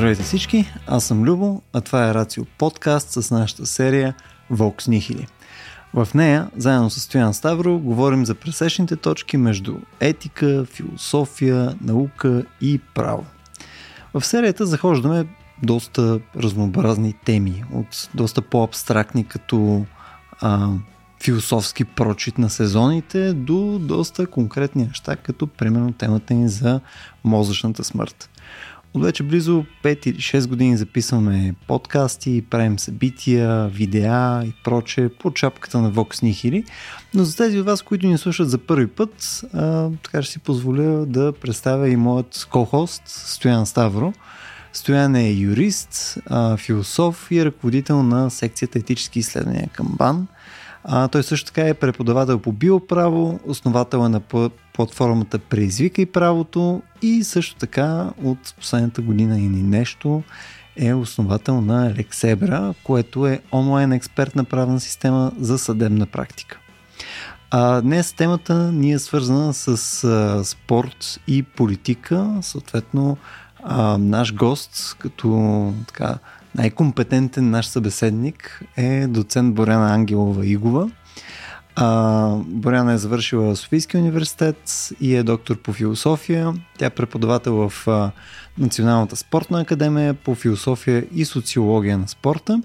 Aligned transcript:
Здравейте 0.00 0.22
всички, 0.22 0.72
аз 0.86 1.04
съм 1.04 1.24
Любо, 1.24 1.62
а 1.72 1.80
това 1.80 2.08
е 2.08 2.14
Рацио 2.14 2.44
подкаст 2.58 3.10
с 3.10 3.30
нашата 3.30 3.66
серия 3.66 4.14
Vox 4.52 4.82
Nihili. 4.82 5.26
В 5.94 6.08
нея, 6.14 6.50
заедно 6.56 6.90
с 6.90 7.00
Стоян 7.00 7.34
Ставро, 7.34 7.78
говорим 7.78 8.26
за 8.26 8.34
пресечните 8.34 8.96
точки 8.96 9.36
между 9.36 9.76
етика, 10.00 10.64
философия, 10.64 11.74
наука 11.80 12.44
и 12.60 12.80
право. 12.94 13.26
В 14.14 14.24
серията 14.24 14.66
захождаме 14.66 15.26
доста 15.62 16.20
разнообразни 16.36 17.14
теми, 17.24 17.64
от 17.74 18.08
доста 18.14 18.42
по-абстрактни 18.42 19.24
като 19.24 19.86
а, 20.40 20.68
философски 21.22 21.84
прочит 21.84 22.38
на 22.38 22.50
сезоните 22.50 23.32
до 23.32 23.78
доста 23.78 24.26
конкретни 24.26 24.84
неща, 24.84 25.16
като 25.16 25.46
примерно 25.46 25.92
темата 25.92 26.34
ни 26.34 26.48
за 26.48 26.80
мозъчната 27.24 27.84
смърт. 27.84 28.30
От 28.94 29.02
вече 29.02 29.22
близо 29.22 29.64
5 29.84 30.06
или 30.06 30.16
6 30.16 30.48
години 30.48 30.76
записваме 30.76 31.54
подкасти, 31.66 32.44
правим 32.50 32.78
събития, 32.78 33.68
видеа 33.68 34.42
и 34.44 34.52
проче 34.64 35.10
по 35.20 35.30
чапката 35.30 35.80
на 35.80 35.92
Vox 35.92 36.22
Nihili, 36.22 36.64
но 37.14 37.24
за 37.24 37.36
тези 37.36 37.58
от 37.58 37.66
вас, 37.66 37.82
които 37.82 38.06
ни 38.06 38.18
слушат 38.18 38.50
за 38.50 38.58
първи 38.58 38.86
път, 38.86 39.44
а, 39.54 39.90
така 40.02 40.22
ще 40.22 40.32
си 40.32 40.38
позволя 40.38 41.04
да 41.06 41.32
представя 41.32 41.88
и 41.88 41.96
моят 41.96 42.48
ко-хост 42.50 43.02
Стоян 43.06 43.66
Ставро. 43.66 44.12
Стоян 44.72 45.16
е 45.16 45.30
юрист, 45.30 46.18
а, 46.26 46.56
философ 46.56 47.28
и 47.30 47.44
ръководител 47.44 48.02
на 48.02 48.30
секцията 48.30 48.78
етически 48.78 49.18
изследвания 49.18 49.68
към 49.72 49.86
БАН– 49.98 50.26
а, 50.84 51.08
той 51.08 51.22
също 51.22 51.46
така 51.46 51.68
е 51.68 51.74
преподавател 51.74 52.38
по 52.38 52.52
биоправо, 52.52 53.40
основател 53.44 53.98
е 53.98 54.08
на 54.08 54.20
платформата 54.72 55.38
Преизвикай 55.38 56.06
правото 56.06 56.82
и 57.02 57.24
също 57.24 57.56
така 57.56 58.10
от 58.24 58.54
последната 58.56 59.02
година 59.02 59.38
и 59.38 59.48
нещо 59.48 60.22
е 60.76 60.94
основател 60.94 61.60
на 61.60 61.94
Лексебра, 61.94 62.74
което 62.84 63.26
е 63.26 63.40
онлайн 63.52 63.92
експертна 63.92 64.44
правна 64.44 64.80
система 64.80 65.32
за 65.38 65.58
съдебна 65.58 66.06
практика. 66.06 66.58
А 67.50 67.80
днес 67.80 68.12
темата 68.12 68.72
ни 68.72 68.92
е 68.92 68.98
свързана 68.98 69.54
с 69.54 70.04
а, 70.04 70.44
спорт 70.44 71.20
и 71.26 71.42
политика, 71.42 72.38
съответно 72.42 73.16
а, 73.62 73.98
наш 73.98 74.34
гост, 74.34 74.96
като 74.98 75.72
така, 75.86 76.18
най-компетентен 76.54 77.50
наш 77.50 77.66
събеседник 77.66 78.62
е 78.76 79.06
доцент 79.06 79.54
Боряна 79.54 79.94
Ангелова 79.94 80.46
Игова. 80.46 80.90
А, 81.76 82.36
Боряна 82.46 82.92
е 82.92 82.98
завършила 82.98 83.56
Софийския 83.56 84.00
университет 84.00 84.90
и 85.00 85.14
е 85.14 85.22
доктор 85.22 85.56
по 85.56 85.72
философия. 85.72 86.54
Тя 86.78 86.86
е 86.86 86.90
преподавател 86.90 87.68
в 87.68 87.88
а, 87.88 88.10
Националната 88.58 89.16
спортна 89.16 89.60
академия 89.60 90.14
по 90.14 90.34
философия 90.34 91.06
и 91.14 91.24
социология 91.24 91.98
на 91.98 92.08
спорта. 92.08 92.62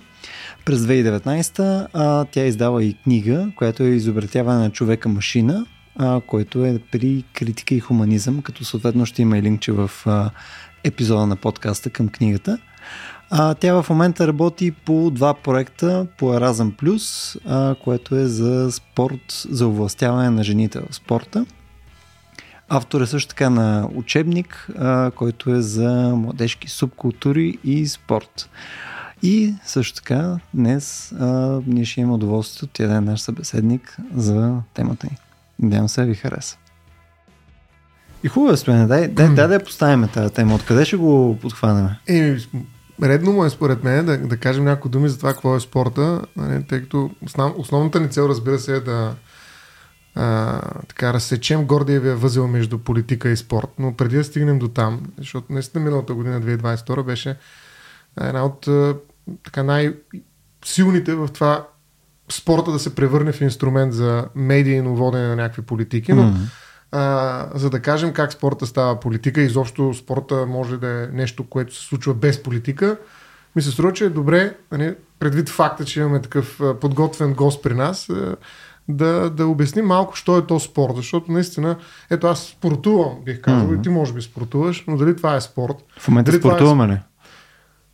През 0.65 0.79
2019 0.79 1.87
а, 1.93 2.25
тя 2.25 2.45
издава 2.45 2.83
и 2.83 2.93
книга, 2.93 3.51
която 3.55 3.83
е 3.83 3.87
изобретяване 3.87 4.59
на 4.59 4.71
човека 4.71 5.09
машина, 5.09 5.65
а, 5.95 6.21
който 6.27 6.65
е 6.65 6.79
при 6.91 7.23
критика 7.33 7.75
и 7.75 7.79
хуманизъм, 7.79 8.41
като 8.41 8.65
съответно 8.65 9.05
ще 9.05 9.21
има 9.21 9.37
и 9.37 9.41
линкче 9.41 9.71
в 9.71 9.91
а, 10.05 10.29
епизода 10.83 11.27
на 11.27 11.35
подкаста 11.35 11.89
към 11.89 12.07
книгата. 12.07 12.57
А, 13.29 13.53
тя 13.53 13.81
в 13.81 13.89
момента 13.89 14.27
работи 14.27 14.71
по 14.71 15.11
два 15.11 15.33
проекта 15.33 16.07
по 16.17 16.25
Erasm 16.25 16.75
Plus, 16.75 17.37
а, 17.45 17.75
което 17.83 18.15
е 18.15 18.25
за 18.25 18.71
спорт, 18.71 19.45
за 19.49 19.67
овластяване 19.67 20.29
на 20.29 20.43
жените 20.43 20.79
в 20.79 20.95
спорта. 20.95 21.45
Автор 22.69 23.01
е 23.01 23.05
също 23.05 23.29
така 23.29 23.49
на 23.49 23.89
учебник, 23.95 24.69
а, 24.77 25.11
който 25.11 25.55
е 25.55 25.61
за 25.61 26.13
младежки 26.15 26.69
субкултури 26.69 27.57
и 27.63 27.87
спорт. 27.87 28.49
И 29.23 29.53
също 29.65 29.95
така 29.95 30.39
днес 30.53 31.11
а, 31.11 31.59
ние 31.67 31.85
ще 31.85 32.01
имаме 32.01 32.15
удоволствието, 32.15 32.73
тя 32.73 32.87
да 32.87 32.95
е 32.95 33.01
наш 33.01 33.21
събеседник 33.21 33.97
за 34.15 34.57
темата 34.73 35.07
ни. 35.11 35.17
Надявам 35.59 35.89
се 35.89 36.05
ви 36.05 36.15
хареса. 36.15 36.57
И 38.23 38.27
хубаво 38.27 38.71
е, 38.71 38.73
дай, 38.73 39.07
дай, 39.07 39.29
дай 39.29 39.47
да 39.47 39.53
я 39.53 39.63
поставим 39.63 40.07
тази 40.07 40.33
тема. 40.33 40.55
Откъде 40.55 40.85
ще 40.85 40.95
го 40.95 41.37
подхванем? 41.41 41.89
Е, 42.07 42.37
редно 43.03 43.31
му 43.31 43.45
е 43.45 43.49
според 43.49 43.83
мен 43.83 44.05
да, 44.05 44.17
да 44.17 44.37
кажем 44.37 44.63
някои 44.63 44.91
думи 44.91 45.09
за 45.09 45.17
това 45.17 45.33
какво 45.33 45.55
е 45.55 45.59
спорта, 45.59 46.21
нали, 46.35 46.63
тъй 46.63 46.81
като 46.81 47.11
основ, 47.21 47.53
основната 47.57 47.99
ни 47.99 48.09
цел 48.09 48.23
разбира 48.29 48.59
се 48.59 48.75
е 48.75 48.79
да 48.79 49.15
а, 50.15 50.61
така 50.87 51.13
разсечем 51.13 51.65
гордиевия 51.65 52.15
възел 52.15 52.47
между 52.47 52.77
политика 52.77 53.29
и 53.29 53.37
спорт, 53.37 53.69
но 53.79 53.95
преди 53.95 54.15
да 54.15 54.23
стигнем 54.23 54.59
до 54.59 54.67
там, 54.67 55.01
защото 55.17 55.53
наистина 55.53 55.83
миналата 55.83 56.13
година 56.13 56.41
2022 56.41 57.03
беше 57.03 57.37
една 58.21 58.45
от 58.45 58.67
така 59.43 59.63
най-силните 59.63 61.15
в 61.15 61.27
това 61.33 61.67
спорта 62.31 62.71
да 62.71 62.79
се 62.79 62.95
превърне 62.95 63.31
в 63.31 63.41
инструмент 63.41 63.93
за 63.93 64.27
медийно 64.35 64.95
водене 64.95 65.27
на 65.27 65.35
някакви 65.35 65.61
политики, 65.61 66.13
но 66.13 66.23
mm-hmm 66.23 66.64
а, 66.91 67.47
за 67.55 67.69
да 67.69 67.81
кажем 67.81 68.13
как 68.13 68.33
спорта 68.33 68.65
става 68.65 68.99
политика. 68.99 69.41
Изобщо 69.41 69.93
спорта 69.93 70.45
може 70.45 70.77
да 70.77 71.03
е 71.03 71.07
нещо, 71.07 71.49
което 71.49 71.75
се 71.75 71.85
случва 71.87 72.13
без 72.13 72.43
политика. 72.43 72.97
Ми 73.55 73.61
се 73.61 73.71
струва, 73.71 73.93
че 73.93 74.05
е 74.05 74.09
добре, 74.09 74.55
нали, 74.71 74.95
предвид 75.19 75.49
факта, 75.49 75.85
че 75.85 75.99
имаме 75.99 76.21
такъв 76.21 76.61
подготвен 76.81 77.33
гост 77.33 77.63
при 77.63 77.73
нас, 77.73 78.09
да, 78.87 79.29
да 79.29 79.47
обясним 79.47 79.85
малко, 79.85 80.15
що 80.15 80.37
е 80.37 80.47
то 80.47 80.59
спорт. 80.59 80.95
Защото 80.95 81.31
наистина, 81.31 81.75
ето 82.09 82.27
аз 82.27 82.39
спортувам, 82.39 83.17
бих 83.25 83.41
казал, 83.41 83.67
mm-hmm. 83.67 83.79
и 83.79 83.81
ти 83.81 83.89
може 83.89 84.13
би 84.13 84.21
спортуваш, 84.21 84.83
но 84.87 84.97
дали 84.97 85.15
това 85.15 85.35
е 85.35 85.41
спорт? 85.41 85.75
В 85.99 86.07
момента 86.07 86.31
дали 86.31 86.37
е 86.37 86.41
спортуваме 86.41 86.87
ли? 86.87 86.91
Е... 86.91 87.01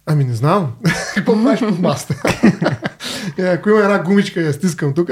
Ами 0.06 0.24
не 0.24 0.34
знам. 0.34 0.74
Какво 1.16 1.44
правиш 1.44 1.60
под 1.60 1.80
маста? 1.80 2.16
Е, 3.38 3.44
ако 3.44 3.70
има 3.70 3.80
една 3.80 4.04
гумичка 4.04 4.42
я 4.42 4.54
стискам 4.54 4.94
тук, 4.94 5.10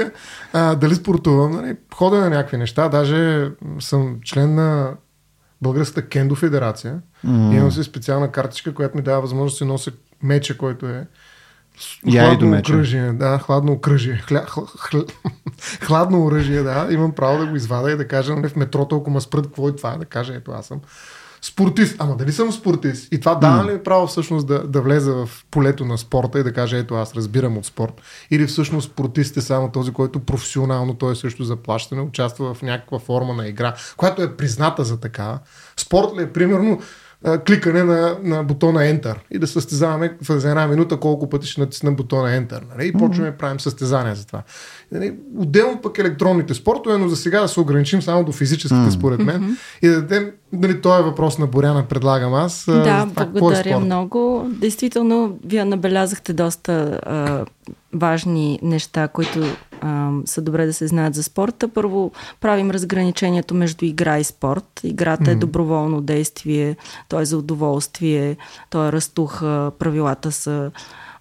дали 0.54 0.94
спортувам, 0.94 1.52
нали, 1.52 1.76
ходя 1.94 2.18
на 2.18 2.30
някакви 2.30 2.56
неща, 2.56 2.88
даже 2.88 3.50
съм 3.80 4.18
член 4.24 4.54
на 4.54 4.90
Българската 5.62 6.08
кендо 6.08 6.34
федерация. 6.34 7.00
Mm. 7.26 7.56
Имам 7.56 7.72
си 7.72 7.82
специална 7.82 8.32
картичка, 8.32 8.74
която 8.74 8.96
ми 8.96 9.02
дава 9.02 9.20
възможност 9.20 9.54
да 9.54 9.58
си 9.58 9.64
нося 9.64 9.90
меча, 10.22 10.56
който 10.56 10.86
е 10.86 11.06
хладно 12.10 12.58
окръжие, 12.58 13.12
да, 13.12 13.38
хладно 13.38 13.72
окръжие. 13.72 14.16
Хля, 14.16 14.46
хл, 14.48 14.60
хл, 14.60 14.98
хладно 15.82 16.24
оръжие, 16.24 16.62
да. 16.62 16.88
Имам 16.90 17.12
право 17.12 17.38
да 17.38 17.46
го 17.46 17.56
извада 17.56 17.92
и 17.92 17.96
да 17.96 18.08
кажа 18.08 18.36
нали, 18.36 18.48
в 18.48 18.56
метрото, 18.56 18.96
ако 18.96 19.10
ме 19.10 19.20
спрат, 19.20 19.46
какво 19.46 19.68
е 19.68 19.76
това, 19.76 19.96
да 19.96 20.04
кажа, 20.04 20.34
ето 20.34 20.52
аз 20.52 20.66
съм 20.66 20.80
спортист. 21.42 21.96
Ама 21.98 22.16
дали 22.16 22.32
съм 22.32 22.52
спортист? 22.52 23.12
И 23.12 23.20
това 23.20 23.34
дава 23.34 23.72
ли 23.72 23.82
право 23.82 24.06
всъщност 24.06 24.46
да, 24.46 24.66
да 24.66 24.82
влезе 24.82 25.10
в 25.10 25.30
полето 25.50 25.84
на 25.84 25.98
спорта 25.98 26.40
и 26.40 26.42
да 26.42 26.52
каже, 26.52 26.78
ето 26.78 26.94
аз 26.94 27.14
разбирам 27.14 27.58
от 27.58 27.66
спорт? 27.66 28.02
Или 28.30 28.46
всъщност 28.46 28.90
спортист 28.90 29.36
е 29.36 29.40
само 29.40 29.70
този, 29.70 29.92
който 29.92 30.20
професионално, 30.20 30.94
той 30.94 31.12
е 31.12 31.16
също 31.16 31.44
заплащане, 31.44 32.02
участва 32.02 32.54
в 32.54 32.62
някаква 32.62 32.98
форма 32.98 33.34
на 33.34 33.48
игра, 33.48 33.74
която 33.96 34.22
е 34.22 34.36
призната 34.36 34.84
за 34.84 35.00
такава. 35.00 35.38
Спорт 35.76 36.16
ли 36.18 36.22
е 36.22 36.32
примерно 36.32 36.80
кликане 37.46 37.84
на, 37.84 38.16
на 38.22 38.44
бутона 38.44 38.80
Enter 38.80 39.14
и 39.30 39.38
да 39.38 39.46
състезаваме 39.46 40.16
за 40.28 40.48
една 40.48 40.66
минута 40.66 40.96
колко 40.96 41.28
пъти 41.30 41.46
ще 41.46 41.60
натиснем 41.60 41.96
бутона 41.96 42.28
Enter. 42.28 42.60
Нали? 42.76 42.88
И 42.88 42.92
почваме 42.92 43.30
да 43.30 43.36
правим 43.36 43.60
състезания 43.60 44.14
за 44.14 44.26
това. 44.26 44.42
Нали? 44.92 45.14
Отделно 45.38 45.80
пък 45.80 45.98
електронните 45.98 46.54
спортове, 46.54 46.98
но 46.98 47.08
за 47.08 47.16
сега 47.16 47.40
да 47.40 47.48
се 47.48 47.60
ограничим 47.60 48.02
само 48.02 48.24
до 48.24 48.32
физическите, 48.32 48.74
mm-hmm. 48.74 48.98
според 48.98 49.20
мен. 49.20 49.42
Mm-hmm. 49.42 49.56
И 49.82 49.88
да 49.88 49.94
дадем, 49.94 50.30
нали, 50.52 50.80
този 50.80 51.00
е 51.00 51.04
въпрос 51.04 51.38
на 51.38 51.46
Боряна, 51.46 51.84
предлагам 51.88 52.34
аз. 52.34 52.64
Да, 52.66 53.06
това, 53.10 53.22
е 53.22 53.26
благодаря 53.26 53.76
е 53.76 53.78
много. 53.78 54.46
Действително, 54.48 55.38
вие 55.44 55.64
набелязахте 55.64 56.32
доста 56.32 57.00
а, 57.02 57.44
важни 57.94 58.58
неща, 58.62 59.08
които 59.08 59.40
а, 59.80 60.10
са 60.24 60.42
добре 60.42 60.66
да 60.66 60.72
се 60.72 60.86
знаят 60.86 61.14
за 61.14 61.22
спорта. 61.22 61.68
Първо, 61.68 62.12
правим 62.40 62.70
разграничението 62.70 63.54
между 63.54 63.84
игра 63.84 64.18
и 64.18 64.24
спорт. 64.24 64.80
Играта 64.84 65.24
mm-hmm. 65.24 65.32
е 65.32 65.34
доброволно 65.34 66.00
действие, 66.00 66.76
то 67.08 67.20
е 67.20 67.24
за 67.24 67.38
удоволствие, 67.38 68.36
то 68.70 68.86
е 68.86 68.92
разтуха, 68.92 69.72
правилата 69.78 70.32
са 70.32 70.70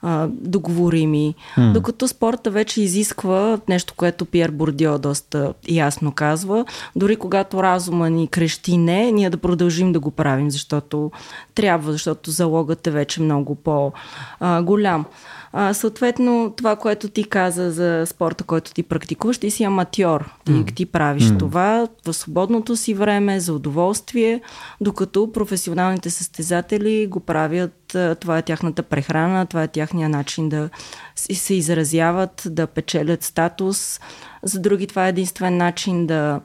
а, 0.02 0.28
договорими. 0.32 1.36
Mm. 1.58 1.72
Докато 1.72 2.08
спорта 2.08 2.52
вече 2.52 2.82
изисква 2.82 3.60
нещо, 3.70 3.94
което 3.98 4.26
Пьер 4.26 4.52
Бордио 4.52 5.00
доста 5.00 5.54
ясно 5.70 6.12
казва. 6.12 6.66
Дори 6.96 7.16
когато 7.16 7.64
разума 7.64 8.10
ни 8.10 8.28
крещи 8.28 8.78
не, 8.78 9.12
ние 9.12 9.30
да 9.30 9.38
продължим 9.38 9.92
да 9.92 10.00
го 10.00 10.12
правим, 10.12 10.52
защото 10.52 11.12
трябва, 11.56 11.92
защото 11.92 12.32
залогът 12.32 12.88
е 12.88 12.92
вече 12.92 13.22
много 13.22 13.56
по-голям. 13.56 15.06
А, 15.54 15.74
съответно, 15.74 16.54
това, 16.58 16.76
което 16.76 17.10
ти 17.10 17.24
каза 17.24 17.72
за 17.72 18.04
спорта, 18.06 18.44
който 18.44 18.74
ти 18.74 18.84
практикуваш, 18.84 19.38
ти 19.38 19.52
си 19.52 19.64
аматьор. 19.64 20.30
Ти, 20.46 20.52
mm. 20.52 20.76
ти 20.76 20.86
правиш 20.86 21.24
mm. 21.24 21.40
това 21.40 21.88
в 22.06 22.14
свободното 22.14 22.76
си 22.76 22.94
време, 22.94 23.40
за 23.40 23.54
удоволствие, 23.54 24.42
докато 24.82 25.32
професионалните 25.32 26.10
състезатели 26.10 27.08
го 27.08 27.20
правят, 27.20 27.98
това 28.20 28.38
е 28.38 28.42
тяхната 28.42 28.84
прехрана, 28.84 29.46
това 29.46 29.64
е 29.64 29.68
тяхния 29.68 30.10
начин 30.10 30.50
да 30.50 30.70
се 31.16 31.54
изразяват, 31.54 32.44
да 32.46 32.68
печелят 32.68 33.24
статус. 33.24 34.00
За 34.44 34.60
други 34.60 34.88
това 34.88 35.06
е 35.06 35.10
единствен 35.10 35.58
начин 35.58 36.08
да 36.08 36.42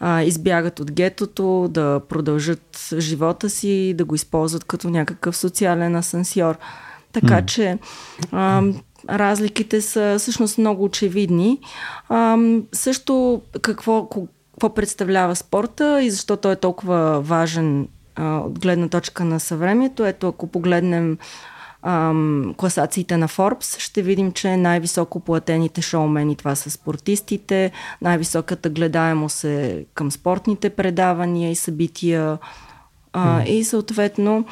а, 0.00 0.22
избягат 0.22 0.80
от 0.80 0.92
гетото, 0.92 1.68
да 1.70 2.00
продължат 2.08 2.88
живота 2.98 3.50
си, 3.50 3.94
да 3.94 4.04
го 4.04 4.14
използват 4.14 4.64
като 4.64 4.90
някакъв 4.90 5.36
социален 5.36 5.96
асансьор. 5.96 6.58
Така 7.20 7.34
mm. 7.34 7.46
че 7.46 7.78
а, 8.32 8.62
разликите 9.10 9.80
са 9.80 10.16
всъщност 10.18 10.58
много 10.58 10.84
очевидни. 10.84 11.58
А, 12.08 12.38
също 12.72 13.42
какво, 13.62 14.08
какво 14.08 14.74
представлява 14.74 15.36
спорта 15.36 16.02
и 16.02 16.10
защо 16.10 16.36
той 16.36 16.52
е 16.52 16.56
толкова 16.56 17.20
важен 17.20 17.88
а, 18.16 18.38
от 18.38 18.58
гледна 18.58 18.88
точка 18.88 19.24
на 19.24 19.40
съвремието. 19.40 20.04
Ето, 20.04 20.28
ако 20.28 20.46
погледнем 20.46 21.18
ам, 21.82 22.54
класациите 22.56 23.16
на 23.16 23.28
Forbes, 23.28 23.80
ще 23.80 24.02
видим, 24.02 24.32
че 24.32 24.56
най-високо 24.56 25.20
платените 25.20 25.82
шоумени 25.82 26.36
това 26.36 26.54
са 26.54 26.70
спортистите, 26.70 27.72
най-високата 28.02 28.70
гледаемост 28.70 29.44
е 29.44 29.84
към 29.94 30.10
спортните 30.10 30.70
предавания 30.70 31.50
и 31.50 31.54
събития 31.54 32.38
а, 33.12 33.40
mm. 33.40 33.44
и 33.44 33.64
съответно 33.64 34.44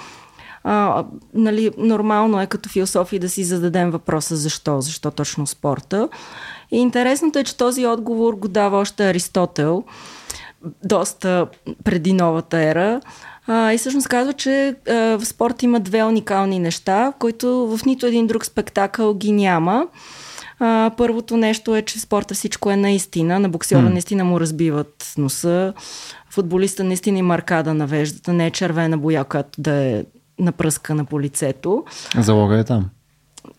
а, 0.64 1.04
нали, 1.34 1.70
нормално 1.78 2.40
е 2.40 2.46
като 2.46 2.68
философия 2.68 3.20
да 3.20 3.28
си 3.28 3.44
зададем 3.44 3.90
въпроса 3.90 4.36
защо, 4.36 4.80
защо 4.80 5.10
точно 5.10 5.46
спорта. 5.46 6.08
И 6.70 6.78
интересното 6.78 7.38
е, 7.38 7.44
че 7.44 7.56
този 7.56 7.86
отговор 7.86 8.34
го 8.34 8.48
дава 8.48 8.78
още 8.78 9.10
Аристотел, 9.10 9.84
доста 10.84 11.46
преди 11.84 12.12
новата 12.12 12.58
ера. 12.58 13.00
А, 13.46 13.72
и 13.72 13.78
всъщност 13.78 14.08
казва, 14.08 14.32
че 14.32 14.74
а, 14.88 14.94
в 14.94 15.24
спорт 15.24 15.62
има 15.62 15.80
две 15.80 16.04
уникални 16.04 16.58
неща, 16.58 17.12
които 17.18 17.76
в 17.76 17.84
нито 17.86 18.06
един 18.06 18.26
друг 18.26 18.46
спектакъл 18.46 19.14
ги 19.14 19.32
няма. 19.32 19.86
А, 20.58 20.90
първото 20.96 21.36
нещо 21.36 21.76
е, 21.76 21.82
че 21.82 21.98
в 21.98 22.00
спорта 22.00 22.34
всичко 22.34 22.70
е 22.70 22.76
наистина. 22.76 23.38
На 23.38 23.48
боксера 23.48 23.82
mm. 23.82 23.92
наистина 23.92 24.24
му 24.24 24.40
разбиват 24.40 25.12
носа. 25.18 25.72
Футболиста 26.30 26.84
наистина 26.84 27.18
има 27.18 27.34
аркада 27.34 27.74
на 27.74 27.86
веждата. 27.86 28.32
Не 28.32 28.46
е 28.46 28.50
червена 28.50 28.98
боя, 28.98 29.24
която 29.24 29.60
да 29.60 29.72
е 29.72 30.04
напръскана 30.38 31.04
по 31.04 31.20
лицето. 31.20 31.84
Залога 32.18 32.58
е 32.58 32.64
там. 32.64 32.90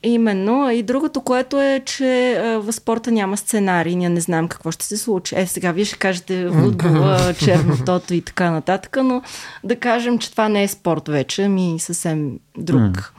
Именно. 0.03 0.69
И 0.69 0.83
другото, 0.83 1.21
което 1.21 1.61
е, 1.61 1.81
че 1.85 2.39
в 2.63 2.73
спорта 2.73 3.11
няма 3.11 3.37
сценарий. 3.37 3.95
Ние 3.95 4.09
не 4.09 4.21
знаем 4.21 4.47
какво 4.47 4.71
ще 4.71 4.85
се 4.85 4.97
случи. 4.97 5.35
Е, 5.37 5.47
сега 5.47 5.71
вие 5.71 5.85
ще 5.85 5.97
кажете 5.97 6.49
футбола, 6.53 7.33
чернотото 7.39 8.13
и 8.13 8.21
така 8.21 8.51
нататък, 8.51 8.97
но 9.03 9.21
да 9.63 9.75
кажем, 9.75 10.19
че 10.19 10.31
това 10.31 10.49
не 10.49 10.63
е 10.63 10.67
спорт 10.67 11.07
вече, 11.07 11.47
ми 11.47 11.75
съвсем 11.79 12.39
друг. 12.57 12.81
Mm. 12.81 13.09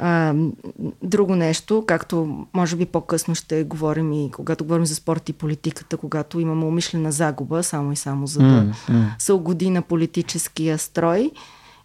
А, 0.00 0.34
друго 1.02 1.36
нещо, 1.36 1.84
както 1.86 2.46
може 2.54 2.76
би 2.76 2.86
по-късно 2.86 3.34
ще 3.34 3.64
говорим 3.64 4.12
и 4.12 4.30
когато 4.30 4.64
говорим 4.64 4.86
за 4.86 4.94
спорт 4.94 5.28
и 5.28 5.32
политиката, 5.32 5.96
когато 5.96 6.40
имаме 6.40 6.64
умишлена 6.64 7.12
загуба, 7.12 7.62
само 7.62 7.92
и 7.92 7.96
само 7.96 8.26
за 8.26 8.38
да 8.38 8.44
mm, 8.46 8.72
mm. 8.90 9.04
се 9.18 9.32
угоди 9.32 9.70
на 9.70 9.82
политическия 9.82 10.78
строй 10.78 11.30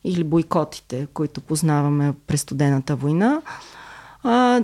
или 0.03 0.23
бойкотите, 0.23 1.07
които 1.13 1.41
познаваме 1.41 2.13
през 2.27 2.41
студената 2.41 2.95
война. 2.95 3.41
А, 4.23 4.61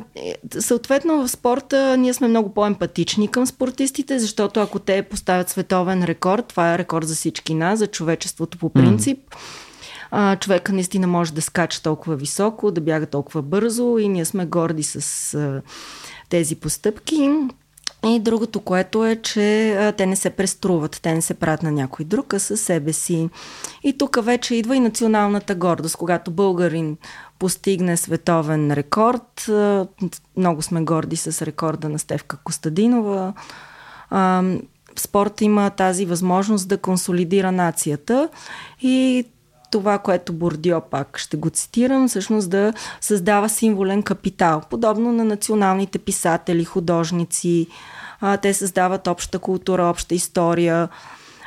съответно 0.59 1.21
в 1.21 1.27
спорта 1.27 1.97
ние 1.97 2.13
сме 2.13 2.27
много 2.27 2.53
по-емпатични 2.53 3.27
към 3.27 3.45
спортистите, 3.45 4.19
защото 4.19 4.59
ако 4.59 4.80
те 4.80 5.01
поставят 5.01 5.50
световен 5.50 6.03
рекорд, 6.03 6.45
това 6.45 6.74
е 6.74 6.77
рекорд 6.77 7.07
за 7.07 7.15
всички 7.15 7.53
нас, 7.53 7.80
за 7.80 7.88
човечеството 7.88 8.57
по 8.57 8.69
принцип. 8.69 9.19
Mm. 9.30 9.38
А, 10.12 10.36
човека 10.36 10.74
наистина 10.74 11.07
може 11.07 11.33
да 11.33 11.41
скача 11.41 11.81
толкова 11.83 12.15
високо, 12.15 12.71
да 12.71 12.81
бяга 12.81 13.06
толкова 13.06 13.41
бързо 13.41 13.97
и 13.97 14.07
ние 14.07 14.25
сме 14.25 14.45
горди 14.45 14.83
с 14.83 15.33
а, 15.33 15.62
тези 16.30 16.56
постъпки. 16.56 17.31
И 18.06 18.19
другото, 18.19 18.59
което 18.59 19.06
е, 19.06 19.15
че 19.15 19.75
а, 19.75 19.91
те 19.91 20.06
не 20.06 20.15
се 20.15 20.30
преструват, 20.30 21.00
те 21.01 21.13
не 21.13 21.21
се 21.21 21.33
правят 21.33 21.63
на 21.63 21.71
някой 21.71 22.06
друг, 22.06 22.33
а 22.33 22.39
със 22.39 22.62
себе 22.62 22.94
си. 22.94 23.30
И 23.83 23.97
тук 23.97 24.18
вече 24.24 24.56
идва 24.56 24.75
и 24.75 24.80
националната 24.80 25.56
гордост, 25.56 25.97
когато 25.97 26.31
българин 26.31 26.97
постигне 27.39 27.97
световен 27.97 28.71
рекорд. 28.71 29.50
А, 29.50 29.88
много 30.38 30.62
сме 30.62 30.81
горди 30.81 31.15
с 31.15 31.45
рекорда 31.45 31.89
на 31.89 32.00
Стевка 32.00 32.38
Костадинова. 32.44 33.33
А, 34.09 34.44
спорт 34.95 35.41
има 35.41 35.69
тази 35.69 36.06
възможност 36.06 36.68
да 36.68 36.77
консолидира 36.77 37.51
нацията 37.51 38.30
и 38.81 39.25
това, 39.71 39.98
което 39.98 40.33
Бордио 40.33 40.81
пак 40.81 41.18
ще 41.18 41.38
го 41.38 41.50
цитирам, 41.50 42.07
всъщност 42.07 42.50
да 42.50 42.74
създава 43.01 43.50
символен 43.50 44.04
капитал, 44.04 44.62
подобно 44.69 45.12
на 45.12 45.25
националните 45.25 46.00
писатели, 46.00 46.66
художници. 46.66 47.68
А, 48.21 48.38
те 48.38 48.54
създават 48.54 49.07
обща 49.07 49.39
култура, 49.39 49.83
обща 49.83 50.16
история, 50.16 50.89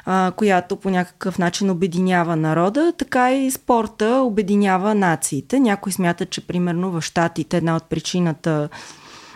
а, 0.05 0.33
която 0.37 0.77
по 0.77 0.91
някакъв 0.91 1.39
начин 1.39 1.71
обединява 1.71 2.37
народа, 2.37 2.93
така 2.99 3.33
и 3.35 3.51
спорта 3.51 4.23
обединява 4.25 4.95
нациите. 4.95 5.61
Някой 5.61 5.93
смята, 5.93 6.27
че 6.27 6.47
примерно 6.47 6.91
в 6.91 7.01
Штатите 7.01 7.57
една 7.57 7.77
от 7.77 7.85
причината 7.85 8.69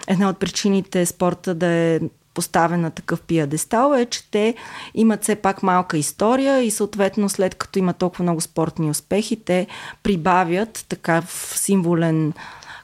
една 0.07 0.29
от 0.29 0.39
причините 0.39 1.07
спорта 1.07 1.55
да 1.55 1.67
е 1.67 2.01
поставен 2.37 2.81
на 2.81 2.91
такъв 2.91 3.23
пиадестал 3.23 3.95
е, 3.95 4.07
че 4.07 4.31
те 4.31 4.55
имат 4.95 5.23
все 5.23 5.37
пак 5.37 5.63
малка 5.63 5.99
история 5.99 6.63
и 6.63 6.71
съответно 6.71 7.29
след 7.29 7.55
като 7.55 7.79
има 7.79 7.93
толкова 7.93 8.23
много 8.23 8.41
спортни 8.41 8.91
успехи, 8.91 9.37
те 9.45 9.67
прибавят 10.03 10.85
такъв 10.89 11.53
символен 11.57 12.33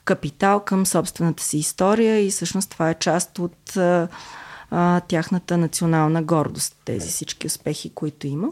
капитал 0.04 0.60
към 0.60 0.86
собствената 0.86 1.42
си 1.42 1.58
история 1.58 2.26
и 2.26 2.30
всъщност 2.30 2.70
това 2.70 2.90
е 2.90 2.94
част 2.94 3.38
от 3.38 3.76
а, 3.76 4.08
а, 4.70 5.00
тяхната 5.00 5.58
национална 5.58 6.22
гордост, 6.22 6.76
тези 6.84 7.08
всички 7.08 7.46
успехи, 7.46 7.90
които 7.94 8.26
има. 8.26 8.48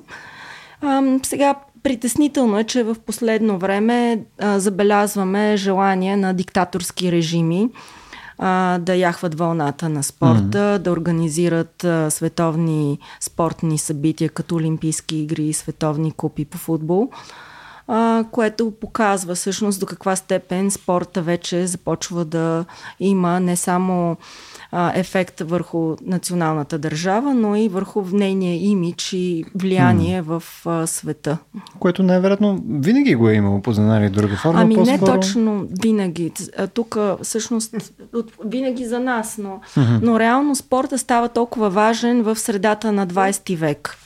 А, 0.81 1.03
сега 1.23 1.55
Притеснително 1.83 2.59
е, 2.59 2.65
че 2.65 2.83
в 2.83 2.97
последно 3.07 3.59
време 3.59 4.25
а, 4.39 4.59
забелязваме 4.59 5.57
желание 5.57 6.17
на 6.17 6.35
диктаторски 6.35 7.13
режими 7.13 7.69
а, 8.43 8.79
да 8.79 8.95
яхват 8.95 9.39
вълната 9.39 9.89
на 9.89 10.03
спорта, 10.03 10.59
mm-hmm. 10.59 10.79
да 10.79 10.93
организират 10.93 11.85
а, 11.85 12.11
световни 12.11 12.99
спортни 13.21 13.79
събития, 13.79 14.29
като 14.29 14.55
Олимпийски 14.55 15.17
игри 15.17 15.45
и 15.45 15.53
световни 15.53 16.13
купи 16.13 16.45
по 16.45 16.59
футбол, 16.59 17.11
а, 17.89 18.25
което 18.31 18.71
показва 18.71 19.35
всъщност 19.35 19.81
до 19.81 19.87
каква 19.87 20.17
степен 20.17 20.71
спорта 20.71 21.23
вече 21.23 21.67
започва 21.67 22.25
да 22.25 22.65
има 23.01 23.41
не 23.41 23.57
само 23.57 24.17
а, 24.73 24.93
ефект 24.95 25.41
върху 25.41 25.97
националната 26.03 26.79
държава, 26.79 27.35
но 27.35 27.57
и 27.57 27.69
върху 27.69 28.05
нейния 28.13 28.71
имидж 28.71 29.13
и 29.13 29.45
влияние 29.55 30.23
mm. 30.23 30.25
в 30.25 30.43
а, 30.67 30.87
света. 30.87 31.39
Което 31.79 32.03
най-вероятно 32.03 32.63
винаги 32.69 33.15
го 33.15 33.29
е 33.29 33.35
имало 33.35 33.63
по 33.63 33.71
една 33.71 33.99
или 33.99 34.09
друга 34.09 34.37
форма. 34.37 34.61
Ами 34.61 34.75
по-скоро... 34.75 35.01
не 35.01 35.07
точно 35.07 35.67
винаги. 35.83 36.33
Тук 36.75 36.97
всъщност 37.23 37.75
винаги 38.45 38.85
за 38.85 39.01
нас, 39.01 39.39
но, 39.39 39.61
mm-hmm. 39.77 39.99
но 40.03 40.21
реално 40.21 40.57
спорта 40.57 40.99
става 40.99 41.29
толкова 41.29 41.71
важен 41.71 42.23
в 42.23 42.37
средата 42.37 42.93
на 42.93 43.07
20 43.07 43.57
век. 43.57 43.97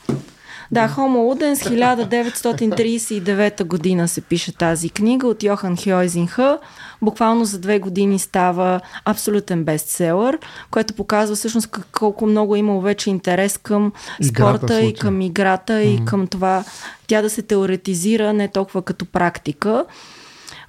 Да, 0.70 0.88
Хомо 0.88 1.18
Луденс, 1.18 1.60
1939 1.60 3.64
година 3.64 4.08
се 4.08 4.20
пише 4.20 4.52
тази 4.52 4.90
книга 4.90 5.26
от 5.26 5.42
Йохан 5.42 5.76
Хьойзинха. 5.76 6.58
Буквално 7.02 7.44
за 7.44 7.58
две 7.58 7.78
години 7.78 8.18
става 8.18 8.80
абсолютен 9.04 9.64
бестселър, 9.64 10.38
което 10.70 10.94
показва 10.94 11.36
всъщност 11.36 11.68
колко 11.92 12.26
много 12.26 12.56
е 12.56 12.58
имало 12.58 12.80
вече 12.80 13.10
интерес 13.10 13.58
към 13.58 13.92
спорта 14.22 14.80
и 14.80 14.94
към 14.94 15.20
играта 15.20 15.72
mm-hmm. 15.72 16.02
и 16.02 16.04
към 16.04 16.26
това 16.26 16.64
тя 17.06 17.22
да 17.22 17.30
се 17.30 17.42
теоретизира 17.42 18.32
не 18.32 18.48
толкова 18.48 18.82
като 18.82 19.04
практика. 19.04 19.84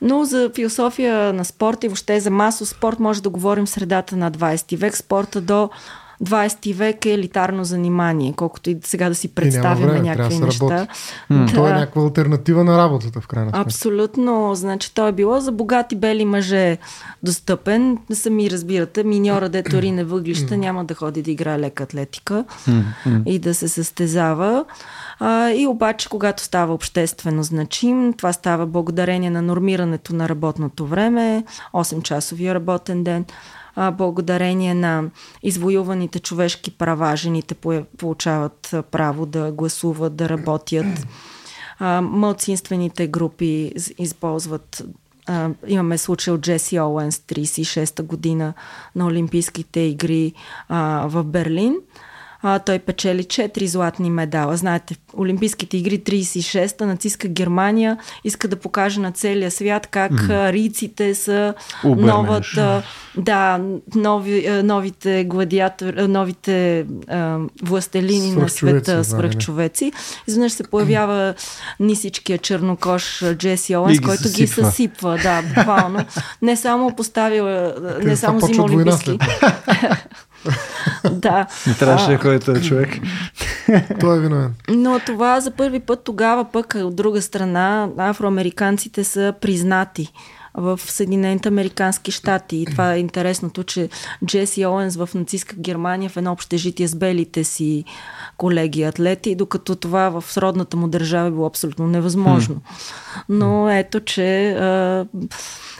Но 0.01 0.25
за 0.25 0.51
философия 0.55 1.33
на 1.33 1.45
спорта 1.45 1.85
и 1.85 1.89
въобще 1.89 2.19
за 2.19 2.31
масов 2.31 2.67
спорт 2.67 2.99
може 2.99 3.21
да 3.21 3.29
говорим 3.29 3.65
в 3.65 3.69
средата 3.69 4.15
на 4.15 4.31
20 4.31 4.77
век. 4.77 4.97
Спорта 4.97 5.41
до 5.41 5.69
20 6.23 6.73
век 6.73 7.05
е 7.05 7.13
елитарно 7.13 7.63
занимание, 7.63 8.33
колкото 8.35 8.69
и 8.69 8.77
сега 8.83 9.09
да 9.09 9.15
си 9.15 9.27
представяме 9.27 9.85
време, 9.85 9.99
някакви 9.99 10.39
да 10.39 10.45
неща. 10.45 10.65
Да. 10.65 10.87
То 11.55 11.67
е 11.67 11.71
някаква 11.71 12.01
альтернатива 12.01 12.63
на 12.63 12.77
работата 12.77 13.21
в 13.21 13.27
крайна 13.27 13.49
сметка. 13.49 13.61
Абсолютно. 13.61 14.55
Значи 14.55 14.93
то 14.93 15.07
е 15.07 15.11
било 15.11 15.39
за 15.39 15.51
богати 15.51 15.95
бели 15.95 16.25
мъже 16.25 16.77
достъпен. 17.23 17.97
Сами 18.13 18.51
разбирате, 18.51 19.03
миньора, 19.03 19.49
дето 19.49 19.81
рине 19.81 20.03
въглища, 20.03 20.57
няма 20.57 20.85
да 20.85 20.93
ходи 20.93 21.21
да 21.21 21.31
играе 21.31 21.59
лека 21.59 21.83
атлетика 21.83 22.45
и 23.25 23.39
да 23.39 23.55
се 23.55 23.67
състезава. 23.67 24.65
А, 25.19 25.49
и 25.51 25.67
обаче, 25.67 26.09
когато 26.09 26.43
става 26.43 26.73
обществено 26.73 27.43
значим, 27.43 28.13
това 28.13 28.33
става 28.33 28.65
благодарение 28.65 29.29
на 29.29 29.41
нормирането 29.41 30.15
на 30.15 30.29
работното 30.29 30.85
време, 30.85 31.43
8-часовия 31.73 32.53
работен 32.53 33.03
ден, 33.03 33.25
а, 33.75 33.91
благодарение 33.91 34.73
на 34.73 35.03
извоюваните 35.43 36.19
човешки 36.19 36.71
права, 36.71 37.15
жените 37.15 37.55
получават 37.97 38.75
право 38.91 39.25
да 39.25 39.51
гласуват, 39.51 40.15
да 40.15 40.29
работят. 40.29 41.07
А, 41.79 42.01
мълцинствените 42.01 43.07
групи 43.07 43.73
използват 43.97 44.83
а, 45.27 45.49
имаме 45.67 45.97
случай 45.97 46.33
от 46.33 46.41
Джеси 46.41 46.79
Оуенс 46.79 47.17
36-та 47.17 48.03
година 48.03 48.53
на 48.95 49.05
Олимпийските 49.05 49.79
игри 49.79 50.33
а, 50.69 51.05
в 51.07 51.23
Берлин. 51.23 51.75
А, 52.47 52.59
той 52.59 52.79
печели 52.79 53.23
4 53.23 53.65
златни 53.65 54.09
медала. 54.09 54.57
Знаете, 54.57 54.95
Олимпийските 55.17 55.77
игри 55.77 55.99
36-та, 55.99 56.85
нацистска 56.85 57.27
Германия 57.27 57.97
иска 58.23 58.47
да 58.47 58.55
покаже 58.55 58.99
на 58.99 59.11
целия 59.11 59.51
свят 59.51 59.87
как 59.87 60.11
mm. 60.11 60.51
риците 60.51 61.15
са 61.15 61.53
Уберменш. 61.83 62.07
новата, 62.07 62.83
да, 63.17 63.59
нови, 63.95 64.61
новите 64.63 65.23
гладиатори, 65.23 66.07
новите 66.07 66.85
а, 67.07 67.39
властелини 67.63 68.31
на 68.31 68.49
света, 68.49 69.03
свръхчовеци. 69.03 69.91
Изведнъж 70.27 70.51
се 70.51 70.63
появява 70.63 71.33
нисичкия 71.79 72.37
чернокош 72.37 73.23
Джеси 73.33 73.75
Оуенс, 73.75 73.99
който 73.99 74.23
съсипва. 74.23 74.45
ги 74.45 74.47
съсипва. 74.47 75.19
Да, 75.23 75.41
буквално. 75.41 76.05
Не 76.41 76.55
само 76.55 76.95
поставила, 76.95 77.75
не 78.03 78.15
само 78.15 78.39
взима 78.39 78.63
олимпийски. 78.63 79.19
да. 81.11 81.47
Не 81.67 81.73
трябваше 81.73 82.11
да 82.11 82.17
ходи 82.17 82.39
този 82.39 82.67
човек. 82.67 82.89
Той 83.99 84.17
е 84.17 84.19
виновен. 84.19 84.53
Но 84.69 84.99
това 85.05 85.39
за 85.39 85.51
първи 85.51 85.79
път 85.79 86.03
тогава 86.03 86.45
пък 86.51 86.75
от 86.77 86.95
друга 86.95 87.21
страна 87.21 87.89
афроамериканците 87.97 89.03
са 89.03 89.33
признати 89.41 90.11
в 90.57 90.79
Съединените 90.85 91.47
Американски 91.47 92.11
щати. 92.11 92.57
И 92.57 92.65
това 92.65 92.93
е 92.93 92.99
интересното, 92.99 93.63
че 93.63 93.89
Джеси 94.25 94.65
Оуенс 94.65 94.95
в 94.95 95.09
нацистска 95.15 95.55
Германия 95.55 96.09
в 96.09 96.17
едно 96.17 96.31
общежитие 96.31 96.87
с 96.87 96.95
белите 96.95 97.43
си 97.43 97.83
колеги 98.37 98.83
атлети, 98.83 99.35
докато 99.35 99.75
това 99.75 100.09
в 100.09 100.23
сродната 100.27 100.77
му 100.77 100.87
държава 100.87 101.27
е 101.27 101.31
било 101.31 101.45
абсолютно 101.45 101.87
невъзможно. 101.87 102.61
Но 103.29 103.69
ето, 103.69 103.99
че 103.99 104.57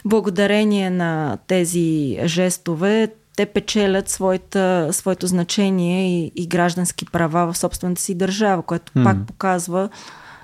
благодарение 0.05 0.89
на 0.89 1.38
тези 1.48 2.17
жестове, 2.25 3.07
те 3.36 3.46
печелят 3.46 4.10
своята, 4.10 4.89
своето 4.92 5.27
значение 5.27 6.24
и, 6.24 6.32
и 6.36 6.48
граждански 6.48 7.06
права 7.06 7.54
в 7.54 7.58
собствената 7.58 8.01
си 8.01 8.15
държава, 8.15 8.63
което 8.63 8.92
mm. 8.92 9.04
пак 9.04 9.27
показва 9.27 9.89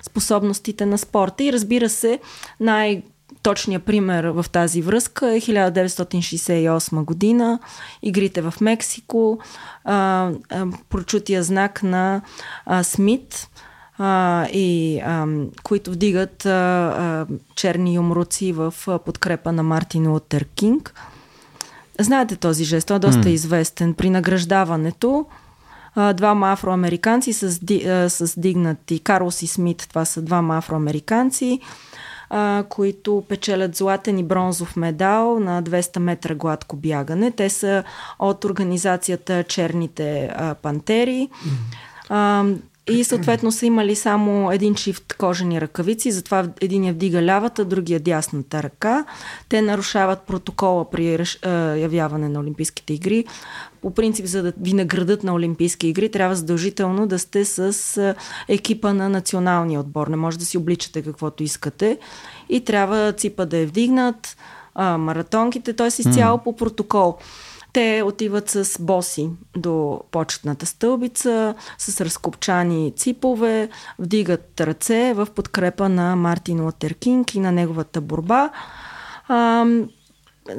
способностите 0.02 0.86
на 0.86 0.98
спорта. 0.98 1.44
И 1.44 1.52
разбира 1.52 1.88
се, 1.88 2.20
най- 2.60 3.02
Точният 3.42 3.84
пример 3.84 4.24
в 4.24 4.46
тази 4.52 4.82
връзка 4.82 5.34
е 5.34 5.40
1968 5.40 7.04
година, 7.04 7.58
игрите 8.02 8.42
в 8.42 8.54
Мексико, 8.60 9.38
а, 9.84 10.30
а, 10.50 10.66
прочутия 10.88 11.42
знак 11.42 11.82
на 11.82 12.22
а, 12.66 12.82
Смит, 12.82 13.48
а, 13.98 14.46
и 14.52 15.00
а, 15.00 15.26
които 15.62 15.90
вдигат 15.90 16.46
а, 16.46 16.50
а, 16.50 17.26
черни 17.54 17.94
юмруци 17.94 18.52
в 18.52 18.74
подкрепа 19.04 19.52
на 19.52 19.62
Мартин 19.62 20.12
Лутер 20.12 20.44
Кинг. 20.44 20.94
Знаете 22.00 22.36
този 22.36 22.64
жест, 22.64 22.86
той 22.86 22.96
е 22.96 23.00
доста 23.00 23.22
mm. 23.22 23.28
известен. 23.28 23.94
При 23.94 24.10
награждаването 24.10 25.26
двама 26.14 26.52
афроамериканци 26.52 27.32
с, 27.32 27.52
с 28.08 28.40
дигнати, 28.40 28.98
Карлос 28.98 29.42
и 29.42 29.46
Смит, 29.46 29.86
това 29.88 30.04
са 30.04 30.22
двама 30.22 30.58
афроамериканци, 30.58 31.60
а, 32.30 32.64
които 32.68 33.24
печелят 33.28 33.76
златен 33.76 34.18
и 34.18 34.24
бронзов 34.24 34.76
медал 34.76 35.40
на 35.40 35.62
200 35.62 35.98
метра 35.98 36.34
гладко 36.34 36.76
бягане. 36.76 37.30
Те 37.30 37.50
са 37.50 37.84
от 38.18 38.44
организацията 38.44 39.44
Черните 39.44 40.30
а, 40.36 40.54
пантери. 40.54 41.28
А, 42.08 42.44
и 42.90 43.04
съответно 43.04 43.52
са 43.52 43.66
имали 43.66 43.96
само 43.96 44.52
един 44.52 44.74
чифт 44.74 45.12
кожени 45.12 45.60
ръкавици, 45.60 46.12
затова 46.12 46.48
един 46.60 46.84
я 46.84 46.92
вдига 46.92 47.22
лявата, 47.22 47.64
другия 47.64 48.00
дясната 48.00 48.62
ръка. 48.62 49.04
Те 49.48 49.62
нарушават 49.62 50.22
протокола 50.22 50.90
при 50.90 51.24
явяване 51.80 52.28
на 52.28 52.40
Олимпийските 52.40 52.94
игри. 52.94 53.24
По 53.82 53.90
принцип, 53.94 54.26
за 54.26 54.42
да 54.42 54.52
ви 54.60 54.72
наградат 54.72 55.24
на 55.24 55.34
Олимпийски 55.34 55.88
игри, 55.88 56.08
трябва 56.08 56.36
задължително 56.36 57.06
да 57.06 57.18
сте 57.18 57.44
с 57.44 58.14
екипа 58.48 58.92
на 58.92 59.08
националния 59.08 59.80
отбор. 59.80 60.06
Не 60.06 60.16
може 60.16 60.38
да 60.38 60.44
си 60.44 60.58
обличате 60.58 61.02
каквото 61.02 61.42
искате. 61.42 61.98
И 62.48 62.64
трябва 62.64 63.12
ципа 63.12 63.44
да 63.46 63.56
е 63.56 63.66
вдигнат, 63.66 64.36
маратонките, 64.78 65.72
т.е. 65.72 65.86
изцяло 65.86 66.38
по 66.38 66.56
протокол. 66.56 67.18
Те 67.72 68.02
отиват 68.02 68.50
с 68.50 68.76
боси 68.80 69.30
до 69.56 70.00
почетната 70.10 70.66
стълбица, 70.66 71.54
с 71.78 72.00
разкопчани 72.00 72.92
ципове, 72.96 73.68
вдигат 73.98 74.60
ръце 74.60 75.14
в 75.14 75.28
подкрепа 75.34 75.88
на 75.88 76.16
Мартин 76.16 76.64
Лутер 76.64 76.94
Кинг 76.94 77.34
и 77.34 77.40
на 77.40 77.52
неговата 77.52 78.00
борба. 78.00 78.50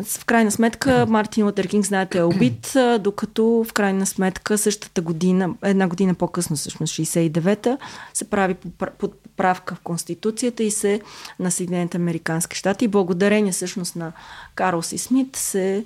В 0.06 0.26
крайна 0.26 0.52
сметка 0.52 1.06
Мартин 1.10 1.46
Лутер 1.46 1.68
Кинг, 1.68 1.86
знаете, 1.86 2.18
е 2.18 2.24
убит, 2.24 2.74
докато 3.00 3.66
в 3.68 3.74
крайна 3.74 4.06
сметка 4.06 4.58
същата 4.58 5.02
година, 5.02 5.50
една 5.64 5.88
година 5.88 6.14
по-късно, 6.14 6.56
всъщност 6.56 6.94
69-та, 6.94 7.78
се 8.14 8.30
прави 8.30 8.56
поправка 8.98 9.76
в 9.76 9.80
Конституцията 9.80 10.64
и 10.64 10.72
се 10.72 11.02
на 11.40 11.52
Съединените 11.52 11.98
Американски 11.98 12.58
щати. 12.58 12.86
И 12.86 12.88
благодарение 12.88 13.52
всъщност 13.52 13.96
на 13.96 14.12
Карлс 14.56 14.92
и 14.92 14.98
Смит 14.98 15.36
се 15.36 15.86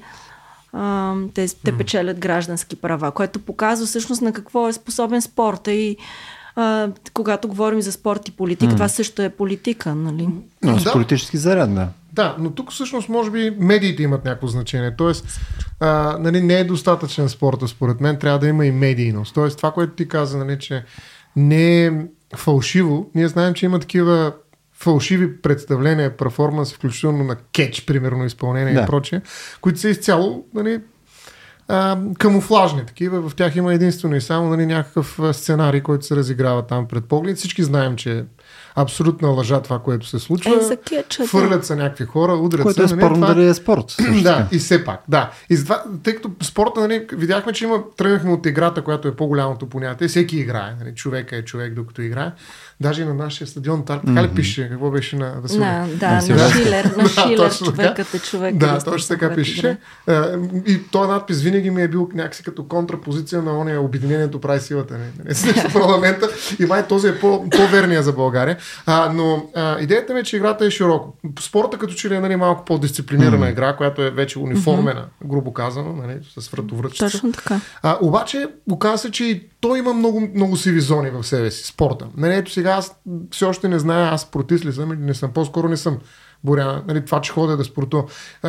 а, 0.77 1.15
те, 1.33 1.47
те 1.65 1.77
печелят 1.77 2.19
граждански 2.19 2.75
права, 2.75 3.11
което 3.11 3.39
показва 3.39 3.85
всъщност 3.85 4.21
на 4.21 4.33
какво 4.33 4.67
е 4.67 4.73
способен 4.73 5.21
спорта 5.21 5.71
и 5.71 5.97
а, 6.55 6.89
когато 7.13 7.47
говорим 7.47 7.81
за 7.81 7.91
спорт 7.91 8.27
и 8.27 8.31
политика, 8.31 8.71
mm. 8.71 8.75
това 8.75 8.87
също 8.87 9.21
е 9.21 9.29
политика, 9.29 9.95
нали? 9.95 10.29
Но 10.63 10.79
с 10.79 10.83
да. 10.83 10.91
политически 10.91 11.37
заряд, 11.37 11.75
да. 11.75 11.87
Да, 12.13 12.35
но 12.39 12.51
тук 12.51 12.71
всъщност 12.71 13.09
може 13.09 13.31
би 13.31 13.55
медиите 13.59 14.03
имат 14.03 14.25
някакво 14.25 14.47
значение. 14.47 14.95
Тоест, 14.97 15.39
а, 15.79 16.17
нали, 16.19 16.41
не 16.41 16.53
е 16.53 16.63
достатъчен 16.63 17.29
спорта, 17.29 17.67
според 17.67 18.01
мен, 18.01 18.19
трябва 18.19 18.39
да 18.39 18.47
има 18.47 18.65
и 18.65 18.71
медийност. 18.71 19.33
Тоест, 19.33 19.57
това, 19.57 19.71
което 19.71 19.93
ти 19.93 20.07
каза, 20.07 20.37
нали, 20.37 20.59
че 20.59 20.83
не 21.35 21.85
е 21.85 21.91
фалшиво. 22.35 23.09
Ние 23.15 23.27
знаем, 23.27 23.53
че 23.53 23.65
има 23.65 23.79
такива 23.79 24.33
фалшиви 24.79 25.41
представления, 25.41 26.17
перформанс, 26.17 26.73
включително 26.73 27.23
на 27.23 27.35
кетч, 27.35 27.85
примерно, 27.85 28.25
изпълнение 28.25 28.73
да. 28.73 28.81
и 28.81 28.85
прочее, 28.85 29.21
които 29.61 29.79
са 29.79 29.89
изцяло 29.89 30.45
нали, 30.53 30.81
а, 31.67 31.97
камуфлажни 32.19 32.85
такива. 32.85 33.29
В 33.29 33.35
тях 33.35 33.55
има 33.55 33.73
единствено 33.73 34.15
и 34.15 34.21
само 34.21 34.49
нали, 34.49 34.65
някакъв 34.65 35.19
сценарий, 35.31 35.81
който 35.81 36.05
се 36.05 36.15
разиграва 36.15 36.67
там 36.67 36.87
пред 36.87 37.05
поглед. 37.05 37.37
Всички 37.37 37.63
знаем, 37.63 37.95
че 37.95 38.25
абсолютна 38.75 39.27
лъжа 39.27 39.61
това, 39.61 39.79
което 39.79 40.07
се 40.07 40.19
случва. 40.19 40.55
Е, 40.55 40.61
за 40.61 40.77
кетча, 40.77 41.25
Фърлят 41.25 41.65
се 41.65 41.75
някакви 41.75 42.05
хора, 42.05 42.33
удрят 42.33 42.63
което 42.63 42.87
се. 42.87 42.93
Което 42.93 42.95
е 42.95 42.97
спорно 42.97 43.17
нали, 43.17 43.35
дали 43.35 43.47
е 43.47 43.53
спорт. 43.53 43.95
да, 44.23 44.47
и 44.51 44.57
все 44.59 44.83
пак. 44.83 45.03
Да. 45.07 45.31
И 45.49 45.55
затова, 45.55 45.83
тъй 46.03 46.15
като 46.15 46.31
спорта, 46.43 46.79
нали, 46.79 47.07
видяхме, 47.11 47.53
че 47.53 47.65
има, 47.65 47.83
тръгнахме 47.97 48.31
от 48.31 48.45
играта, 48.45 48.81
която 48.81 49.07
е 49.07 49.15
по-голямото 49.15 49.69
понятие. 49.69 50.07
Всеки 50.07 50.37
играе. 50.37 50.75
Нали, 50.79 50.95
човека 50.95 51.35
е 51.35 51.45
човек, 51.45 51.73
докато 51.73 52.01
играе. 52.01 52.31
Даже 52.81 53.01
и 53.01 53.05
на 53.05 53.13
нашия 53.13 53.47
стадион 53.47 53.85
Тарк, 53.85 54.01
така 54.05 54.23
ли 54.23 54.27
пише? 54.27 54.69
Какво 54.69 54.91
беше 54.91 55.15
на 55.15 55.33
Василев? 55.41 55.97
Да, 55.97 55.97
да, 55.97 56.13
на 56.13 56.51
Шилер, 56.51 56.85
на 56.85 57.09
Шилер, 57.09 57.51
човекът 57.57 58.13
е 58.13 58.19
човек. 58.19 58.55
Да, 58.55 58.79
точно 58.79 59.15
така 59.15 59.35
пише. 59.35 59.77
И 60.67 60.83
този 60.91 61.09
надпис 61.09 61.41
винаги 61.41 61.69
ми 61.69 61.83
е 61.83 61.87
бил 61.87 62.09
някакси 62.13 62.43
като 62.43 62.67
контрапозиция 62.67 63.41
на 63.41 63.59
ония 63.59 63.81
Обединението 63.81 64.41
прави 64.41 64.59
силата. 64.59 64.97
Не, 64.97 65.11
не, 65.25 65.33
парламента. 65.73 66.29
И 66.59 66.65
май 66.65 66.87
този 66.87 67.07
е 67.07 67.19
по, 67.19 67.49
по-верния 67.49 68.03
за 68.03 68.13
България. 68.13 68.57
Но 69.13 69.49
идеята 69.79 70.13
ми 70.13 70.19
е, 70.19 70.23
че 70.23 70.37
играта 70.37 70.65
е 70.65 70.71
широко. 70.71 71.13
Спорта 71.39 71.77
като 71.77 71.93
че 71.93 72.09
ли 72.09 72.15
е 72.15 72.19
нали, 72.19 72.35
малко 72.35 72.65
по-дисциплинирана 72.65 73.49
игра, 73.49 73.75
която 73.75 74.01
е 74.01 74.09
вече 74.11 74.39
униформена, 74.39 75.05
грубо 75.25 75.53
казано, 75.53 75.93
нали, 75.93 76.17
с 76.39 76.49
вратовръчица. 76.49 77.05
Точно 77.05 77.31
така. 77.31 77.59
А, 77.83 77.97
обаче, 78.01 78.47
оказа 78.71 78.97
се, 78.97 79.11
че 79.11 79.25
и 79.25 79.43
той 79.61 79.79
има 79.79 79.93
много, 79.93 80.29
много 80.35 80.57
сиви 80.57 80.79
зони 80.79 81.09
в 81.09 81.23
себе 81.23 81.51
си, 81.51 81.63
спорта. 81.65 82.07
Нали, 82.17 82.35
ето 82.35 82.51
сега 82.51 82.66
аз 82.69 82.95
все 83.31 83.45
още 83.45 83.67
не 83.67 83.79
зная, 83.79 84.11
аз 84.11 84.31
против 84.31 84.65
ли 84.65 84.73
съм 84.73 84.93
или 84.93 85.01
не 85.01 85.13
съм, 85.13 85.33
по-скоро 85.33 85.69
не 85.69 85.77
съм 85.77 85.99
Боряна. 86.43 86.83
Нали, 86.87 87.05
това, 87.05 87.21
че 87.21 87.31
ходя 87.31 87.57
да 87.57 87.63
спортувам. 87.63 88.05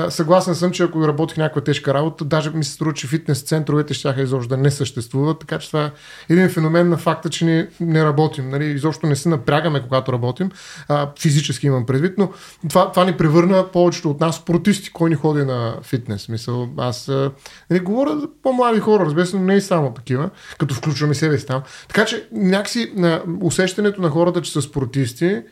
Съгласен 0.08 0.54
съм, 0.54 0.70
че 0.70 0.82
ако 0.82 1.08
работих 1.08 1.36
някаква 1.36 1.60
тежка 1.60 1.94
работа, 1.94 2.24
даже 2.24 2.50
ми 2.50 2.64
се 2.64 2.72
струва, 2.72 2.92
че 2.92 3.06
фитнес 3.06 3.42
центровете 3.42 3.94
ще 3.94 4.14
изобщо 4.18 4.48
да 4.48 4.56
не 4.56 4.70
съществуват. 4.70 5.38
Така 5.38 5.58
че 5.58 5.66
това 5.66 5.84
е 5.84 5.90
един 6.28 6.48
феномен 6.48 6.88
на 6.88 6.96
факта, 6.96 7.30
че 7.30 7.44
не, 7.44 7.68
не 7.80 8.04
работим. 8.04 8.48
Нали, 8.48 8.64
изобщо 8.64 9.06
не 9.06 9.16
се 9.16 9.28
напрягаме, 9.28 9.82
когато 9.82 10.12
работим. 10.12 10.50
А, 10.88 11.10
физически 11.20 11.66
имам 11.66 11.86
предвид, 11.86 12.18
но 12.18 12.30
това, 12.68 12.92
това 12.92 13.04
ни 13.04 13.16
превърна 13.16 13.66
повечето 13.72 14.10
от 14.10 14.20
нас 14.20 14.36
спортисти, 14.36 14.92
кой 14.92 15.10
ни 15.10 15.16
ходи 15.16 15.44
на 15.44 15.74
фитнес. 15.82 16.28
Мисъл, 16.28 16.68
аз 16.76 17.08
нали, 17.70 17.80
говоря 17.80 18.18
за 18.20 18.28
по-млади 18.42 18.80
хора, 18.80 19.04
разбира 19.04 19.26
се, 19.26 19.36
но 19.36 19.42
не 19.42 19.54
и 19.54 19.60
само 19.60 19.94
такива, 19.94 20.30
като 20.58 20.74
включваме 20.74 21.14
себе 21.14 21.38
си 21.38 21.46
там. 21.46 21.62
Така 21.88 22.04
че 22.04 22.28
някакси 22.32 22.92
на 22.96 23.22
усещането 23.42 24.02
на 24.02 24.10
хората, 24.10 24.42
че 24.42 24.52
са 24.52 24.62
спортисти, 24.62 25.42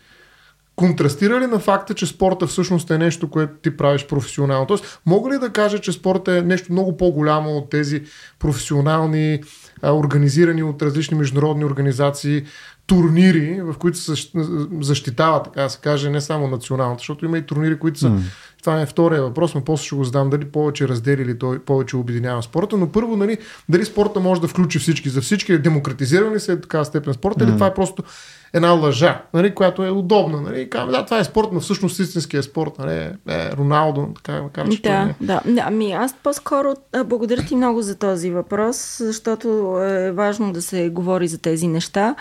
контрастира 0.76 1.40
ли 1.40 1.46
на 1.46 1.58
факта, 1.58 1.94
че 1.94 2.06
спорта 2.06 2.46
всъщност 2.46 2.90
е 2.90 2.98
нещо, 2.98 3.30
което 3.30 3.52
ти 3.62 3.76
правиш 3.76 4.06
професионално? 4.06 4.66
Тоест, 4.66 5.00
мога 5.06 5.30
ли 5.30 5.38
да 5.38 5.50
кажа, 5.50 5.78
че 5.78 5.92
спорта 5.92 6.36
е 6.36 6.42
нещо 6.42 6.72
много 6.72 6.96
по-голямо 6.96 7.50
от 7.50 7.70
тези 7.70 8.02
професионални, 8.38 9.42
организирани 9.84 10.62
от 10.62 10.82
различни 10.82 11.18
международни 11.18 11.64
организации 11.64 12.42
турнири, 12.86 13.60
в 13.62 13.74
които 13.78 13.98
се 13.98 14.30
защитава, 14.80 15.42
така 15.42 15.62
да 15.62 15.70
се 15.70 15.78
каже, 15.80 16.10
не 16.10 16.20
само 16.20 16.48
националната, 16.48 17.00
защото 17.00 17.24
има 17.24 17.38
и 17.38 17.42
турнири, 17.42 17.78
които 17.78 17.98
са 17.98 18.06
mm 18.06 18.20
това 18.66 18.80
е 18.80 18.86
втория 18.86 19.22
въпрос, 19.22 19.54
но 19.54 19.64
после 19.64 19.84
ще 19.84 19.96
го 19.96 20.04
задам 20.04 20.30
дали 20.30 20.44
повече 20.44 20.88
раздели 20.88 21.22
или 21.22 21.38
той 21.38 21.58
повече 21.58 21.96
обединява 21.96 22.42
спорта. 22.42 22.76
Но 22.76 22.92
първо, 22.92 23.16
нали, 23.16 23.38
дали 23.68 23.84
спорта 23.84 24.20
може 24.20 24.40
да 24.40 24.48
включи 24.48 24.78
всички, 24.78 25.08
за 25.08 25.20
всички, 25.20 25.58
демократизиран 25.58 26.34
ли 26.34 26.40
се 26.40 26.52
е 26.52 26.60
такава 26.60 26.84
степен 26.84 27.14
спорта, 27.14 27.44
mm. 27.44 27.48
или 27.48 27.54
това 27.54 27.66
е 27.66 27.74
просто 27.74 28.02
една 28.52 28.70
лъжа, 28.70 29.22
нали, 29.34 29.54
която 29.54 29.84
е 29.84 29.90
удобна. 29.90 30.40
Нали. 30.40 30.70
Казваме, 30.70 30.98
да, 30.98 31.04
това 31.04 31.18
е 31.18 31.24
спорт, 31.24 31.48
но 31.52 31.60
всъщност 31.60 31.98
истинския 31.98 32.42
спорт. 32.42 32.78
Нали, 32.78 32.94
е, 33.28 33.52
Роналдо, 33.52 34.08
така 34.22 34.42
макар 34.42 34.68
че 34.68 34.82
да, 34.82 35.14
да. 35.20 35.40
Ами 35.66 35.92
аз 35.92 36.14
по-скоро 36.22 36.74
благодаря 37.04 37.42
ти 37.42 37.56
много 37.56 37.82
за 37.82 37.98
този 37.98 38.30
въпрос, 38.30 38.96
защото 39.00 39.78
е 39.82 40.12
важно 40.12 40.52
да 40.52 40.62
се 40.62 40.88
говори 40.88 41.28
за 41.28 41.38
тези 41.38 41.68
неща. 41.68 42.14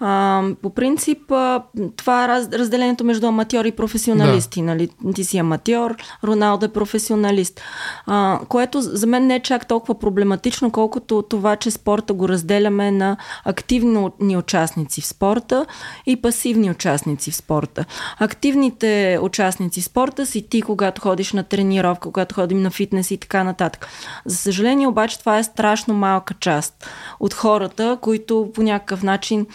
А, 0.00 0.42
по 0.62 0.70
принцип, 0.70 1.32
а, 1.32 1.62
това 1.96 2.24
е 2.24 2.28
раз, 2.28 2.48
разделението 2.52 3.04
между 3.04 3.26
аматьори 3.26 3.68
и 3.68 3.72
професионалисти. 3.72 4.60
Да. 4.60 4.66
Нали? 4.66 4.88
Ти 5.14 5.24
си 5.24 5.38
аматьор, 5.38 5.96
Роналдо 6.24 6.66
е 6.66 6.68
професионалист. 6.68 7.60
А, 8.06 8.40
което 8.48 8.80
за 8.80 9.06
мен 9.06 9.26
не 9.26 9.34
е 9.34 9.40
чак 9.40 9.68
толкова 9.68 9.98
проблематично, 9.98 10.70
колкото 10.70 11.22
това, 11.22 11.56
че 11.56 11.70
спорта 11.70 12.12
го 12.12 12.28
разделяме 12.28 12.90
на 12.90 13.16
активни 13.44 14.36
участници 14.36 15.00
в 15.00 15.06
спорта 15.06 15.66
и 16.06 16.16
пасивни 16.16 16.70
участници 16.70 17.30
в 17.30 17.36
спорта. 17.36 17.84
Активните 18.18 19.18
участници 19.22 19.80
в 19.80 19.84
спорта 19.84 20.26
си 20.26 20.48
ти, 20.48 20.62
когато 20.62 21.02
ходиш 21.02 21.32
на 21.32 21.42
тренировка, 21.42 22.12
когато 22.12 22.34
ходим 22.34 22.62
на 22.62 22.70
фитнес 22.70 23.10
и 23.10 23.16
така 23.16 23.44
нататък. 23.44 23.88
За 24.24 24.36
съжаление, 24.36 24.86
обаче, 24.86 25.18
това 25.18 25.38
е 25.38 25.44
страшно 25.44 25.94
малка 25.94 26.34
част 26.40 26.90
от 27.20 27.34
хората, 27.34 27.98
които 28.00 28.50
по 28.54 28.62
някакъв 28.62 29.02
начин 29.02 29.46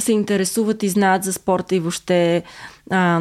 се 0.00 0.12
интересуват 0.12 0.82
и 0.82 0.88
знаят 0.88 1.24
за 1.24 1.32
спорта 1.32 1.74
и 1.74 1.80
въобще 1.80 2.42
а, 2.90 3.20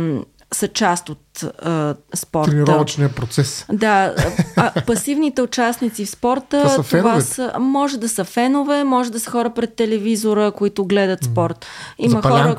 са 0.53 0.67
част 0.67 1.09
от 1.09 1.43
а, 1.43 1.95
спорта. 2.15 2.51
Тренировъчния 2.51 3.09
процес. 3.09 3.65
Да, 3.71 4.15
а, 4.55 4.81
пасивните 4.87 5.41
участници 5.41 6.05
в 6.05 6.09
спорта, 6.09 6.61
това, 6.61 6.69
са 6.69 6.97
това 6.97 7.21
са, 7.21 7.51
може 7.59 7.97
да 7.97 8.09
са 8.09 8.23
фенове, 8.23 8.83
може 8.83 9.11
да 9.11 9.19
са 9.19 9.31
хора 9.31 9.49
пред 9.49 9.75
телевизора, 9.75 10.51
които 10.51 10.85
гледат 10.85 11.23
спорт. 11.23 11.65
Има 11.97 12.21
хора, 12.21 12.57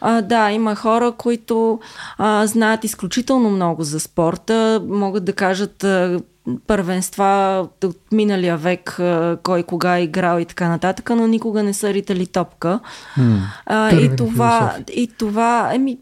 а, 0.00 0.22
да, 0.22 0.50
има 0.50 0.74
хора, 0.74 1.12
които 1.12 1.80
а, 2.18 2.46
знаят 2.46 2.84
изключително 2.84 3.50
много 3.50 3.82
за 3.82 4.00
спорта, 4.00 4.82
могат 4.88 5.24
да 5.24 5.32
кажат 5.32 5.84
а, 5.84 6.20
първенства 6.66 7.68
от 7.84 7.96
миналия 8.12 8.56
век, 8.56 9.00
кой 9.42 9.62
кога 9.62 9.96
е 9.98 10.02
играл 10.02 10.38
и 10.38 10.44
така 10.44 10.68
нататък, 10.68 11.10
но 11.10 11.26
никога 11.26 11.62
не 11.62 11.74
са 11.74 11.94
ритали 11.94 12.26
топка. 12.26 12.80
Mm. 13.18 13.38
А, 13.66 13.94
и, 13.94 14.16
това, 14.16 14.76
и 14.94 15.08
това, 15.18 15.70
еми, 15.74 15.98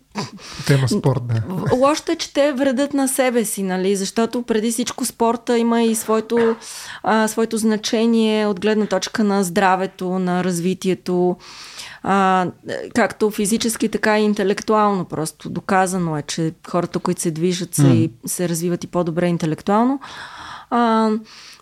Тема 0.66 0.88
спорт, 0.88 1.22
да. 1.24 1.42
Лошото 1.76 2.12
е, 2.12 2.16
че 2.16 2.32
те 2.32 2.52
вредят 2.52 2.94
на 2.94 3.08
себе 3.08 3.44
си, 3.44 3.62
нали? 3.62 3.96
Защото 3.96 4.42
преди 4.42 4.70
всичко 4.70 5.04
спорта 5.04 5.58
има 5.58 5.82
и 5.82 5.94
своето, 5.94 6.56
а, 7.02 7.28
своето 7.28 7.58
значение 7.58 8.46
от 8.46 8.60
гледна 8.60 8.86
точка 8.86 9.24
на 9.24 9.44
здравето, 9.44 10.18
на 10.18 10.44
развитието 10.44 11.36
а, 12.02 12.46
както 12.94 13.30
физически, 13.30 13.88
така 13.88 14.18
и 14.18 14.22
интелектуално. 14.22 15.04
Просто 15.04 15.50
доказано 15.50 16.16
е, 16.16 16.22
че 16.22 16.52
хората, 16.68 16.98
които 16.98 17.20
се 17.20 17.30
движат, 17.30 17.74
се, 17.74 17.82
mm. 17.82 18.10
се 18.26 18.48
развиват 18.48 18.84
и 18.84 18.86
по-добре 18.86 19.26
интелектуално. 19.26 20.00
А, 20.70 21.10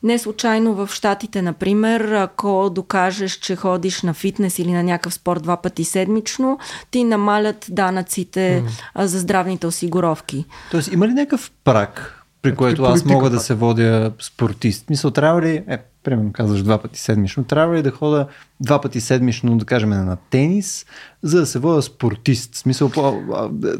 не 0.02 0.18
случайно 0.18 0.74
в 0.74 0.88
Штатите, 0.92 1.42
например, 1.42 2.00
ако 2.00 2.70
докажеш, 2.70 3.32
че 3.32 3.56
ходиш 3.56 4.02
на 4.02 4.14
фитнес 4.14 4.58
или 4.58 4.72
на 4.72 4.82
някакъв 4.82 5.14
спорт 5.14 5.42
два 5.42 5.56
пъти 5.56 5.84
седмично, 5.84 6.58
ти 6.90 7.04
намалят 7.04 7.66
данъците 7.70 8.64
mm. 8.66 9.04
за 9.04 9.18
здравните 9.18 9.66
осигуровки. 9.66 10.44
Тоест, 10.70 10.92
има 10.92 11.08
ли 11.08 11.12
някакъв 11.12 11.50
прак, 11.64 12.25
при 12.50 12.56
което 12.56 12.82
аз 12.82 13.04
мога 13.04 13.30
да 13.30 13.40
се 13.40 13.54
водя 13.54 14.12
спортист? 14.20 14.90
Мисля, 14.90 15.10
трябва 15.10 15.42
ли, 15.42 15.62
е, 15.68 15.78
примерно 16.02 16.32
казваш 16.32 16.62
два 16.62 16.78
пъти 16.78 17.00
седмично, 17.00 17.44
трябва 17.44 17.76
ли 17.76 17.82
да 17.82 17.90
хода 17.90 18.26
два 18.60 18.80
пъти 18.80 19.00
седмично, 19.00 19.58
да 19.58 19.64
кажем, 19.64 19.90
на 19.90 20.16
тенис, 20.30 20.86
за 21.22 21.40
да 21.40 21.46
се 21.46 21.58
водя 21.58 21.82
спортист? 21.82 22.54
Смисъл, 22.54 22.90
по, 22.90 23.20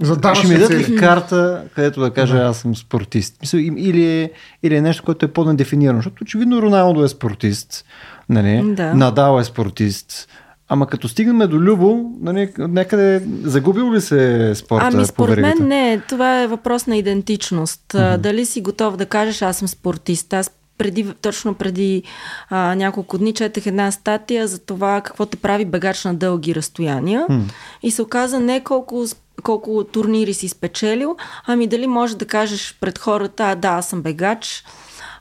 за 0.00 0.34
ще 0.34 0.48
ми 0.48 0.54
дадат 0.54 0.88
ли 0.88 0.96
карта, 0.96 1.64
където 1.74 2.00
да 2.00 2.10
кажа 2.10 2.36
да. 2.36 2.44
аз 2.44 2.58
съм 2.58 2.76
спортист? 2.76 3.36
Мисъл, 3.40 3.58
или, 3.58 4.04
е, 4.04 4.30
или 4.62 4.76
е 4.76 4.82
нещо, 4.82 5.04
което 5.04 5.26
е 5.26 5.32
по-недефинирано, 5.32 5.98
защото 5.98 6.24
очевидно 6.24 6.62
Роналдо 6.62 7.04
е 7.04 7.08
спортист, 7.08 7.84
нали? 8.28 8.74
да. 8.74 8.94
Надал 8.94 9.40
е 9.40 9.44
спортист, 9.44 10.28
Ама 10.68 10.86
като 10.86 11.08
стигнем 11.08 11.48
до 11.48 11.60
Любо, 11.60 12.10
нали, 12.20 12.52
някъде 12.58 13.22
загубил 13.42 13.92
ли 13.92 14.00
се 14.00 14.52
спорта? 14.54 14.88
Ами 14.92 15.06
според 15.06 15.38
мен 15.38 15.56
не, 15.60 16.02
това 16.08 16.42
е 16.42 16.46
въпрос 16.46 16.86
на 16.86 16.96
идентичност. 16.96 17.82
Mm-hmm. 17.88 18.16
Дали 18.16 18.46
си 18.46 18.60
готов 18.60 18.96
да 18.96 19.06
кажеш 19.06 19.42
аз 19.42 19.56
съм 19.56 19.68
спортист? 19.68 20.32
Аз 20.32 20.50
преди, 20.78 21.12
точно 21.22 21.54
преди 21.54 22.02
а, 22.50 22.74
няколко 22.74 23.18
дни 23.18 23.34
четах 23.34 23.66
една 23.66 23.90
статия 23.90 24.46
за 24.46 24.58
това 24.58 25.00
какво 25.00 25.26
те 25.26 25.36
прави 25.36 25.64
бегач 25.64 26.04
на 26.04 26.14
дълги 26.14 26.54
разстояния. 26.54 27.26
Mm. 27.30 27.42
И 27.82 27.90
се 27.90 28.02
оказа 28.02 28.40
не 28.40 28.60
колко, 28.60 29.04
колко 29.42 29.84
турнири 29.84 30.34
си 30.34 30.48
спечелил, 30.48 31.16
ами 31.46 31.66
дали 31.66 31.86
може 31.86 32.16
да 32.16 32.24
кажеш 32.24 32.76
пред 32.80 32.98
хората, 32.98 33.44
а 33.44 33.54
да, 33.54 33.68
аз 33.68 33.88
съм 33.88 34.02
бегач, 34.02 34.64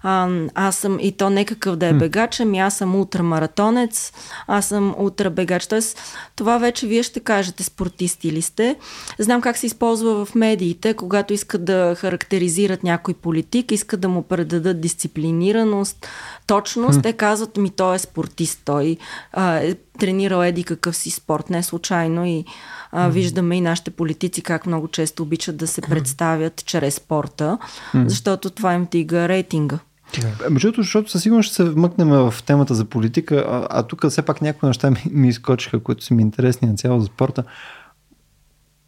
а, 0.08 0.30
аз 0.56 0.76
съм 0.76 0.98
и 1.02 1.12
то 1.12 1.30
не 1.30 1.46
какъв 1.46 1.76
да 1.76 1.88
е 1.88 1.94
бегач, 1.94 2.40
ами 2.40 2.60
аз 2.60 2.78
съм 2.78 2.96
ултрамаратонец, 2.96 4.14
аз 4.48 4.66
съм 4.66 4.96
ултрабегач. 4.98 5.68
Тоест, 5.68 6.00
това 6.36 6.58
вече 6.58 6.88
вие 6.88 7.04
ще 7.04 7.20
кажете 7.20 7.64
спортисти 7.64 8.32
ли 8.32 8.42
сте. 8.42 8.76
Знам 9.20 9.42
как 9.42 9.58
се 9.58 9.66
използва 9.66 10.26
в 10.26 10.36
медиите, 10.36 10.94
когато 10.94 11.34
искат 11.34 11.66
да 11.66 11.96
характеризират 11.98 12.84
някой 12.84 13.14
политик, 13.14 13.72
искат 13.72 14.00
да 14.00 14.10
му 14.10 14.22
предадат 14.22 14.82
дисциплинираност, 14.82 16.08
точност. 16.48 17.02
Те 17.02 17.14
казват 17.14 17.58
ми, 17.58 17.70
той 17.70 17.96
е 17.96 18.00
спортист, 18.00 18.62
той 18.66 18.98
а, 19.34 19.56
е 19.56 19.76
тренирал 20.00 20.44
еди 20.44 20.64
какъв 20.64 20.96
си 20.96 21.12
спорт, 21.12 21.50
не 21.50 21.64
случайно 21.64 22.26
и 22.26 22.46
а, 22.92 23.10
виждаме 23.10 23.58
и 23.58 23.62
нашите 23.62 23.92
политици 23.92 24.42
как 24.42 24.66
много 24.66 24.88
често 24.88 25.24
обичат 25.24 25.58
да 25.58 25.68
се 25.68 25.82
представят 25.82 26.66
чрез 26.66 26.96
спорта, 26.96 27.58
защото 28.06 28.50
това 28.50 28.74
им 28.74 28.86
тига 28.86 29.28
рейтинга. 29.28 29.80
Да. 30.22 30.50
Между 30.50 30.68
другото, 30.68 30.82
защото 30.82 31.12
със 31.12 31.24
сигурност 31.24 31.48
ще 31.48 31.56
се 31.56 31.64
вмъкнем 31.64 32.10
в 32.10 32.34
темата 32.46 32.76
за 32.76 32.86
политика, 32.86 33.46
а, 33.50 33.68
а 33.70 33.84
тук 33.84 34.08
все 34.10 34.22
пак 34.22 34.42
някои 34.42 34.68
неща 34.68 34.92
ми, 34.92 35.04
ми 35.12 35.28
изкочиха, 35.28 35.80
които 35.80 36.04
са 36.04 36.14
ми 36.14 36.22
интересни 36.22 36.68
на 36.68 36.76
цяло 36.76 37.00
за 37.00 37.06
спорта. 37.06 37.44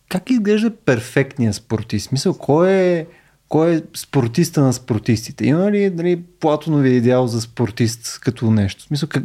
Как 0.09 0.29
изглежда 0.29 0.71
перфектният 0.85 1.55
спортист? 1.55 2.07
Смисъл, 2.09 2.33
кой 2.33 2.71
е, 2.71 3.07
кой 3.49 3.75
е 3.75 3.81
спортиста 3.95 4.61
на 4.61 4.73
спортистите? 4.73 5.45
Има 5.45 5.71
ли 5.71 5.89
дали, 5.89 6.23
Платонови 6.39 6.89
идеал 6.89 7.27
за 7.27 7.41
спортист 7.41 8.19
като 8.19 8.51
нещо? 8.51 8.83
Смисъл, 8.83 9.09
как, 9.09 9.23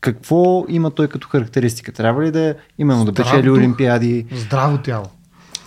какво 0.00 0.64
има 0.68 0.90
той 0.90 1.08
като 1.08 1.28
характеристика? 1.28 1.92
Трябва 1.92 2.24
ли 2.24 2.30
да 2.30 2.40
е 2.40 2.54
именно 2.78 3.04
да 3.04 3.12
печели 3.12 3.50
олимпиади? 3.50 4.26
Здраво 4.32 4.78
тяло. 4.78 5.06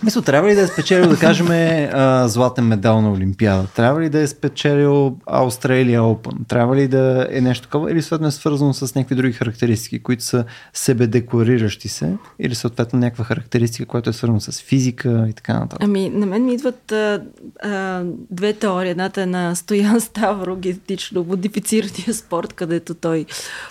Мисля, 0.04 0.22
трябва 0.22 0.48
ли 0.48 0.54
да 0.54 0.60
е 0.60 0.66
спечелил, 0.66 1.08
да 1.08 1.16
кажем, 1.16 1.46
а, 1.50 2.28
златен 2.28 2.64
медал 2.64 3.00
на 3.02 3.12
Олимпиада? 3.12 3.66
Трябва 3.76 4.00
ли 4.00 4.08
да 4.08 4.20
е 4.20 4.26
спечелил 4.26 5.16
Australia 5.26 6.00
Open? 6.00 6.48
Трябва 6.48 6.76
ли 6.76 6.88
да 6.88 7.26
е 7.30 7.40
нещо 7.40 7.62
такова? 7.62 7.92
Или 7.92 8.02
съответно 8.02 8.28
е 8.28 8.30
свързано 8.30 8.74
с 8.74 8.94
някакви 8.94 9.14
други 9.14 9.32
характеристики, 9.32 10.02
които 10.02 10.24
са 10.24 10.44
себе 10.72 11.06
деклариращи 11.06 11.88
се? 11.88 12.16
Или 12.38 12.54
съответно 12.54 12.98
някаква 12.98 13.24
характеристика, 13.24 13.86
която 13.86 14.10
е 14.10 14.12
свързана 14.12 14.40
с 14.40 14.60
физика 14.60 15.26
и 15.28 15.32
така 15.32 15.54
нататък? 15.54 15.78
Ами, 15.82 16.08
на 16.08 16.26
мен 16.26 16.44
ми 16.44 16.54
идват 16.54 16.92
а, 16.92 17.22
а, 17.62 18.02
две 18.30 18.52
теории. 18.52 18.90
Едната 18.90 19.22
е 19.22 19.26
на 19.26 19.54
Стоян 19.54 20.00
Ставро, 20.00 20.56
генетично 20.56 21.24
модифицирания 21.24 22.14
спорт, 22.14 22.52
където 22.52 22.94
той 22.94 23.26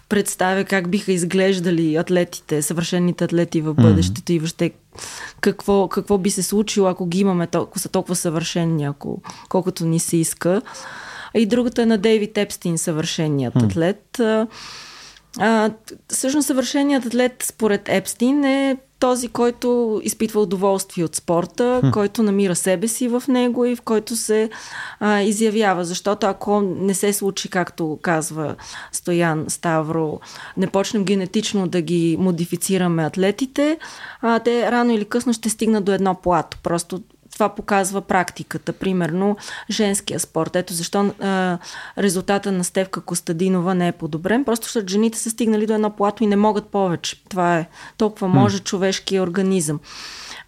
представя 0.10 0.64
как 0.64 0.90
биха 0.90 1.12
изглеждали 1.12 1.96
атлетите, 1.96 2.62
съвършените 2.62 3.24
атлети 3.24 3.62
в 3.62 3.74
бъдещето 3.74 4.22
mm-hmm. 4.22 4.36
и 4.36 4.40
въобще 4.40 4.72
какво, 5.42 5.88
какво 5.88 6.18
би 6.18 6.32
се 6.32 6.44
случило, 6.44 6.88
ако 6.88 7.06
ги 7.06 7.20
имаме 7.20 7.48
толкова, 7.48 7.80
са 7.80 7.90
толкова 7.90 8.16
съвършени, 8.16 8.84
ако, 8.84 9.22
колкото 9.50 9.86
ни 9.86 10.00
се 10.00 10.18
иска. 10.18 10.62
И 11.34 11.46
другата 11.46 11.82
е 11.82 11.86
на 11.86 11.98
Дейвид 11.98 12.38
Епстин, 12.38 12.78
съвършеният 12.78 13.54
mm. 13.54 13.66
атлет. 13.66 14.20
А, 15.40 15.72
всъщност 16.10 16.48
съвършеният 16.48 17.06
атлет 17.06 17.44
според 17.48 17.90
Епстин 17.90 18.44
е 18.44 18.78
този, 19.02 19.28
който 19.28 20.02
изпитва 20.04 20.42
удоволствие 20.42 21.06
от 21.06 21.16
спорта, 21.16 21.80
хм. 21.84 21.90
който 21.90 22.24
намира 22.24 22.56
себе 22.56 22.88
си 22.88 23.08
в 23.08 23.24
него 23.28 23.66
и 23.66 23.76
в 23.76 23.82
който 23.82 24.16
се 24.16 24.50
а, 25.00 25.22
изявява. 25.22 25.86
Защото 25.86 26.28
ако 26.28 26.62
не 26.62 26.94
се 26.94 27.14
случи, 27.14 27.50
както 27.50 28.00
казва 28.02 28.56
Стоян 28.92 29.46
Ставро, 29.48 30.20
не 30.58 30.68
почнем 30.68 31.04
генетично 31.04 31.68
да 31.68 31.82
ги 31.82 32.18
модифицираме 32.20 33.06
атлетите, 33.06 33.80
а, 34.22 34.40
те 34.40 34.72
рано 34.72 34.92
или 34.92 35.06
късно 35.06 35.34
ще 35.34 35.50
стигнат 35.50 35.86
до 35.86 35.92
едно 35.92 36.16
плато. 36.16 36.58
Просто 36.64 37.02
това 37.42 37.56
показва 37.56 38.02
практиката. 38.02 38.74
Примерно 38.74 39.38
женския 39.70 40.20
спорт. 40.20 40.56
Ето 40.56 40.74
защо 40.74 41.14
а, 41.20 41.58
резултата 41.98 42.52
на 42.52 42.64
Стевка 42.64 43.02
Костадинова 43.02 43.74
не 43.74 43.88
е 43.88 43.92
подобрен. 43.92 44.46
Просто 44.46 44.64
защото 44.66 44.88
жените 44.88 45.18
са 45.18 45.30
стигнали 45.30 45.66
до 45.66 45.74
едно 45.74 45.90
плато 45.90 46.24
и 46.24 46.28
не 46.28 46.36
могат 46.36 46.66
повече. 46.66 47.24
Това 47.30 47.58
е 47.58 47.68
толкова 47.98 48.28
може 48.28 48.60
човешкия 48.60 49.24
организъм. 49.24 49.80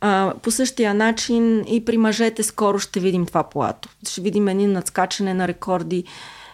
А, 0.01 0.34
по 0.41 0.51
същия 0.51 0.93
начин 0.93 1.63
и 1.67 1.86
при 1.86 1.97
мъжете 1.97 2.43
скоро 2.43 2.79
ще 2.79 2.99
видим 2.99 3.25
това 3.25 3.43
плато. 3.43 3.89
Ще 4.10 4.21
видим 4.21 4.47
едни 4.47 4.67
надскачане 4.67 5.34
на 5.34 5.47
рекорди. 5.47 6.03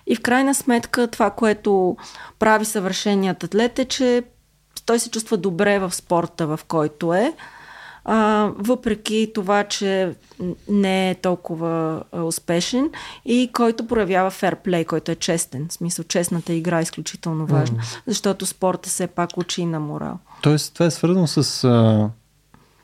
И 0.07 0.15
в 0.15 0.21
крайна 0.21 0.55
сметка 0.55 1.07
това, 1.07 1.29
което 1.29 1.97
прави 2.39 2.65
съвършеният 2.65 3.43
атлет 3.43 3.79
е, 3.79 3.85
че 3.85 4.23
той 4.85 4.99
се 4.99 5.09
чувства 5.09 5.37
добре 5.37 5.79
в 5.79 5.95
спорта, 5.95 6.47
в 6.47 6.59
който 6.67 7.13
е. 7.13 7.33
А, 8.05 8.49
въпреки 8.57 9.31
това, 9.33 9.63
че 9.63 10.13
не 10.69 11.09
е 11.09 11.15
толкова 11.15 12.03
а, 12.11 12.21
успешен 12.21 12.89
и 13.25 13.49
който 13.53 13.87
проявява 13.87 14.31
ферплей, 14.31 14.85
който 14.85 15.11
е 15.11 15.15
честен. 15.15 15.67
В 15.69 15.73
смисъл, 15.73 16.05
честната 16.05 16.53
игра 16.53 16.79
е 16.79 16.83
изключително 16.83 17.45
важна, 17.45 17.77
mm. 17.77 18.01
защото 18.07 18.45
спорта 18.45 18.89
все 18.89 19.07
пак 19.07 19.37
учи 19.37 19.65
на 19.65 19.79
морал. 19.79 20.19
Тоест, 20.41 20.73
това 20.73 20.85
е 20.85 20.91
свързано 20.91 21.27
с 21.27 21.63
а, 21.63 22.09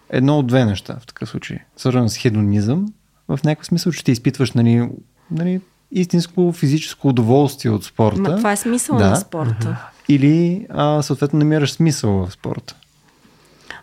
едно 0.10 0.40
от 0.40 0.48
две 0.48 0.66
неща 0.66 0.98
в 1.02 1.08
такъв 1.08 1.30
случай. 1.30 1.58
Свързано 1.78 2.10
с 2.10 2.18
хедонизъм, 2.18 2.86
в 3.28 3.40
някакъв 3.44 3.68
смисъл, 3.68 3.92
че 3.92 4.04
ти 4.04 4.12
изпитваш 4.12 4.52
нали, 4.52 4.90
нали, 5.32 5.62
истинско 5.92 6.52
физическо 6.52 7.08
удоволствие 7.08 7.72
от 7.72 7.84
спорта. 7.84 8.22
Ма 8.22 8.36
това 8.38 8.52
е 8.52 8.58
смисъл 8.58 8.98
да. 8.98 9.10
на 9.10 9.16
спорта. 9.16 9.90
Или 10.10 10.68
а, 10.70 11.02
съответно 11.02 11.40
намираш 11.40 11.72
смисъл 11.72 12.12
в 12.12 12.32
спорта. 12.32 12.76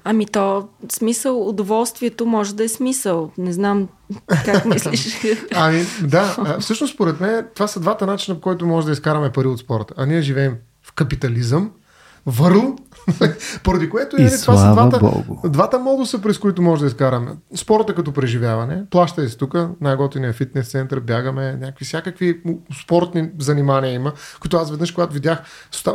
Ами 0.04 0.26
то 0.26 0.68
смисъл, 0.92 1.48
удоволствието 1.48 2.26
може 2.26 2.54
да 2.54 2.64
е 2.64 2.68
смисъл. 2.68 3.30
Не 3.38 3.52
знам 3.52 3.88
как 4.44 4.64
мислиш. 4.74 5.16
ами 5.54 5.84
да, 6.02 6.56
всъщност 6.60 6.94
според 6.94 7.20
мен 7.20 7.46
това 7.54 7.66
са 7.66 7.80
двата 7.80 8.06
начина, 8.06 8.34
по 8.34 8.40
който 8.40 8.66
може 8.66 8.86
да 8.86 8.92
изкараме 8.92 9.32
пари 9.32 9.46
от 9.46 9.58
спорта. 9.58 9.94
А 9.96 10.06
ние 10.06 10.22
живеем 10.22 10.56
в 10.82 10.92
капитализъм, 10.92 11.70
върл 12.26 12.76
Поради 13.64 13.90
което 13.90 14.16
и, 14.20 14.24
нали, 14.24 14.34
това 14.40 14.56
са 14.56 14.72
двата, 14.72 14.98
Богу. 14.98 15.48
двата 15.48 15.78
модуса, 15.78 16.18
през 16.18 16.38
които 16.38 16.62
може 16.62 16.80
да 16.80 16.86
изкараме. 16.86 17.30
Спорта 17.54 17.94
като 17.94 18.12
преживяване, 18.12 18.82
плащай 18.90 19.28
се 19.28 19.36
тук, 19.36 19.54
най-готиния 19.80 20.32
фитнес 20.32 20.68
център, 20.68 21.00
бягаме, 21.00 21.52
някакви 21.52 21.84
всякакви 21.84 22.40
спортни 22.82 23.30
занимания 23.38 23.92
има, 23.92 24.12
които 24.40 24.56
аз 24.56 24.70
веднъж, 24.70 24.90
когато 24.92 25.14
видях, 25.14 25.42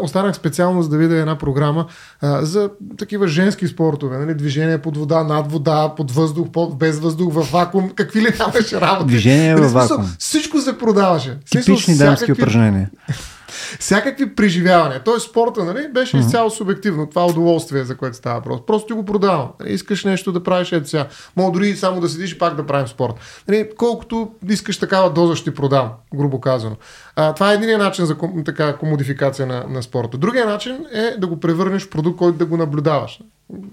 останах 0.01 0.35
специално 0.35 0.81
за 0.81 0.89
да 0.89 0.97
видя 0.97 1.15
една 1.15 1.37
програма 1.37 1.85
а, 2.21 2.45
за 2.45 2.69
такива 2.97 3.27
женски 3.27 3.67
спортове, 3.67 4.17
нали? 4.17 4.35
движение 4.35 4.77
под 4.77 4.97
вода, 4.97 5.23
над 5.23 5.51
вода, 5.51 5.93
под 5.97 6.11
въздух, 6.11 6.47
под, 6.53 6.77
без 6.77 6.99
въздух, 6.99 7.33
в 7.33 7.51
вакуум, 7.51 7.89
какви 7.95 8.21
ли 8.21 8.33
нямаше 8.39 8.81
работа. 8.81 9.05
Движение 9.05 9.53
нали, 9.53 9.61
във 9.61 9.71
вакуум. 9.71 10.15
Всичко 10.19 10.61
се 10.61 10.77
продаваше. 10.77 11.37
Типични 11.51 11.97
дамски 11.97 12.31
упражнения 12.31 12.89
всякакви 13.79 14.36
преживявания. 14.36 15.03
Тоест 15.03 15.29
спорта 15.29 15.63
нали, 15.63 15.88
беше 15.93 16.17
mm-hmm. 16.17 16.19
изцяло 16.19 16.49
субективно. 16.49 17.10
Това 17.10 17.25
удоволствие, 17.25 17.83
за 17.83 17.97
което 17.97 18.17
става 18.17 18.36
въпрос. 18.36 18.65
Просто 18.67 18.88
ти 18.88 18.93
го 18.93 19.05
продавам. 19.05 19.49
Нали, 19.60 19.73
искаш 19.73 20.05
нещо 20.05 20.31
да 20.31 20.43
правиш 20.43 20.71
ето 20.71 20.89
сега. 20.89 21.07
Мога 21.36 21.51
дори 21.51 21.75
само 21.75 22.01
да 22.01 22.10
седиш 22.10 22.31
и 22.31 22.38
пак 22.38 22.55
да 22.55 22.65
правим 22.65 22.88
спорт. 22.88 23.13
Нали, 23.47 23.69
колкото 23.77 24.31
искаш 24.49 24.77
такава 24.77 25.10
доза 25.13 25.36
ще 25.36 25.49
ти 25.49 25.55
продам, 25.55 25.89
грубо 26.15 26.41
казано. 26.41 26.75
А, 27.15 27.33
това 27.33 27.51
е 27.51 27.55
единият 27.55 27.81
начин 27.81 28.05
за 28.05 28.15
така, 28.45 28.77
комодификация 28.77 29.45
на, 29.45 29.65
на 29.69 29.83
спорта. 29.83 30.17
Другия 30.17 30.45
начин 30.45 30.86
е 30.93 31.17
да 31.17 31.27
го 31.27 31.39
превърнеш 31.39 31.86
в 31.86 31.89
продукт, 31.89 32.17
който 32.17 32.38
да 32.38 32.45
го 32.45 32.57
наблюдаваш. 32.57 33.19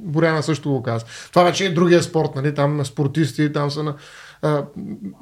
Боряна 0.00 0.42
също 0.42 0.70
го 0.70 0.82
каза. 0.82 1.04
Това 1.30 1.44
вече 1.44 1.66
е 1.66 1.70
другия 1.70 2.02
спорт, 2.02 2.30
нали? 2.36 2.54
там 2.54 2.76
на 2.76 2.84
спортисти, 2.84 3.52
там 3.52 3.70
са 3.70 3.82
на 3.82 3.94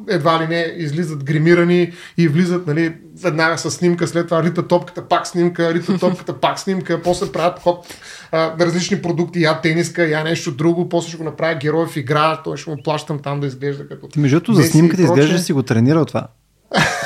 едва 0.08 0.42
ли 0.42 0.46
не 0.46 0.74
излизат 0.76 1.24
гримирани 1.24 1.92
и 2.16 2.28
влизат 2.28 2.66
нали, 2.66 2.94
веднага 3.22 3.58
с 3.58 3.70
снимка, 3.70 4.06
след 4.06 4.26
това 4.26 4.42
рита 4.42 4.68
топката, 4.68 5.08
пак 5.08 5.26
снимка, 5.26 5.74
рита 5.74 5.98
топката, 6.00 6.40
пак 6.40 6.58
снимка, 6.58 7.02
после 7.02 7.32
правят 7.32 7.58
ход 7.58 7.86
на 8.32 8.54
различни 8.60 9.02
продукти, 9.02 9.42
я 9.42 9.60
тениска, 9.60 10.08
я 10.08 10.24
нещо 10.24 10.50
друго, 10.50 10.88
после 10.88 11.08
ще 11.08 11.18
го 11.18 11.24
направя 11.24 11.54
герой 11.54 11.86
в 11.86 11.96
игра, 11.96 12.40
той 12.44 12.56
ще 12.56 12.70
му 12.70 12.76
плащам 12.84 13.18
там 13.18 13.40
да 13.40 13.46
изглежда 13.46 13.88
като... 13.88 14.08
Ти 14.08 14.18
между 14.18 14.40
за 14.54 14.62
снимката 14.62 15.02
изглежда 15.02 15.38
си 15.38 15.52
го 15.52 15.62
тренирал 15.62 16.04
това. 16.04 16.28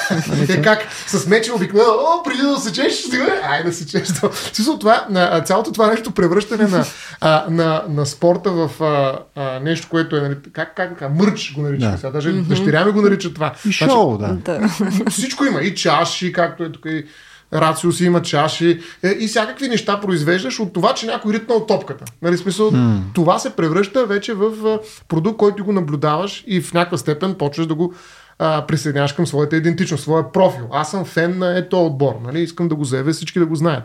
е 0.48 0.62
как 0.62 0.86
с 1.06 1.26
мече 1.26 1.52
обикновено, 1.52 1.92
о, 1.92 2.22
преди 2.22 2.42
да 2.42 2.56
сечеш, 2.56 3.04
ай 3.42 3.64
да 3.64 3.72
сечеш. 3.72 4.08
Смисъл, 4.52 4.78
това, 4.78 5.06
цялото 5.44 5.72
това 5.72 5.86
нещо 5.90 6.10
превръщане 6.10 6.66
на, 6.66 6.84
а, 7.20 7.44
на, 7.50 7.82
на 7.88 8.06
спорта 8.06 8.52
в 8.52 8.82
а, 8.82 9.18
а, 9.36 9.60
нещо, 9.60 9.88
което 9.90 10.16
е, 10.16 10.20
нали, 10.20 10.36
как, 10.52 10.76
как, 10.76 10.98
как 10.98 11.14
мърч 11.14 11.52
го 11.54 11.62
наричаме 11.62 11.92
да. 11.92 11.98
сега. 11.98 12.10
Даже 12.10 12.28
mm-hmm. 12.28 12.42
дъщеря 12.42 12.84
ми 12.84 12.92
го 12.92 13.02
нарича 13.02 13.34
това. 13.34 13.52
И 13.56 13.60
значи, 13.62 13.84
шоу, 13.84 14.18
да. 14.18 14.68
Всичко 15.10 15.44
има. 15.44 15.60
И 15.60 15.74
чаши, 15.74 16.32
както 16.32 16.64
е 16.64 16.72
тук 16.72 16.84
и 16.86 17.04
Рацио 17.52 17.92
си 17.92 18.04
има 18.04 18.22
чаши 18.22 18.80
е, 19.02 19.08
и 19.08 19.28
всякакви 19.28 19.68
неща 19.68 20.00
произвеждаш 20.00 20.60
от 20.60 20.72
това, 20.72 20.94
че 20.94 21.06
някой 21.06 21.32
ритнал 21.32 21.66
топката. 21.66 22.04
Нали, 22.22 22.36
смисъл, 22.36 22.70
mm. 22.70 22.98
Това 23.14 23.38
се 23.38 23.50
превръща 23.50 24.06
вече 24.06 24.34
в 24.34 24.78
продукт, 25.08 25.36
който 25.36 25.64
го 25.64 25.72
наблюдаваш 25.72 26.44
и 26.46 26.60
в 26.60 26.74
някаква 26.74 26.98
степен 26.98 27.34
почваш 27.34 27.66
да 27.66 27.74
го 27.74 27.94
а, 28.38 28.66
присъединяваш 28.66 29.12
към 29.12 29.26
своята 29.26 29.56
идентичност, 29.56 30.02
своя 30.02 30.32
профил. 30.32 30.68
Аз 30.72 30.90
съм 30.90 31.04
фен 31.04 31.38
на 31.38 31.58
ето 31.58 31.86
отбор. 31.86 32.14
Нали? 32.24 32.40
Искам 32.40 32.68
да 32.68 32.74
го 32.74 32.84
заявя, 32.84 33.12
всички 33.12 33.38
да 33.38 33.46
го 33.46 33.54
знаят. 33.54 33.84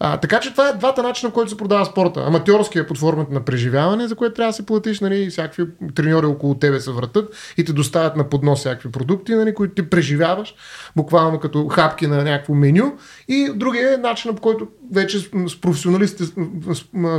А, 0.00 0.16
така 0.16 0.40
че 0.40 0.50
това 0.50 0.68
е 0.68 0.72
двата 0.72 1.02
начина, 1.02 1.32
който 1.32 1.50
се 1.50 1.56
продава 1.56 1.86
спорта. 1.86 2.20
Аматьорския 2.20 2.82
е 2.82 2.86
под 2.86 2.98
формата 2.98 3.34
на 3.34 3.44
преживяване, 3.44 4.08
за 4.08 4.14
което 4.14 4.34
трябва 4.34 4.50
да 4.50 4.56
се 4.56 4.66
платиш, 4.66 5.00
нали, 5.00 5.30
всякакви 5.30 5.64
треньори 5.94 6.26
около 6.26 6.54
тебе 6.54 6.80
се 6.80 6.90
вратат 6.90 7.34
и 7.56 7.64
те 7.64 7.72
доставят 7.72 8.16
на 8.16 8.28
поднос 8.28 8.58
всякакви 8.58 8.90
продукти, 8.92 9.34
нали, 9.34 9.54
които 9.54 9.74
ти 9.74 9.90
преживяваш, 9.90 10.54
буквално 10.96 11.40
като 11.40 11.68
хапки 11.68 12.06
на 12.06 12.24
някакво 12.24 12.54
меню. 12.54 12.92
И 13.28 13.50
другия 13.54 13.94
е 13.94 13.96
начинът, 13.96 14.36
по 14.36 14.42
който 14.42 14.68
вече 14.92 15.18
с 15.18 15.60
професионалистите, 15.60 16.24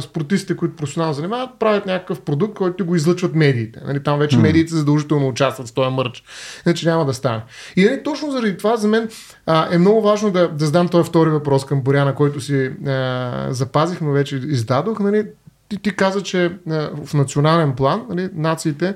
спортистите, 0.02 0.56
които 0.56 0.76
професионално 0.76 1.14
занимават, 1.14 1.50
правят 1.60 1.86
някакъв 1.86 2.22
продукт, 2.22 2.58
който 2.58 2.86
го 2.86 2.96
излъчват 2.96 3.36
медиите. 3.36 3.80
Нали, 3.86 4.04
там 4.04 4.20
вече 4.20 4.38
mm. 4.38 4.42
медиите 4.42 4.76
задължително 4.76 5.28
участват 5.28 5.68
с 5.68 5.72
този 5.72 5.90
мърч. 5.90 6.24
Иначе 6.66 6.90
няма 6.90 7.06
да 7.06 7.14
стане. 7.14 7.42
И 7.76 7.86
нали, 7.86 8.04
точно 8.04 8.32
заради 8.32 8.58
това 8.58 8.78
за 8.78 8.88
мен 8.88 9.10
а, 9.48 9.76
е 9.76 9.78
много 9.78 10.02
важно 10.02 10.32
да, 10.32 10.48
да 10.48 10.66
задам 10.66 10.88
този 10.88 11.10
втори 11.10 11.30
въпрос 11.30 11.66
към 11.66 11.82
Боряна, 11.82 12.16
който 12.16 12.42
си 12.42 12.72
а, 12.88 13.48
запазих, 13.50 14.02
но 14.02 14.12
вече 14.12 14.36
издадох. 14.36 15.00
Нали, 15.00 15.28
ти, 15.70 15.78
ти 15.78 15.96
каза, 15.96 16.24
че 16.24 16.58
а, 16.70 16.90
в 17.06 17.14
национален 17.14 17.76
план 17.76 18.06
нали, 18.10 18.30
нациите 18.34 18.96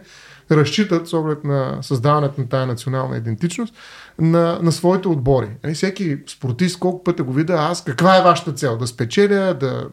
разчитат 0.51 1.07
с 1.07 1.13
оглед 1.13 1.43
на 1.43 1.77
създаването 1.81 2.41
на 2.41 2.49
тази 2.49 2.67
национална 2.67 3.17
идентичност 3.17 3.75
на, 4.21 4.59
на 4.61 4.71
своите 4.71 5.07
отбори. 5.07 5.47
Нали, 5.63 5.73
всеки 5.73 6.17
спортист, 6.27 6.79
колко 6.79 7.03
пъти 7.03 7.21
го 7.21 7.33
видя, 7.33 7.53
аз 7.53 7.83
каква 7.83 8.17
е 8.17 8.21
вашата 8.21 8.53
цел? 8.53 8.77
Да 8.77 8.87
спечеля, 8.87 9.53
да 9.53 9.87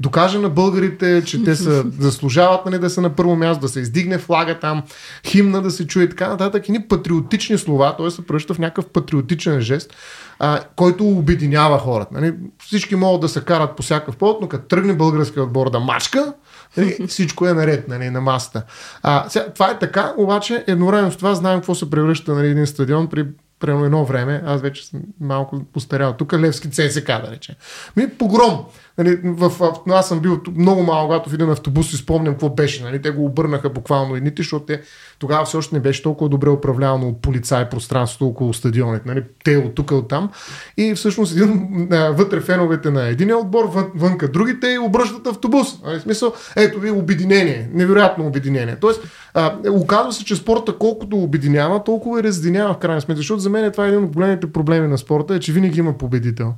докажа 0.00 0.38
на 0.38 0.48
българите, 0.48 1.22
че 1.24 1.44
те 1.44 1.56
са, 1.56 1.84
заслужават 1.98 2.66
нали, 2.66 2.78
да 2.78 2.90
са 2.90 3.00
на 3.00 3.10
първо 3.10 3.36
място, 3.36 3.60
да 3.60 3.68
се 3.68 3.80
издигне 3.80 4.18
флага 4.18 4.58
там, 4.58 4.82
химна 5.26 5.62
да 5.62 5.70
се 5.70 5.86
чуе 5.86 6.02
и 6.02 6.08
така 6.08 6.28
нататък. 6.28 6.68
И 6.68 6.72
ни 6.72 6.88
патриотични 6.88 7.58
слова, 7.58 7.96
т.е. 7.96 8.10
се 8.10 8.26
превръща 8.26 8.54
в 8.54 8.58
някакъв 8.58 8.86
патриотичен 8.86 9.60
жест, 9.60 9.94
а, 10.38 10.60
който 10.76 11.08
обединява 11.08 11.78
хората. 11.78 12.14
Нали. 12.14 12.34
Всички 12.66 12.96
могат 12.96 13.20
да 13.20 13.28
се 13.28 13.40
карат 13.40 13.76
по 13.76 13.82
всякакъв 13.82 14.16
повод, 14.16 14.38
но 14.40 14.48
като 14.48 14.68
тръгне 14.68 14.94
българския 14.94 15.42
отбор 15.42 15.70
да 15.70 15.80
мачка, 15.80 16.34
Нали, 16.76 17.06
всичко 17.06 17.46
е 17.46 17.52
наред 17.52 17.88
нали, 17.88 18.10
на 18.10 18.20
масата. 18.20 18.62
А, 19.02 19.28
сега, 19.28 19.46
това 19.54 19.70
е 19.70 19.78
така, 19.78 20.14
обаче 20.16 20.64
едновременно 20.66 21.12
с 21.12 21.16
това 21.16 21.34
знаем 21.34 21.58
какво 21.58 21.74
се 21.74 21.90
превръща 21.90 22.34
нали, 22.34 22.48
един 22.48 22.66
стадион 22.66 23.06
при 23.06 23.26
примерно 23.60 23.84
едно 23.84 24.04
време, 24.04 24.42
аз 24.46 24.60
вече 24.60 24.86
съм 24.86 25.00
малко 25.20 25.64
постарял 25.72 26.12
тук, 26.12 26.32
Левски 26.32 26.70
ЦСК 26.70 27.06
да 27.06 27.28
рече. 27.30 27.56
Ми, 27.96 28.10
погром. 28.10 28.64
Нали, 29.00 29.20
в, 29.24 29.48
в, 29.48 29.72
аз 29.90 30.08
съм 30.08 30.20
бил 30.20 30.40
много 30.56 30.82
малко, 30.82 31.08
когато 31.08 31.30
в 31.30 31.34
един 31.34 31.50
автобус 31.50 31.92
и 31.92 31.96
спомням 31.96 32.34
какво 32.34 32.48
беше. 32.48 32.84
Нали, 32.84 33.02
те 33.02 33.10
го 33.10 33.24
обърнаха 33.24 33.70
буквално 33.70 34.16
едните, 34.16 34.42
защото 34.42 34.64
те 34.64 34.80
тогава 35.18 35.44
все 35.44 35.56
още 35.56 35.74
не 35.74 35.80
беше 35.80 36.02
толкова 36.02 36.28
добре 36.28 36.50
управлявано 36.50 37.08
от 37.08 37.22
полицай 37.22 37.68
пространството 37.68 38.26
около 38.26 38.54
стадионите. 38.54 39.08
Нали, 39.08 39.24
те 39.44 39.56
от 39.56 39.74
тук, 39.74 39.90
от 39.90 40.08
там. 40.08 40.30
И 40.76 40.94
всъщност 40.94 41.36
един, 41.36 41.88
вътре 41.90 42.40
феновете 42.40 42.90
на 42.90 43.06
един 43.06 43.34
отбор, 43.34 43.64
вън, 43.64 43.90
вънка 43.94 44.28
другите 44.28 44.66
и 44.66 44.78
обръщат 44.78 45.26
автобус. 45.26 45.82
Нали, 45.84 46.00
смисъл, 46.00 46.32
ето 46.56 46.80
ви 46.80 46.90
обединение. 46.90 47.70
Невероятно 47.72 48.26
обединение. 48.26 48.76
Тоест, 48.80 49.00
а, 49.34 49.56
оказва 49.70 50.12
се, 50.12 50.24
че 50.24 50.36
спорта 50.36 50.78
колкото 50.78 51.16
обединява, 51.16 51.84
толкова 51.84 52.20
и 52.20 52.22
разединява 52.22 52.74
в 52.74 52.78
крайна 52.78 53.00
сметка. 53.00 53.16
Защото 53.16 53.40
за 53.40 53.50
мен 53.50 53.72
това 53.72 53.84
е 53.84 53.88
един 53.88 54.04
от 54.04 54.12
големите 54.12 54.52
проблеми 54.52 54.88
на 54.88 54.98
спорта, 54.98 55.34
е, 55.34 55.40
че 55.40 55.52
винаги 55.52 55.78
има 55.78 55.98
победител. 55.98 56.54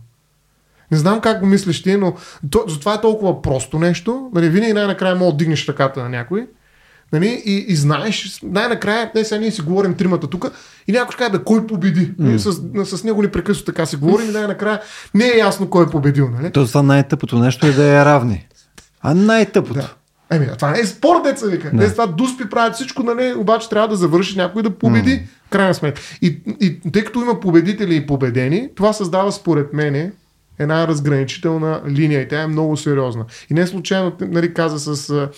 Не 0.92 0.98
знам 0.98 1.20
как 1.20 1.40
го 1.40 1.46
мислиш 1.46 1.82
ти, 1.82 1.96
но 1.96 2.14
то, 2.50 2.64
затова 2.68 2.94
е 2.94 3.00
толкова 3.00 3.42
просто 3.42 3.78
нещо. 3.78 4.30
Нали, 4.34 4.48
винаги 4.48 4.72
най-накрая 4.72 5.16
мога 5.16 5.32
да 5.32 5.36
дигнеш 5.36 5.68
ръката 5.68 6.02
на 6.02 6.08
някой. 6.08 6.46
Нали, 7.12 7.42
и, 7.44 7.64
и 7.68 7.76
знаеш, 7.76 8.40
най-накрая, 8.42 9.10
не 9.14 9.24
сега 9.24 9.40
ние 9.40 9.50
си 9.50 9.62
говорим 9.62 9.94
тримата 9.94 10.26
тук 10.26 10.50
и 10.88 10.92
някой 10.92 11.12
ще 11.12 11.18
каже 11.18 11.30
да 11.30 11.44
кой 11.44 11.66
победи. 11.66 12.12
Mm. 12.20 12.36
С, 12.84 12.96
с 12.96 13.04
него 13.04 13.22
прекъсно 13.32 13.64
така 13.64 13.86
си 13.86 13.96
говорим 13.96 14.28
и 14.28 14.32
най-накрая 14.32 14.80
не 15.14 15.24
е 15.24 15.38
ясно 15.38 15.70
кой 15.70 15.84
е 15.84 15.88
победил. 15.88 16.30
Нали? 16.30 16.52
То 16.52 16.66
това 16.66 16.82
най-тъпото 16.82 17.38
нещо 17.38 17.66
е 17.66 17.72
да 17.72 17.84
е 17.84 18.04
равни. 18.04 18.46
А 19.00 19.14
най-тъпото. 19.14 19.74
Да. 19.74 19.94
Еми, 20.30 20.48
това 20.58 20.70
не 20.70 20.78
е 20.78 20.86
спор, 20.86 21.22
деца 21.22 21.46
вика. 21.46 21.70
Не. 21.72 21.90
това 21.90 22.06
дуспи 22.06 22.48
правят 22.48 22.74
всичко, 22.74 23.02
нали, 23.02 23.34
обаче 23.34 23.68
трябва 23.68 23.88
да 23.88 23.96
завърши 23.96 24.36
някой 24.36 24.62
да 24.62 24.70
победи. 24.70 25.10
Mm. 25.10 25.22
Крайна 25.50 25.74
сметка. 25.74 26.00
И, 26.22 26.38
и 26.60 26.80
тъй 26.92 27.04
като 27.04 27.20
има 27.20 27.40
победители 27.40 27.96
и 27.96 28.06
победени, 28.06 28.68
това 28.76 28.92
създава 28.92 29.32
според 29.32 29.72
мене 29.72 30.12
една 30.62 30.88
разграничителна 30.88 31.82
линия 31.88 32.20
и 32.20 32.28
тя 32.28 32.42
е 32.42 32.46
много 32.46 32.76
сериозна. 32.76 33.24
И 33.50 33.54
не 33.54 33.66
случайно, 33.66 34.12
нали, 34.20 34.54
каза 34.54 34.96
с 34.96 35.28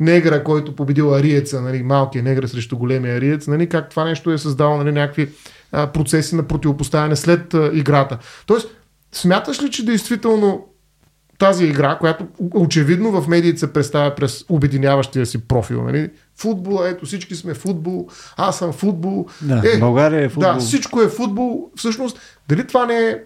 негра, 0.00 0.44
който 0.44 0.76
победил 0.76 1.14
ариеца, 1.14 1.60
нали, 1.60 1.82
малкия 1.82 2.22
негра 2.22 2.48
срещу 2.48 2.78
големия 2.78 3.16
ариец, 3.16 3.46
нали, 3.46 3.68
как 3.68 3.90
това 3.90 4.04
нещо 4.04 4.30
е 4.30 4.38
създало 4.38 4.76
нали, 4.76 4.92
някакви 4.92 5.28
а, 5.72 5.86
процеси 5.86 6.36
на 6.36 6.42
противопоставяне 6.42 7.16
след 7.16 7.54
а, 7.54 7.70
играта. 7.72 8.18
Тоест, 8.46 8.68
смяташ 9.12 9.62
ли, 9.62 9.70
че 9.70 9.84
действително 9.84 10.66
тази 11.38 11.64
игра, 11.64 11.98
която 11.98 12.26
очевидно 12.54 13.20
в 13.20 13.28
медиите 13.28 13.58
се 13.58 13.72
представя 13.72 14.14
през 14.14 14.44
обединяващия 14.48 15.26
си 15.26 15.48
профил. 15.48 15.82
Нали? 15.82 16.10
Футбол, 16.36 16.80
ето 16.84 17.06
всички 17.06 17.34
сме 17.34 17.54
футбол, 17.54 18.08
аз 18.36 18.58
съм 18.58 18.72
футбол. 18.72 19.26
Да, 19.42 19.62
е, 19.74 19.78
България 19.78 20.24
е 20.24 20.28
футбол. 20.28 20.52
Да, 20.52 20.58
всичко 20.58 21.02
е 21.02 21.08
футбол. 21.08 21.70
Всъщност, 21.76 22.20
дали 22.48 22.66
това 22.66 22.86
не 22.86 22.98
е 22.98 23.18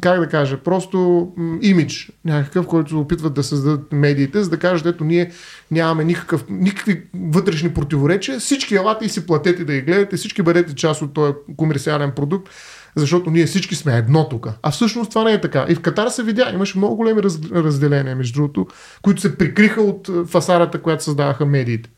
как 0.00 0.20
да 0.20 0.28
кажа, 0.28 0.58
просто 0.58 1.28
имидж 1.62 2.12
някакъв, 2.24 2.66
който 2.66 3.00
опитват 3.00 3.34
да 3.34 3.42
създадат 3.42 3.92
медиите, 3.92 4.42
за 4.42 4.50
да 4.50 4.58
кажат, 4.58 4.86
ето 4.86 5.04
ние 5.04 5.30
нямаме 5.70 6.04
никакъв, 6.04 6.44
никакви 6.48 7.02
вътрешни 7.14 7.74
противоречия, 7.74 8.40
всички 8.40 8.74
елате 8.74 9.04
и 9.04 9.08
си 9.08 9.26
платете 9.26 9.64
да 9.64 9.72
ги 9.72 9.80
гледате, 9.80 10.16
всички 10.16 10.42
бъдете 10.42 10.74
част 10.74 11.02
от 11.02 11.14
този 11.14 11.32
комерциален 11.56 12.12
продукт, 12.16 12.48
защото 12.96 13.30
ние 13.30 13.46
всички 13.46 13.74
сме 13.74 13.96
едно 13.96 14.28
тук. 14.28 14.48
А 14.62 14.70
всъщност 14.70 15.10
това 15.10 15.24
не 15.24 15.32
е 15.32 15.40
така. 15.40 15.66
И 15.68 15.74
в 15.74 15.80
Катар 15.80 16.08
се 16.08 16.22
видя, 16.22 16.50
имаше 16.54 16.78
много 16.78 16.96
големи 16.96 17.22
раз, 17.22 17.38
разделения, 17.52 18.16
между 18.16 18.34
другото, 18.34 18.66
които 19.02 19.20
се 19.20 19.38
прикриха 19.38 19.82
от 19.82 20.10
фасарата, 20.26 20.82
която 20.82 21.04
създаваха 21.04 21.46
медиите. 21.46 21.90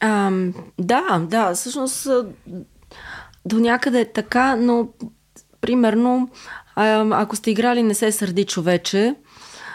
Ам, 0.00 0.54
да, 0.78 1.26
да, 1.28 1.54
всъщност 1.54 2.08
до 3.44 3.58
някъде 3.58 4.00
е 4.00 4.12
така, 4.12 4.56
но 4.56 4.88
примерно 5.62 6.28
а, 6.76 7.06
ако 7.22 7.36
сте 7.36 7.50
играли 7.50 7.82
Не 7.82 7.94
се 7.94 8.12
сърди 8.12 8.44
човече, 8.44 9.14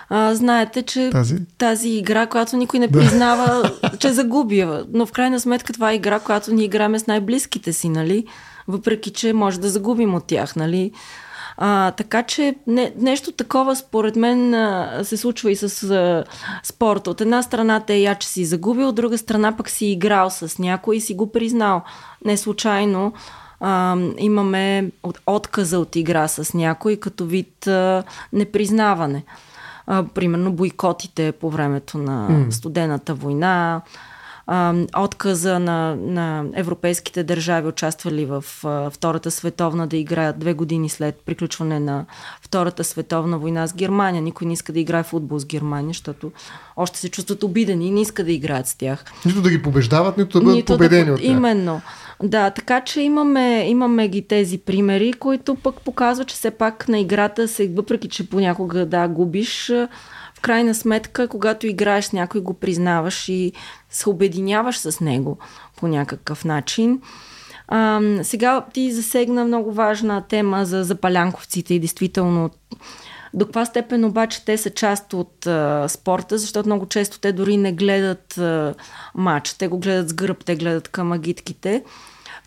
а, 0.10 0.36
знаете, 0.36 0.82
че 0.82 1.10
тази? 1.10 1.36
тази 1.58 1.90
игра, 1.90 2.28
която 2.28 2.58
никой 2.58 2.80
не 2.80 2.92
признава, 2.92 3.72
да. 3.82 3.98
че 3.98 4.14
загуби. 4.14 4.68
Но 4.94 5.06
в 5.06 5.12
крайна 5.12 5.40
сметка 5.40 5.74
това 5.74 5.92
е 5.92 5.96
игра, 5.96 6.20
която 6.20 6.54
ни 6.54 6.64
играме 6.64 7.00
с 7.00 7.08
най-близките 7.08 7.74
си, 7.74 7.90
нали? 7.90 8.26
Въпреки, 8.68 9.12
че 9.12 9.34
може 9.34 9.60
да 9.60 9.70
загубим 9.70 10.16
от 10.16 10.28
тях, 10.28 10.56
нали? 10.56 10.92
А, 11.58 11.92
така 11.92 12.24
че 12.24 12.56
не, 12.68 12.94
нещо 12.98 13.32
такова 13.32 13.76
според 13.76 14.16
мен 14.16 14.54
а, 14.54 15.00
се 15.04 15.18
случва 15.18 15.52
и 15.52 15.56
с 15.56 15.84
а, 15.84 16.24
спорта. 16.64 17.10
От 17.10 17.22
една 17.22 17.44
страна 17.44 17.80
те 17.80 17.96
я, 17.96 18.16
че 18.16 18.28
си 18.28 18.46
загубил, 18.46 18.90
от 18.90 18.96
друга 18.96 19.18
страна 19.18 19.58
пък 19.58 19.70
си 19.70 19.86
играл 19.86 20.30
с 20.30 20.60
някой 20.60 20.96
и 20.96 21.02
си 21.02 21.14
го 21.14 21.32
признал. 21.32 21.82
Не 22.26 22.38
случайно 22.38 23.14
а, 23.60 23.98
имаме 24.18 24.92
от, 25.04 25.20
отказа 25.28 25.80
от 25.80 25.96
игра 25.96 26.28
с 26.28 26.54
някой 26.54 26.96
като 26.96 27.26
вид 27.26 27.68
а, 27.68 28.04
непризнаване. 28.34 29.24
А, 29.88 30.04
примерно 30.04 30.52
бойкотите 30.52 31.32
по 31.32 31.50
времето 31.50 31.98
на 31.98 32.30
mm. 32.30 32.50
студената 32.50 33.14
война, 33.14 33.82
а, 34.48 34.74
отказа 34.98 35.60
на, 35.60 35.96
на 35.96 36.46
европейските 36.54 37.24
държави, 37.24 37.68
участвали 37.68 38.26
в 38.26 38.44
а, 38.64 38.90
Втората 38.90 39.32
световна, 39.32 39.88
да 39.88 39.98
играят 39.98 40.40
две 40.40 40.54
години 40.54 40.90
след 40.90 41.22
приключване 41.26 41.80
на 41.80 42.06
Втората 42.42 42.84
световна 42.84 43.38
война 43.38 43.68
с 43.68 43.74
Германия. 43.74 44.22
Никой 44.22 44.48
не 44.48 44.54
иска 44.54 44.74
да 44.74 44.80
играе 44.80 45.04
футбол 45.04 45.40
с 45.40 45.46
Германия, 45.46 45.90
защото 45.90 46.32
още 46.78 47.00
се 47.00 47.10
чувстват 47.10 47.44
обидени 47.44 47.88
и 47.88 47.92
не 47.92 48.02
иска 48.02 48.24
да 48.24 48.32
играят 48.32 48.68
с 48.68 48.76
тях. 48.76 49.06
Нито 49.26 49.42
да 49.42 49.50
ги 49.50 49.62
побеждават, 49.62 50.18
нито 50.18 50.40
да 50.40 50.44
бъдат 50.44 50.56
нито 50.56 50.74
победени 50.74 51.06
да, 51.06 51.14
от 51.14 51.20
тях. 51.20 51.30
Именно. 51.30 51.82
Да, 52.24 52.50
така 52.50 52.82
че 52.82 53.02
имаме, 53.02 53.70
имаме 53.70 54.08
ги 54.08 54.28
тези 54.28 54.58
примери, 54.58 55.14
които 55.14 55.56
пък 55.56 55.82
показват, 55.82 56.28
че 56.28 56.36
все 56.36 56.52
пак 56.52 56.88
на 56.88 57.00
играта 57.00 57.48
се, 57.48 57.68
въпреки 57.68 58.10
че 58.10 58.30
понякога 58.30 58.86
да 58.86 59.08
губиш, 59.08 59.68
в 60.36 60.42
крайна 60.42 60.76
сметка, 60.76 61.28
когато 61.28 61.68
играеш 61.68 62.06
с 62.06 62.14
някой, 62.14 62.42
го 62.42 62.54
признаваш 62.54 63.30
и 63.30 63.54
се 63.90 64.10
обединяваш 64.10 64.78
с 64.78 65.00
него 65.00 65.38
по 65.78 65.88
някакъв 65.88 66.46
начин. 66.46 67.02
А, 67.68 68.02
сега 68.24 68.66
ти 68.74 68.92
засегна 68.92 69.46
много 69.46 69.72
важна 69.72 70.22
тема 70.22 70.66
за 70.66 70.84
запалянковците 70.84 71.74
и 71.74 71.80
действително 71.80 72.50
до 73.34 73.46
каква 73.46 73.66
степен 73.66 74.06
обаче 74.06 74.46
те 74.46 74.58
са 74.58 74.70
част 74.70 75.14
от 75.14 75.48
а, 75.48 75.88
спорта, 75.88 76.38
защото 76.38 76.70
много 76.70 76.86
често 76.86 77.20
те 77.20 77.32
дори 77.32 77.58
не 77.58 77.74
гледат 77.74 78.38
а, 78.38 78.74
матч, 79.16 79.54
те 79.54 79.68
го 79.68 79.80
гледат 79.80 80.10
с 80.10 80.14
гръб, 80.14 80.46
те 80.46 80.56
гледат 80.56 80.88
към 80.88 81.12
агитките 81.12 81.84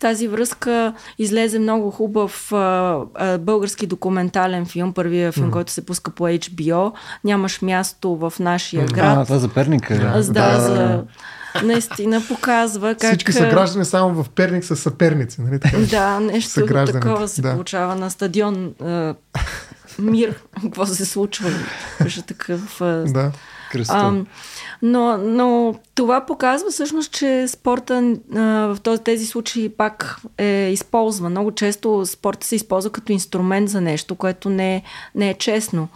тази 0.01 0.27
връзка 0.27 0.93
излезе 1.17 1.59
много 1.59 1.91
хубав 1.91 2.51
а, 2.51 2.97
а, 3.15 3.37
български 3.37 3.87
документален 3.87 4.65
филм, 4.65 4.93
първия 4.93 5.31
филм, 5.31 5.47
mm. 5.47 5.51
който 5.51 5.71
се 5.71 5.85
пуска 5.85 6.11
по 6.11 6.23
HBO. 6.23 6.91
Нямаш 7.23 7.61
място 7.61 8.15
в 8.15 8.33
нашия 8.39 8.85
град. 8.85 9.17
А, 9.17 9.23
това 9.25 9.37
за 9.37 9.47
Перника. 9.47 9.95
Да, 9.95 10.11
да, 10.11 10.31
да, 10.31 10.59
за... 10.59 11.03
Наистина 11.63 12.21
показва 12.27 12.95
как... 12.95 13.11
Всички 13.11 13.33
са 13.33 13.39
граждани 13.49 13.85
само 13.85 14.23
в 14.23 14.29
Перник 14.29 14.63
са 14.63 14.75
съперници. 14.75 15.41
Нали? 15.41 15.59
Така, 15.59 15.77
да, 15.89 16.19
нещо 16.19 16.65
такова 16.65 17.27
се 17.27 17.41
да. 17.41 17.53
получава 17.53 17.95
на 17.95 18.09
стадион 18.09 18.73
а, 18.81 19.15
Мир. 19.99 20.35
Какво 20.61 20.85
се 20.85 21.05
случва? 21.05 21.49
Беше 22.03 22.21
такъв... 22.21 22.81
А, 22.81 23.03
да. 23.07 23.31
А, 23.89 24.13
но, 24.81 25.17
но 25.17 25.75
това 25.95 26.25
показва 26.25 26.71
всъщност, 26.71 27.11
че 27.11 27.47
спорта 27.47 28.15
а, 28.35 28.41
в 28.41 28.77
този, 28.83 29.01
тези 29.01 29.25
случаи 29.25 29.69
пак 29.69 30.17
е 30.37 30.69
използва. 30.73 31.29
Много 31.29 31.51
често 31.51 32.05
спорта 32.05 32.47
се 32.47 32.55
използва 32.55 32.89
като 32.91 33.11
инструмент 33.11 33.69
за 33.69 33.81
нещо, 33.81 34.15
което 34.15 34.49
не, 34.49 34.83
не 35.15 35.29
е 35.29 35.33
честно. 35.33 35.87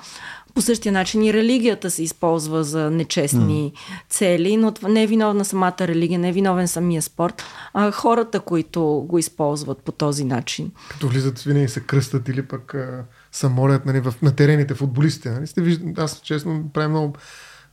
По 0.55 0.61
същия 0.61 0.91
начин 0.91 1.23
и 1.23 1.33
религията 1.33 1.91
се 1.91 2.03
използва 2.03 2.63
за 2.63 2.91
нечестни 2.91 3.73
mm. 3.75 4.09
цели, 4.09 4.57
но 4.57 4.73
не 4.87 5.03
е 5.03 5.07
виновна 5.07 5.45
самата 5.45 5.75
религия, 5.79 6.19
не 6.19 6.29
е 6.29 6.31
виновен 6.31 6.67
самия 6.67 7.01
спорт, 7.01 7.43
а 7.73 7.91
хората, 7.91 8.39
които 8.39 9.05
го 9.09 9.19
използват 9.19 9.77
по 9.77 9.91
този 9.91 10.23
начин. 10.23 10.71
Като 10.89 11.07
влизат 11.07 11.39
винаги 11.39 11.67
се 11.67 11.79
кръстат 11.79 12.29
или 12.29 12.41
пък 12.41 12.73
а, 12.73 13.03
са 13.31 13.49
молят 13.49 13.85
нали, 13.85 13.99
в, 13.99 14.13
на 14.21 14.35
терените 14.35 14.73
футболисти. 14.73 15.29
Нали? 15.29 15.47
Сте 15.47 15.61
виждам, 15.61 15.93
аз 15.97 16.21
честно 16.23 16.69
правя 16.73 16.89
много 16.89 17.13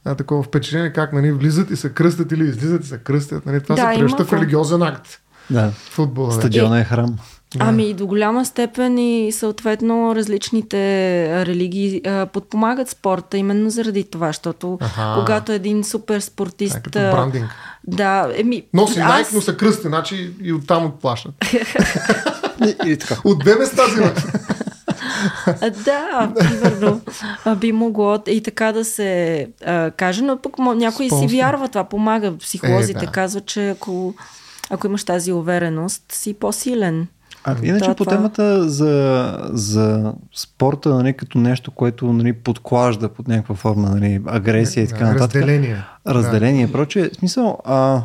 а, 0.04 0.14
такова 0.14 0.42
впечатление, 0.42 0.92
как 0.92 1.12
нали, 1.12 1.32
влизат 1.32 1.70
и 1.70 1.76
се 1.76 1.88
кръстят 1.88 2.32
или 2.32 2.44
излизат 2.44 2.84
и 2.84 2.86
се 2.86 2.98
кръстят. 2.98 3.46
Нали, 3.46 3.62
това 3.62 3.74
да, 3.74 3.80
се 3.80 3.86
превръща 3.86 4.24
в 4.24 4.32
религиозен 4.32 4.82
акт. 4.82 5.20
Да. 5.50 5.70
Футбола. 5.70 6.32
Стадиона 6.32 6.80
е 6.80 6.84
храм. 6.84 7.16
Да. 7.56 7.64
Ами 7.64 7.90
и 7.90 7.94
до 7.94 8.06
голяма 8.06 8.44
степен 8.44 8.98
и 8.98 9.32
съответно 9.32 10.14
различните 10.16 10.78
религии 11.46 12.00
а, 12.06 12.26
подпомагат 12.26 12.88
спорта 12.88 13.36
именно 13.36 13.70
заради 13.70 14.04
това, 14.04 14.26
защото 14.26 14.78
Аха. 14.80 15.14
когато 15.18 15.52
един 15.52 15.84
супер 15.84 16.20
спортист... 16.20 16.74
Да, 16.74 16.82
като 16.82 16.98
брандинг. 16.98 17.50
Да, 17.86 18.30
еми... 18.36 18.66
Носи 18.74 19.00
аз... 19.00 19.08
найк, 19.08 19.26
но 19.34 19.40
са 19.40 19.56
кръсти, 19.56 19.88
значи 19.88 20.30
и 20.42 20.52
оттам 20.52 20.86
отплащат. 20.86 21.32
и, 22.66 22.90
и 22.90 22.96
така. 22.96 23.16
От 23.24 23.38
две 23.38 23.56
места 23.56 23.82
взимат 23.86 24.22
да, 25.84 26.32
примерно 26.38 27.00
би 27.56 27.72
могло 27.72 28.18
и 28.26 28.42
така 28.42 28.72
да 28.72 28.84
се 28.84 29.46
а, 29.66 29.90
каже, 29.90 30.22
но 30.22 30.36
пък 30.36 30.58
някой 30.58 31.06
Спонсор. 31.06 31.28
си 31.28 31.36
вярва, 31.36 31.68
това 31.68 31.84
помага. 31.84 32.38
Психолозите 32.38 33.04
е, 33.04 33.06
да. 33.06 33.12
казват, 33.12 33.46
че 33.46 33.70
ако, 33.70 34.14
ако 34.70 34.86
имаш 34.86 35.04
тази 35.04 35.32
увереност, 35.32 36.02
си 36.12 36.34
по-силен. 36.34 37.06
А 37.44 37.56
иначе 37.62 37.82
това, 37.82 37.94
по 37.94 38.04
темата 38.04 38.68
за, 38.68 39.38
за 39.52 40.14
спорта, 40.34 40.94
нали, 40.94 41.12
като 41.12 41.38
нещо, 41.38 41.70
което 41.70 42.12
нали, 42.12 42.32
подклажда 42.32 43.08
под 43.08 43.28
някаква 43.28 43.54
форма 43.54 43.90
нали, 43.90 44.20
агресия 44.26 44.84
и 44.84 44.88
така 44.88 45.04
нататък. 45.04 45.42
Разделение. 45.42 45.84
Разделение. 46.08 46.66
Да. 46.66 46.72
Проче, 46.72 47.10
смисъл, 47.18 47.58
а, 47.64 48.02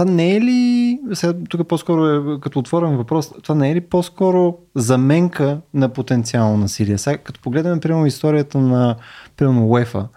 това 0.00 0.12
не 0.12 0.36
е 0.36 0.40
ли, 0.40 0.98
сега 1.12 1.34
тук 1.48 1.68
по-скоро 1.68 2.06
е 2.06 2.40
като 2.40 2.58
отворен 2.58 2.96
въпрос, 2.96 3.32
това 3.42 3.54
не 3.54 3.70
е 3.70 3.74
ли 3.74 3.80
по-скоро 3.80 4.56
заменка 4.74 5.60
на 5.74 5.88
потенциално 5.88 6.56
насилие? 6.56 6.98
Сега, 6.98 7.18
като 7.18 7.40
погледнем, 7.40 7.80
примерно, 7.80 8.06
историята 8.06 8.58
на, 8.58 8.96
примерно, 9.36 9.66
УЕФА, 9.66 10.08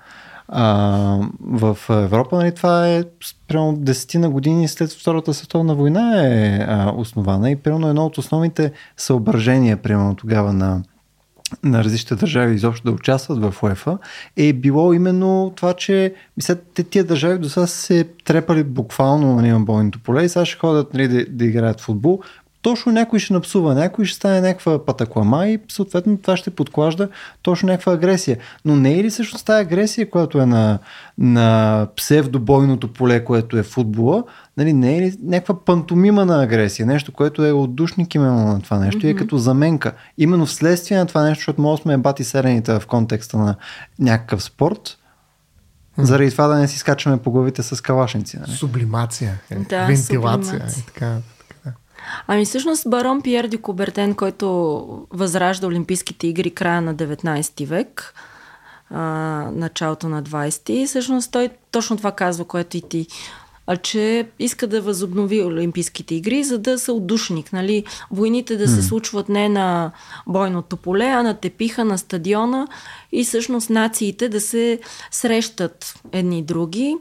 в 1.40 1.78
Европа, 1.90 2.38
нали, 2.38 2.56
това 2.56 2.90
е 2.90 3.04
примерно 3.48 3.78
десетина 3.78 4.30
години 4.30 4.68
след 4.68 4.92
Втората 4.92 5.34
световна 5.34 5.76
война 5.76 6.28
е 6.28 6.66
а, 6.68 6.94
основана 6.98 7.52
и 7.52 7.56
примерно 7.56 7.90
едно 7.90 8.06
от 8.06 8.18
основните 8.18 8.72
съображения, 8.98 9.78
примерно 9.78 10.16
тогава 10.16 10.54
на 10.54 10.84
на 11.64 11.84
различните 11.84 12.16
държави 12.16 12.56
изобщо 12.56 12.86
да 12.86 12.92
участват 12.92 13.42
в 13.42 13.64
УЕФА, 13.64 13.98
е 14.38 14.54
било 14.54 14.94
именно 14.94 15.54
това, 15.56 15.74
че 15.74 16.14
мисля, 16.38 16.56
тия 16.90 17.04
държави 17.04 17.40
до 17.40 17.50
сега 17.50 17.68
се 17.68 18.08
трепали 18.24 18.64
буквално 18.64 19.36
на 19.36 19.60
бойното 19.60 20.00
поле 20.00 20.24
и 20.24 20.30
сега 20.30 20.46
ще 20.46 20.60
ходят 20.60 20.94
нали, 20.94 21.08
да, 21.08 21.26
да 21.26 21.46
играят 21.46 21.82
футбол. 21.82 22.22
Точно 22.64 22.92
някой 22.92 23.20
ще 23.20 23.34
напсува, 23.34 23.76
някой 23.76 24.06
ще 24.06 24.16
стане 24.16 24.42
някаква 24.42 24.86
патаклама 24.86 25.48
и 25.48 25.60
съответно 25.72 26.18
това 26.18 26.38
ще 26.38 26.50
подклажда 26.50 27.10
точно 27.42 27.68
някаква 27.68 27.94
агресия. 27.94 28.38
Но 28.66 28.76
не 28.76 29.00
е 29.00 29.04
ли 29.04 29.10
всъщност 29.10 29.46
тази 29.46 29.62
агресия, 29.62 30.10
която 30.10 30.40
е 30.40 30.46
на, 30.46 30.80
на 31.18 31.88
псевдобойното 31.96 32.94
поле, 32.94 33.26
което 33.26 33.58
е 33.58 33.64
футбола, 33.64 34.24
нали, 34.58 34.74
не 34.74 34.98
е 34.98 35.02
ли 35.02 35.16
някаква 35.24 35.66
пантомима 35.66 36.26
на 36.26 36.44
агресия, 36.44 36.86
нещо, 36.86 37.12
което 37.12 37.46
е 37.46 37.52
отдушник 37.52 38.16
именно 38.16 38.46
на 38.46 38.62
това 38.62 38.80
нещо 38.80 39.02
mm-hmm. 39.02 39.08
и 39.08 39.12
е 39.12 39.16
като 39.16 39.38
заменка. 39.38 39.94
Именно 40.18 40.46
вследствие 40.46 40.98
на 40.98 41.06
това 41.06 41.24
нещо, 41.24 41.40
защото 41.40 41.62
може 41.62 41.82
сме 41.82 41.98
бати 41.98 42.24
серените 42.24 42.80
в 42.80 42.88
контекста 42.88 43.38
на 43.38 43.56
някакъв 44.00 44.44
спорт, 44.44 44.98
Заради 45.98 46.32
това 46.32 46.48
да 46.48 46.56
не 46.56 46.68
си 46.68 46.80
скачаме 46.80 47.18
по 47.18 47.32
главите 47.32 47.64
с 47.64 47.82
калашници. 47.82 48.40
Нали? 48.40 48.52
Сублимация, 48.52 49.40
е, 49.50 49.56
Да, 49.56 49.86
вентилация. 49.86 50.06
сублимация. 50.06 50.56
Е, 50.56 50.86
така, 50.86 50.94
така. 50.94 51.33
Ами 52.28 52.46
всъщност 52.46 52.90
барон 52.90 53.22
Пьер 53.22 53.48
Ди 53.48 53.58
Кубертен, 53.58 54.16
който 54.16 55.08
възражда 55.12 55.68
Олимпийските 55.68 56.28
игри 56.28 56.52
края 56.52 56.82
на 56.82 56.96
19 56.96 57.66
век, 57.66 58.14
а, 58.90 59.00
началото 59.52 60.10
на 60.10 60.24
20, 60.24 60.88
всъщност 60.88 61.32
той 61.32 61.50
точно 61.72 61.98
това 61.98 62.12
казва, 62.12 62.46
което 62.46 62.78
и 62.78 62.82
ти 62.82 63.08
а 63.68 63.78
че 63.78 64.28
иска 64.40 64.68
да 64.68 64.82
възобнови 64.82 65.44
Олимпийските 65.44 66.16
игри, 66.16 66.44
за 66.44 66.58
да 66.58 66.80
са 66.80 66.94
отдушник. 66.94 67.54
Нали? 67.54 67.84
Войните 68.12 68.58
да 68.58 68.68
се 68.68 68.82
случват 68.82 69.30
не 69.30 69.50
на 69.50 69.92
бойното 70.28 70.78
поле, 70.78 71.06
а 71.06 71.24
на 71.24 71.34
тепиха, 71.34 71.86
на 71.86 71.98
стадиона 71.98 72.68
и 73.12 73.24
всъщност 73.24 73.70
нациите 73.70 74.30
да 74.30 74.42
се 74.42 74.80
срещат 75.12 75.94
едни 76.12 76.44
други, 76.44 76.98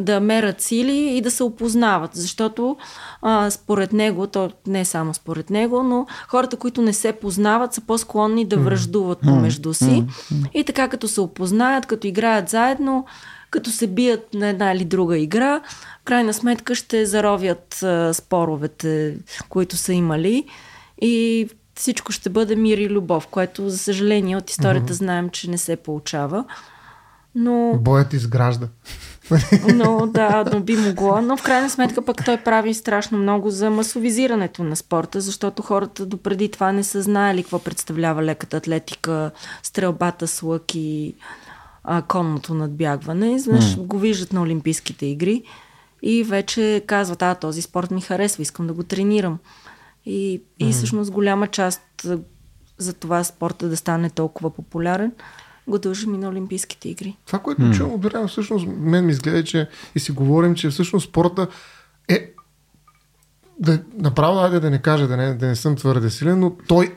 да 0.00 0.20
мерят 0.20 0.60
сили 0.60 1.16
и 1.16 1.20
да 1.20 1.30
се 1.30 1.42
опознават. 1.42 2.10
Защото 2.14 2.76
а, 3.22 3.50
според 3.50 3.92
него, 3.92 4.26
то 4.26 4.50
не 4.66 4.80
е 4.80 4.84
само 4.84 5.14
според 5.14 5.50
него, 5.50 5.82
но 5.82 6.06
хората, 6.28 6.56
които 6.56 6.82
не 6.82 6.92
се 6.92 7.12
познават, 7.12 7.74
са 7.74 7.80
по-склонни 7.80 8.44
да 8.44 8.56
връждуват 8.56 9.20
помежду 9.20 9.74
си. 9.74 10.04
И 10.54 10.64
така 10.64 10.88
като 10.88 11.08
се 11.08 11.20
опознаят, 11.20 11.86
като 11.86 12.06
играят 12.06 12.48
заедно, 12.48 13.06
като 13.54 13.70
се 13.70 13.86
бият 13.86 14.34
на 14.34 14.48
една 14.48 14.72
или 14.72 14.84
друга 14.84 15.18
игра, 15.18 15.60
крайна 16.04 16.34
сметка 16.34 16.74
ще 16.74 17.06
заровят 17.06 17.82
а, 17.82 18.14
споровете, 18.14 19.16
които 19.48 19.76
са 19.76 19.92
имали 19.92 20.44
и 21.02 21.48
всичко 21.74 22.12
ще 22.12 22.30
бъде 22.30 22.56
мир 22.56 22.78
и 22.78 22.90
любов, 22.90 23.26
което 23.26 23.70
за 23.70 23.78
съжаление 23.78 24.36
от 24.36 24.50
историята 24.50 24.92
mm-hmm. 24.92 24.96
знаем, 24.96 25.30
че 25.30 25.50
не 25.50 25.58
се 25.58 25.76
получава. 25.76 26.44
Но, 27.34 27.78
Боят 27.78 28.12
изгражда. 28.12 28.68
но 29.74 30.06
да, 30.06 30.44
но 30.52 30.60
би 30.60 30.76
могло. 30.76 31.22
Но 31.22 31.36
в 31.36 31.42
крайна 31.42 31.70
сметка 31.70 32.04
пък 32.04 32.24
той 32.24 32.36
прави 32.36 32.74
страшно 32.74 33.18
много 33.18 33.50
за 33.50 33.70
масовизирането 33.70 34.64
на 34.64 34.76
спорта, 34.76 35.20
защото 35.20 35.62
хората 35.62 36.06
допреди 36.06 36.50
това 36.50 36.72
не 36.72 36.84
са 36.84 37.02
знаели 37.02 37.42
какво 37.42 37.58
представлява 37.58 38.22
леката 38.22 38.56
атлетика, 38.56 39.30
стрелбата 39.62 40.26
с 40.26 40.42
лък 40.42 40.74
и 40.74 41.14
а, 41.84 42.02
конното 42.02 42.54
надбягване. 42.54 43.34
Изведнъж 43.34 43.76
го 43.76 43.98
виждат 43.98 44.32
на 44.32 44.42
Олимпийските 44.42 45.06
игри 45.06 45.42
и 46.02 46.24
вече 46.24 46.82
казват, 46.86 47.22
а, 47.22 47.34
този 47.34 47.62
спорт 47.62 47.90
ми 47.90 48.00
харесва, 48.00 48.42
искам 48.42 48.66
да 48.66 48.72
го 48.72 48.82
тренирам. 48.82 49.38
И, 50.06 50.42
и 50.58 50.72
всъщност 50.72 51.10
голяма 51.10 51.46
част 51.46 52.06
за 52.78 52.92
това 52.92 53.24
спорта 53.24 53.68
да 53.68 53.76
стане 53.76 54.10
толкова 54.10 54.50
популярен, 54.50 55.12
го 55.66 55.78
дължим 55.78 56.14
и 56.14 56.18
на 56.18 56.28
Олимпийските 56.28 56.88
игри. 56.88 57.16
Това, 57.26 57.38
което 57.38 57.62
mm. 57.62 57.76
чувам 57.76 57.92
от 58.24 58.30
всъщност 58.30 58.66
мен 58.68 59.06
ми 59.06 59.12
изгледа, 59.12 59.44
че 59.44 59.68
и 59.94 60.00
си 60.00 60.12
говорим, 60.12 60.54
че 60.54 60.68
всъщност 60.68 61.08
спорта 61.08 61.48
е 62.08 62.30
да, 63.58 63.82
направо, 63.98 64.38
айде 64.38 64.60
да 64.60 64.70
не 64.70 64.82
кажа, 64.82 65.08
да 65.08 65.16
не, 65.16 65.34
да 65.34 65.46
не 65.46 65.56
съм 65.56 65.76
твърде 65.76 66.10
силен, 66.10 66.40
но 66.40 66.56
той 66.68 66.94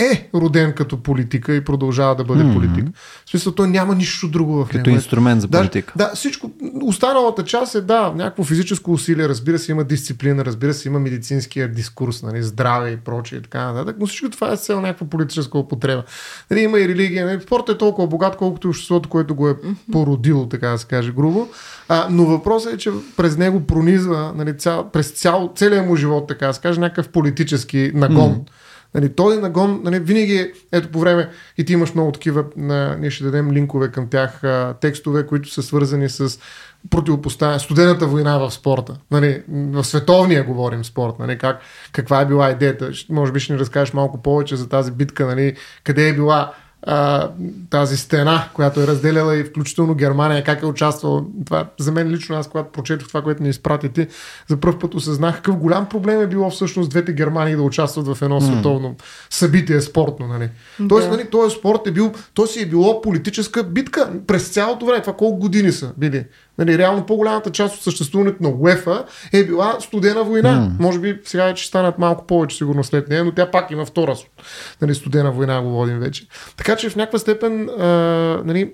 е 0.00 0.28
роден 0.34 0.72
като 0.72 1.02
политика 1.02 1.54
и 1.54 1.64
продължава 1.64 2.16
да 2.16 2.24
бъде 2.24 2.42
mm-hmm. 2.42 2.54
политик. 2.54 2.84
В 3.26 3.30
смисъл, 3.30 3.52
той 3.52 3.68
няма 3.68 3.94
нищо 3.94 4.28
друго 4.28 4.64
в 4.64 4.68
Като 4.68 4.90
инструмент 4.90 5.40
за 5.40 5.48
политика. 5.48 5.94
Да, 5.96 6.08
да, 6.08 6.14
всичко. 6.14 6.50
Останалата 6.82 7.44
част 7.44 7.74
е, 7.74 7.80
да, 7.80 8.12
някакво 8.16 8.44
физическо 8.44 8.92
усилие, 8.92 9.28
разбира 9.28 9.58
се, 9.58 9.72
има 9.72 9.84
дисциплина, 9.84 10.44
разбира 10.44 10.74
се, 10.74 10.88
има 10.88 10.98
медицинския 10.98 11.68
дискурс, 11.68 12.22
нали, 12.22 12.42
здраве 12.42 12.90
и 12.90 12.96
прочее 12.96 13.38
и 13.38 13.42
така 13.42 13.72
нататък, 13.72 13.96
но 14.00 14.06
всичко 14.06 14.30
това 14.30 14.52
е 14.52 14.56
с 14.56 14.60
цел 14.60 14.80
някаква 14.80 15.06
политическа 15.06 15.58
употреба. 15.58 16.02
Нали, 16.50 16.60
има 16.60 16.80
и 16.80 16.88
религия. 16.88 17.26
Нали, 17.26 17.40
спортът 17.40 17.74
е 17.74 17.78
толкова 17.78 18.08
богат, 18.08 18.36
колкото 18.36 18.68
и 18.68 18.70
обществото, 18.70 19.08
което 19.08 19.34
го 19.34 19.48
е 19.48 19.54
породило, 19.92 20.48
така 20.48 20.68
да 20.68 20.78
се 20.78 20.86
каже 20.86 21.12
грубо. 21.12 21.48
А, 21.88 22.06
но 22.10 22.24
въпросът 22.24 22.72
е, 22.72 22.76
че 22.76 22.90
през 23.16 23.36
него 23.36 23.66
пронизва 23.66 24.32
нали, 24.36 24.58
цял, 24.58 24.90
през 24.90 25.10
цял, 25.10 25.52
целият 25.56 25.86
му 25.86 25.96
живот, 25.96 26.28
така 26.28 26.46
да 26.46 26.54
се 26.54 26.60
каже, 26.60 26.80
някакъв 26.80 27.08
политически 27.08 27.92
нагон. 27.94 28.34
Mm. 28.34 28.50
Нали, 28.94 29.14
този 29.14 29.38
нагон 29.38 29.80
нали, 29.84 29.98
винаги 29.98 30.52
ето 30.72 30.88
по 30.88 31.00
време, 31.00 31.30
и 31.58 31.64
ти 31.64 31.72
имаш 31.72 31.94
много 31.94 32.12
такива, 32.12 32.44
на, 32.56 32.96
ние 32.96 33.10
ще 33.10 33.24
дадем 33.24 33.52
линкове 33.52 33.90
към 33.90 34.08
тях, 34.08 34.44
а, 34.44 34.74
текстове, 34.80 35.26
които 35.26 35.48
са 35.52 35.62
свързани 35.62 36.08
с 36.08 36.38
противопоставяне, 36.90 37.58
студената 37.58 38.06
война 38.06 38.38
в 38.38 38.50
спорта. 38.50 38.96
Нали, 39.10 39.42
в 39.48 39.84
световния 39.84 40.44
говорим 40.44 40.84
спорт. 40.84 41.14
Нали, 41.18 41.38
как, 41.38 41.60
каква 41.92 42.20
е 42.20 42.26
била 42.26 42.50
идеята? 42.50 42.90
Може 43.10 43.32
би 43.32 43.40
ще 43.40 43.52
ни 43.52 43.58
разкажеш 43.58 43.94
малко 43.94 44.22
повече 44.22 44.56
за 44.56 44.68
тази 44.68 44.92
битка, 44.92 45.26
нали, 45.26 45.56
къде 45.84 46.08
е 46.08 46.14
била 46.14 46.52
а, 46.82 47.28
тази 47.70 47.96
стена, 47.96 48.48
която 48.54 48.80
е 48.80 48.86
разделяла 48.86 49.36
и 49.36 49.44
включително 49.44 49.94
Германия, 49.94 50.44
как 50.44 50.62
е 50.62 50.66
участвала. 50.66 51.24
Това, 51.46 51.66
за 51.78 51.92
мен 51.92 52.08
лично, 52.08 52.36
аз 52.36 52.48
когато 52.48 52.72
прочетох 52.72 53.08
това, 53.08 53.22
което 53.22 53.42
ни 53.42 53.48
изпратите, 53.48 54.08
за 54.48 54.56
първ 54.56 54.78
път 54.78 54.94
осъзнах 54.94 55.36
какъв 55.36 55.56
голям 55.56 55.88
проблем 55.88 56.20
е 56.20 56.26
било 56.26 56.50
всъщност 56.50 56.90
двете 56.90 57.12
Германии 57.12 57.56
да 57.56 57.62
участват 57.62 58.06
в 58.06 58.22
едно 58.22 58.40
mm. 58.40 58.52
световно 58.52 58.96
събитие 59.30 59.80
спортно. 59.80 60.26
Нали. 60.26 60.50
Да. 60.80 60.88
Тоест, 60.88 61.10
нали, 61.10 61.30
този 61.30 61.56
спорт 61.56 61.86
е 61.86 61.90
бил, 61.90 62.12
то 62.34 62.46
си 62.46 62.62
е 62.62 62.66
било 62.66 63.02
политическа 63.02 63.64
битка 63.64 64.10
през 64.26 64.48
цялото 64.48 64.86
време. 64.86 65.00
Това 65.00 65.16
колко 65.16 65.38
години 65.38 65.72
са 65.72 65.92
били. 65.96 66.24
Нали, 66.58 66.78
реално 66.78 67.06
по-голямата 67.06 67.50
част 67.50 67.76
от 67.76 67.82
съществуването 67.82 68.42
на 68.42 68.48
УЕФА 68.48 69.04
е 69.32 69.44
била 69.44 69.76
студена 69.80 70.24
война. 70.24 70.48
Mm. 70.48 70.82
Може 70.82 70.98
би 70.98 71.20
сега 71.24 71.56
ще 71.56 71.68
станат 71.68 71.98
малко 71.98 72.26
повече 72.26 72.56
сигурно 72.56 72.84
след 72.84 73.08
нея, 73.08 73.24
но 73.24 73.32
тя 73.32 73.50
пак 73.50 73.70
има 73.70 73.84
втора 73.84 74.16
нали, 74.82 74.94
студена 74.94 75.32
война, 75.32 75.62
го 75.62 75.70
водим 75.70 75.98
вече. 75.98 76.26
Така 76.56 76.76
че 76.76 76.90
в 76.90 76.96
някаква 76.96 77.18
степен 77.18 77.68
а, 77.68 77.86
нали, 78.44 78.72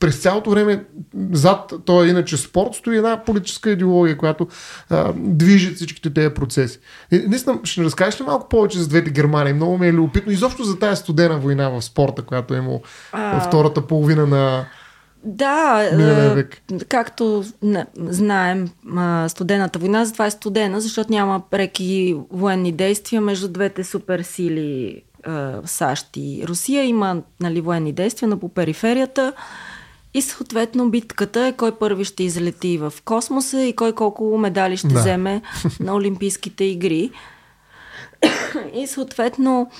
през 0.00 0.18
цялото 0.18 0.50
време 0.50 0.84
зад 1.32 1.72
този 1.84 2.10
иначе 2.10 2.36
спорт 2.36 2.74
стои 2.74 2.96
една 2.96 3.24
политическа 3.24 3.70
идеология, 3.70 4.16
която 4.16 4.48
а, 4.90 5.12
движи 5.16 5.74
всичките 5.74 6.14
тези 6.14 6.34
процеси. 6.34 6.78
Наистина, 7.12 7.58
ще 7.64 7.84
разкажеш 7.84 8.20
ли 8.20 8.24
малко 8.24 8.48
повече 8.48 8.78
за 8.78 8.88
двете 8.88 9.10
Германии? 9.10 9.52
Много 9.52 9.78
ми 9.78 9.88
е 9.88 9.92
любопитно. 9.92 10.32
Изобщо 10.32 10.64
за 10.64 10.78
тази 10.78 11.00
студена 11.00 11.38
война 11.38 11.68
в 11.68 11.82
спорта, 11.82 12.22
която 12.22 12.54
е 12.54 12.58
имал 12.58 12.82
А. 13.12 13.40
втората 13.40 13.86
половина 13.86 14.26
на 14.26 14.64
Да, 15.24 15.90
век. 16.34 16.62
както 16.88 17.44
знаем, 17.96 18.68
студената 19.28 19.78
война, 19.78 20.04
затова 20.04 20.26
е 20.26 20.30
студена, 20.30 20.80
защото 20.80 21.12
няма 21.12 21.42
преки 21.50 22.16
военни 22.30 22.72
действия 22.72 23.20
между 23.20 23.48
двете 23.48 23.84
суперсили 23.84 25.02
САЩ 25.64 26.06
и 26.16 26.44
Русия. 26.48 26.84
Има 26.84 27.22
нали, 27.40 27.60
военни 27.60 27.92
действия, 27.92 28.28
но 28.28 28.38
по 28.38 28.48
периферията. 28.48 29.32
И 30.14 30.22
съответно 30.22 30.90
битката 30.90 31.46
е 31.46 31.52
кой 31.52 31.72
първи 31.72 32.04
ще 32.04 32.22
излети 32.22 32.78
в 32.78 32.92
космоса 33.04 33.62
и 33.62 33.72
кой 33.72 33.92
колко 33.92 34.38
медали 34.38 34.76
ще 34.76 34.88
Да. 34.88 35.00
вземе 35.00 35.42
на 35.80 35.94
Олимпийските 35.94 36.64
игри. 36.64 37.10
И 38.74 38.86
съответно 38.86 39.70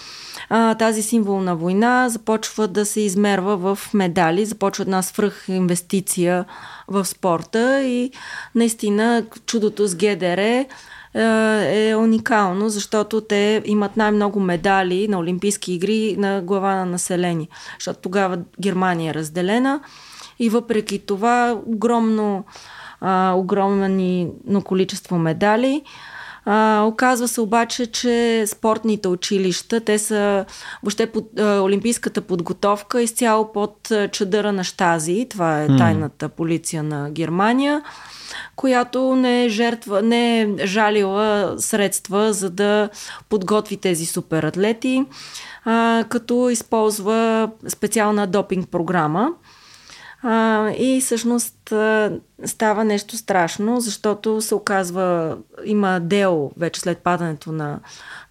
а, 0.49 0.75
тази 0.75 1.03
символна 1.03 1.57
война 1.57 2.09
започва 2.09 2.69
да 2.69 2.87
се 2.87 3.01
измерва 3.01 3.57
в 3.57 3.79
медали, 3.95 4.47
започва 4.47 4.83
една 4.83 5.03
свръх 5.03 5.45
инвестиция 5.49 6.45
в 6.89 7.05
спорта 7.05 7.83
и 7.83 8.11
наистина 8.55 9.25
чудото 9.47 9.87
с 9.87 9.95
ГДР 9.95 10.67
е 11.15 11.95
уникално, 11.97 12.69
защото 12.69 13.21
те 13.21 13.63
имат 13.65 13.97
най-много 13.97 14.41
медали 14.41 15.09
на 15.09 15.19
Олимпийски 15.19 15.73
игри 15.73 16.17
на 16.19 16.43
глава 16.43 16.75
на 16.75 16.87
население. 16.87 17.49
Защото 17.79 18.01
тогава 18.01 18.39
Германия 18.61 19.11
е 19.11 19.15
разделена 19.15 19.81
и 20.39 20.49
въпреки 20.49 20.99
това 20.99 21.61
огромно, 21.67 22.45
а, 23.01 23.33
огромно 23.37 24.63
количество 24.65 25.19
медали. 25.19 25.83
А, 26.45 26.85
оказва 26.87 27.29
се 27.29 27.41
обаче, 27.41 27.87
че 27.87 28.45
спортните 28.47 29.09
училища, 29.09 29.81
те 29.81 29.99
са 29.99 30.45
въобще 30.83 31.07
под, 31.07 31.39
а, 31.39 31.61
олимпийската 31.61 32.21
подготовка 32.21 33.03
изцяло 33.03 33.53
под 33.53 33.93
чадъра 34.13 34.53
на 34.53 34.65
Штази. 34.65 35.27
Това 35.31 35.63
е 35.63 35.67
тайната 35.67 36.29
полиция 36.29 36.83
на 36.83 37.11
Германия 37.11 37.83
която 38.57 39.17
не 39.17 39.45
е 39.45 39.49
жертва, 39.49 40.03
не 40.03 40.41
е 40.41 40.49
жалила 40.65 41.55
средства, 41.59 42.33
за 42.33 42.51
да 42.51 42.89
подготви 43.29 43.77
тези 43.77 44.07
суператлети, 44.07 45.05
а, 45.65 46.05
като 46.09 46.51
използва 46.51 47.51
специална 47.69 48.27
допинг 48.27 48.69
програма. 48.69 49.31
А, 50.23 50.71
и 50.71 51.01
всъщност 51.01 51.73
става 52.45 52.85
нещо 52.85 53.17
страшно, 53.17 53.81
защото 53.81 54.41
се 54.41 54.55
оказва, 54.55 55.37
има 55.65 56.01
дело 56.01 56.53
вече 56.57 56.81
след 56.81 56.99
падането 56.99 57.53
на, 57.53 57.81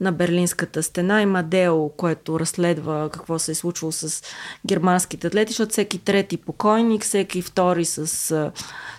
на 0.02 0.12
Берлинската 0.12 0.84
стена, 0.84 1.22
има 1.22 1.44
дело, 1.44 1.90
което 1.90 2.40
разследва 2.40 3.10
какво 3.10 3.40
се 3.40 3.52
е 3.52 3.56
случило 3.56 3.92
с 3.92 4.24
германските 4.66 5.28
атлети, 5.28 5.52
защото 5.52 5.72
всеки 5.72 6.00
трети 6.00 6.38
покойник, 6.38 7.02
всеки 7.02 7.42
втори 7.42 7.86
с 7.86 8.32
а, 8.32 8.52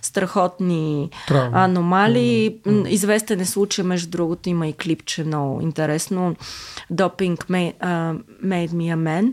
страхотни 0.03 1.11
Травми. 1.29 1.51
аномалии. 1.55 2.57
М, 2.67 2.85
Известен 2.89 3.41
е 3.41 3.45
случай, 3.45 3.85
между 3.85 4.11
другото, 4.11 4.49
има 4.49 4.67
и 4.69 4.73
клипче 4.73 5.25
много 5.25 5.61
интересно. 5.61 6.37
Допинг 6.91 7.47
made, 7.47 7.75
uh, 7.79 8.23
made 8.45 8.71
me 8.71 8.95
a 8.95 8.97
man 8.97 9.33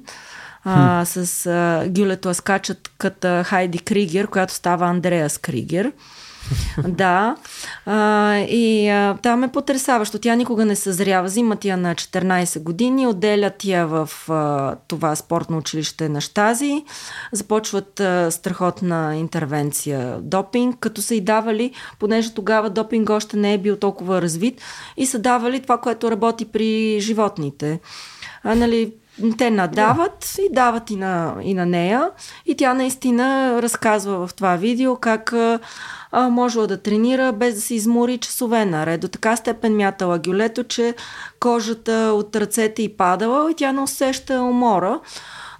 а, 0.68 1.06
с 1.06 1.46
а, 1.46 1.90
гюлето 1.90 2.34
скачат 2.34 2.92
като 2.98 3.44
Хайди 3.46 3.80
Кригер, 3.80 4.28
която 4.28 4.54
става 4.54 4.88
Андреас 4.88 5.38
Кригер. 5.38 5.92
да. 6.88 7.36
А, 7.86 8.36
и 8.38 8.90
а, 8.90 9.18
там 9.24 9.44
е 9.44 9.52
потрясаващо. 9.52 10.20
Тя 10.20 10.36
никога 10.36 10.66
не 10.66 10.76
съзрява. 10.76 11.28
Взимат 11.28 11.66
я 11.66 11.78
на 11.78 11.96
14 11.96 12.64
години, 12.64 13.08
отделят 13.08 13.66
я 13.66 13.88
в 13.88 14.10
а, 14.30 14.76
това 14.88 15.16
спортно 15.16 15.58
училище 15.58 16.10
на 16.10 16.22
Штази. 16.22 16.84
Започват 17.32 18.00
а, 18.00 18.32
страхотна 18.32 19.16
интервенция 19.16 20.18
допинг, 20.22 20.80
като 20.80 21.02
са 21.02 21.16
и 21.16 21.22
давали, 21.22 21.74
понеже 22.00 22.34
тогава 22.34 22.70
допинг 22.70 23.10
още 23.10 23.38
не 23.38 23.54
е 23.54 23.58
бил 23.58 23.76
толкова 23.76 24.22
развит, 24.22 24.62
и 24.98 25.06
са 25.06 25.20
давали 25.20 25.60
това, 25.60 25.78
което 25.78 26.12
работи 26.12 26.46
при 26.46 27.00
животните. 27.00 27.80
А, 28.44 28.56
нали, 28.56 28.94
те 29.38 29.52
надават 29.52 30.26
yeah. 30.26 30.42
и 30.42 30.54
дават 30.54 30.90
и 30.90 30.96
на, 30.96 31.36
и 31.42 31.54
на 31.54 31.66
нея. 31.66 32.10
И 32.46 32.56
тя 32.56 32.74
наистина 32.74 33.60
разказва 33.62 34.28
в 34.28 34.34
това 34.34 34.56
видео 34.56 34.96
как 34.96 35.34
а, 35.34 35.60
можела 36.30 36.68
да 36.68 36.82
тренира 36.82 37.32
без 37.32 37.56
да 37.56 37.62
се 37.62 37.76
измори 37.76 38.18
часове 38.18 38.66
наред. 38.66 39.02
До 39.02 39.08
така 39.08 39.36
степен 39.36 39.76
мятала 39.76 40.20
гюлето, 40.20 40.64
че 40.64 40.96
кожата 41.40 42.12
от 42.16 42.36
ръцете 42.36 42.84
й 42.84 42.90
падала 42.90 43.52
и 43.52 43.54
тя 43.54 43.72
не 43.72 43.82
усеща 43.82 44.42
умора. 44.42 45.00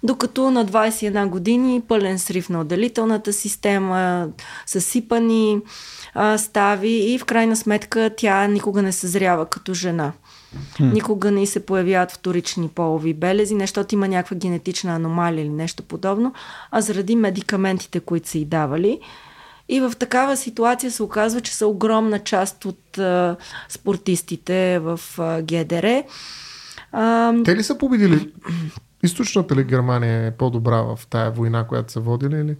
Докато 0.02 0.50
на 0.50 0.66
21 0.66 1.28
години 1.28 1.82
пълен 1.88 2.18
срив 2.18 2.48
на 2.48 2.60
отделителната 2.60 3.32
система, 3.32 4.28
съсипани 4.66 5.60
а, 6.14 6.38
стави 6.38 7.12
и 7.12 7.18
в 7.18 7.24
крайна 7.24 7.56
сметка 7.56 8.10
тя 8.16 8.46
никога 8.46 8.82
не 8.82 8.92
съзрява 8.92 9.46
като 9.46 9.74
жена. 9.74 10.12
Никога 10.80 11.30
не 11.30 11.46
се 11.46 11.66
появяват 11.66 12.12
вторични 12.12 12.68
полови 12.68 13.14
белези, 13.14 13.54
не 13.54 13.62
защото 13.62 13.94
има 13.94 14.08
някаква 14.08 14.36
генетична 14.36 14.94
аномалия 14.94 15.42
или 15.42 15.48
нещо 15.48 15.82
подобно, 15.82 16.32
а 16.70 16.80
заради 16.80 17.16
медикаментите, 17.16 18.00
които 18.00 18.28
са 18.28 18.38
й 18.38 18.44
давали. 18.44 19.00
И 19.68 19.80
в 19.80 19.92
такава 19.98 20.36
ситуация 20.36 20.90
се 20.90 21.02
оказва, 21.02 21.40
че 21.40 21.54
са 21.54 21.66
огромна 21.66 22.18
част 22.18 22.64
от 22.64 22.98
а, 22.98 23.36
спортистите 23.68 24.78
в 24.78 25.00
а, 25.18 25.42
ГДР. 25.42 26.02
А, 26.92 27.34
Те 27.44 27.56
ли 27.56 27.62
са 27.62 27.78
победили? 27.78 28.32
Източната 29.02 29.56
ли 29.56 29.64
Германия 29.64 30.26
е 30.26 30.30
по-добра 30.30 30.82
в 30.82 30.98
тая 31.10 31.30
война, 31.30 31.66
която 31.66 31.92
са 31.92 32.00
водили? 32.00 32.36
Или? 32.40 32.56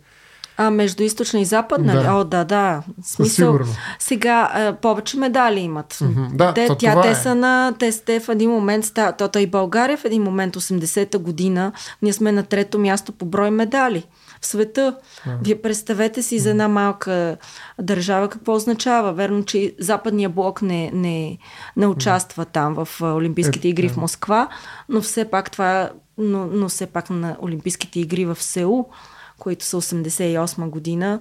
А, 0.61 0.71
между 0.71 1.03
източна 1.03 1.41
и 1.41 1.45
западна? 1.45 2.03
Да. 2.03 2.13
О, 2.13 2.25
да, 2.25 2.45
да. 2.45 2.83
Смисъл, 3.03 3.59
сега 3.99 4.51
а, 4.53 4.73
повече 4.73 5.17
медали 5.17 5.61
имат. 5.61 5.95
Mm-hmm. 5.95 6.37
Да, 6.37 6.55
те, 6.55 6.67
то 6.67 6.75
тя, 6.75 7.03
те 7.03 7.11
е. 7.11 7.15
са 7.15 7.35
на... 7.35 7.75
Те, 7.79 7.93
те 8.07 8.21
в 8.21 8.29
един 8.29 8.51
момент... 8.51 8.85
То, 9.19 9.39
и 9.39 9.47
България 9.47 9.97
в 9.97 10.05
един 10.05 10.23
момент, 10.23 10.57
80-та 10.57 11.19
година, 11.19 11.73
ние 12.03 12.13
сме 12.13 12.33
на 12.33 12.43
трето 12.43 12.79
място 12.79 13.13
по 13.13 13.27
брой 13.27 13.51
медали 13.51 14.05
в 14.41 14.47
света. 14.47 14.97
Yeah. 15.27 15.45
Вие 15.45 15.63
представете 15.63 16.23
си 16.23 16.39
за 16.39 16.51
една 16.51 16.69
малка 16.69 17.37
държава 17.81 18.29
какво 18.29 18.55
означава. 18.55 19.13
Верно, 19.13 19.45
че 19.45 19.75
Западния 19.79 20.29
блок 20.29 20.63
не, 20.63 20.91
не, 20.95 21.39
не 21.77 21.87
участва 21.87 22.47
yeah. 22.47 22.53
там 22.53 22.85
в 22.85 23.03
Олимпийските 23.03 23.69
игри 23.69 23.89
yeah. 23.89 23.93
в 23.93 23.97
Москва, 23.97 24.49
но 24.89 25.01
все 25.01 25.25
пак 25.25 25.51
това 25.51 25.91
но, 26.19 26.47
но 26.47 26.69
все 26.69 26.87
пак 26.87 27.11
на 27.11 27.37
Олимпийските 27.43 28.01
игри 28.01 28.25
в 28.25 28.43
Сеул 28.43 28.91
които 29.39 29.65
са 29.65 29.77
88 29.77 30.71
година. 30.71 31.21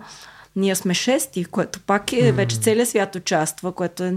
Ние 0.56 0.76
сме 0.76 0.94
шести, 0.94 1.46
което 1.46 1.80
пак 1.80 2.14
е 2.14 2.32
вече 2.32 2.58
целият 2.58 2.90
свят 2.90 3.16
участва, 3.16 3.72
което 3.72 4.04
е 4.04 4.14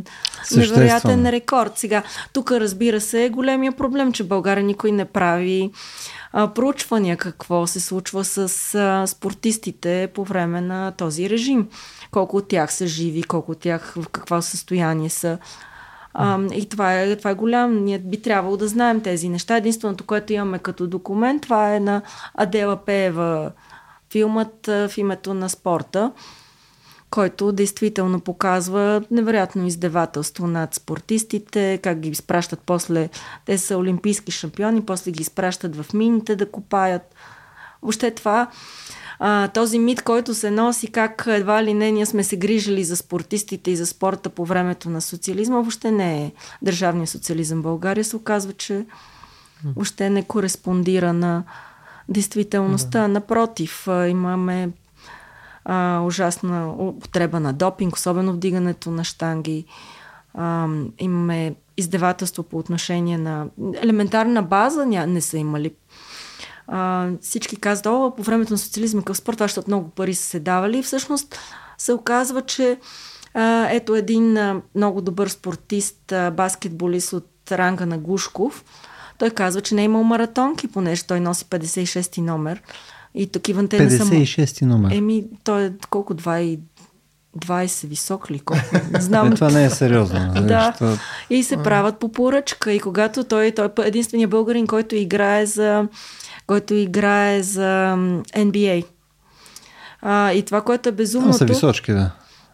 невероятен 0.57 1.27
рекорд. 1.27 1.73
Сега, 1.79 2.03
тук 2.33 2.53
разбира 2.53 3.01
се 3.01 3.25
е 3.25 3.29
големия 3.29 3.73
проблем, 3.73 4.13
че 4.13 4.25
България 4.25 4.65
никой 4.65 4.93
не 4.93 5.05
прави 5.05 5.71
а, 6.33 6.49
проучвания 6.49 7.17
какво 7.17 7.67
се 7.67 7.81
случва 7.81 8.25
с 8.25 8.75
а, 8.75 9.07
спортистите 9.07 10.09
по 10.15 10.25
време 10.25 10.61
на 10.61 10.93
този 10.93 11.31
режим. 11.31 11.69
Колко 12.11 12.37
от 12.37 12.49
тях 12.49 12.73
са 12.73 12.87
живи, 12.87 13.23
колко 13.23 13.53
от 13.53 13.59
тях 13.59 13.95
в 13.97 14.09
какво 14.09 14.43
състояние 14.43 15.11
са. 15.11 15.39
А, 16.15 16.39
и 16.55 16.69
това 16.69 17.01
е, 17.01 17.17
това 17.17 17.31
е 17.31 17.35
голям. 17.35 17.85
Ние 17.85 17.99
би 17.99 18.23
трябвало 18.23 18.57
да 18.57 18.69
знаем 18.69 19.01
тези 19.01 19.29
неща. 19.29 19.57
Единственото, 19.57 20.05
което 20.07 20.33
имаме 20.33 20.59
като 20.59 20.87
документ, 20.87 21.43
това 21.43 21.75
е 21.75 21.81
на 21.81 22.03
Адела 22.35 22.77
Пеева 22.77 23.51
филмът 24.13 24.67
в 24.67 24.91
името 24.97 25.35
на 25.35 25.49
спорта, 25.49 26.13
който 27.11 27.53
действително 27.53 28.21
показва 28.21 29.03
невероятно 29.11 29.67
издевателство 29.67 30.47
над 30.47 30.75
спортистите, 30.75 31.81
как 31.83 31.99
ги 32.01 32.09
изпращат 32.09 32.61
после. 32.67 33.09
Те 33.47 33.59
са 33.59 33.77
олимпийски 33.79 34.33
шампиони, 34.33 34.85
после 34.85 35.11
ги 35.11 35.23
изпращат 35.23 35.77
в 35.77 35.95
мините 35.95 36.37
да 36.37 36.51
копаят. 36.51 37.15
Въобще 37.83 38.11
това, 38.11 38.51
а, 39.19 39.49
този 39.49 39.79
мит, 39.79 40.03
който 40.03 40.35
се 40.35 40.51
носи, 40.51 40.93
как 40.93 41.25
едва 41.27 41.65
ли 41.65 41.75
не 41.75 41.91
ние 41.91 42.07
сме 42.07 42.25
се 42.25 42.37
грижили 42.37 42.85
за 42.85 42.97
спортистите 42.97 43.71
и 43.71 43.77
за 43.77 43.87
спорта 43.87 44.31
по 44.31 44.45
времето 44.45 44.91
на 44.91 45.01
социализма, 45.01 45.57
въобще 45.57 45.91
не 45.91 46.25
е 46.25 46.33
държавния 46.63 47.07
социализъм 47.07 47.59
в 47.59 47.63
България. 47.63 48.05
Се 48.05 48.17
оказва, 48.17 48.53
че 48.53 48.87
въобще 49.65 50.11
не 50.11 50.23
кореспондира 50.23 51.13
на 51.13 51.45
действителността. 52.11 53.01
Да. 53.01 53.09
Напротив, 53.09 53.89
имаме 54.09 54.71
а, 55.65 56.01
ужасна 56.01 56.75
употреба 56.79 57.41
на 57.41 57.53
допинг, 57.53 57.97
особено 57.97 58.33
вдигането 58.33 58.91
на 58.91 59.05
штанги. 59.05 59.65
А, 60.35 60.69
имаме 60.99 61.55
издевателство 61.77 62.43
по 62.43 62.59
отношение 62.59 63.19
на 63.19 63.47
елементарна 63.83 64.43
база, 64.43 64.87
ня, 64.87 65.07
не 65.07 65.21
са 65.21 65.39
имали. 65.39 65.75
А, 66.67 67.09
всички 67.21 67.57
казват, 67.57 67.87
о, 67.87 68.13
по 68.17 68.23
времето 68.23 68.53
на 68.53 68.59
социализма 68.59 69.03
към 69.03 69.15
спорта, 69.15 69.45
защото 69.45 69.71
много 69.71 69.89
пари 69.89 70.15
са 70.15 70.25
се 70.25 70.41
давали. 70.41 70.83
Всъщност 70.83 71.39
се 71.79 71.93
оказва, 71.93 72.43
че 72.43 72.79
а, 73.35 73.69
ето 73.71 73.95
един 73.95 74.37
а, 74.37 74.63
много 74.75 75.01
добър 75.01 75.29
спортист, 75.29 76.13
а, 76.13 76.31
баскетболист 76.31 77.13
от 77.13 77.27
ранга 77.53 77.87
на 77.87 77.99
Гушков, 77.99 78.65
той 79.21 79.31
казва, 79.31 79.61
че 79.61 79.75
не 79.75 79.83
е 79.83 79.85
имал 79.85 80.03
маратонки, 80.03 80.68
понеже 80.68 81.05
той 81.05 81.21
носи 81.21 81.45
56-ти 81.45 82.21
номер. 82.21 82.62
И 83.14 83.27
такива 83.27 83.68
те 83.68 83.85
не 83.85 83.91
са... 83.91 84.05
56-ти 84.05 84.64
номер. 84.64 84.91
Еми, 84.93 85.25
той 85.45 85.64
е 85.64 85.73
колко 85.91 86.14
2 86.14 86.59
20 87.39 87.87
висок 87.87 88.31
ли? 88.31 88.41
Колко? 88.41 88.62
Не 88.93 89.01
знам. 89.01 89.33
Е, 89.33 89.35
това 89.35 89.51
не 89.51 89.64
е 89.64 89.71
сериозно. 89.71 90.33
да. 90.35 90.75
И 91.31 91.43
се 91.43 91.57
правят 91.57 91.99
по 91.99 92.12
поръчка. 92.12 92.73
И 92.73 92.81
когато 92.81 93.25
той, 93.25 93.51
той 93.51 93.66
е 93.66 93.89
единствения 93.89 94.29
българин, 94.29 94.66
който 94.66 94.97
играе 94.97 95.47
за, 95.47 95.89
който 96.47 96.75
играе 96.75 97.43
за 97.43 97.97
NBA. 98.37 98.85
А, 100.03 100.33
и 100.33 100.43
това, 100.43 100.61
което 100.61 100.89
е 100.89 100.93
безумното... 100.93 101.39
са 101.39 101.45
височки, 101.45 101.93
да. 101.93 102.11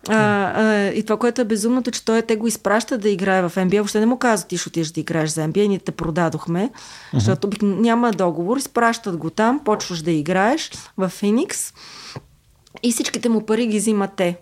А, 0.08 0.14
а, 0.14 0.92
и 0.92 1.02
това, 1.02 1.16
което 1.16 1.40
е 1.40 1.44
безумното, 1.44 1.90
че 1.90 2.04
той 2.04 2.22
те 2.22 2.36
го 2.36 2.46
изпраща 2.46 2.98
да 2.98 3.08
играе 3.08 3.48
в 3.48 3.52
NBA. 3.56 3.76
Въобще 3.76 4.00
не 4.00 4.06
му 4.06 4.18
казва, 4.18 4.48
ти 4.48 4.58
ще 4.58 4.68
отидеш 4.68 4.90
да 4.90 5.00
играеш 5.00 5.30
за 5.30 5.40
NBA, 5.40 5.68
ние 5.68 5.78
те 5.78 5.92
продадохме, 5.92 6.70
uh-huh. 6.70 7.14
защото 7.14 7.50
няма 7.62 8.10
договор, 8.10 8.56
изпращат 8.56 9.16
го 9.16 9.30
там, 9.30 9.60
почваш 9.64 10.02
да 10.02 10.10
играеш 10.10 10.70
в 10.96 11.08
Феникс 11.08 11.72
и 12.82 12.92
всичките 12.92 13.28
му 13.28 13.46
пари 13.46 13.66
ги 13.66 13.78
взимат 13.78 14.10
те. 14.16 14.38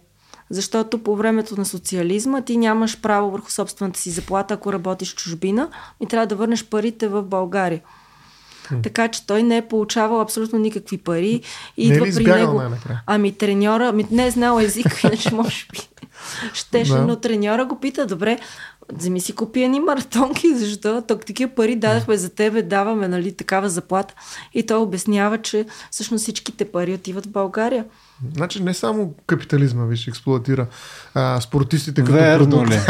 Защото 0.51 0.99
по 0.99 1.17
времето 1.17 1.57
на 1.57 1.65
социализма 1.65 2.41
ти 2.41 2.57
нямаш 2.57 3.01
право 3.01 3.31
върху 3.31 3.51
собствената 3.51 4.01
си 4.01 4.11
заплата, 4.11 4.55
ако 4.55 4.73
работиш 4.73 5.13
в 5.13 5.17
чужбина 5.17 5.69
и 6.01 6.07
трябва 6.07 6.27
да 6.27 6.37
върнеш 6.37 6.65
парите 6.65 7.09
в 7.09 7.23
България. 7.23 7.81
Така 8.83 9.09
че 9.09 9.27
той 9.27 9.43
не 9.43 9.57
е 9.57 9.69
получавал 9.69 10.21
абсолютно 10.21 10.59
никакви 10.59 10.99
пари. 10.99 11.41
И 11.77 11.89
не 11.89 11.97
е 11.97 12.01
при 12.15 12.25
него. 12.25 12.63
Ами 13.07 13.33
треньора, 13.33 13.89
ами 13.89 14.07
не 14.11 14.27
е 14.27 14.31
знал 14.31 14.61
език, 14.61 15.01
иначе 15.05 15.35
може 15.35 15.67
би 15.73 15.79
щеше, 16.55 16.93
да. 16.93 17.07
но 17.07 17.17
треньора 17.17 17.65
го 17.65 17.81
пита, 17.81 18.07
добре, 18.07 18.39
вземи 18.93 19.21
си 19.21 19.33
купи 19.33 19.63
едни 19.63 19.81
маратонки, 19.81 20.57
защо? 20.57 21.03
Тук 21.09 21.27
такива 21.27 21.55
пари 21.55 21.77
дадахме 21.77 22.17
за 22.17 22.29
тебе, 22.29 22.63
даваме 22.63 23.09
нали, 23.09 23.33
такава 23.33 23.69
заплата. 23.69 24.15
И 24.55 24.67
той 24.67 24.79
обяснява, 24.79 25.39
че 25.39 25.67
всъщност 25.91 26.23
всичките 26.23 26.65
пари 26.65 26.95
отиват 26.95 27.27
в 27.27 27.31
България. 27.31 27.85
Значи 28.35 28.63
не 28.63 28.75
само 28.75 29.15
капитализма, 29.27 29.85
виж, 29.85 30.09
експлуатира 30.09 30.67
а, 31.15 31.41
спортистите 31.41 32.01
като 32.01 32.13
Верно 32.13 32.51
продукт. 32.51 32.71
ли? 32.71 32.79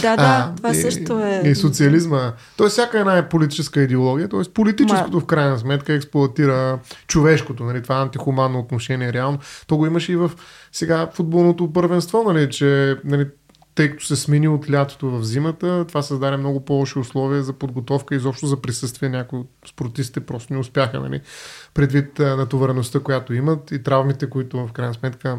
да, 0.00 0.16
да, 0.16 0.22
а, 0.22 0.54
това 0.56 0.70
и, 0.70 0.74
също 0.74 1.20
е. 1.20 1.42
И 1.44 1.54
социализма. 1.54 2.32
Тоест, 2.56 2.72
всяка 2.72 2.98
една 2.98 3.18
е 3.18 3.28
политическа 3.28 3.82
идеология, 3.82 4.28
т.е. 4.28 4.52
политическото 4.54 5.16
Ма... 5.16 5.20
в 5.20 5.26
крайна 5.26 5.58
сметка 5.58 5.92
експлуатира 5.92 6.78
човешкото, 7.06 7.64
нали, 7.64 7.82
това 7.82 7.96
антихуманно 7.96 8.58
отношение 8.58 9.12
реално. 9.12 9.38
То 9.66 9.76
го 9.76 9.86
имаше 9.86 10.12
и 10.12 10.16
в 10.16 10.30
сега 10.72 11.08
футболното 11.14 11.72
първенство, 11.72 12.22
нали, 12.22 12.50
че 12.50 12.96
нали, 13.04 13.26
тъй 13.74 13.90
като 13.90 14.06
се 14.06 14.16
смени 14.16 14.48
от 14.48 14.70
лятото 14.70 15.10
в 15.10 15.24
зимата, 15.24 15.84
това 15.88 16.02
създаде 16.02 16.36
много 16.36 16.64
по-лоши 16.64 16.98
условия 16.98 17.42
за 17.42 17.52
подготовка 17.52 18.14
и 18.14 18.18
изобщо 18.18 18.46
за 18.46 18.62
присъствие. 18.62 19.08
Някои 19.08 19.38
от 19.38 19.50
спортистите 19.68 20.20
просто 20.20 20.52
не 20.52 20.58
успяха, 20.58 21.00
нали? 21.00 21.20
предвид 21.74 22.18
натовареността, 22.18 23.00
която 23.00 23.34
имат 23.34 23.70
и 23.70 23.82
травмите, 23.82 24.30
които 24.30 24.66
в 24.66 24.72
крайна 24.72 24.94
сметка 24.94 25.38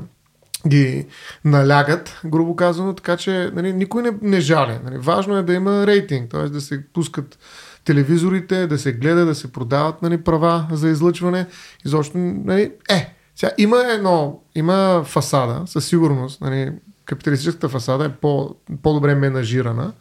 ги 0.68 1.08
налягат, 1.46 2.22
грубо 2.26 2.56
казано, 2.56 2.94
така 2.94 3.18
че 3.18 3.52
нали, 3.54 3.74
никой 3.74 4.04
не, 4.04 4.12
не 4.22 4.40
жали. 4.40 4.80
Нали. 4.84 4.98
Важно 4.98 5.38
е 5.38 5.44
да 5.44 5.54
има 5.54 5.88
рейтинг, 5.88 6.32
т.е. 6.32 6.50
да 6.50 6.62
се 6.62 6.84
пускат 6.94 7.40
телевизорите, 7.86 8.68
да 8.68 8.78
се 8.78 8.94
гледа, 8.94 9.26
да 9.26 9.36
се 9.36 9.52
продават 9.52 10.02
нали, 10.02 10.24
права 10.24 10.68
за 10.72 10.90
излъчване. 10.90 11.48
Изобщо, 11.86 12.18
нали, 12.18 12.72
е, 12.90 13.16
сега 13.36 13.52
има 13.58 13.78
едно, 13.78 14.40
има 14.56 15.04
фасада, 15.06 15.62
със 15.66 15.86
сигурност, 15.86 16.42
нали, 16.42 16.72
капиталистическата 17.06 17.70
фасада 17.70 18.06
е 18.06 18.10
по, 18.10 18.56
по-добре 18.84 19.16
менажирана, 19.16 19.94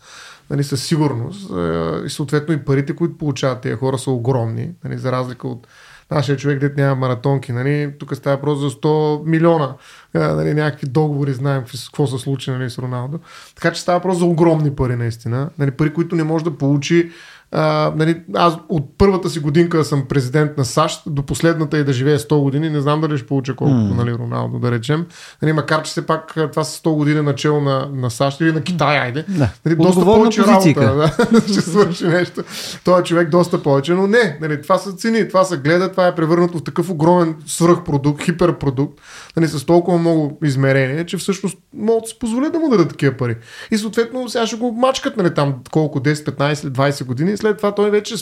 нали, 0.50 0.64
със 0.64 0.84
сигурност. 0.84 1.50
Е, 1.50 2.06
и 2.06 2.10
съответно 2.10 2.54
и 2.54 2.64
парите, 2.64 2.96
които 2.96 3.18
получават 3.18 3.60
тези 3.60 3.74
хора 3.74 3.98
са 3.98 4.10
огромни, 4.10 4.70
нали, 4.84 4.98
за 4.98 5.12
разлика 5.12 5.48
от 5.48 5.66
нашия 6.10 6.36
човек, 6.36 6.58
дет 6.58 6.76
няма 6.76 6.94
маратонки. 6.94 7.52
Нали, 7.52 7.92
тук 7.98 8.16
става 8.16 8.40
просто 8.40 8.68
за 8.68 8.74
100 8.74 9.26
милиона. 9.26 9.74
Е, 10.14 10.18
нали, 10.18 10.54
някакви 10.54 10.86
договори, 10.86 11.32
знаем 11.32 11.64
какво 11.86 12.06
се 12.06 12.18
случи 12.18 12.50
нали, 12.50 12.70
с 12.70 12.78
Роналдо. 12.78 13.18
Така 13.54 13.72
че 13.72 13.80
става 13.80 14.00
просто 14.00 14.18
за 14.18 14.24
огромни 14.24 14.70
пари 14.70 14.96
наистина. 14.96 15.50
Нали, 15.58 15.70
пари, 15.70 15.94
които 15.94 16.16
не 16.16 16.24
може 16.24 16.44
да 16.44 16.58
получи 16.58 17.10
а, 17.56 17.92
нали, 17.96 18.20
аз 18.34 18.56
от 18.68 18.98
първата 18.98 19.30
си 19.30 19.40
годинка 19.40 19.84
съм 19.84 20.04
президент 20.08 20.58
на 20.58 20.64
САЩ, 20.64 21.02
до 21.06 21.22
последната 21.22 21.78
и 21.78 21.84
да 21.84 21.92
живее 21.92 22.18
100 22.18 22.42
години, 22.42 22.70
не 22.70 22.80
знам 22.80 23.00
дали 23.00 23.18
ще 23.18 23.26
получа 23.26 23.56
колкото 23.56 23.80
mm. 23.80 23.96
нали, 23.96 24.14
Роналдо, 24.14 24.58
да 24.58 24.70
речем. 24.70 25.06
Нали, 25.42 25.52
макар, 25.52 25.82
че 25.82 25.90
все 25.90 26.06
пак 26.06 26.34
това 26.50 26.64
са 26.64 26.82
100 26.82 26.94
години 26.94 27.20
начало 27.20 27.60
на, 27.60 27.88
на 27.94 28.10
САЩ 28.10 28.40
или 28.40 28.52
на 28.52 28.60
Китай, 28.60 28.98
айде. 28.98 29.24
Да. 29.28 29.48
Нали, 29.66 29.76
доста 29.76 30.04
повече 30.04 30.42
позицика. 30.42 30.86
работа. 30.86 31.28
Да, 31.32 31.40
ще 31.40 31.60
свърши 31.60 32.06
нещо. 32.06 32.42
Той 32.84 33.00
е 33.00 33.02
човек 33.02 33.28
доста 33.28 33.62
повече, 33.62 33.92
но 33.92 34.06
не. 34.06 34.38
Нали, 34.40 34.62
това 34.62 34.78
са 34.78 34.92
цени, 34.92 35.28
това 35.28 35.44
са 35.44 35.56
гледа, 35.56 35.90
това 35.90 36.06
е 36.06 36.14
превърнато 36.14 36.58
в 36.58 36.64
такъв 36.64 36.90
огромен 36.90 37.34
свръхпродукт, 37.46 38.22
хиперпродукт, 38.22 39.00
нали, 39.36 39.48
с 39.48 39.66
толкова 39.66 39.98
много 39.98 40.38
измерения, 40.44 41.06
че 41.06 41.16
всъщност 41.16 41.58
могат 41.74 42.02
да 42.02 42.08
си 42.08 42.18
позволят 42.18 42.52
да 42.52 42.58
му 42.58 42.68
дадат 42.68 42.88
такива 42.88 43.16
пари. 43.16 43.36
И 43.70 43.78
съответно 43.78 44.28
сега 44.28 44.46
ще 44.46 44.56
го 44.56 44.72
мачкат 44.72 45.16
нали, 45.16 45.34
там 45.34 45.54
колко 45.70 46.00
10, 46.00 46.14
15, 46.14 46.54
20 46.54 47.04
години 47.04 47.36
след 47.44 47.56
това 47.56 47.74
той 47.74 47.90
вече 47.90 48.14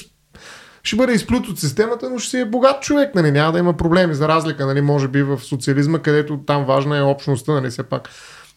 ще 0.82 0.96
бъде 0.96 1.12
изплют 1.12 1.48
от 1.48 1.58
системата, 1.58 2.10
но 2.10 2.18
ще 2.18 2.30
си 2.30 2.38
е 2.38 2.44
богат 2.44 2.82
човек, 2.82 3.14
нали, 3.14 3.30
няма 3.30 3.52
да 3.52 3.58
има 3.58 3.76
проблеми, 3.76 4.14
за 4.14 4.28
разлика, 4.28 4.66
нали, 4.66 4.80
може 4.80 5.08
би 5.08 5.22
в 5.22 5.38
социализма, 5.38 5.98
където 5.98 6.38
там 6.46 6.64
важна 6.64 6.98
е 6.98 7.02
общността, 7.02 7.52
нали, 7.52 7.70
все 7.70 7.82
пак 7.82 8.08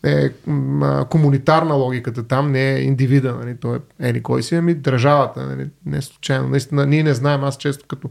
е 0.03 0.29
комунитарна 1.09 1.73
логиката 1.73 2.27
там, 2.27 2.51
не 2.51 2.75
е 2.75 2.81
индивида, 2.81 3.35
нали, 3.35 3.55
той 3.61 3.79
е, 4.01 4.09
е 4.09 4.21
кой 4.21 4.43
си, 4.43 4.55
ами 4.55 4.73
държавата, 4.73 5.45
нали, 5.45 5.69
не 5.85 6.01
случайно, 6.01 6.49
наистина, 6.49 6.85
ние 6.85 7.03
не 7.03 7.13
знаем, 7.13 7.43
аз 7.43 7.57
често 7.57 7.85
като 7.87 8.09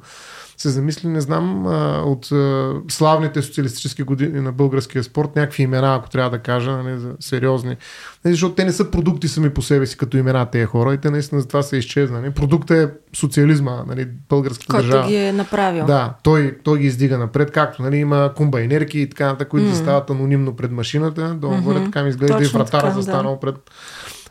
се 0.56 0.68
замисли, 0.68 1.08
не 1.08 1.20
знам, 1.20 1.66
а, 1.66 2.02
от 2.06 2.32
а, 2.32 2.74
славните 2.88 3.42
социалистически 3.42 4.02
години 4.02 4.40
на 4.40 4.52
българския 4.52 5.04
спорт, 5.04 5.36
някакви 5.36 5.62
имена, 5.62 5.94
ако 5.94 6.10
трябва 6.10 6.30
да 6.30 6.38
кажа, 6.38 6.70
нали, 6.70 6.98
за 6.98 7.12
сериозни. 7.20 7.76
Нали, 8.24 8.34
защото 8.34 8.54
те 8.54 8.64
не 8.64 8.72
са 8.72 8.90
продукти 8.90 9.28
сами 9.28 9.50
по 9.50 9.62
себе 9.62 9.86
си 9.86 9.96
като 9.96 10.16
имена 10.16 10.46
тези 10.46 10.64
хора 10.64 10.94
и 10.94 10.98
те 10.98 11.10
наистина 11.10 11.40
за 11.40 11.48
това 11.48 11.62
са 11.62 11.76
изчезнали. 11.76 12.22
Нали. 12.22 12.34
Продукт 12.34 12.70
е 12.70 12.90
социализма, 13.16 13.84
нали, 13.86 14.08
българската 14.28 14.72
Който 14.72 14.86
държава. 14.86 15.08
ги 15.08 15.16
е 15.16 15.32
направил. 15.32 15.86
Да, 15.86 16.14
той, 16.22 16.58
той 16.64 16.78
ги 16.78 16.86
издига 16.86 17.18
напред, 17.18 17.50
както 17.50 17.82
нали, 17.82 17.96
има 17.96 18.32
комбайнерки 18.36 19.00
и 19.00 19.08
така 19.08 19.26
нататък, 19.26 19.48
които 19.48 19.66
mm. 19.66 19.70
застават 19.70 20.10
анонимно 20.10 20.56
пред 20.56 20.72
машината. 20.72 21.34
Долу 21.34 21.54
mm-hmm. 21.54 21.84
така 21.84 22.02
ми 22.02 22.08
изглежда 22.08 22.38
Точно 22.38 22.58
и 22.58 22.62
вратара 22.62 22.90
застанал 22.90 23.32
да. 23.32 23.40
пред 23.40 23.54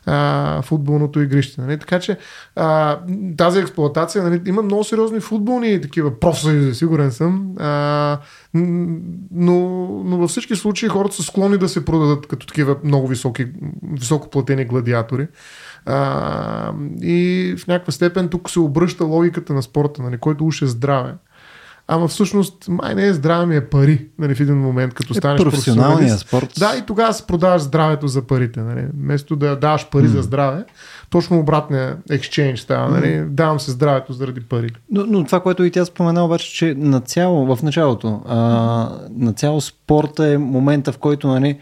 а, 0.06 0.62
футболното 0.62 1.20
игрище. 1.20 1.60
Нали? 1.60 1.78
Така 1.78 2.00
че 2.00 2.18
а, 2.56 2.98
тази 3.36 3.60
експлуатация, 3.60 4.24
нали, 4.24 4.42
има 4.46 4.62
много 4.62 4.84
сериозни 4.84 5.20
футболни 5.20 5.80
такива 5.80 6.20
профсъюзи, 6.20 6.74
сигурен 6.74 7.12
съм. 7.12 7.54
А, 7.58 8.18
но, 8.54 9.54
но 10.04 10.16
във 10.16 10.30
всички 10.30 10.56
случаи 10.56 10.88
хората 10.88 11.14
са 11.14 11.22
склонни 11.22 11.58
да 11.58 11.68
се 11.68 11.84
продадат 11.84 12.26
като 12.26 12.46
такива 12.46 12.76
много 12.84 13.06
високи, 13.06 13.46
високо 13.92 14.30
платени 14.30 14.64
гладиатори. 14.64 15.28
А, 15.86 16.72
и 17.02 17.54
в 17.58 17.66
някаква 17.66 17.92
степен 17.92 18.28
тук 18.28 18.50
се 18.50 18.60
обръща 18.60 19.04
логиката 19.04 19.54
на 19.54 19.62
спорта, 19.62 20.02
нали, 20.02 20.18
който 20.18 20.46
уж 20.46 20.62
е 20.62 20.66
здраве. 20.66 21.14
Ама 21.88 22.08
всъщност 22.08 22.68
май 22.68 22.94
не 22.94 23.06
е 23.06 23.12
здраве 23.12 23.46
ми 23.46 23.56
е 23.56 23.68
пари, 23.68 24.06
нали, 24.18 24.34
в 24.34 24.40
един 24.40 24.58
момент, 24.58 24.94
като 24.94 25.12
е 25.12 25.16
станеш 25.16 25.42
професионалния 25.42 26.18
спорт. 26.18 26.52
Да, 26.58 26.76
и 26.78 26.82
тогава 26.86 27.14
се 27.14 27.26
продаваш 27.26 27.62
здравето 27.62 28.08
за 28.08 28.22
парите. 28.22 28.60
Нали. 28.60 28.86
Вместо 29.00 29.36
да 29.36 29.56
даваш 29.56 29.90
пари 29.90 30.04
mm. 30.04 30.12
за 30.12 30.22
здраве, 30.22 30.64
точно 31.10 31.38
обратния 31.38 31.96
екшенж 32.10 32.60
става. 32.60 32.88
Нали. 32.88 33.24
Давам 33.28 33.60
се 33.60 33.70
здравето 33.70 34.12
заради 34.12 34.40
пари. 34.40 34.68
Но, 34.90 35.06
но 35.06 35.24
това, 35.24 35.40
което 35.40 35.64
и 35.64 35.70
тя 35.70 35.84
спомена 35.84 36.24
обаче, 36.24 36.54
че 36.54 36.74
на 36.78 37.00
цяло, 37.00 37.56
в 37.56 37.62
началото, 37.62 38.22
а, 38.26 38.38
на 39.10 39.32
цяло 39.32 39.60
спорта 39.60 40.26
е 40.26 40.38
момента, 40.38 40.92
в 40.92 40.98
който 40.98 41.28
нали, 41.28 41.58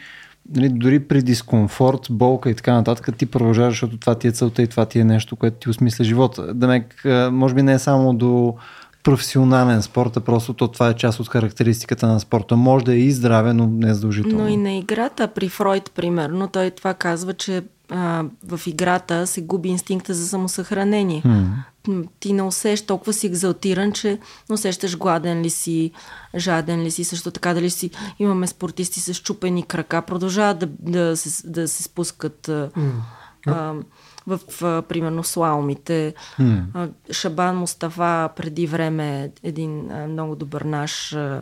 нали, 0.56 0.68
дори 0.68 1.00
при 1.00 1.22
дискомфорт, 1.22 2.06
болка 2.10 2.50
и 2.50 2.54
така 2.54 2.72
нататък, 2.72 3.16
ти 3.16 3.26
продължаваш, 3.26 3.72
защото 3.72 3.96
това 3.96 4.14
ти 4.14 4.28
е 4.28 4.32
целта 4.32 4.62
и 4.62 4.66
това 4.66 4.86
ти 4.86 4.98
е 4.98 5.04
нещо, 5.04 5.36
което 5.36 5.56
ти 5.56 5.70
осмисля 5.70 6.04
живота. 6.04 6.54
Демек, 6.54 7.02
може 7.30 7.54
би 7.54 7.62
не 7.62 7.72
е 7.72 7.78
само 7.78 8.14
до 8.14 8.54
професионален 9.02 9.82
спорт, 9.82 10.16
а 10.16 10.20
просто 10.20 10.54
то, 10.54 10.68
това 10.68 10.88
е 10.88 10.94
част 10.94 11.20
от 11.20 11.28
характеристиката 11.28 12.06
на 12.06 12.20
спорта. 12.20 12.56
Може 12.56 12.84
да 12.84 12.94
е 12.94 12.98
и 12.98 13.12
здраве, 13.12 13.52
но 13.52 13.66
не 13.66 13.90
е 13.90 13.94
задължително. 13.94 14.38
Но 14.38 14.48
и 14.48 14.56
на 14.56 14.72
играта, 14.72 15.28
при 15.28 15.48
Фройд, 15.48 15.90
примерно, 15.94 16.48
той 16.48 16.70
това 16.70 16.94
казва, 16.94 17.34
че 17.34 17.62
а, 17.90 18.24
в 18.48 18.60
играта 18.66 19.26
се 19.26 19.42
губи 19.42 19.68
инстинкта 19.68 20.14
за 20.14 20.28
самосъхранение. 20.28 21.22
Hmm. 21.22 22.06
Ти 22.20 22.32
не 22.32 22.42
усещаш 22.42 22.86
толкова 22.86 23.12
си 23.12 23.26
екзалтиран, 23.26 23.92
че 23.92 24.18
не 24.50 24.54
усещаш 24.54 24.98
гладен 24.98 25.42
ли 25.42 25.50
си, 25.50 25.90
жаден 26.36 26.82
ли 26.82 26.90
си, 26.90 27.04
също 27.04 27.30
така 27.30 27.54
дали 27.54 27.70
си 27.70 27.90
имаме 28.18 28.46
спортисти 28.46 29.00
с 29.00 29.14
чупени 29.14 29.62
крака, 29.62 30.02
продължават 30.02 30.58
да, 30.58 30.68
да, 30.80 31.16
се, 31.16 31.48
да 31.50 31.68
се 31.68 31.82
спускат 31.82 32.48
а, 33.46 33.74
в, 34.26 34.64
а, 34.64 34.82
примерно, 34.82 35.24
слаумите. 35.24 36.14
Mm. 36.40 36.90
Шабан 37.12 37.56
Мустафа 37.56 38.28
преди 38.36 38.66
време 38.66 39.30
един 39.42 39.90
а, 39.90 40.06
много 40.08 40.36
добър 40.36 40.60
наш 40.60 41.12
а, 41.12 41.40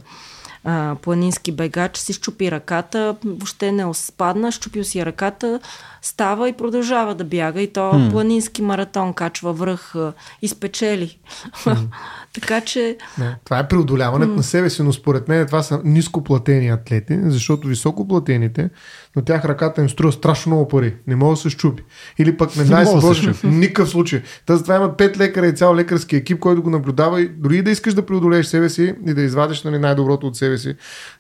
а, 0.64 0.96
планински 1.02 1.52
бегач 1.52 1.96
си 1.96 2.12
щупи 2.12 2.50
ръката, 2.50 3.16
въобще 3.24 3.72
не 3.72 3.94
спадна, 3.94 4.52
щупил 4.52 4.84
си 4.84 5.06
ръката, 5.06 5.60
става 6.02 6.48
и 6.48 6.52
продължава 6.52 7.14
да 7.14 7.24
бяга 7.24 7.60
и 7.60 7.72
то 7.72 7.92
mm. 7.92 8.10
планински 8.10 8.62
маратон 8.62 9.12
качва 9.12 9.52
връх 9.52 9.94
и 10.42 10.48
спечели. 10.48 11.18
Mm. 11.52 11.86
така 12.34 12.60
че... 12.60 12.96
Не, 13.18 13.36
това 13.44 13.58
е 13.58 13.68
преодоляването 13.68 14.32
mm. 14.32 14.36
на 14.36 14.42
себе 14.42 14.70
си, 14.70 14.82
но 14.82 14.92
според 14.92 15.28
мен 15.28 15.46
това 15.46 15.62
са 15.62 15.80
нископлатени 15.84 16.68
атлети, 16.68 17.18
защото 17.24 17.68
високоплатените 17.68 18.70
на 19.16 19.22
тях 19.22 19.44
ръката 19.44 19.80
им 19.82 19.90
струва 19.90 20.12
страшно 20.12 20.52
много 20.52 20.68
пари. 20.68 20.94
Не 21.06 21.16
може 21.16 21.38
да 21.38 21.42
се 21.42 21.50
щупи. 21.50 21.82
Или 22.18 22.36
пък 22.36 22.56
не 22.56 22.64
дай 22.64 22.86
се 22.86 22.96
Боже, 22.96 23.32
никакъв 23.44 23.88
случай. 23.88 24.22
Та 24.46 24.56
затова 24.56 24.76
има 24.76 24.96
пет 24.96 25.18
лекара 25.18 25.46
и 25.46 25.52
цял 25.52 25.74
лекарски 25.74 26.16
екип, 26.16 26.38
който 26.38 26.62
го 26.62 26.70
наблюдава 26.70 27.20
и 27.20 27.28
дори 27.28 27.62
да 27.62 27.70
искаш 27.70 27.94
да 27.94 28.06
преодолееш 28.06 28.46
себе 28.46 28.68
си 28.68 28.94
и 29.06 29.14
да 29.14 29.22
извадиш 29.22 29.62
нали, 29.62 29.78
най-доброто 29.78 30.26
от 30.26 30.36
себе 30.36 30.58
си, 30.58 30.74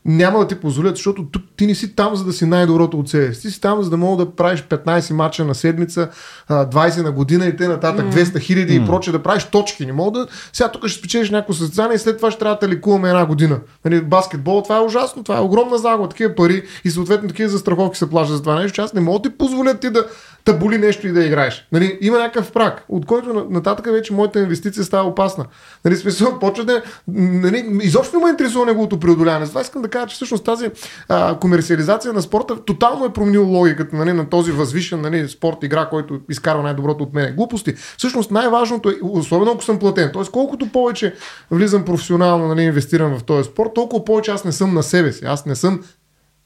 няма 0.04 0.38
да 0.38 0.48
ти 0.48 0.54
позволят, 0.54 0.96
защото 0.96 1.24
тук 1.24 1.42
ти 1.56 1.66
не 1.66 1.74
си 1.74 1.94
там, 1.94 2.16
за 2.16 2.24
да 2.24 2.32
си 2.32 2.46
най-доброто 2.46 2.98
от 2.98 3.08
себе 3.08 3.34
си. 3.34 3.40
Ти 3.40 3.50
си 3.50 3.60
там, 3.60 3.82
за 3.82 3.90
да 3.90 3.96
мога 3.96 4.24
да 4.24 4.30
правиш 4.30 4.62
15 4.62 5.12
мача 5.12 5.44
на 5.44 5.54
седмица, 5.54 6.08
20 6.50 7.02
на 7.02 7.12
година 7.12 7.46
и 7.46 7.56
те 7.56 7.68
нататък, 7.68 8.06
200 8.06 8.40
хиляди 8.40 8.74
и 8.74 8.86
проче, 8.86 9.12
да 9.12 9.22
правиш 9.22 9.44
точки. 9.44 9.86
Не 9.86 9.92
мога 9.92 10.20
да. 10.20 10.26
Сега 10.52 10.68
тук 10.72 10.86
ще 10.86 10.98
спечелиш 10.98 11.30
някакво 11.30 11.52
състезание 11.52 11.94
и 11.94 11.98
след 11.98 12.16
това 12.16 12.30
ще 12.30 12.38
трябва 12.38 12.58
да 12.60 12.68
лекуваме 12.68 13.08
една 13.08 13.26
година. 13.26 13.60
Нали, 13.84 14.00
баскетбол, 14.00 14.62
това 14.62 14.76
е 14.76 14.80
ужасно, 14.80 15.24
това 15.24 15.38
е 15.38 15.40
огромна 15.40 15.78
загуба, 15.78 16.08
такива 16.08 16.34
пари 16.34 16.62
и 16.84 16.90
съответно 16.90 17.28
такива 17.28 17.48
застраховки 17.48 17.79
се 17.94 18.10
плащат 18.10 18.36
за 18.36 18.42
това 18.42 18.54
нещо, 18.54 18.74
че 18.74 18.80
аз 18.80 18.94
не 18.94 19.00
мога 19.00 19.18
да 19.18 19.30
ти 19.30 19.38
позволя 19.38 19.74
ти 19.74 19.90
да 19.90 20.06
боли 20.60 20.78
нещо 20.78 21.06
и 21.06 21.12
да 21.12 21.24
играеш. 21.24 21.68
Нали, 21.72 21.98
има 22.00 22.18
някакъв 22.18 22.52
прак, 22.52 22.84
от 22.88 23.06
който 23.06 23.46
нататък 23.50 23.92
вече 23.92 24.12
моята 24.12 24.40
инвестиция 24.40 24.84
става 24.84 25.08
опасна. 25.08 25.44
Нали, 25.84 25.96
смисъл, 25.96 26.38
почва 26.38 26.64
да. 26.64 26.82
Нали, 27.08 27.78
изобщо 27.82 28.18
не 28.18 28.24
ме 28.24 28.30
интересува 28.30 28.66
неговото 28.66 29.00
преодоляване. 29.00 29.44
Затова 29.44 29.60
искам 29.60 29.82
да 29.82 29.88
кажа, 29.88 30.06
че 30.06 30.14
всъщност 30.14 30.44
тази 30.44 30.70
а, 31.08 31.38
комерциализация 31.38 32.12
на 32.12 32.22
спорта 32.22 32.64
тотално 32.64 33.04
е 33.04 33.12
променил 33.12 33.46
логиката 33.46 33.96
нали, 33.96 34.12
на 34.12 34.28
този 34.28 34.52
възвишен 34.52 35.00
нали, 35.00 35.28
спорт, 35.28 35.56
игра, 35.62 35.86
който 35.86 36.20
изкарва 36.30 36.62
най-доброто 36.62 37.04
от 37.04 37.14
мен. 37.14 37.34
Глупости. 37.36 37.74
Всъщност 37.98 38.30
най-важното 38.30 38.90
е, 38.90 38.94
особено 39.02 39.52
ако 39.52 39.64
съм 39.64 39.78
платен, 39.78 40.10
т.е. 40.12 40.22
колкото 40.32 40.72
повече 40.72 41.14
влизам 41.50 41.84
професионално, 41.84 42.48
нали, 42.48 42.62
инвестирам 42.62 43.18
в 43.18 43.24
този 43.24 43.48
спорт, 43.48 43.70
толкова 43.74 44.04
повече 44.04 44.30
аз 44.30 44.44
не 44.44 44.52
съм 44.52 44.74
на 44.74 44.82
себе 44.82 45.12
си. 45.12 45.24
Аз 45.24 45.46
не 45.46 45.54
съм 45.54 45.80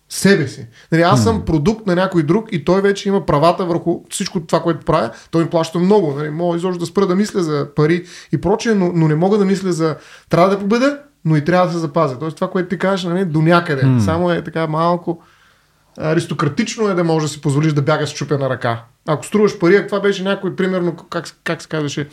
себе 0.09 0.49
си. 0.49 0.67
Нали, 0.93 1.03
аз 1.03 1.23
съм 1.23 1.45
продукт 1.45 1.87
на 1.87 1.95
някой 1.95 2.23
друг 2.23 2.49
и 2.53 2.65
той 2.65 2.81
вече 2.81 3.09
има 3.09 3.27
правата 3.27 3.65
върху 3.65 4.01
всичко 4.11 4.41
това, 4.41 4.63
което 4.63 4.85
правя. 4.85 5.11
Той 5.31 5.43
ми 5.43 5.51
плаща 5.51 5.79
много. 5.79 6.15
Нали, 6.17 6.31
мога 6.31 6.57
изобщо 6.57 6.81
да 6.81 6.87
спра 6.87 7.07
да 7.07 7.15
мисля 7.15 7.43
за 7.43 7.69
пари 7.77 8.05
и 8.33 8.41
прочее, 8.41 8.75
но, 8.75 8.93
но 8.95 9.09
не 9.09 9.15
мога 9.15 9.39
да 9.39 9.45
мисля 9.45 9.73
за 9.73 9.97
трябва 10.29 10.51
да 10.51 10.59
победа, 10.59 10.99
но 11.25 11.37
и 11.37 11.45
трябва 11.45 11.67
да 11.67 11.73
се 11.73 11.79
запазя. 11.79 12.19
Тоест 12.19 12.37
това, 12.37 12.51
което 12.51 12.69
ти 12.69 12.79
кажеш, 12.79 13.05
нали, 13.05 13.25
до 13.25 13.43
някъде. 13.43 13.83
Mm. 13.83 13.99
Само 13.99 14.31
е 14.31 14.45
така 14.45 14.67
малко 14.67 15.23
аристократично 15.99 16.89
е 16.89 16.95
да 16.95 17.05
можеш 17.05 17.29
да 17.29 17.35
си 17.35 17.41
позволиш 17.41 17.73
да 17.73 17.83
бягаш 17.83 18.09
с 18.09 18.15
чупена 18.15 18.51
ръка. 18.51 18.85
Ако 19.09 19.27
струваш 19.27 19.59
пари, 19.59 19.87
това 19.87 20.01
беше 20.01 20.23
някой, 20.23 20.57
примерно, 20.57 20.97
как, 20.97 21.25
как 21.45 21.63
се 21.63 21.69
казваше, 21.69 22.09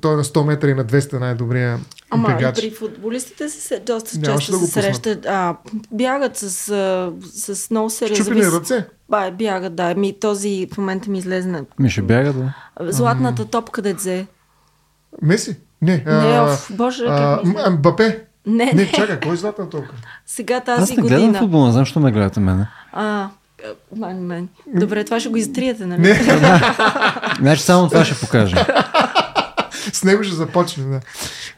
той 0.00 0.12
е 0.12 0.16
на 0.16 0.24
100 0.24 0.44
метра 0.44 0.68
и 0.68 0.74
на 0.74 0.84
200 0.84 1.12
най-добрия 1.12 1.78
Ама 2.10 2.28
бегач. 2.28 2.56
при 2.56 2.70
футболистите 2.70 3.48
се, 3.48 3.60
се 3.60 3.78
доста 3.78 4.18
Нямаше 4.18 4.46
често 4.46 4.60
да 4.60 4.66
се 4.66 4.72
срещат. 4.72 5.26
А, 5.26 5.56
бягат 5.92 6.36
с, 6.36 6.68
а, 6.70 7.12
с 7.24 7.70
много 7.70 7.90
сериозни... 7.90 8.24
Щупени 8.24 8.46
ръце. 8.46 8.86
Ба, 9.08 9.30
бягат, 9.30 9.74
да. 9.74 9.94
Ми, 9.94 10.20
този 10.20 10.68
в 10.74 10.78
момента 10.78 11.10
ми 11.10 11.18
излезна. 11.18 11.64
Ми 11.78 11.90
ще 11.90 12.02
бяга, 12.02 12.32
да. 12.32 12.54
Златната 12.82 13.44
топка 13.44 13.82
да 13.82 13.94
взе. 13.94 14.26
Меси? 15.22 15.56
Не. 15.82 15.96
Не, 15.96 16.02
а, 16.06 16.44
оф, 16.44 16.70
боже, 16.70 17.04
а, 17.08 17.40
М- 17.44 17.70
Мбапе. 17.70 18.24
Не, 18.46 18.64
не. 18.64 18.72
Не, 18.72 18.92
чакай, 18.92 19.20
кой 19.20 19.32
е 19.32 19.36
златна 19.36 19.70
топка? 19.70 19.94
Сега 20.26 20.56
Аз 20.56 20.64
тази 20.64 20.96
не 20.96 21.02
гледам 21.02 21.20
година. 21.20 21.38
футбол, 21.38 21.66
не 21.66 21.72
знам, 21.72 21.82
защо 21.82 22.00
ме 22.00 22.12
гледате 22.12 22.40
мене. 22.40 22.66
А, 22.92 23.28
мен, 23.96 24.26
мен. 24.26 24.48
Добре, 24.74 25.04
това 25.04 25.20
ще 25.20 25.28
го 25.28 25.36
изтриете, 25.36 25.86
нали? 25.86 26.00
Не, 26.00 26.14
Значи 27.40 27.62
само 27.62 27.88
това 27.88 28.04
ще 28.04 28.20
покажа. 28.20 28.66
с 29.92 30.04
него 30.04 30.22
ще 30.22 30.34
започнем, 30.34 30.90
да. 30.90 31.00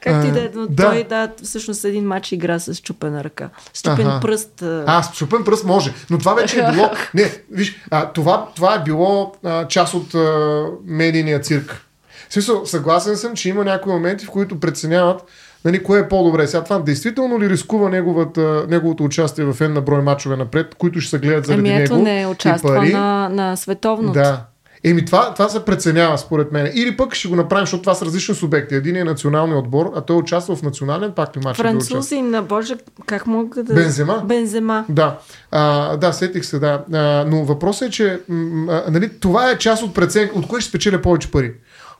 Както 0.00 0.26
и 0.26 0.30
да 0.30 0.40
е, 0.40 0.50
но 0.54 0.66
да. 0.66 0.82
той 0.82 1.04
да, 1.04 1.30
всъщност 1.42 1.84
един 1.84 2.06
матч 2.06 2.32
игра 2.32 2.58
с 2.58 2.74
чупена 2.74 3.24
ръка. 3.24 3.50
С 3.74 3.82
чупен 3.82 4.06
Аха. 4.06 4.20
пръст. 4.20 4.62
а, 4.62 4.84
А, 4.86 5.02
с 5.02 5.16
чупен 5.16 5.44
пръст 5.44 5.64
може, 5.64 5.94
но 6.10 6.18
това 6.18 6.34
вече 6.34 6.60
е 6.60 6.62
било... 6.72 6.90
Не, 7.14 7.32
виж, 7.50 7.76
а, 7.90 8.12
това, 8.12 8.48
това 8.56 8.74
е 8.74 8.82
било 8.82 9.34
а, 9.44 9.68
част 9.68 9.94
от 9.94 10.14
а, 10.14 10.64
медийния 10.84 11.40
цирк. 11.40 11.80
В 12.28 12.32
смисъл, 12.32 12.66
съгласен 12.66 13.16
съм, 13.16 13.34
че 13.34 13.48
има 13.48 13.64
някои 13.64 13.92
моменти, 13.92 14.26
в 14.26 14.30
които 14.30 14.60
преценяват 14.60 15.22
нали, 15.64 15.82
кое 15.82 16.00
е 16.00 16.08
по-добре. 16.08 16.46
Сега 16.46 16.64
това 16.64 16.78
действително 16.78 17.40
ли 17.40 17.50
рискува 17.50 17.88
неговата, 17.88 18.66
неговото 18.68 19.04
участие 19.04 19.44
в 19.44 19.60
една 19.60 19.80
брой 19.80 20.02
мачове 20.02 20.36
напред, 20.36 20.74
които 20.74 21.00
ще 21.00 21.10
се 21.10 21.18
гледат 21.18 21.46
заради 21.46 21.70
Ами 21.70 21.82
ето 21.82 21.94
него 21.94 22.04
не 22.04 22.22
и 22.22 22.26
участва 22.26 22.84
на, 22.84 23.28
на 23.28 23.56
световното. 23.56 24.12
Да. 24.12 24.44
Еми 24.84 25.04
това, 25.04 25.34
това 25.34 25.48
се 25.48 25.64
преценява 25.64 26.18
според 26.18 26.52
мен. 26.52 26.70
Или 26.74 26.96
пък 26.96 27.14
ще 27.14 27.28
го 27.28 27.36
направим, 27.36 27.62
защото 27.62 27.82
това 27.82 27.94
са 27.94 28.04
различни 28.04 28.34
субекти. 28.34 28.74
Един 28.74 28.96
е 28.96 29.04
националния 29.04 29.58
отбор, 29.58 29.92
а 29.96 30.00
той 30.00 30.16
участва 30.16 30.56
в 30.56 30.62
национален 30.62 31.12
пак 31.12 31.36
ли 31.36 31.40
да 31.40 31.48
участва? 31.48 31.64
Французи 31.64 32.22
на 32.22 32.42
Боже, 32.42 32.74
как 33.06 33.26
мога 33.26 33.62
да... 33.62 33.74
Бензема? 33.74 34.22
Бензема. 34.24 34.84
Да, 34.88 35.18
а, 35.50 35.96
да, 35.96 36.12
сетих 36.12 36.44
се, 36.44 36.58
да. 36.58 36.84
А, 36.92 37.24
но 37.28 37.44
въпросът 37.44 37.88
е, 37.88 37.90
че 37.90 38.20
м, 38.28 38.72
а, 38.72 38.90
нали, 38.90 39.10
това 39.20 39.50
е 39.50 39.58
част 39.58 39.82
от 39.82 39.94
преценка, 39.94 40.38
от 40.38 40.48
кое 40.48 40.60
ще 40.60 40.68
спечеля 40.68 41.02
повече 41.02 41.30
пари. 41.30 41.52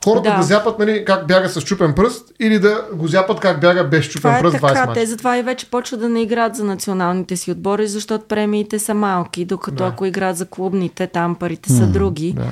Хората 0.03 0.29
да, 0.29 0.37
Да. 0.37 0.43
зяпат 0.43 0.79
нали, 0.79 1.05
как 1.05 1.27
бяга 1.27 1.49
с 1.49 1.61
чупен 1.61 1.93
пръст 1.93 2.31
или 2.39 2.59
да 2.59 2.85
го 2.93 3.07
зяпат 3.07 3.39
как 3.39 3.61
бяга 3.61 3.83
без 3.83 4.05
чупен 4.05 4.21
Това 4.21 4.37
е 4.37 4.41
пръст 4.41 4.55
20 4.55 4.73
така. 4.73 4.93
Те 4.93 5.05
затова 5.05 5.37
и 5.37 5.43
вече 5.43 5.69
почват 5.69 5.99
да 5.99 6.09
не 6.09 6.21
играят 6.21 6.55
за 6.55 6.63
националните 6.63 7.37
си 7.37 7.51
отбори, 7.51 7.87
защото 7.87 8.25
премиите 8.27 8.79
са 8.79 8.93
малки, 8.93 9.45
докато 9.45 9.77
Да. 9.77 9.85
ако 9.85 10.05
играят 10.05 10.37
за 10.37 10.45
клубните, 10.45 11.07
там 11.07 11.35
парите 11.35 11.69
са 11.71 11.87
други. 11.87 12.33
Да. 12.37 12.43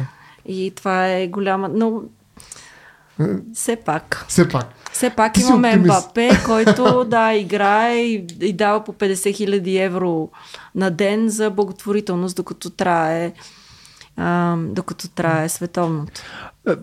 И 0.45 0.71
това 0.75 1.07
е 1.07 1.27
голяма... 1.27 1.69
Но 1.69 2.01
все 3.53 3.75
пак. 3.75 4.25
Все 4.27 4.49
пак. 4.49 4.65
Все 4.91 5.09
пак 5.09 5.33
Ти 5.33 5.41
имаме. 5.41 5.75
Мбапе, 5.77 6.29
който 6.45 7.03
да 7.03 7.33
играе 7.33 7.95
и, 7.95 8.27
и 8.41 8.53
дава 8.53 8.83
по 8.83 8.93
50 8.93 9.35
хиляди 9.35 9.77
евро 9.77 10.29
на 10.75 10.91
ден 10.91 11.29
за 11.29 11.49
благотворителност, 11.49 12.35
докато 12.35 12.69
трае, 12.69 13.33
а, 14.17 14.55
докато 14.57 15.07
трае 15.07 15.49
световното. 15.49 16.21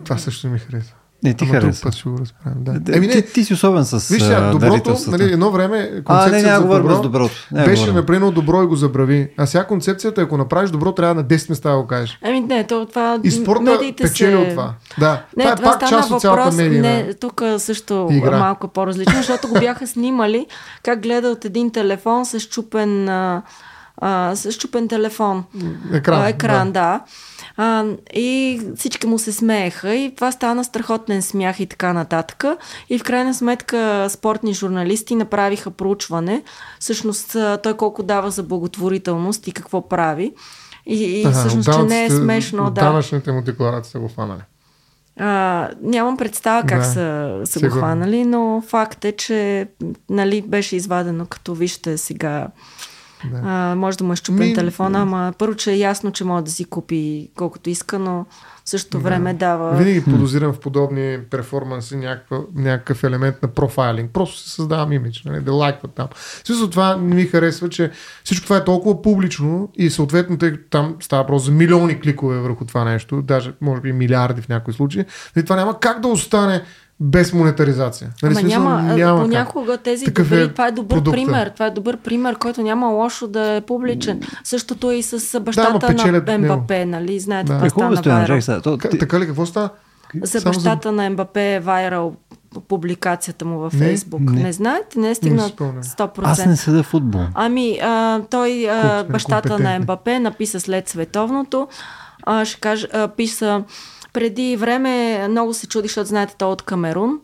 Това 0.03 0.17
също 0.17 0.47
ми 0.47 0.59
харесва. 0.59 0.95
Не 1.23 1.33
ти 1.33 1.43
Ама 1.43 1.51
друг 1.53 1.61
хареса. 1.63 1.81
път 1.83 1.93
ще 1.93 2.09
го 2.09 2.17
разправим. 2.17 2.63
Да. 2.63 2.79
Да, 2.79 2.97
Еми 2.97 3.07
не, 3.07 3.13
ти, 3.21 3.33
ти 3.33 3.43
си 3.45 3.53
особен 3.53 3.85
с 3.85 4.07
Виж 4.07 4.23
а, 4.23 4.51
доброто, 4.51 4.95
нали, 5.07 5.23
едно 5.33 5.51
време 5.51 5.77
А, 5.77 5.95
не, 5.95 6.03
концепцията 6.03 6.47
няма 6.47 6.73
за 6.73 6.79
добро 6.79 6.95
за 6.95 7.01
доброто. 7.01 7.33
Не, 7.51 7.63
беше 7.65 7.79
говорим. 7.81 7.95
например 7.95 8.31
добро 8.31 8.63
и 8.63 8.65
го 8.65 8.75
забрави. 8.75 9.29
А 9.37 9.45
сега 9.45 9.63
концепцията, 9.63 10.21
ако 10.21 10.37
направиш 10.37 10.69
добро, 10.69 10.91
трябва 10.91 11.15
на 11.15 11.23
10 11.23 11.49
места 11.49 11.71
да 11.71 11.77
го 11.77 11.87
кажеш. 11.87 12.19
Ами 12.21 12.39
не, 12.39 12.67
то, 12.67 12.85
това... 12.85 13.19
И 13.23 13.31
спорта 13.31 13.79
печели 13.97 14.31
се... 14.31 14.37
от 14.37 14.49
това. 14.49 14.73
Да, 14.99 15.23
Не, 15.37 15.43
това 15.43 15.53
е 15.53 15.55
пак 15.63 15.75
стана 15.75 15.89
част 15.89 16.11
от 16.11 16.21
цялата 16.21 16.41
въпрос, 16.41 16.55
медийна. 16.57 16.81
Не, 16.87 17.13
тук 17.13 17.43
също 17.57 18.07
игра. 18.11 18.37
малко 18.39 18.67
по-различно, 18.67 19.13
защото 19.17 19.47
го 19.47 19.59
бяха 19.59 19.87
снимали 19.87 20.45
как 20.83 21.01
гледа 21.01 21.27
от 21.27 21.45
един 21.45 21.71
телефон 21.71 22.25
с 22.25 22.39
чупен, 22.41 23.09
а, 23.09 23.41
а, 23.97 24.35
с 24.35 24.53
чупен 24.53 24.87
телефон. 24.87 25.43
Екран, 25.93 26.21
А, 26.21 26.27
екран, 26.29 26.71
да. 26.71 26.99
А, 27.57 27.85
и 28.13 28.61
всички 28.75 29.07
му 29.07 29.19
се 29.19 29.31
смееха 29.31 29.95
и 29.95 30.15
това 30.15 30.31
стана 30.31 30.63
страхотен 30.63 31.21
смях 31.21 31.59
и 31.59 31.65
така 31.65 31.93
нататък. 31.93 32.43
И 32.89 32.99
в 32.99 33.03
крайна 33.03 33.33
сметка 33.33 34.07
спортни 34.09 34.53
журналисти 34.53 35.15
направиха 35.15 35.71
проучване, 35.71 36.43
всъщност 36.79 37.37
той 37.63 37.77
колко 37.77 38.03
дава 38.03 38.31
за 38.31 38.43
благотворителност 38.43 39.47
и 39.47 39.51
какво 39.51 39.89
прави. 39.89 40.33
И, 40.85 41.03
и 41.03 41.25
Ага, 41.25 41.31
всъщност, 41.39 41.73
че 41.73 41.83
не 41.83 42.05
е 42.05 42.09
смешно. 42.09 42.63
Да. 42.63 42.81
Данъчните 42.81 43.31
му 43.31 43.41
декларации 43.41 43.91
са 43.91 43.99
го 43.99 44.07
фанали. 44.07 44.41
А, 45.19 45.69
нямам 45.81 46.17
представа 46.17 46.67
как 46.67 46.79
Да, 46.79 46.85
са, 46.85 47.41
са 47.45 47.59
го 47.59 47.69
хванали, 47.69 48.25
но 48.25 48.63
факт 48.67 49.05
е, 49.05 49.11
че 49.11 49.67
нали, 50.09 50.41
беше 50.41 50.75
извадено 50.75 51.25
като 51.25 51.53
вижте 51.53 51.97
сега. 51.97 52.47
Да. 53.31 53.41
А, 53.43 53.75
може 53.75 53.97
да 53.97 54.03
му 54.03 54.13
е 54.13 54.15
щупен 54.15 54.47
Ми- 54.47 54.53
телефона, 54.53 54.99
ама 54.99 55.33
първо, 55.37 55.55
че 55.55 55.71
е 55.71 55.77
ясно, 55.77 56.11
че 56.11 56.23
може 56.23 56.45
да 56.45 56.51
си 56.51 56.65
купи 56.65 57.29
колкото 57.35 57.69
иска, 57.69 57.99
но 57.99 58.25
в 58.65 58.69
същото 58.69 58.99
време 58.99 59.33
дава... 59.33 59.77
Винаги 59.77 60.03
подозирам 60.03 60.53
в 60.53 60.59
подобни 60.59 61.19
перформанси 61.29 61.95
някаква, 61.95 62.39
някакъв 62.55 63.03
елемент 63.03 63.35
на 63.41 63.47
профайлинг. 63.47 64.11
Просто 64.11 64.39
се 64.39 64.49
създавам 64.49 64.91
имидж, 64.91 65.23
нали, 65.25 65.41
да 65.41 65.53
лайкват 65.53 65.91
там. 65.91 66.07
Смисъл 66.43 66.69
това 66.69 66.95
не 66.95 67.15
ми 67.15 67.25
харесва, 67.25 67.69
че 67.69 67.91
всичко 68.23 68.43
това 68.43 68.57
е 68.57 68.63
толкова 68.63 69.01
публично 69.01 69.69
и 69.75 69.89
съответно, 69.89 70.37
тъй 70.37 70.51
като 70.51 70.63
там 70.69 70.95
става 70.99 71.27
просто 71.27 71.45
за 71.45 71.51
милиони 71.51 71.99
кликове 71.99 72.39
върху 72.39 72.65
това 72.65 72.83
нещо, 72.83 73.21
даже 73.21 73.53
може 73.61 73.81
би 73.81 73.93
милиарди 73.93 74.41
в 74.41 74.49
някои 74.49 74.73
случаи, 74.73 75.05
нали, 75.35 75.45
това 75.45 75.55
няма 75.55 75.79
как 75.79 75.99
да 75.99 76.07
остане 76.07 76.61
без 77.01 77.33
монетаризация. 77.33 78.09
Нали, 78.23 78.31
Ама 78.31 78.39
смисъл, 78.39 78.63
няма, 78.63 78.81
няма 78.83 79.17
как. 79.17 79.25
понякога 79.25 79.77
тези 79.77 80.05
Такъв 80.05 80.29
добри, 80.29 80.41
е 80.41 80.47
това 80.47 80.67
е 80.67 80.71
добър 80.71 80.87
продукта. 80.89 81.11
пример, 81.11 81.49
това 81.49 81.65
е 81.65 81.71
добър 81.71 81.97
пример, 81.97 82.35
който 82.35 82.61
няма 82.61 82.87
лошо 82.87 83.27
да 83.27 83.55
е 83.55 83.61
публичен. 83.61 84.21
Същото 84.43 84.91
е 84.91 84.95
и 84.95 85.03
с 85.03 85.39
бащата 85.39 85.87
печелят 85.87 86.27
на. 86.27 86.37
МБП, 86.37 86.71
нали, 86.85 87.19
знаете, 87.19 87.47
Да. 87.47 87.53
това 87.55 87.65
Е, 87.65 87.69
стана 87.69 87.97
Стоян, 87.97 88.15
вайрал. 88.15 88.27
чакай 88.27 88.41
сега. 88.41 88.61
То, 88.61 88.77
ти, 88.79 88.97
така 88.97 89.19
ли, 89.19 89.25
какво 89.25 89.45
става? 89.45 89.69
За 90.15 90.39
Само 90.39 90.53
бащата 90.53 90.91
на 90.91 91.09
МБП 91.09 91.37
е 91.37 91.59
вайрал 91.59 92.13
публикацията 92.61 93.45
му 93.45 93.59
във 93.59 93.73
Не, 93.73 93.79
Фейсбук. 93.79 94.21
не. 94.21 94.43
Не, 94.43 94.53
знаете, 94.53 94.99
не 94.99 95.09
е 95.09 95.15
стигнал 95.15 95.45
си 95.45 95.51
спомням. 95.51 95.83
100%. 95.83 96.21
аз 96.23 96.45
не 96.45 96.55
следа 96.55 96.83
футбол. 96.83 97.21
Ами, 97.33 97.79
а, 97.81 98.19
той, 98.21 98.69
а, 98.69 99.03
бащата 99.03 99.59
на. 99.59 99.79
МБП, 99.79 100.19
написа 100.19 100.59
след 100.59 100.89
световното, 100.89 101.67
а, 102.23 102.45
ще 102.45 102.59
кажа, 102.59 102.87
а, 102.93 103.07
писа, 103.07 103.63
преди 104.13 104.55
време 104.55 104.91
много 105.27 105.53
се 105.53 105.67
чуди, 105.67 105.87
защото 105.87 106.07
знаете, 106.07 106.35
той 106.37 106.49
е 106.49 106.51
от 106.51 106.61
Камерун. 106.61 107.19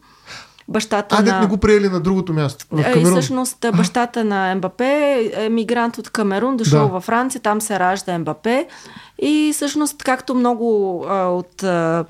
Бащата 0.70 1.16
А, 1.16 1.22
на... 1.24 1.40
не 1.40 1.48
го 1.48 1.58
приели 1.58 1.90
на 1.90 2.00
другото 2.00 2.34
място. 2.34 2.66
В 2.72 2.78
Е, 2.78 2.82
И 2.82 2.94
Камерун. 2.94 3.12
всъщност 3.12 3.66
бащата 3.74 4.24
на 4.24 4.56
МБП 4.56 4.82
е 4.82 5.50
мигрант 5.50 5.98
от 5.98 6.10
Камерун, 6.10 6.58
дошъл 6.58 6.82
Да. 6.82 6.88
във 6.88 7.04
Франция, 7.04 7.42
там 7.42 7.62
се 7.62 7.80
ражда 7.80 8.20
МБП. 8.20 8.48
И 9.20 9.52
всъщност, 9.54 10.04
както 10.04 10.36
много 10.36 10.66
а, 11.10 11.26
от 11.26 11.64
а, 11.64 12.06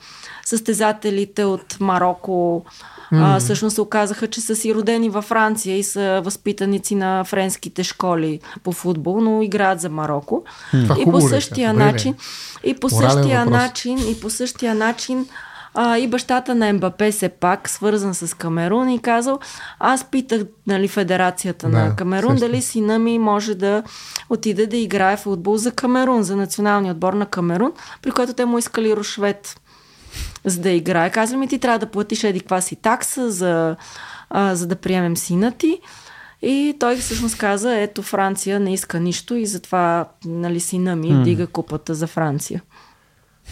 състезателите 0.48 1.44
от 1.44 1.78
Марокко, 1.80 2.66
а, 3.12 3.40
всъщност 3.40 3.76
се 3.76 3.82
оказаха, 3.82 4.28
че 4.28 4.42
са 4.42 4.56
си 4.56 4.76
родени 4.76 5.10
във 5.10 5.26
Франция 5.26 5.78
и 5.78 5.84
са 5.84 6.22
възпитаници 6.26 6.96
на 6.96 7.24
френските 7.24 7.84
школи 7.84 8.40
по 8.64 8.72
футбол, 8.72 9.22
но 9.22 9.42
играят 9.42 9.80
за 9.82 9.90
Марокко. 9.90 10.44
Това 10.72 10.96
И 11.00 11.06
по 11.06 11.22
същия? 11.22 11.74
Добре 11.74 11.86
начин, 11.86 12.16
и 12.64 12.74
по 12.74 12.88
Морален 12.92 13.12
същия 13.12 13.40
въпрос. 13.40 13.62
начин, 13.62 13.98
и 14.12 14.20
по 14.20 14.30
същия 14.30 14.76
начин 14.76 15.26
а, 15.74 15.98
и 15.98 16.08
бащата 16.08 16.56
на 16.56 16.74
МБП 16.74 17.12
се 17.12 17.30
пак, 17.30 17.70
свързан 17.70 18.14
с 18.14 18.38
Камерун 18.38 18.90
и 18.90 19.00
казал, 19.00 19.40
аз 19.80 20.04
питах 20.04 20.42
нали, 20.68 20.88
Федерацията 20.88 21.70
Да, 21.70 21.78
на 21.78 21.96
Камерун, 21.96 22.32
сещам. 22.32 22.50
дали 22.50 22.62
сина 22.62 23.00
ми 23.00 23.20
може 23.20 23.56
да 23.56 23.84
отиде 24.30 24.68
да 24.68 24.78
играе 24.78 25.18
футбол 25.18 25.58
за 25.58 25.72
Камерун, 25.72 26.24
за 26.24 26.36
националния 26.36 26.92
отбор 26.94 27.14
на 27.14 27.26
Камерун, 27.26 27.72
при 28.02 28.12
който 28.12 28.34
те 28.34 28.46
му 28.46 28.58
искали 28.58 28.96
рушвет 28.96 29.62
за 30.46 30.62
да 30.62 30.70
играе. 30.70 31.12
Казва 31.12 31.38
ми, 31.38 31.48
ти 31.48 31.60
трябва 31.60 31.80
да 31.80 31.92
платиш 31.92 32.24
еди 32.24 32.40
каква 32.40 32.62
си 32.62 32.76
такса, 32.76 33.32
за, 33.32 33.76
а, 34.30 34.56
за 34.56 34.68
да 34.68 34.76
приемем 34.76 35.18
сина 35.18 35.52
ти. 35.52 35.80
И 36.42 36.76
той 36.80 36.96
всъщност 36.98 37.38
каза, 37.38 37.80
ето 37.80 38.02
Франция 38.04 38.60
не 38.60 38.74
иска 38.74 39.00
нищо 39.00 39.36
и 39.36 39.46
затова 39.46 40.10
нали, 40.26 40.60
сина 40.60 40.96
ми 40.96 41.24
дига 41.24 41.48
купата 41.48 41.96
за 41.96 42.08
Франция. 42.08 42.64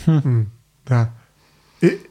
М, 0.07 0.45
Да. 0.89 1.07
Ето, 1.81 2.03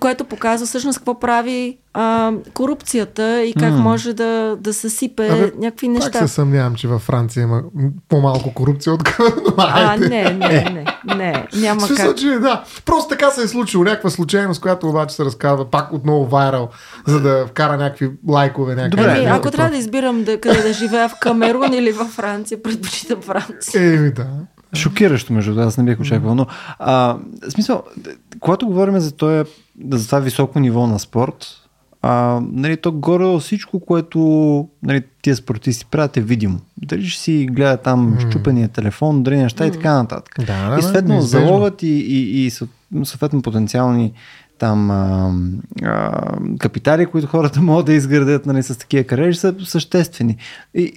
което 0.00 0.24
показва 0.24 0.66
всъщност 0.66 0.98
какво 0.98 1.20
прави 1.20 1.78
а, 1.94 2.32
корупцията 2.54 3.42
и 3.42 3.54
как 3.54 3.74
може 3.74 4.12
да, 4.12 4.56
да 4.60 4.74
съсипе 4.74 5.28
Абе, 5.28 5.52
някакви 5.58 5.86
Пак 5.86 5.94
неща. 5.94 6.18
се 6.18 6.28
съмнявам, 6.28 6.74
че 6.74 6.88
във 6.88 7.02
Франция 7.02 7.42
има 7.42 7.62
по-малко 8.08 8.54
корупция 8.54 8.92
от. 8.92 9.02
А, 9.58 9.96
не, 9.96 10.22
не, 10.22 10.32
не, 10.34 10.84
не, 11.16 11.46
няма 11.54 11.80
смисъл, 11.80 12.08
как. 12.08 12.16
че 12.16 12.28
да. 12.28 12.64
Просто 12.84 13.08
така 13.08 13.30
се 13.30 13.42
е 13.42 13.48
случило. 13.48 13.84
Някаква 13.84 14.10
случайност, 14.10 14.60
която 14.60 14.88
обаче 14.88 15.14
се 15.14 15.24
разказва 15.24 15.70
пак 15.70 15.92
отново 15.92 16.26
вайрал, 16.26 16.68
за 17.06 17.20
да 17.20 17.46
вкара 17.46 17.76
някакви 17.76 18.10
лайкове. 18.28 18.74
Някакви 18.74 18.96
Добре, 18.96 19.18
Еми, 19.18 19.26
ако 19.26 19.50
трябва 19.50 19.70
да 19.70 19.76
избирам 19.76 20.24
да, 20.24 20.40
къде 20.40 20.62
да 20.62 20.72
живея 20.72 21.08
в 21.08 21.18
Камерун 21.20 21.72
или 21.72 21.92
във 21.92 22.08
Франция, 22.08 22.62
предпочитам 22.62 23.20
Франция. 23.20 23.94
Еми 23.94 24.12
да. 24.12 24.26
Шокиращо, 24.74 25.32
между 25.32 25.60
аз 25.60 25.78
не 25.78 25.84
бих 25.84 26.00
очаквал. 26.00 26.34
Но, 26.34 26.46
а, 26.78 27.16
смисъл, 27.48 27.82
когато 28.40 28.66
говорим 28.66 29.00
за, 29.00 29.12
този, 29.12 29.44
за 29.90 30.06
това 30.06 30.18
високо 30.18 30.60
ниво 30.60 30.86
на 30.86 30.98
спорт, 30.98 31.62
а, 32.02 32.40
нали, 32.52 32.76
то 32.76 32.92
горе 32.92 33.40
всичко, 33.40 33.80
което 33.80 34.18
нали, 34.82 35.02
тия 35.22 35.36
спортисти 35.36 35.86
правят 35.86 36.16
е 36.16 36.20
видимо. 36.20 36.58
Дали 36.76 37.06
ще 37.06 37.22
си 37.22 37.46
гледа 37.50 37.76
там 37.76 38.14
mm. 38.14 38.30
щупения 38.30 38.68
телефон, 38.68 39.22
дали 39.22 39.36
неща 39.36 39.64
mm. 39.64 39.68
и 39.68 39.72
така 39.72 39.94
нататък. 39.94 40.46
Да, 40.46 40.76
и 40.78 40.82
съответно 40.82 41.20
залогът 41.20 41.82
и, 41.82 41.86
и, 41.86 42.46
и 42.46 42.50
съответно 43.04 43.42
потенциални 43.42 44.12
там 44.62 44.90
а, 44.90 45.32
а, 45.82 46.22
капитали, 46.58 47.06
които 47.06 47.26
хората 47.26 47.60
могат 47.62 47.86
да 47.86 47.92
изградят 47.92 48.46
нали, 48.46 48.62
с 48.62 48.78
такива 48.78 49.04
кариери, 49.04 49.34
са 49.34 49.54
съществени. 49.64 50.36
И 50.74 50.92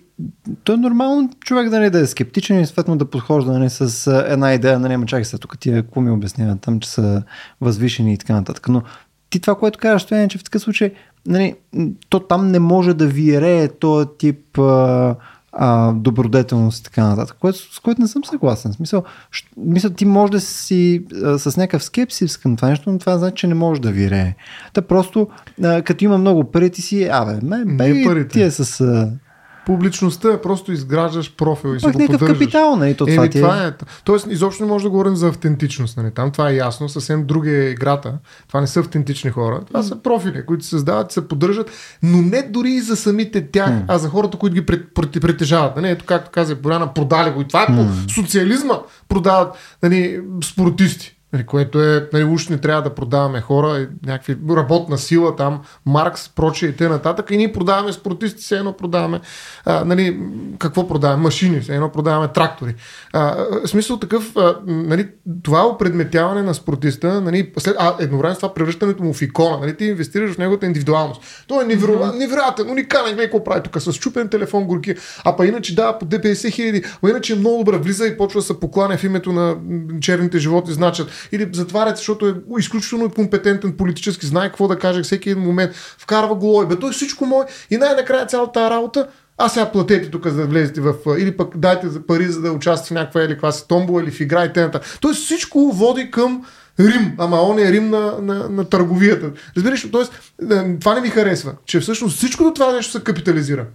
то 0.64 0.74
е 0.74 0.78
нормално 0.78 1.30
човек 1.40 1.70
да, 1.70 1.80
нали, 1.80 1.90
да 1.90 2.00
е 2.00 2.06
скептичен 2.06 2.62
и 2.62 2.66
съответно 2.66 2.98
да 2.98 3.10
подхожда 3.10 3.52
нали, 3.52 3.70
с 3.70 4.12
една 4.28 4.54
идея, 4.54 4.80
нали, 4.80 4.94
ама 4.94 5.06
чакай 5.06 5.26
се, 5.26 5.38
тук 5.38 5.60
тия 5.60 5.84
какво 5.84 6.02
ми 6.02 6.12
обясняват 6.12 6.62
там, 6.62 6.80
че 6.80 6.90
са 6.90 7.24
възвишени 7.62 8.14
и 8.14 8.18
така 8.18 8.34
нататък. 8.34 8.70
Но 8.70 8.82
ти 9.30 9.40
това, 9.40 9.56
което 9.56 9.78
това 9.78 10.22
е, 10.22 10.28
че 10.28 10.38
в 10.38 10.44
такъв 10.44 10.62
случай 10.62 10.92
нали, 11.28 11.56
то 12.10 12.20
там 12.20 12.48
не 12.48 12.60
може 12.60 12.94
да 12.94 13.08
виерее 13.08 13.68
този 13.68 14.08
тип 14.18 14.58
а, 14.58 15.16
а, 15.56 15.94
добродетелност 15.94 16.80
и 16.80 16.84
така 16.84 17.08
нататък, 17.08 17.38
което, 17.40 17.74
с 17.76 17.80
което 17.80 18.02
не 18.02 18.08
съм 18.08 18.24
съгласен. 18.24 18.72
В 18.72 18.76
смисъл, 18.76 19.04
ш, 19.32 19.46
мисля, 19.58 19.90
ти 19.90 20.06
може 20.06 20.32
да 20.32 20.40
си 20.40 21.06
а, 21.24 21.40
с 21.40 21.58
някакъв 21.58 21.84
скепсис 21.84 22.38
към 22.38 22.56
това 22.56 22.70
нещо, 22.70 22.92
но 22.92 23.00
това 23.00 23.18
значи, 23.18 23.36
че 23.36 23.48
не 23.48 23.56
може 23.56 23.82
да 23.82 23.92
вирее. 23.92 24.36
Та 24.74 24.82
просто, 24.82 25.28
а, 25.64 25.82
като 25.82 26.04
има 26.04 26.18
много 26.18 26.52
пари, 26.52 26.70
ти 26.70 26.82
си, 26.82 27.04
абе, 27.12 27.40
ме, 27.44 27.66
бе, 27.66 28.28
ти 28.28 28.42
е 28.42 28.52
с... 28.52 28.82
А, 28.82 29.12
публичността 29.66 30.34
е 30.34 30.42
просто 30.42 30.72
изграждаш 30.72 31.36
профил 31.36 31.76
и 31.76 31.80
си 31.80 31.86
го 31.86 31.92
поддържаш. 31.92 32.38
капитал, 32.38 32.76
нали? 32.76 32.98
То, 32.98 33.06
това, 33.06 33.26
е, 33.26 33.30
това 33.30 33.68
е. 33.68 33.72
Тоест, 34.04 34.28
изобщо 34.30 34.64
не 34.64 34.70
може 34.70 34.84
да 34.84 34.90
говорим 34.90 35.16
за 35.16 35.28
автентичност. 35.28 35.98
Нали? 35.98 36.12
Там 36.12 36.32
това 36.32 36.50
е 36.50 36.56
ясно, 36.56 36.90
съвсем 36.90 37.26
друга 37.26 37.52
е 37.52 37.70
играта. 37.70 38.14
Това 38.48 38.62
не 38.62 38.68
са 38.68 38.80
автентични 38.80 39.30
хора. 39.30 39.62
Това 39.68 39.84
са 39.84 40.02
профили, 40.02 40.46
които 40.46 40.64
се 40.64 40.70
създават, 40.70 41.12
се 41.12 41.28
поддържат, 41.28 41.72
но 42.04 42.22
не 42.22 42.42
дори 42.42 42.70
и 42.70 42.82
за 42.82 42.96
самите 42.96 43.52
тях, 43.52 43.70
mm. 43.70 43.84
а 43.88 43.98
за 43.98 44.10
хората, 44.10 44.38
които 44.38 44.54
ги 44.54 44.66
притежават. 45.22 45.76
Нали? 45.76 45.90
Ето, 45.90 46.06
както 46.06 46.32
каза 46.32 46.56
Боряна, 46.56 46.94
продали 46.94 47.32
го. 47.32 47.42
И 47.42 47.48
това 47.48 47.64
е 47.64 47.68
mm. 47.68 48.06
по 48.06 48.14
социализма 48.14 48.80
продават 49.10 49.56
нали, 49.84 50.22
спортисти. 50.44 51.15
Нали, 51.36 51.46
което 51.46 51.84
е, 51.84 52.10
нали, 52.14 52.24
уж 52.24 52.48
не 52.48 52.58
трябва 52.58 52.82
да 52.82 52.96
продаваме 52.96 53.42
хора, 53.42 53.88
някакви 54.06 54.38
работна 54.50 54.98
сила 54.98 55.36
там, 55.36 55.62
Маркс, 55.86 56.30
прочие 56.30 56.70
и 56.70 56.74
т.н. 56.74 57.16
И 57.30 57.38
ние 57.38 57.54
продаваме 57.54 57.92
спортисти, 57.92 58.42
все 58.42 58.58
едно 58.58 58.74
продаваме, 58.74 59.22
а, 59.66 59.86
нали, 59.86 60.20
какво 60.60 60.88
продаваме? 60.88 61.24
Машини, 61.24 61.60
все 61.60 61.76
едно 61.76 61.92
продаваме 61.92 62.28
трактори. 62.28 62.76
А, 63.14 63.46
смисъл 63.66 63.98
такъв, 63.98 64.36
а, 64.36 64.56
нали, 64.66 65.10
това 65.44 65.68
опредметяване 65.68 66.42
на 66.42 66.54
спортиста, 66.54 67.22
нали, 67.22 67.52
след, 67.58 67.76
а 67.80 67.96
едновременно 68.00 68.36
с 68.36 68.40
това 68.40 68.54
превръщането 68.54 69.04
му 69.04 69.14
в 69.14 69.22
икона, 69.22 69.58
нали, 69.60 69.78
ти 69.78 69.86
инвестираш 69.86 70.32
в 70.32 70.38
неговата 70.38 70.66
индивидуалност. 70.66 71.22
Той 71.48 71.64
е 71.64 71.68
невероятен, 71.68 72.20
невероятен 72.20 72.70
уникален, 72.70 73.18
какво 73.18 73.44
прави 73.44 73.64
тук, 73.64 73.82
с 73.82 73.94
чупен 73.94 74.30
телефон 74.30 74.64
горки, 74.64 74.96
а 75.24 75.36
па 75.36 75.46
иначе 75.46 75.76
дава 75.76 76.00
по 76.00 76.06
50 76.06 76.52
хиляди, 76.52 76.84
а 77.04 77.10
иначе 77.10 77.34
е 77.34 77.36
много 77.36 77.64
добре, 77.64 77.78
влиза 77.78 78.08
и 78.08 78.18
почва 78.18 78.40
да 78.40 78.46
се 78.46 78.60
покланя 78.60 78.98
в 78.98 79.04
името 79.04 79.32
на 79.32 79.56
черните 80.02 80.38
животи, 80.38 80.74
значат 80.74 81.25
или 81.32 81.50
затварят, 81.54 81.98
защото 81.98 82.28
е 82.28 82.34
изключително 82.60 83.10
компетентен 83.10 83.74
политически, 83.78 84.26
знае 84.26 84.48
какво 84.48 84.68
да 84.68 84.80
каже 84.80 85.04
всеки 85.04 85.30
един 85.30 85.44
момент, 85.44 85.72
вкарва 85.76 86.36
го, 86.36 86.66
бе, 86.70 86.76
той 86.76 86.92
всичко 86.92 87.26
мое 87.26 87.46
и 87.70 87.78
най-накрая 87.78 88.26
цялата 88.26 88.70
работа 88.70 89.08
а 89.38 89.50
сега 89.50 89.72
платете 89.72 90.12
тук 90.12 90.28
за 90.28 90.36
да 90.36 90.46
влезете 90.46 90.82
в... 90.82 90.94
Или 91.18 91.38
пък 91.38 91.58
дайте 91.58 91.90
за 91.90 92.06
пари, 92.06 92.28
за 92.28 92.42
да 92.42 92.52
участвате 92.52 92.88
в 92.88 92.98
някаква 92.98 93.24
или 93.24 93.34
каква 93.34 93.52
си 93.52 93.68
томбола 93.68 94.04
или 94.04 94.12
в 94.12 94.20
игра 94.20 94.46
и 94.46 94.54
т.н. 94.54 94.80
Тоест 95.02 95.24
всичко 95.24 95.72
води 95.72 96.12
към 96.12 96.46
Рим, 96.80 97.16
ама 97.18 97.42
он 97.42 97.60
е 97.60 97.72
Рим 97.72 97.90
на, 97.90 98.14
на, 98.22 98.50
на 98.50 98.70
търговията. 98.70 99.32
Разбираш, 99.58 99.92
т.е. 99.92 100.78
това 100.80 100.94
не 100.96 101.02
ми 101.02 101.10
харесва, 101.10 101.54
че 101.66 101.80
всъщност 101.80 102.18
всичко 102.18 102.54
това 102.54 102.74
нещо 102.74 102.92
се 102.92 103.04
капитализира. 103.04 103.66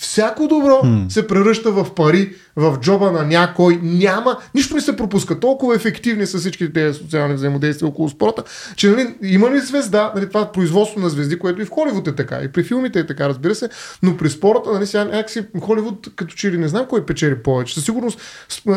Всяко 0.00 0.48
добро 0.48 0.80
hmm. 0.84 1.08
се 1.08 1.26
превръща 1.26 1.72
в 1.72 1.94
пари, 1.94 2.34
в 2.56 2.78
джоба 2.80 3.12
на 3.12 3.24
някой. 3.24 3.78
Няма, 3.82 4.36
нищо 4.54 4.74
не 4.74 4.80
се 4.80 4.96
пропуска. 4.96 5.40
Толкова 5.40 5.74
ефективни 5.74 6.26
са 6.26 6.38
всички 6.38 6.72
тези 6.72 6.98
социални 6.98 7.34
взаимодействия 7.34 7.88
около 7.88 8.08
спорта, 8.08 8.42
че 8.76 8.88
нали, 8.90 9.14
има 9.22 9.50
ли 9.50 9.60
звезда, 9.60 10.12
нали, 10.14 10.28
това 10.28 10.52
производство 10.52 11.00
на 11.00 11.08
звезди, 11.08 11.38
което 11.38 11.62
и 11.62 11.64
в 11.64 11.70
Холивуд 11.70 12.08
е 12.08 12.14
така, 12.14 12.40
и 12.42 12.48
при 12.48 12.62
филмите 12.62 12.98
е 12.98 13.06
така, 13.06 13.28
разбира 13.28 13.54
се, 13.54 13.68
но 14.02 14.16
при 14.16 14.30
спорта, 14.30 14.72
нали, 14.72 14.86
сега 14.86 15.04
някакси 15.04 15.46
Холивуд, 15.60 16.08
като 16.16 16.34
че 16.34 16.52
ли 16.52 16.58
не 16.58 16.68
знам 16.68 16.86
кой 16.86 17.06
печели 17.06 17.42
повече. 17.42 17.74
Със 17.74 17.84
сигурност 17.84 18.20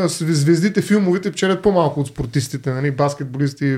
звездите, 0.08 0.82
филмовите 0.82 1.32
печелят 1.32 1.62
по-малко 1.62 2.00
от 2.00 2.08
спортистите, 2.08 2.72
нали, 2.74 2.92
баскетболисти. 2.92 3.78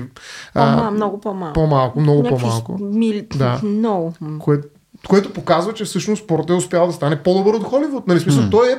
По-мал, 0.54 0.90
много 0.90 1.20
по-малко. 1.20 1.52
По-малко, 1.54 2.00
много 2.00 2.22
Някакви 2.22 2.42
по-малко. 2.42 2.78
Мили... 2.80 3.26
Да. 3.36 3.60
Много. 3.64 4.14
Което 4.38 4.68
което 5.08 5.32
показва, 5.32 5.74
че 5.74 5.84
всъщност 5.84 6.24
спортът 6.24 6.50
е 6.50 6.52
успял 6.52 6.86
да 6.86 6.92
стане 6.92 7.22
по-добър 7.22 7.54
от 7.54 7.64
Холивуд. 7.64 8.06
Нали, 8.06 8.20
смисъл, 8.20 8.42
mm. 8.42 8.50
той 8.50 8.72
е, 8.72 8.76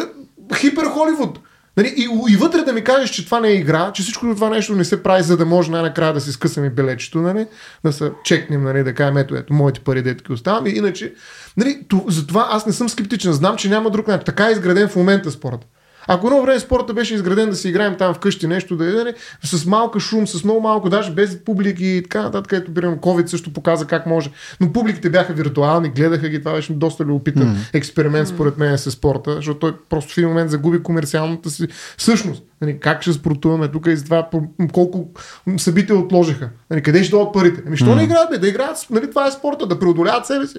е 0.00 0.54
хипер 0.54 0.84
Холивуд. 0.84 1.38
Нали, 1.76 1.94
и, 1.96 2.32
и 2.32 2.36
вътре 2.36 2.62
да 2.62 2.72
ми 2.72 2.84
кажеш, 2.84 3.10
че 3.10 3.24
това 3.24 3.40
не 3.40 3.48
е 3.48 3.54
игра, 3.54 3.92
че 3.92 4.02
всичко 4.02 4.26
това 4.26 4.48
нещо 4.48 4.74
не 4.74 4.84
се 4.84 5.02
прави, 5.02 5.22
за 5.22 5.36
да 5.36 5.46
може 5.46 5.70
най-накрая 5.70 6.12
да 6.12 6.20
си 6.20 6.32
скъсаме 6.32 6.70
белечето, 6.70 7.18
нали, 7.18 7.46
да 7.84 7.92
се 7.92 8.12
чекнем, 8.24 8.62
нали, 8.62 8.84
да 8.84 8.94
кажем, 8.94 9.16
ето, 9.16 9.36
ето, 9.36 9.54
моите 9.54 9.80
пари 9.80 10.02
детки 10.02 10.32
оставам. 10.32 10.66
И 10.66 10.70
иначе, 10.70 11.14
нали, 11.56 11.80
затова 12.08 12.48
аз 12.50 12.66
не 12.66 12.72
съм 12.72 12.88
скептичен. 12.88 13.32
Знам, 13.32 13.56
че 13.56 13.68
няма 13.68 13.90
друг 13.90 14.08
начин. 14.08 14.24
Така 14.24 14.48
е 14.48 14.52
изграден 14.52 14.88
в 14.88 14.96
момента 14.96 15.30
спорта. 15.30 15.66
Ако 16.08 16.26
едно 16.26 16.42
време 16.42 16.60
спорта 16.60 16.94
беше 16.94 17.14
изграден 17.14 17.50
да 17.50 17.56
си 17.56 17.68
играем 17.68 17.96
там 17.96 18.14
вкъщи 18.14 18.46
нещо, 18.46 18.76
да 18.76 19.10
е 19.10 19.14
с 19.42 19.66
малка 19.66 20.00
шум, 20.00 20.26
с 20.26 20.44
много 20.44 20.60
малко, 20.60 20.88
даже 20.88 21.10
без 21.10 21.44
публики 21.44 21.86
и 21.86 22.02
така 22.02 22.22
нататък, 22.22 22.50
където 22.50 22.74
примерно 22.74 22.96
COVID 22.96 23.26
също 23.26 23.52
показа 23.52 23.86
как 23.86 24.06
може. 24.06 24.30
Но 24.60 24.72
публиките 24.72 25.10
бяха 25.10 25.32
виртуални, 25.32 25.88
гледаха 25.88 26.28
ги, 26.28 26.38
това 26.38 26.52
беше 26.52 26.72
доста 26.72 27.04
любопитен 27.04 27.42
mm. 27.42 27.56
експеримент 27.72 28.28
според 28.28 28.58
мен 28.58 28.78
с 28.78 28.90
спорта, 28.90 29.34
защото 29.34 29.58
той 29.58 29.76
просто 29.88 30.14
в 30.14 30.18
един 30.18 30.28
момент 30.28 30.50
загуби 30.50 30.82
комерциалната 30.82 31.50
си 31.50 31.68
същност. 31.98 32.42
Нали, 32.60 32.78
как 32.80 33.02
ще 33.02 33.12
спортуваме 33.12 33.68
тук 33.68 33.86
и 33.86 33.96
за 33.96 34.04
това 34.04 34.28
колко 34.72 35.08
събития 35.56 35.96
отложиха. 35.96 36.48
Нали, 36.70 36.82
къде 36.82 37.04
ще 37.04 37.10
дойдат 37.10 37.32
парите? 37.32 37.62
Ами, 37.66 37.76
що 37.76 37.86
mm. 37.86 37.94
не 37.94 38.04
играят? 38.04 38.40
Да 38.40 38.48
играят, 38.48 38.86
нали, 38.90 39.10
това 39.10 39.26
е 39.26 39.30
спорта, 39.30 39.66
да 39.66 39.78
преодоляват 39.78 40.26
себе 40.26 40.46
си. 40.46 40.58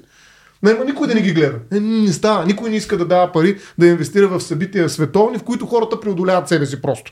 Няма 0.64 0.86
никой 0.86 1.08
да 1.08 1.16
не 1.16 1.22
ги 1.22 1.34
гледа. 1.34 1.60
Не, 1.72 1.80
не 1.80 2.14
става. 2.14 2.46
Никой 2.46 2.70
не 2.70 2.76
иска 2.76 2.98
да 2.98 3.06
дава 3.06 3.32
пари 3.32 3.58
да 3.78 3.88
инвестира 3.88 4.28
в 4.28 4.42
събития 4.42 4.90
световни, 4.90 5.38
в 5.38 5.44
които 5.44 5.66
хората 5.66 6.00
преодоляват 6.00 6.48
себе 6.48 6.66
си 6.66 6.82
просто. 6.82 7.12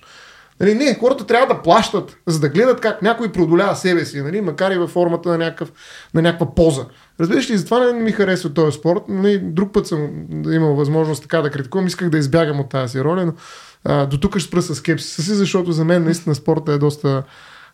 Нали, 0.59 0.75
не, 0.75 0.97
хората 0.99 1.25
трябва 1.25 1.55
да 1.55 1.61
плащат, 1.61 2.17
за 2.27 2.39
да 2.39 2.49
гледат 2.49 2.81
как 2.81 3.01
някой 3.01 3.31
преодолява 3.31 3.75
себе 3.75 4.05
си, 4.05 4.21
нали, 4.21 4.41
макар 4.41 4.71
и 4.71 4.77
във 4.77 4.89
формата 4.89 5.29
на, 5.29 5.37
някакъв, 5.37 5.71
на 6.13 6.21
някаква 6.21 6.55
поза. 6.55 6.85
Разбираш 7.19 7.49
ли, 7.49 7.57
затова 7.57 7.79
не 7.79 7.93
ми 7.99 8.11
харесва 8.11 8.53
този 8.53 8.77
спорт. 8.77 9.03
Нали, 9.07 9.39
друг 9.39 9.73
път 9.73 9.87
съм 9.87 10.09
имал 10.51 10.75
възможност 10.75 11.21
така 11.21 11.41
да 11.41 11.49
критикувам, 11.49 11.87
исках 11.87 12.09
да 12.09 12.17
избягам 12.17 12.59
от 12.59 12.69
тази 12.69 13.01
роля, 13.01 13.25
но 13.25 13.33
а, 13.83 14.05
до 14.05 14.17
тук 14.17 14.37
ще 14.37 14.47
спра 14.47 14.61
с 14.61 14.75
скепсиса 14.75 15.21
си, 15.21 15.33
защото 15.33 15.71
за 15.71 15.85
мен 15.85 16.03
наистина 16.03 16.35
спорта 16.35 16.71
е 16.71 16.77
доста 16.77 17.23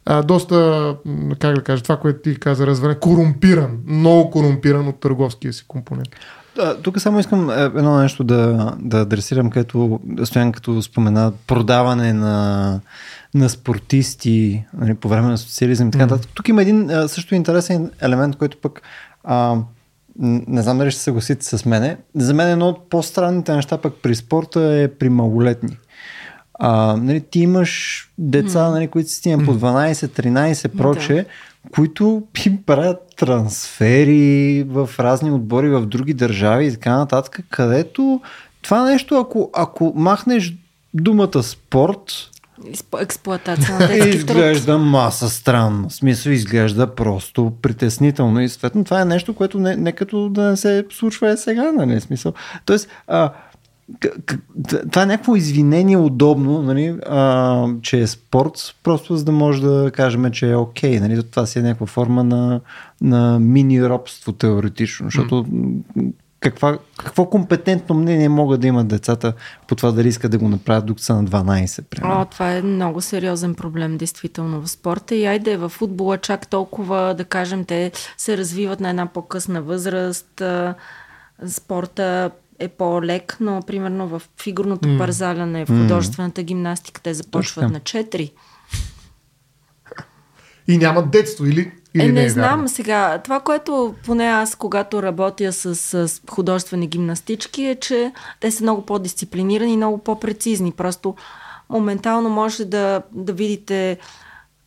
а, 0.10 0.24
доста, 0.24 0.96
как 1.40 1.56
да 1.56 1.64
кажа, 1.64 1.84
това, 1.84 1.98
което 1.98 2.20
ти 2.20 2.40
каза, 2.40 2.68
разване, 2.68 2.96
корумпиран, 2.96 3.78
много 3.88 4.32
корумпиран 4.32 4.88
от 4.88 5.00
търговския 5.00 5.54
си 5.54 5.66
компонент. 5.68 6.08
Тук 6.82 7.00
само 7.02 7.20
искам 7.20 7.50
е, 7.50 7.64
едно 7.64 7.98
нещо 7.98 8.24
да, 8.24 8.74
да 8.80 9.00
адресирам, 9.00 9.50
където 9.50 10.00
Стоян 10.24 10.52
като 10.52 10.82
спомена 10.82 11.34
продаване 11.48 12.14
на, 12.14 12.80
на 13.34 13.50
спортисти 13.50 14.66
нали, 14.78 14.94
по 14.94 15.10
време 15.10 15.28
на 15.28 15.38
социализъм 15.38 15.88
и 15.88 15.92
така 15.92 16.06
нататък. 16.06 16.32
Mm. 16.32 16.34
Тук 16.36 16.48
има 16.48 16.62
един 16.62 16.92
също 17.08 17.36
интересен 17.36 17.92
елемент, 18.02 18.36
който 18.36 18.58
пък 18.62 18.82
а, 19.24 19.56
не 20.20 20.62
знам 20.62 20.78
дали 20.78 20.92
ще 20.92 21.02
съгласите 21.02 21.46
с 21.46 21.66
мене. 21.66 21.98
За 22.16 22.34
мен 22.34 22.50
едно 22.50 22.68
от 22.68 22.90
по-странните 22.90 23.56
неща 23.56 23.78
пък 23.78 23.94
при 24.04 24.16
спорта 24.16 24.62
е 24.62 24.88
при 24.88 25.10
малолетни. 25.10 25.78
А, 26.60 26.98
нали, 27.02 27.22
ти 27.22 27.40
имаш 27.40 28.04
деца, 28.18 28.70
нали, 28.70 28.88
които 28.88 29.10
си 29.10 29.16
стигнат 29.16 29.46
по 29.46 29.60
12, 29.60 30.22
13, 30.22 30.78
проче, 30.78 31.14
да. 31.14 31.26
които 31.72 32.24
им 32.46 32.64
правят 32.66 32.98
трансфери 33.18 34.64
в 34.68 34.90
разни 35.00 35.32
отбори 35.32 35.70
в 35.70 35.86
други 35.86 36.14
държави 36.14 36.66
и 36.66 36.72
така 36.72 36.98
нататък, 36.98 37.40
където 37.50 38.22
това 38.62 38.84
нещо, 38.84 39.16
ако, 39.16 39.50
ако 39.54 39.94
махнеш 39.96 40.54
думата 40.94 41.44
спорт, 41.44 42.30
експлуатация 43.00 43.80
на 43.80 43.88
детски 43.88 44.10
Изглежда 44.10 44.78
маса 44.78 45.30
странно. 45.30 45.90
В 45.90 45.94
смисъл 45.94 46.32
изглежда 46.32 46.96
просто 46.96 47.54
притеснително 47.62 48.42
и 48.42 48.50
съответно 48.50 48.84
това 48.84 49.02
е 49.02 49.06
нещо, 49.06 49.36
което 49.36 49.60
не, 49.60 49.76
не 49.76 49.92
като 49.92 50.30
да 50.30 50.42
не 50.42 50.58
се 50.58 50.86
случва 50.92 51.30
е 51.30 51.38
сега, 51.38 51.72
нали? 51.72 52.02
Смисъл. 52.02 52.34
Тоест, 52.66 52.90
а, 53.08 53.32
това 54.92 55.02
е 55.02 55.06
някакво 55.06 55.36
извинение 55.36 55.98
удобно, 55.98 56.62
нали, 56.62 56.98
а, 57.10 57.68
че 57.82 58.00
е 58.00 58.08
спорт, 58.08 58.76
просто 58.84 59.18
за 59.18 59.26
да 59.26 59.32
може 59.32 59.62
да 59.62 59.92
кажем, 59.94 60.32
че 60.32 60.52
е 60.52 60.56
окей. 60.56 61.00
Нали, 61.00 61.24
това 61.24 61.46
си 61.46 61.60
е 61.60 61.62
някаква 61.62 61.86
форма 61.86 62.24
на, 62.24 62.62
на 63.02 63.40
мини 63.40 63.90
робство 63.90 64.32
теоретично, 64.32 65.06
защото 65.06 65.44
mm. 65.44 66.12
каква, 66.40 66.78
какво 66.98 67.26
компетентно 67.26 67.96
мнение 67.96 68.30
могат 68.30 68.62
да 68.62 68.68
имат 68.68 68.88
децата 68.88 69.34
по 69.68 69.76
това 69.76 69.92
дали 69.92 70.08
искат 70.08 70.32
да 70.32 70.38
го 70.38 70.50
направят 70.50 70.86
докато 70.86 71.04
са 71.04 71.16
на 71.16 71.26
12, 71.26 71.84
примерно? 71.84 72.22
О, 72.22 72.26
това 72.26 72.52
е 72.52 72.62
много 72.62 73.02
сериозен 73.02 73.56
проблем, 73.56 73.98
действително, 73.98 74.62
в 74.62 74.70
спорта. 74.70 75.16
И 75.16 75.26
айде 75.26 75.58
в 75.58 75.70
футбола 75.70 76.18
чак 76.18 76.48
толкова, 76.48 77.14
да 77.18 77.26
кажем, 77.26 77.66
те 77.66 77.92
се 78.18 78.38
развиват 78.38 78.80
на 78.80 78.90
една 78.90 79.06
по-късна 79.06 79.62
възраст. 79.62 80.42
Спорта 81.48 82.32
е 82.60 82.68
по-лек, 82.68 83.38
но 83.40 83.62
примерно 83.68 84.08
в 84.08 84.22
фигурното 84.42 84.88
mm. 84.88 84.98
парзаляне, 84.98 85.66
в 85.66 85.68
художествената 85.68 86.44
гимнастика 86.44 87.02
те 87.02 87.14
започват 87.14 87.64
Точно. 87.64 87.74
на 87.74 87.80
4. 87.80 88.32
И 90.68 90.78
нямат 90.78 91.12
детство, 91.12 91.46
или? 91.46 91.72
или 91.94 92.04
е, 92.04 92.08
не, 92.08 92.12
не 92.12 92.26
е 92.26 92.30
знам 92.30 92.50
вярно? 92.50 92.70
сега. 92.70 93.22
Това, 93.24 93.40
което 93.40 93.96
поне 94.06 94.26
аз, 94.26 94.56
когато 94.56 95.04
работя 95.04 95.54
с, 95.54 95.76
с 95.76 96.22
художествени 96.30 96.88
гимнастички, 96.88 97.66
е, 97.66 97.76
че 97.76 98.12
те 98.40 98.52
са 98.52 98.64
много 98.64 98.86
по-дисциплинирани 98.86 99.78
много 99.78 99.98
по-прецизни. 99.98 100.72
Просто 100.72 101.16
моментално 101.70 102.30
може 102.30 102.66
да, 102.66 103.02
да 103.12 103.34
видите 103.34 103.98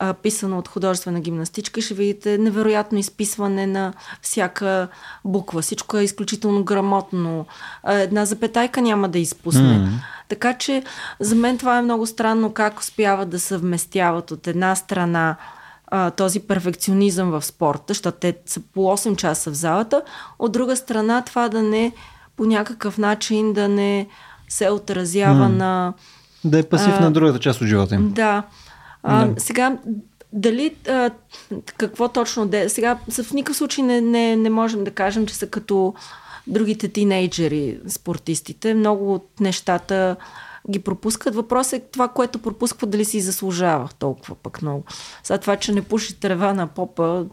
а, 0.03 0.15
писано 0.15 0.59
от 0.59 0.69
художествена 0.69 1.21
гимнастичка 1.21 1.81
ще 1.81 1.95
видите 1.95 2.39
невероятно 2.39 2.99
изписване 2.99 3.67
на 3.67 3.93
всяка 4.23 4.89
буква. 5.25 5.63
Всичко 5.63 5.97
е 5.97 6.03
изключително 6.03 6.65
грамотно. 6.65 7.47
А, 7.83 7.95
една 7.95 8.25
запетайка 8.25 8.83
няма 8.83 9.09
да 9.09 9.19
изпусне. 9.19 9.79
Mm. 9.79 9.89
Така 10.29 10.55
че 10.55 10.83
за 11.21 11.35
мен 11.35 11.59
това 11.59 11.79
е 11.79 11.83
много 11.83 12.07
странно 12.07 12.53
как 12.53 12.81
успяват 12.81 13.29
да 13.29 13.41
съвместяват 13.41 14.31
от 14.31 14.47
една 14.47 14.75
страна 14.75 15.37
а, 15.87 16.11
този 16.11 16.41
перфекционизъм 16.41 17.31
в 17.31 17.45
спорта, 17.45 17.85
защото 17.89 18.19
те 18.21 18.37
са 18.47 18.61
по 18.61 18.81
8 18.81 19.17
часа 19.17 19.51
в 19.51 19.55
залата, 19.55 20.03
от 20.39 20.53
друга 20.53 20.77
страна 20.77 21.23
това 21.27 21.49
да 21.49 21.63
не 21.63 21.93
по 22.37 22.47
някакъв 22.47 22.99
начин 22.99 23.53
да 23.53 23.69
не 23.69 24.07
се 24.49 24.71
отразява 24.71 25.47
mm. 25.47 25.57
на... 25.57 25.93
Да 26.45 26.59
е 26.59 26.63
пасив 26.63 26.95
а, 26.99 27.01
на 27.01 27.11
другата 27.11 27.39
част 27.39 27.61
от 27.61 27.67
живота 27.67 27.95
им. 27.95 28.13
Да. 28.13 28.43
А, 29.03 29.27
да. 29.27 29.41
Сега, 29.41 29.79
дали 30.33 30.77
а, 30.89 31.11
какво 31.77 32.09
точно 32.09 32.47
де... 32.47 32.69
Сега 32.69 32.99
в 33.23 33.33
никакъв 33.33 33.57
случай 33.57 33.85
не, 33.85 34.01
не, 34.01 34.37
не 34.37 34.51
можем 34.51 34.85
да 34.85 34.91
кажем, 34.91 35.27
че 35.27 35.35
са 35.35 35.47
като 35.47 35.95
другите 36.47 36.89
тинейджери, 36.89 37.81
спортистите. 37.89 38.75
Много 38.75 39.15
от 39.15 39.41
нещата 39.41 40.17
ги 40.71 40.79
пропускат. 40.79 41.35
Въпросът 41.35 41.73
е 41.73 41.85
това, 41.93 42.09
което 42.09 42.39
пропусква, 42.39 42.87
дали 42.87 43.05
си 43.05 43.21
заслужава 43.21 43.89
толкова 43.99 44.35
пък 44.35 44.63
много. 44.63 44.85
Сега 45.23 45.39
това, 45.39 45.57
че 45.57 45.73
не 45.73 45.83
пуши 45.83 46.21
трева 46.21 46.55
на 46.55 46.67
попа, 46.67 47.27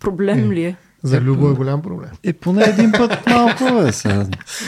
проблем 0.00 0.52
ли 0.52 0.64
е? 0.64 0.76
За 1.02 1.20
Любо 1.20 1.48
е 1.48 1.52
голям 1.52 1.82
проблем. 1.82 2.10
Е, 2.24 2.32
поне 2.32 2.64
един 2.64 2.92
път 2.92 3.26
малко 3.26 3.64
е 3.86 3.92
сега. 3.92 4.26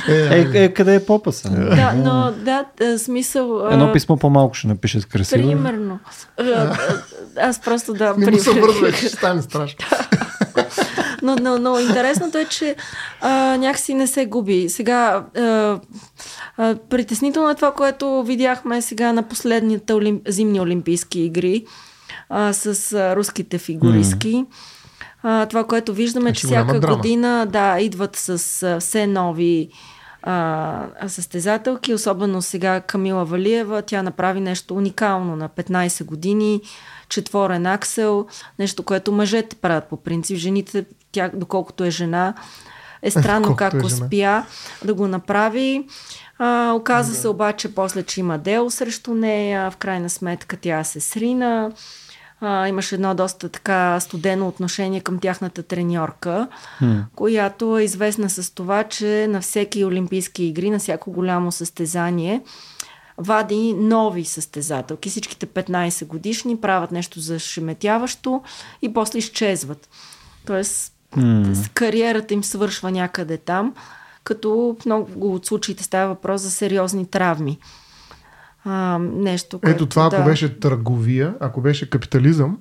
Е, 0.09 0.13
е, 0.13 0.65
е, 0.65 0.73
къде 0.73 0.95
е 0.95 1.05
попа 1.05 1.33
са? 1.33 1.51
Да, 1.51 1.93
но 1.93 2.33
да, 2.45 2.65
е, 2.81 2.99
смисъл... 2.99 3.69
Едно 3.71 3.93
писмо 3.93 4.17
по-малко 4.17 4.55
ще 4.55 4.69
напишеш 4.69 5.05
красиво. 5.05 5.49
Примерно. 5.49 5.99
Аз 7.41 7.61
просто 7.61 7.93
да... 7.93 8.15
Не 8.19 8.31
му 8.31 8.39
се 8.39 8.51
вързва, 8.51 8.93
че 8.93 8.97
ще 8.97 9.09
стане 9.09 9.43
страшно. 9.43 9.79
но, 11.23 11.37
но, 11.37 11.59
но 11.59 11.79
интересното 11.79 12.39
е, 12.39 12.45
че 12.45 12.77
а, 13.21 13.57
някакси 13.57 13.95
не 13.95 14.07
се 14.07 14.27
губи. 14.27 14.69
Сега, 14.69 15.25
а, 15.37 15.79
а, 16.57 16.75
притеснително 16.91 17.51
е 17.51 17.55
това, 17.55 17.73
което 17.73 18.23
видяхме 18.23 18.83
сега 18.83 19.13
на 19.13 19.23
последните 19.23 19.95
олимп... 19.95 20.23
зимни 20.29 20.61
олимпийски 20.61 21.21
игри 21.21 21.65
а, 22.29 22.53
с 22.53 22.93
а, 22.93 23.17
руските 23.17 23.59
фигуристки. 23.59 24.35
Mm. 24.35 24.47
А, 25.27 25.47
това, 25.47 25.65
което 25.65 25.93
виждаме, 25.95 26.33
че 26.33 26.47
всяка 26.47 26.81
година 26.81 27.47
да, 27.51 27.81
идват 27.81 28.17
с 28.17 28.63
а, 28.63 28.81
все 28.81 29.07
нови 29.07 29.69
а, 30.23 31.09
състезателки, 31.09 31.95
особено 31.95 32.43
сега 32.43 32.81
Камила 32.81 33.25
Валиева. 33.25 33.83
Тя 33.83 34.03
направи 34.03 34.41
нещо 34.41 34.75
уникално 34.75 35.37
на 35.37 35.49
15 35.49 36.05
години, 36.05 36.61
четворен 37.09 37.67
аксел, 37.67 38.27
нещо, 38.59 38.83
което 38.83 39.13
мъжете 39.13 39.57
правят 39.57 39.85
по 39.85 39.97
принцип. 39.97 40.37
Жените, 40.37 40.85
тя, 41.13 41.31
доколкото 41.35 41.85
е 41.85 41.91
жена, 41.91 42.35
е 43.03 43.11
странно 43.11 43.47
Колкото 43.47 43.57
как 43.57 43.83
е 43.83 43.87
успя 43.87 44.45
да 44.85 44.95
го 44.95 45.09
направи. 45.09 45.87
А, 46.39 46.73
оказа 46.73 47.13
да. 47.13 47.19
се 47.19 47.29
обаче 47.29 47.75
после, 47.75 48.03
че 48.03 48.21
има 48.21 48.39
дел 48.39 48.71
срещу 48.71 49.15
нея. 49.15 49.71
В 49.71 49.77
крайна 49.77 50.11
сметка 50.11 50.57
тя 50.57 50.85
се 50.85 51.01
срина 51.01 51.73
а, 52.41 52.69
имаше 52.69 52.95
едно 52.95 53.15
доста 53.15 53.49
така 53.49 54.01
студено 54.01 54.49
отношение 54.49 55.01
към 55.01 55.19
тяхната 55.19 55.63
треньорка, 55.63 56.49
hmm. 56.81 57.03
която 57.15 57.79
е 57.79 57.83
известна 57.83 58.31
с 58.31 58.55
това, 58.55 58.85
че 58.85 59.27
на 59.31 59.41
всеки 59.41 59.85
олимпийски 59.85 60.45
игри, 60.45 60.71
на 60.71 60.79
всяко 60.79 61.13
голямо 61.13 61.53
състезание, 61.53 62.43
вади 63.19 63.75
нови 63.75 64.25
състезателки. 64.25 65.11
Всичките 65.11 65.47
15 65.47 66.07
годишни 66.07 66.61
правят 66.61 66.93
нещо 66.93 67.21
зашеметяващо 67.21 68.43
и 68.83 68.95
после 68.95 69.19
изчезват. 69.19 69.89
Тоест, 70.47 70.93
hmm. 71.17 71.71
кариерата 71.75 72.35
им 72.35 72.45
свършва 72.45 72.91
някъде 72.91 73.37
там, 73.37 73.75
като 74.25 74.77
в 74.81 74.87
много 74.87 75.35
от 75.35 75.47
случаите 75.47 75.83
става 75.83 76.09
въпрос 76.09 76.41
за 76.41 76.51
сериозни 76.51 77.07
травми 77.07 77.59
а, 78.65 78.99
нещо. 78.99 79.59
Което, 79.59 79.75
Ето 79.75 79.87
това, 79.87 80.07
ако 80.07 80.17
да... 80.17 80.25
беше 80.25 80.61
търговия, 80.61 81.35
ако 81.41 81.61
беше 81.61 81.91
капитализъм, 81.91 82.59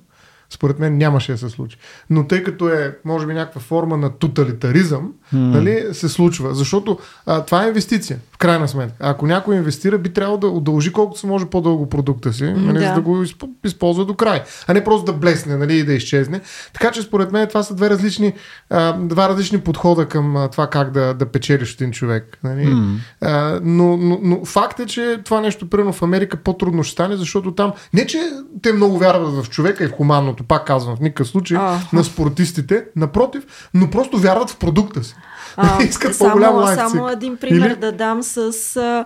според 0.50 0.78
мен 0.78 0.98
нямаше 0.98 1.32
да 1.32 1.38
се 1.38 1.48
случи. 1.48 1.78
Но 2.10 2.26
тъй 2.26 2.42
като 2.42 2.68
е, 2.68 2.98
може 3.04 3.26
би, 3.26 3.34
някаква 3.34 3.60
форма 3.60 3.96
на 3.96 4.10
тоталитаризъм, 4.18 5.12
mm. 5.34 5.36
нали, 5.36 5.84
се 5.92 6.08
случва. 6.08 6.54
Защото 6.54 6.98
а, 7.26 7.44
това 7.44 7.64
е 7.64 7.68
инвестиция, 7.68 8.18
крайна 8.44 8.68
сметка. 8.68 8.96
Ако 9.00 9.26
някой 9.26 9.56
инвестира, 9.56 9.98
би 9.98 10.12
трябвало 10.12 10.38
да 10.38 10.46
удължи 10.46 10.92
колкото 10.92 11.20
се 11.20 11.26
може 11.26 11.46
по-дълго 11.46 11.88
продукта 11.88 12.32
си, 12.32 12.44
нали, 12.44 12.78
да. 12.78 12.88
за 12.88 12.94
да 12.94 13.00
го 13.00 13.24
използва 13.64 14.04
до 14.04 14.14
край. 14.14 14.42
А 14.66 14.74
не 14.74 14.84
просто 14.84 15.04
да 15.04 15.12
блесне 15.12 15.56
нали, 15.56 15.76
и 15.76 15.84
да 15.84 15.92
изчезне. 15.92 16.40
Така 16.72 16.90
че, 16.90 17.02
според 17.02 17.32
мен, 17.32 17.48
това 17.48 17.62
са 17.62 17.74
две 17.74 17.90
различни, 17.90 18.32
а, 18.70 18.92
два 18.92 19.28
различни 19.28 19.60
подхода 19.60 20.06
към 20.06 20.36
а, 20.36 20.48
това 20.48 20.66
как 20.66 20.90
да, 20.90 21.14
да 21.14 21.26
печелиш 21.26 21.74
един 21.74 21.92
човек. 21.92 22.38
Нали. 22.44 22.66
Mm. 22.66 22.96
А, 23.20 23.60
но, 23.62 23.96
но, 23.96 24.18
но 24.22 24.44
факт 24.44 24.80
е, 24.80 24.86
че 24.86 25.20
това 25.24 25.40
нещо, 25.40 25.70
примерно 25.70 25.92
в 25.92 26.02
Америка, 26.02 26.36
по-трудно 26.36 26.82
ще 26.82 26.92
стане, 26.92 27.16
защото 27.16 27.54
там 27.54 27.72
не, 27.92 28.06
че 28.06 28.18
те 28.62 28.72
много 28.72 28.98
вярват 28.98 29.44
в 29.44 29.50
човека 29.50 29.84
и 29.84 29.88
в 29.88 29.92
хуманното, 29.92 30.44
пак 30.44 30.66
казвам, 30.66 30.96
в 30.96 31.00
никакъв 31.00 31.28
случай, 31.28 31.58
uh-huh. 31.58 31.92
на 31.92 32.04
спортистите, 32.04 32.84
напротив, 32.96 33.68
но 33.74 33.90
просто 33.90 34.18
вярват 34.18 34.50
в 34.50 34.56
продукта 34.56 35.04
си. 35.04 35.14
А, 35.56 35.82
Искат 35.88 36.14
само, 36.14 36.30
по-голям 36.30 36.74
Само 36.74 37.08
един 37.08 37.36
пример 37.36 37.70
Или? 37.70 37.76
да 37.76 37.92
дам 37.92 38.22
с 38.22 38.76
а, 38.76 39.04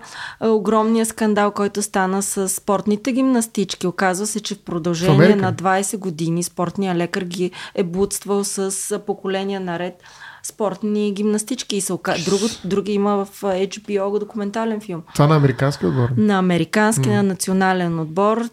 огромния 0.48 1.06
скандал, 1.06 1.50
който 1.50 1.82
стана 1.82 2.22
с 2.22 2.48
спортните 2.48 3.12
гимнастички. 3.12 3.86
Оказва 3.86 4.26
се, 4.26 4.40
че 4.40 4.54
в 4.54 4.58
продължение 4.58 5.36
на 5.36 5.52
20 5.52 5.98
години 5.98 6.42
спортния 6.42 6.94
лекар 6.94 7.22
ги 7.22 7.50
е 7.74 7.82
будствал 7.82 8.44
с 8.44 8.98
поколения 9.06 9.60
наред 9.60 10.02
спортни 10.48 11.12
гимнастички 11.12 11.76
и 11.76 11.80
се 11.80 11.92
ока... 11.92 12.14
Друго, 12.24 12.44
други 12.64 12.92
има 12.92 13.24
в 13.24 13.42
HBO 13.42 14.18
документален 14.18 14.80
филм. 14.80 15.02
Това 15.14 15.26
на 15.26 15.36
американски 15.36 15.86
отбор? 15.86 16.08
На 16.16 16.38
американски, 16.38 17.08
mm. 17.08 17.14
на 17.14 17.22
национален 17.22 18.00
отбор. 18.00 18.48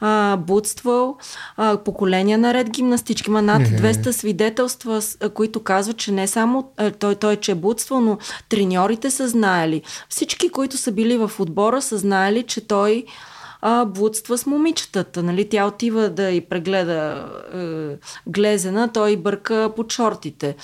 А, 0.00 0.36
будствал 0.36 1.16
а, 1.56 1.76
поколения 1.76 2.38
наред 2.38 2.70
гимнастички. 2.70 3.30
Има 3.30 3.42
над 3.42 3.62
200 3.62 4.10
свидетелства, 4.10 5.02
които 5.34 5.60
казват, 5.60 5.96
че 5.96 6.12
не 6.12 6.26
само 6.26 6.70
той, 6.98 7.14
той 7.14 7.36
че 7.36 7.52
е 7.52 7.54
будствал, 7.54 8.00
но 8.00 8.18
треньорите 8.48 9.10
са 9.10 9.28
знаели. 9.28 9.82
Всички, 10.08 10.48
които 10.48 10.76
са 10.76 10.92
били 10.92 11.16
в 11.16 11.30
отбора, 11.38 11.82
са 11.82 11.98
знаели, 11.98 12.42
че 12.42 12.66
той 12.66 13.04
а, 13.62 13.84
блудства 13.84 14.38
с 14.38 14.46
момичетата. 14.46 15.22
Нали? 15.22 15.48
Тя 15.48 15.66
отива 15.66 16.08
да 16.08 16.30
й 16.30 16.40
прегледа 16.40 17.26
е, 17.54 17.96
глезена, 18.26 18.92
той 18.92 19.16
бърка 19.16 19.72
под 19.76 19.92
шортите. 19.92 20.56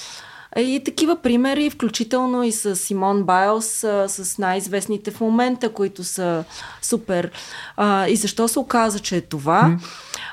И 0.57 0.83
такива 0.85 1.17
примери, 1.17 1.71
включително 1.71 2.43
и 2.43 2.53
с 2.53 2.77
Симон 2.77 3.23
Байлс, 3.23 3.67
с 4.07 4.39
най-известните 4.39 5.11
в 5.11 5.21
момента, 5.21 5.73
които 5.73 6.05
са 6.05 6.45
супер. 6.83 7.31
А, 7.77 8.07
и 8.09 8.17
защо 8.17 8.49
се 8.49 8.59
оказа, 8.59 8.99
че 8.99 9.17
е 9.17 9.21
това? 9.21 9.79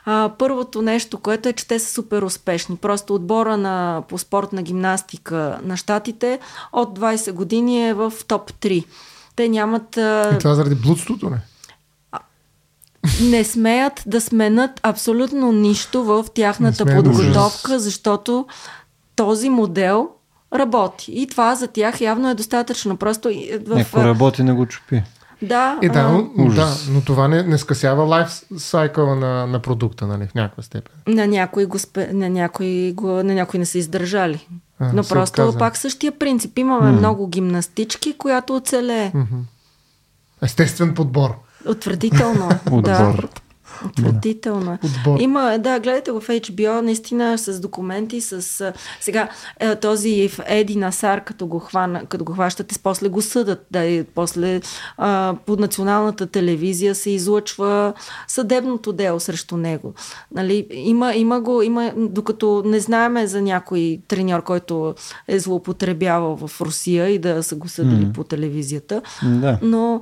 А, 0.05 0.31
първото 0.37 0.81
нещо, 0.81 1.17
което 1.17 1.49
е, 1.49 1.53
че 1.53 1.67
те 1.67 1.79
са 1.79 1.93
супер 1.93 2.21
успешни. 2.21 2.75
Просто 2.75 3.15
отбора 3.15 3.57
на, 3.57 4.03
по 4.09 4.17
спортна 4.17 4.61
гимнастика 4.61 5.59
на 5.63 5.77
щатите 5.77 6.39
от 6.73 6.99
20 6.99 7.31
години 7.31 7.89
е 7.89 7.93
в 7.93 8.13
топ 8.27 8.53
3. 8.53 8.85
Те 9.35 9.49
нямат... 9.49 9.97
И 9.97 10.37
това 10.39 10.55
заради 10.55 10.75
блудството, 10.75 11.29
не? 11.29 11.37
не 13.21 13.43
смеят 13.43 14.03
да 14.05 14.21
сменят 14.21 14.79
абсолютно 14.83 15.51
нищо 15.51 16.03
в 16.03 16.25
тяхната 16.33 16.85
подготовка, 16.85 17.79
защото 17.79 18.45
този 19.15 19.49
модел 19.49 20.09
работи. 20.53 21.11
И 21.15 21.27
това 21.27 21.55
за 21.55 21.67
тях 21.67 22.01
явно 22.01 22.29
е 22.29 22.35
достатъчно. 22.35 22.97
Просто 22.97 23.31
в... 23.67 23.79
Ако 23.79 24.03
работи, 24.03 24.43
не 24.43 24.53
го 24.53 24.65
чупи. 24.65 25.03
Да, 25.41 25.79
е, 25.81 25.89
да, 25.89 26.07
но, 26.37 26.49
да, 26.49 26.75
но 26.89 27.01
това 27.01 27.27
не, 27.27 27.43
не 27.43 27.57
скъсява 27.57 28.03
лайф 28.03 28.41
сайкъла 28.57 29.15
на, 29.15 29.47
на 29.47 29.59
продукта, 29.59 30.07
нали, 30.07 30.27
в 30.27 30.35
някаква 30.35 30.63
степен. 30.63 30.93
На 31.07 31.27
някои, 31.27 31.65
го, 31.65 31.79
спе, 31.79 32.13
на, 32.13 32.29
някои 32.29 32.93
го, 32.93 33.07
на 33.07 33.33
някои 33.33 33.59
не 33.59 33.65
са 33.65 33.77
издържали. 33.77 34.47
А, 34.79 34.93
Но 34.93 35.03
просто 35.03 35.41
отказа. 35.41 35.57
пак 35.57 35.77
същия 35.77 36.11
принцип. 36.11 36.59
Имаме 36.59 36.91
mm. 36.91 36.97
много 36.97 37.27
гимнастички, 37.27 38.17
която 38.17 38.55
оцелее. 38.55 39.11
Mm-hmm. 39.11 39.41
Естествен 40.41 40.93
подбор. 40.93 41.35
Отвратително. 41.67 42.49
да. 42.81 43.15
Отвратително. 43.85 44.71
Е. 44.71 44.79
Отбор. 44.85 45.19
Има, 45.19 45.57
да, 45.59 45.79
гледайте 45.79 46.11
го 46.11 46.19
в 46.21 46.27
HBO, 46.27 46.81
наистина 46.81 47.37
с 47.37 47.59
документи, 47.59 48.21
с... 48.21 48.73
Сега, 48.99 49.29
е, 49.59 49.75
този 49.75 50.29
Еди 50.45 50.75
Насар, 50.75 51.23
като 51.23 51.47
го, 51.47 51.59
хвана, 51.59 52.05
като 52.05 52.23
го 52.23 52.33
хващате, 52.33 52.75
после 52.83 53.09
го 53.09 53.21
съдат. 53.21 53.65
Да, 53.71 53.85
и 53.85 54.03
после 54.03 54.61
а, 54.97 55.35
по 55.45 55.55
националната 55.55 56.27
телевизия 56.27 56.95
се 56.95 57.09
излъчва 57.09 57.93
съдебното 58.27 58.93
дело 58.93 59.19
срещу 59.19 59.57
него. 59.57 59.93
Нали, 60.31 60.67
има, 60.71 61.15
има 61.15 61.41
го, 61.41 61.61
има, 61.61 61.93
докато 61.97 62.63
не 62.65 62.79
знаеме 62.79 63.27
за 63.27 63.41
някой 63.41 63.99
треньор, 64.07 64.43
който 64.43 64.95
е 65.27 65.39
злоупотребявал 65.39 66.47
в 66.47 66.61
Русия 66.61 67.09
и 67.09 67.19
да 67.19 67.43
са 67.43 67.55
го 67.55 67.67
съдили 67.67 68.05
mm. 68.05 68.13
по 68.13 68.23
телевизията. 68.23 69.01
Да. 69.23 69.59
Но 69.61 70.01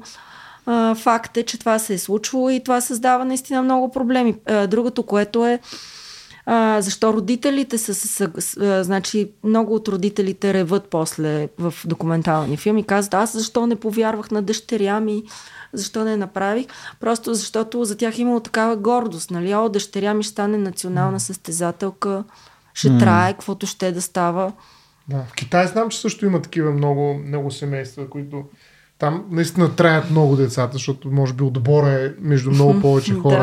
а, 0.72 0.96
факт 0.96 1.38
е, 1.38 1.44
че 1.44 1.60
това 1.60 1.80
се 1.80 1.94
е 1.94 1.98
случвало 1.98 2.50
и 2.50 2.64
това 2.64 2.82
създава 2.82 3.26
наистина 3.26 3.62
много 3.62 3.92
проблеми. 3.92 4.36
А, 4.46 4.68
другото, 4.68 5.04
което 5.04 5.46
е 5.46 5.60
а, 6.46 6.82
защо 6.82 7.14
родителите 7.14 7.78
са, 7.78 7.94
са, 7.94 8.32
са 8.40 8.84
значи 8.84 9.32
много 9.44 9.76
от 9.76 9.88
родителите 9.88 10.54
реват 10.54 10.88
после 10.90 11.50
в 11.58 11.74
документални 11.86 12.58
филми, 12.58 12.84
казват 12.84 13.14
аз 13.14 13.38
защо 13.38 13.68
не 13.68 13.76
повярвах 13.76 14.32
на 14.32 14.42
дъщеря 14.42 15.00
ми, 15.00 15.24
защо 15.74 16.04
не 16.04 16.18
направих, 16.18 16.66
просто 17.00 17.34
защото 17.34 17.86
за 17.86 17.98
тях 17.98 18.20
имало 18.20 18.40
такава 18.40 18.76
гордост, 18.76 19.32
нали, 19.32 19.56
о, 19.56 19.70
дъщеря 19.70 20.14
ми 20.14 20.24
ще 20.24 20.32
стане 20.32 20.58
национална 20.58 21.20
състезателка, 21.20 22.24
ще 22.74 22.90
mm. 22.90 23.00
трае, 23.00 23.34
каквото 23.34 23.68
ще 23.68 23.92
да 23.92 24.02
става. 24.02 24.54
Да, 25.08 25.18
в 25.18 25.34
Китай 25.34 25.68
знам, 25.68 25.90
че 25.90 26.00
също 26.00 26.26
има 26.26 26.42
такива 26.42 26.72
много, 26.72 27.14
много 27.14 27.52
семейства, 27.52 28.10
които 28.10 28.44
там 29.02 29.26
наистина 29.32 29.76
траят 29.76 30.12
много 30.12 30.36
децата, 30.36 30.74
защото 30.74 31.12
може 31.12 31.34
би 31.34 31.44
отбора 31.44 31.90
е 31.90 32.12
между 32.20 32.52
много 32.52 32.80
повече 32.82 33.14
хора. 33.14 33.36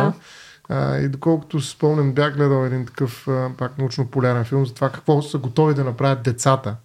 да. 0.68 0.74
а, 0.74 0.98
и 0.98 1.08
доколкото 1.08 1.60
си 1.60 1.70
спомням, 1.70 2.12
бях 2.12 2.36
гледал 2.36 2.66
един 2.66 2.86
такъв 2.86 3.28
а, 3.28 3.50
пак 3.58 3.78
научно-полярен 3.78 4.44
филм 4.44 4.66
за 4.66 4.74
това 4.74 4.90
какво 4.90 5.22
са 5.22 5.38
готови 5.38 5.74
да 5.74 5.84
направят 5.84 6.22
децата, 6.22 6.76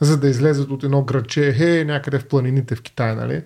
за 0.00 0.16
да 0.16 0.28
излезат 0.28 0.70
от 0.70 0.84
едно 0.84 1.02
градче, 1.02 1.52
хе, 1.52 1.84
някъде 1.84 2.18
в 2.18 2.28
планините 2.28 2.74
в 2.74 2.82
Китай, 2.82 3.16
нали? 3.16 3.42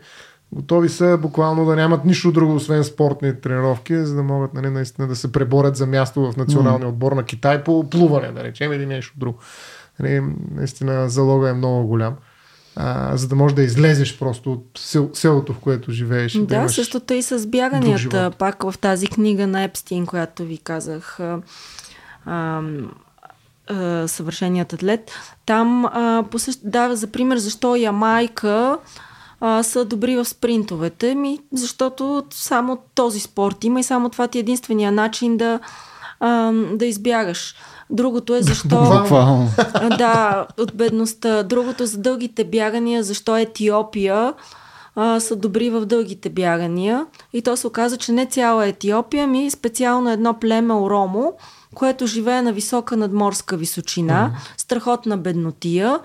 Готови 0.53 0.89
са 0.89 1.19
буквално 1.23 1.65
да 1.65 1.77
нямат 1.77 2.05
нищо 2.05 2.33
друго, 2.33 2.55
освен 2.55 2.85
спортни 2.85 3.41
тренировки, 3.41 3.97
за 3.97 4.15
да 4.15 4.23
могат 4.23 4.55
нали, 4.55 4.71
наистина 4.71 5.09
да 5.09 5.17
се 5.17 5.33
преборят 5.33 5.77
за 5.77 5.87
място 5.87 6.33
в 6.33 6.37
националния 6.37 6.89
отбор 6.89 7.13
на 7.13 7.25
Китай 7.25 7.65
по 7.65 7.91
плуване, 7.91 8.33
да 8.33 8.45
речем, 8.45 8.73
или 8.73 8.87
нещо 8.87 9.15
друго. 9.17 9.39
Нали, 10.01 10.23
наистина 10.55 11.09
залога 11.09 11.51
е 11.51 11.55
много 11.55 11.87
голям 11.87 12.17
а, 12.77 13.17
за 13.17 13.29
да 13.29 13.35
можеш 13.35 13.55
да 13.55 13.63
излезеш 13.63 14.19
просто 14.19 14.53
от 14.53 14.67
сел, 14.79 15.11
селото, 15.13 15.53
в 15.53 15.59
което 15.59 15.93
живееш. 15.93 16.33
Да, 16.33 16.63
да 16.63 16.69
същото 16.69 17.15
и 17.15 17.23
с 17.23 17.47
бяганията. 17.47 18.31
Пак 18.39 18.63
в 18.63 18.75
тази 18.81 19.07
книга 19.07 19.47
на 19.47 19.63
Епстин, 19.63 20.07
която 20.07 20.43
ви 20.43 20.59
казах, 20.59 21.21
а, 21.21 21.39
а, 22.27 22.63
а, 23.67 24.09
съвършеният 24.09 24.73
атлет, 24.73 25.11
там 25.47 25.85
а, 25.85 26.25
посъщ... 26.31 26.61
дава 26.65 26.97
за 26.97 27.07
пример 27.07 27.37
защо 27.37 27.77
Ямайка 27.77 28.79
а, 29.41 29.63
са 29.63 29.85
добри 29.85 30.17
в 30.17 30.25
спринтовете. 30.25 31.15
Ми, 31.15 31.39
защото 31.53 32.27
само 32.31 32.79
този 32.95 33.21
спорт 33.21 33.65
има 33.65 33.81
и 33.81 33.85
само 33.85 34.09
това 34.09 34.29
ти 34.29 34.39
е 34.39 34.41
единствения 34.41 34.93
начин 34.93 35.37
да, 35.37 35.61
а, 36.21 36.53
да 36.53 36.87
избягаш. 36.87 37.55
Другото 37.91 38.35
е 38.35 38.43
защо... 38.43 38.69
да, 39.99 40.47
от 40.59 40.75
бедността. 40.75 41.43
Другото 41.43 41.87
за 41.87 41.99
дългите 41.99 42.45
бягания, 42.45 43.03
защо 43.03 43.37
Етиопия 43.37 44.35
а, 44.97 45.21
са 45.21 45.37
добри 45.37 45.71
в 45.71 45.87
дългите 45.87 46.29
бягания. 46.31 47.07
И 47.33 47.43
то 47.43 47.57
се 47.57 47.67
оказа, 47.67 47.97
че 47.97 48.13
не 48.13 48.27
цяла 48.27 48.67
Етиопия, 48.67 49.27
ми 49.27 49.51
специално 49.51 50.11
едно 50.11 50.35
племе 50.35 50.75
Оромо, 50.75 51.33
което 51.75 52.07
живее 52.07 52.43
на 52.43 52.53
висока 52.53 52.97
надморска 52.97 53.57
височина, 53.57 54.33
страхотна 54.57 55.19
беднотия. 55.19 56.01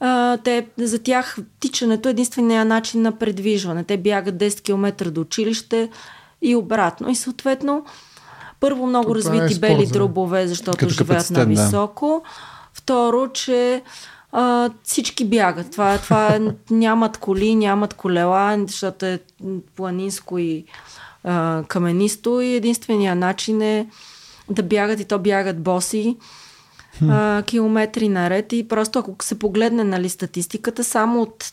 А, 0.00 0.36
те, 0.36 0.66
за 0.78 0.98
тях 0.98 1.38
тичането 1.60 2.08
е 2.08 2.10
единствения 2.10 2.64
начин 2.64 3.02
на 3.02 3.12
предвижване. 3.12 3.84
Те 3.84 3.96
бягат 3.96 4.34
10 4.34 4.62
км 4.62 5.10
до 5.10 5.20
училище 5.20 5.90
и 6.42 6.56
обратно. 6.56 7.10
И 7.10 7.14
съответно 7.14 7.84
първо 8.62 8.86
много 8.86 9.14
Това 9.14 9.16
развити 9.16 9.54
е 9.54 9.58
бели 9.58 9.86
дробове, 9.86 10.46
защото 10.46 10.88
живеят 10.88 11.30
на 11.30 11.44
високо. 11.44 12.22
Да. 12.24 12.30
Второ, 12.72 13.28
че 13.28 13.82
а, 14.32 14.70
всички 14.82 15.24
бягат. 15.24 15.70
Това, 15.70 15.98
това 15.98 16.28
е, 16.28 16.40
нямат 16.70 17.18
коли, 17.18 17.54
нямат 17.54 17.94
колела, 17.94 18.58
защото 18.66 19.06
е 19.06 19.18
планинско 19.76 20.38
и 20.38 20.64
а, 21.24 21.64
каменисто 21.68 22.40
и 22.40 22.54
единствения 22.54 23.16
начин 23.16 23.62
е 23.62 23.86
да 24.50 24.62
бягат 24.62 25.00
и 25.00 25.04
то 25.04 25.18
бягат 25.18 25.62
боси 25.62 26.16
а, 27.08 27.42
километри 27.46 28.08
наред 28.08 28.52
и 28.52 28.68
просто 28.68 28.98
ако 28.98 29.16
се 29.20 29.38
погледне 29.38 29.84
нали, 29.84 30.08
статистиката, 30.08 30.84
само 30.84 31.22
от 31.22 31.52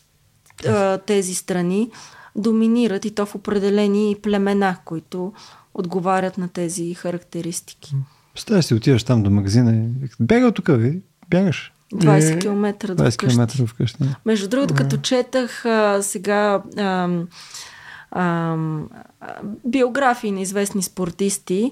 а, 0.68 0.98
тези 0.98 1.36
страни 1.36 1.92
доминират 2.36 3.06
и 3.06 3.16
то 3.16 3.26
в 3.26 3.36
определени 3.36 4.16
племена, 4.22 4.78
които 4.86 5.34
отговарят 5.80 6.38
на 6.38 6.48
тези 6.48 6.94
характеристики. 6.94 7.96
Представя 8.34 8.64
си, 8.64 8.74
отиваш 8.74 9.04
там 9.04 9.24
до 9.24 9.30
магазина 9.30 9.74
и 9.74 10.10
бяга 10.20 10.52
тук, 10.52 10.68
ви, 10.68 11.02
бягаш. 11.30 11.74
20 11.94 12.42
км 12.42 12.96
до 12.96 13.04
20 13.04 13.18
км 13.18 13.66
вкъщи. 13.68 14.04
Между 14.26 14.48
другото, 14.48 14.74
като 14.74 14.98
четах 14.98 15.66
а, 15.66 16.00
сега 16.02 16.62
а, 16.78 17.10
а, 18.12 18.58
биографии 19.66 20.32
на 20.32 20.42
известни 20.42 20.84
спортисти, 20.84 21.72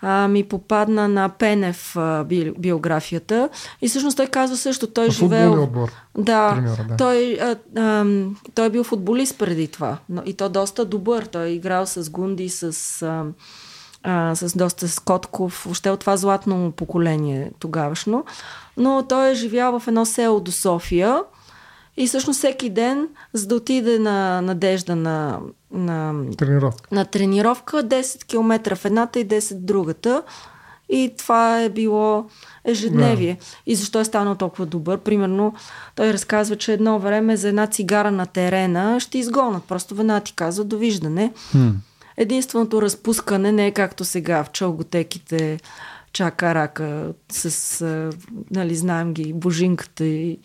а, 0.00 0.28
ми 0.28 0.44
попадна 0.44 1.08
на 1.08 1.28
Пенев 1.28 1.96
а, 1.96 2.24
би, 2.24 2.52
биографията. 2.58 3.48
И 3.82 3.88
всъщност 3.88 4.16
той 4.16 4.26
казва 4.26 4.56
също, 4.56 4.86
той 4.86 5.10
живеел... 5.10 5.62
отбор. 5.62 5.92
Да, 6.18 6.54
Треньора, 6.54 6.84
да. 6.88 6.96
Той, 6.96 7.38
а, 7.40 7.56
а, 7.80 8.06
той 8.54 8.66
е 8.66 8.70
бил 8.70 8.84
футболист 8.84 9.38
преди 9.38 9.68
това. 9.68 9.98
Но, 10.08 10.22
и 10.26 10.34
то 10.34 10.48
доста 10.48 10.84
добър. 10.84 11.24
Той 11.24 11.46
е 11.46 11.52
играл 11.52 11.86
с 11.86 12.10
Гунди, 12.10 12.48
с... 12.48 13.02
А, 13.02 13.24
а, 14.02 14.34
с 14.34 14.56
доста 14.56 14.88
Скотков, 14.88 15.62
въобще 15.64 15.90
от 15.90 16.00
това 16.00 16.16
златно 16.16 16.72
поколение 16.76 17.50
тогавашно. 17.58 18.24
Но 18.76 19.04
той 19.08 19.30
е 19.30 19.34
живял 19.34 19.80
в 19.80 19.88
едно 19.88 20.06
село 20.06 20.40
до 20.40 20.52
София 20.52 21.22
и 21.96 22.06
всъщност 22.06 22.38
всеки 22.38 22.70
ден, 22.70 23.08
за 23.32 23.46
да 23.46 23.54
отиде 23.54 23.98
на 23.98 24.40
надежда 24.40 24.96
на, 24.96 25.40
на, 25.70 26.14
тренировка. 26.36 26.94
на 26.94 27.04
тренировка, 27.04 27.76
10 27.76 28.24
км 28.24 28.76
в 28.76 28.84
едната 28.84 29.20
и 29.20 29.28
10 29.28 29.54
в 29.54 29.60
другата. 29.60 30.22
И 30.88 31.14
това 31.18 31.60
е 31.60 31.68
било 31.68 32.26
ежедневие. 32.64 33.34
Да. 33.40 33.46
И 33.66 33.74
защо 33.74 34.00
е 34.00 34.04
станал 34.04 34.34
толкова 34.34 34.66
добър? 34.66 34.98
Примерно, 34.98 35.54
той 35.94 36.12
разказва, 36.12 36.56
че 36.56 36.72
едно 36.72 36.98
време 36.98 37.36
за 37.36 37.48
една 37.48 37.66
цигара 37.66 38.10
на 38.10 38.26
терена 38.26 39.00
ще 39.00 39.18
изгонат. 39.18 39.64
Просто 39.64 39.94
веднага 39.94 40.20
ти 40.20 40.32
казва 40.32 40.64
довиждане. 40.64 41.32
Хм. 41.50 41.68
Единственото 42.16 42.82
разпускане 42.82 43.52
не 43.52 43.66
е 43.66 43.72
както 43.72 44.04
сега 44.04 44.44
в 44.44 44.50
чалготеките 44.50 45.58
чака 46.12 46.54
рака 46.54 47.12
с, 47.32 48.12
нали, 48.50 48.74
знаем 48.74 49.14
ги, 49.14 49.32
божинката 49.32 50.04
и 50.04 50.38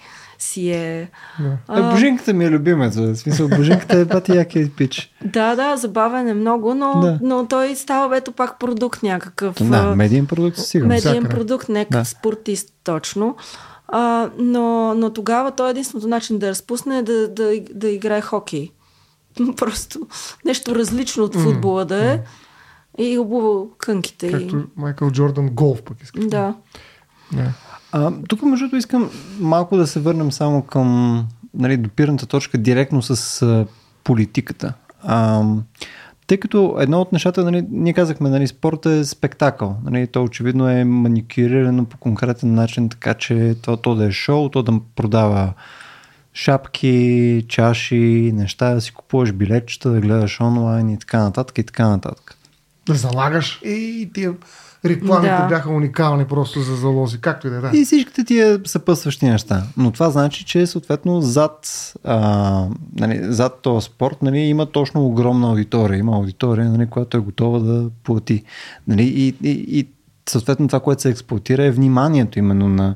си 0.43 0.71
е... 0.71 1.09
Да. 1.39 1.57
А, 1.67 1.91
божинката 1.91 2.33
ми 2.33 2.45
е 2.45 2.49
любимец. 2.49 2.95
В 2.95 3.15
смисъл, 3.15 3.47
божинката 3.47 3.99
е 3.99 4.05
пати 4.05 4.31
якия 4.31 4.69
пич. 4.69 5.13
Да, 5.25 5.55
да, 5.55 5.77
забавен 5.77 6.27
е 6.27 6.33
много, 6.33 6.75
но, 6.75 6.99
да. 6.99 7.19
но 7.21 7.47
той 7.47 7.75
става 7.75 8.17
ето 8.17 8.31
пак 8.31 8.59
продукт 8.59 9.03
някакъв. 9.03 9.55
Да, 9.61 9.95
медиен 9.95 10.27
продукт 10.27 10.57
сигурно. 10.57 10.93
Медиен 10.93 11.23
продукт, 11.23 11.69
някакъв 11.69 12.01
да. 12.01 12.05
спортист 12.05 12.73
точно. 12.83 13.35
А, 13.87 14.29
но, 14.37 14.93
но 14.95 15.13
тогава 15.13 15.51
той 15.51 15.67
е 15.67 15.71
единственото 15.71 16.07
начин 16.07 16.39
да 16.39 16.49
разпусне 16.49 16.97
е 16.97 17.01
да, 17.01 17.27
да, 17.27 17.61
да 17.73 17.89
играе 17.89 18.21
хокей. 18.21 18.71
Просто 19.57 19.99
нещо 20.45 20.75
различно 20.75 21.23
от 21.23 21.35
футбола 21.35 21.85
да 21.85 22.11
е. 22.13 22.19
И 22.97 23.17
обува 23.17 23.65
кънките. 23.77 24.31
Както 24.31 24.57
и... 24.57 24.63
Майкъл 24.75 25.11
Джордан 25.11 25.49
голф 25.49 25.81
пък 25.83 26.01
искаш. 26.03 26.25
Да. 26.25 26.55
Yeah. 27.33 27.49
А, 27.91 28.11
тук, 28.27 28.41
между 28.41 28.65
другото, 28.65 28.75
искам 28.75 29.09
малко 29.39 29.77
да 29.77 29.87
се 29.87 29.99
върнем 29.99 30.31
само 30.31 30.61
към 30.61 31.27
нали, 31.53 31.77
допирната 31.77 32.25
точка 32.25 32.57
директно 32.57 33.01
с 33.01 33.41
а, 33.41 33.65
политиката. 34.03 34.73
А, 35.03 35.43
тъй 36.27 36.37
като 36.37 36.77
едно 36.79 37.01
от 37.01 37.11
нещата, 37.11 37.43
нали, 37.43 37.65
ние 37.69 37.93
казахме, 37.93 38.29
нали, 38.29 38.47
спорта 38.47 38.91
е 38.91 39.03
спектакъл. 39.03 39.77
Нали, 39.83 40.07
то 40.07 40.23
очевидно 40.23 40.69
е 40.69 40.83
маникюрирано 40.83 41.85
по 41.85 41.97
конкретен 41.97 42.53
начин, 42.53 42.89
така 42.89 43.13
че 43.13 43.55
то, 43.61 43.77
то 43.77 43.95
да 43.95 44.05
е 44.05 44.11
шоу, 44.11 44.49
то 44.49 44.63
да 44.63 44.79
продава 44.95 45.53
шапки, 46.33 47.45
чаши, 47.47 48.31
неща, 48.35 48.73
да 48.73 48.81
си 48.81 48.93
купуваш 48.93 49.31
билетчета, 49.31 49.89
да 49.89 50.01
гледаш 50.01 50.41
онлайн 50.41 50.89
и 50.89 50.99
така 50.99 51.19
нататък 51.19 51.57
и 51.57 51.63
така 51.63 51.87
нататък. 51.87 52.37
Да 52.87 52.93
залагаш 52.93 53.61
и 53.65 54.09
тия 54.13 54.33
рекламите 54.85 55.35
да. 55.41 55.47
бяха 55.47 55.69
уникални 55.69 56.25
просто 56.25 56.59
за 56.59 56.75
залози, 56.75 57.21
както 57.21 57.47
и 57.47 57.49
да 57.49 57.57
е. 57.57 57.59
Да. 57.59 57.71
И 57.73 57.85
всичките 57.85 58.23
тия 58.23 58.59
съпъсващи 58.65 59.25
неща. 59.25 59.63
Но 59.77 59.91
това 59.91 60.09
значи, 60.09 60.45
че 60.45 60.67
съответно 60.67 61.21
зад, 61.21 61.93
а, 62.03 62.65
нали, 62.99 63.19
зад 63.23 63.59
този 63.61 63.85
спорт 63.85 64.21
нали, 64.21 64.39
има 64.39 64.65
точно 64.65 65.05
огромна 65.05 65.49
аудитория. 65.49 65.97
Има 65.97 66.15
аудитория, 66.15 66.69
нали, 66.69 66.87
която 66.87 67.17
е 67.17 67.19
готова 67.19 67.59
да 67.59 67.89
плати. 68.03 68.43
Нали, 68.87 69.03
и, 69.03 69.27
и, 69.27 69.79
и 69.79 69.87
съответно 70.29 70.67
това, 70.67 70.79
което 70.79 71.01
се 71.01 71.09
експлуатира 71.09 71.65
е 71.65 71.71
вниманието 71.71 72.39
именно 72.39 72.69
на, 72.69 72.95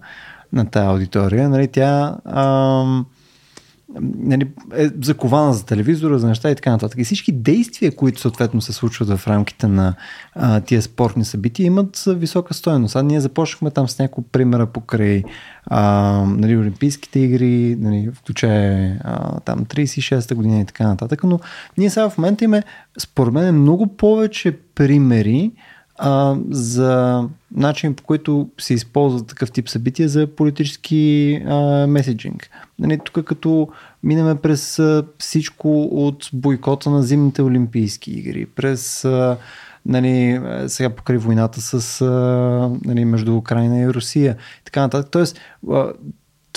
на 0.53 0.65
тази 0.65 0.87
аудитория. 0.87 1.49
Нали, 1.49 1.67
тя 1.67 2.15
а, 2.25 2.83
нали, 3.99 4.47
е 4.75 4.89
закована 5.01 5.53
за 5.53 5.65
телевизора, 5.65 6.19
за 6.19 6.27
неща 6.27 6.51
и 6.51 6.55
така 6.55 6.71
нататък. 6.71 6.99
И 6.99 7.03
всички 7.03 7.31
действия, 7.31 7.95
които 7.95 8.21
съответно 8.21 8.61
се 8.61 8.73
случват 8.73 9.09
в 9.09 9.27
рамките 9.27 9.67
на 9.67 9.95
а, 10.35 10.61
тия 10.61 10.81
спортни 10.81 11.25
събития, 11.25 11.65
имат 11.65 12.03
висока 12.07 12.53
стоеност. 12.53 12.95
А 12.95 13.03
ние 13.03 13.21
започнахме 13.21 13.71
там 13.71 13.89
с 13.89 13.99
няколко 13.99 14.29
примера 14.29 14.65
покрай 14.65 15.23
а, 15.65 15.81
нали, 16.27 16.57
Олимпийските 16.57 17.19
игри, 17.19 17.75
нали, 17.79 18.09
включая 18.13 18.99
там 19.45 19.65
36-та 19.65 20.35
година 20.35 20.59
и 20.59 20.65
така 20.65 20.87
нататък. 20.87 21.23
Но 21.23 21.39
ние 21.77 21.89
сега 21.89 22.09
в 22.09 22.17
момента 22.17 22.43
имаме, 22.43 22.63
според 22.99 23.33
мен, 23.33 23.61
много 23.61 23.97
повече 23.97 24.57
примери, 24.75 25.51
а, 25.97 26.35
за 26.49 27.23
начин 27.55 27.93
по 27.93 28.03
който 28.03 28.49
се 28.59 28.73
използва 28.73 29.25
такъв 29.25 29.51
тип 29.51 29.69
събития 29.69 30.09
за 30.09 30.27
политически 30.27 31.33
а, 31.47 31.87
меседжинг. 31.87 32.49
Нали, 32.79 32.99
тук 33.03 33.25
като 33.25 33.67
минаме 34.03 34.35
през 34.35 34.79
а, 34.79 35.05
всичко 35.17 35.83
от 35.83 36.29
бойкота 36.33 36.89
на 36.89 37.03
зимните 37.03 37.41
олимпийски 37.41 38.11
игри, 38.11 38.45
през 38.45 39.05
а, 39.05 39.37
нали, 39.85 40.41
сега 40.67 40.89
покрай 40.89 41.17
войната 41.17 41.61
с, 41.61 42.01
а, 42.01 42.05
нали, 42.85 43.05
между 43.05 43.35
Украина 43.35 43.79
и 43.79 43.89
Русия 43.89 44.37
така 44.65 44.81
нататък. 44.81 45.11
Тоест, 45.11 45.39
а, 45.71 45.93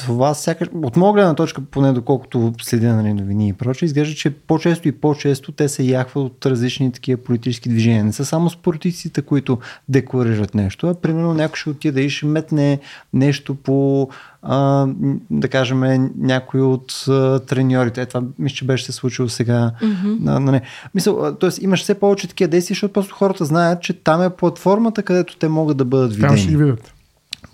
това 0.07 0.34
сякаш, 0.34 0.68
от 0.82 0.96
моя 0.96 1.12
гледна 1.12 1.34
точка, 1.34 1.61
поне 1.61 1.92
доколкото 1.92 2.53
следя 2.62 2.96
нали, 2.96 3.12
новини 3.12 3.49
и 3.49 3.53
прочее, 3.53 3.86
изглежда, 3.86 4.14
че 4.14 4.30
по-често 4.30 4.88
и 4.88 4.92
по-често 4.92 5.53
те 5.53 5.68
се 5.68 5.82
яхват 5.82 6.24
от 6.24 6.46
различни 6.46 6.92
такива 6.92 7.22
политически 7.22 7.68
движения. 7.68 8.05
Не 8.05 8.12
са 8.12 8.24
само 8.24 8.51
спортистите, 8.51 9.22
които 9.22 9.59
декларират 9.88 10.55
нещо, 10.55 10.88
а 10.88 10.94
примерно 10.94 11.34
някой 11.34 11.57
ще 11.57 11.70
отиде 11.70 12.01
и 12.01 12.11
ще 12.11 12.26
метне 12.26 12.78
нещо 13.12 13.55
по 13.55 14.09
а, 14.42 14.86
да 15.30 15.49
кажем, 15.49 16.11
някой 16.18 16.61
от 16.61 17.05
а, 17.09 17.38
треньорите. 17.38 18.03
Е, 18.03 18.07
това 18.07 18.22
мисля, 18.38 18.55
че 18.55 18.64
беше 18.64 18.84
се 18.84 18.92
случило 18.92 19.28
сега. 19.28 19.72
Mm-hmm. 19.82 20.36
А, 20.36 20.40
не. 20.40 20.62
Мисъл, 20.94 21.36
т.е. 21.40 21.51
имаш 21.61 21.82
все 21.82 21.94
повече 21.94 22.28
такива 22.28 22.49
действия, 22.49 22.74
защото 22.74 22.92
просто 22.92 23.14
хората 23.14 23.44
знаят, 23.44 23.82
че 23.82 23.92
там 23.92 24.22
е 24.22 24.30
платформата, 24.30 25.03
където 25.03 25.36
те 25.36 25.49
могат 25.49 25.76
да 25.76 25.84
бъдат 25.84 26.11
видени. 26.11 26.28
Там 26.28 26.36
ще 26.36 26.49
ги 26.49 26.57
видят. 26.57 26.94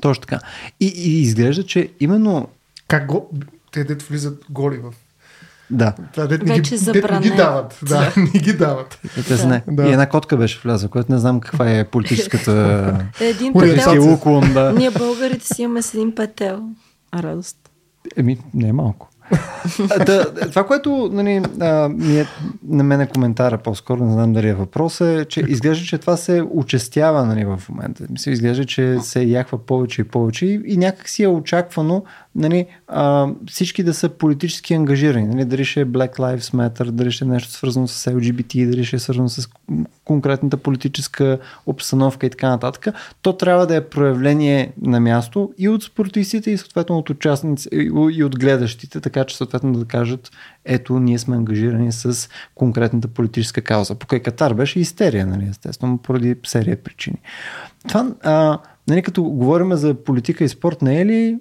Точно 0.05 0.21
така. 0.21 0.39
И, 0.81 0.87
и 0.87 1.21
изглежда, 1.21 1.67
че 1.67 1.91
именно... 2.01 2.49
Как 2.89 3.07
го... 3.07 3.31
Те 3.73 3.85
дет 3.85 4.03
влизат 4.03 4.45
голи 4.51 4.79
в 4.79 4.93
да. 5.71 5.95
Това 6.13 6.27
дет 6.27 6.43
не, 6.43 6.61
ги, 6.61 6.79
дет 6.79 7.11
не 7.11 7.21
ги 7.21 7.31
дават. 7.31 7.79
Да, 7.83 8.13
не 8.17 8.41
ги 8.41 8.53
дават. 8.53 8.99
Те 9.29 9.37
да. 9.37 9.47
не. 9.47 9.63
Да. 9.69 9.89
И 9.89 9.93
една 9.93 10.09
котка 10.09 10.37
беше 10.37 10.61
влязла, 10.65 10.89
която 10.89 11.13
не 11.13 11.19
знам 11.19 11.41
каква 11.41 11.71
е 11.71 11.85
политическата... 11.85 13.07
един 13.21 13.53
петел. 13.53 14.13
Уклон, 14.13 14.53
да. 14.53 14.73
Ние 14.73 14.91
българите 14.91 15.47
си 15.47 15.63
имаме 15.63 15.83
с 15.83 15.95
един 15.95 16.15
петел. 16.15 16.69
А 17.13 17.23
радост. 17.23 17.57
Еми, 18.17 18.39
не 18.55 18.69
е 18.69 18.73
малко. 18.73 19.09
Да, 20.07 20.35
това, 20.35 20.67
което 20.67 21.11
нали, 21.13 21.43
а, 21.61 21.89
ми 21.89 22.21
е, 22.21 22.27
на 22.69 22.85
мен 22.85 23.01
е 23.01 23.07
коментара 23.07 23.59
по-скоро, 23.59 24.05
не 24.05 24.13
знам 24.13 24.33
дали 24.33 24.49
е 24.49 24.55
въпрос, 24.55 25.01
е, 25.01 25.25
че 25.29 25.41
изглежда, 25.49 25.87
че 25.87 25.99
това 25.99 26.17
се 26.17 26.43
участява 26.51 27.25
нали, 27.25 27.45
в 27.45 27.61
момента. 27.69 28.05
Мисля, 28.11 28.31
изглежда, 28.31 28.65
че 28.65 28.99
се 29.01 29.23
яхва 29.23 29.59
повече 29.59 30.01
и 30.01 30.05
повече 30.05 30.47
и, 30.47 30.61
и 30.67 30.77
някак 30.77 31.09
си 31.09 31.23
е 31.23 31.29
очаквано 31.29 32.05
нали, 32.35 32.67
а, 32.89 33.29
всички 33.51 33.83
да 33.83 33.95
са 33.95 34.09
политически 34.09 34.75
ангажирани. 34.75 35.27
Нали, 35.27 35.45
дали 35.45 35.65
ще 35.65 35.81
е 35.81 35.87
Black 35.87 36.17
Lives 36.17 36.55
Matter, 36.55 36.91
дали 36.91 37.11
ще 37.11 37.25
е 37.25 37.29
нещо 37.29 37.53
свързано 37.53 37.89
с 37.89 38.11
LGBT, 38.11 38.71
дали 38.71 38.85
ще 38.85 38.97
е 38.97 38.99
свързано 38.99 39.29
с 39.29 39.49
конкретната 40.05 40.57
политическа 40.57 41.39
обстановка 41.67 42.27
и 42.27 42.31
така 42.31 42.49
нататък. 42.49 42.95
То 43.23 43.37
трябва 43.37 43.67
да 43.67 43.77
е 43.77 43.85
проявление 43.85 44.73
на 44.83 45.01
място 45.01 45.53
и 45.59 45.69
от 45.69 45.83
спортистите, 45.83 46.51
и 46.51 46.59
съответно 46.59 46.99
от 46.99 47.11
участници, 47.11 47.69
и 48.13 48.25
от 48.25 48.39
гледащите, 48.39 49.01
така 49.15 49.27
че 49.27 49.37
съответно 49.37 49.73
да 49.73 49.85
кажат, 49.85 50.31
ето, 50.65 51.01
ние 51.01 51.19
сме 51.19 51.37
ангажирани 51.37 51.93
с 51.93 52.29
конкретната 52.55 53.09
политическа 53.09 53.61
кауза. 53.61 53.95
Покрай 53.95 54.21
Катар 54.21 54.55
беше 54.55 54.81
истерия, 54.81 55.27
нали, 55.27 55.47
естествено, 55.51 55.99
поради 55.99 56.37
серия 56.47 56.83
причини. 56.83 57.19
Това, 57.89 58.07
а, 58.23 58.59
нали, 58.89 59.03
като 59.03 59.23
говорим 59.23 59.75
за 59.75 59.95
политика 59.95 60.45
и 60.45 60.49
спорт, 60.49 60.83
не 60.83 61.01
е 61.01 61.07
ли 61.07 61.39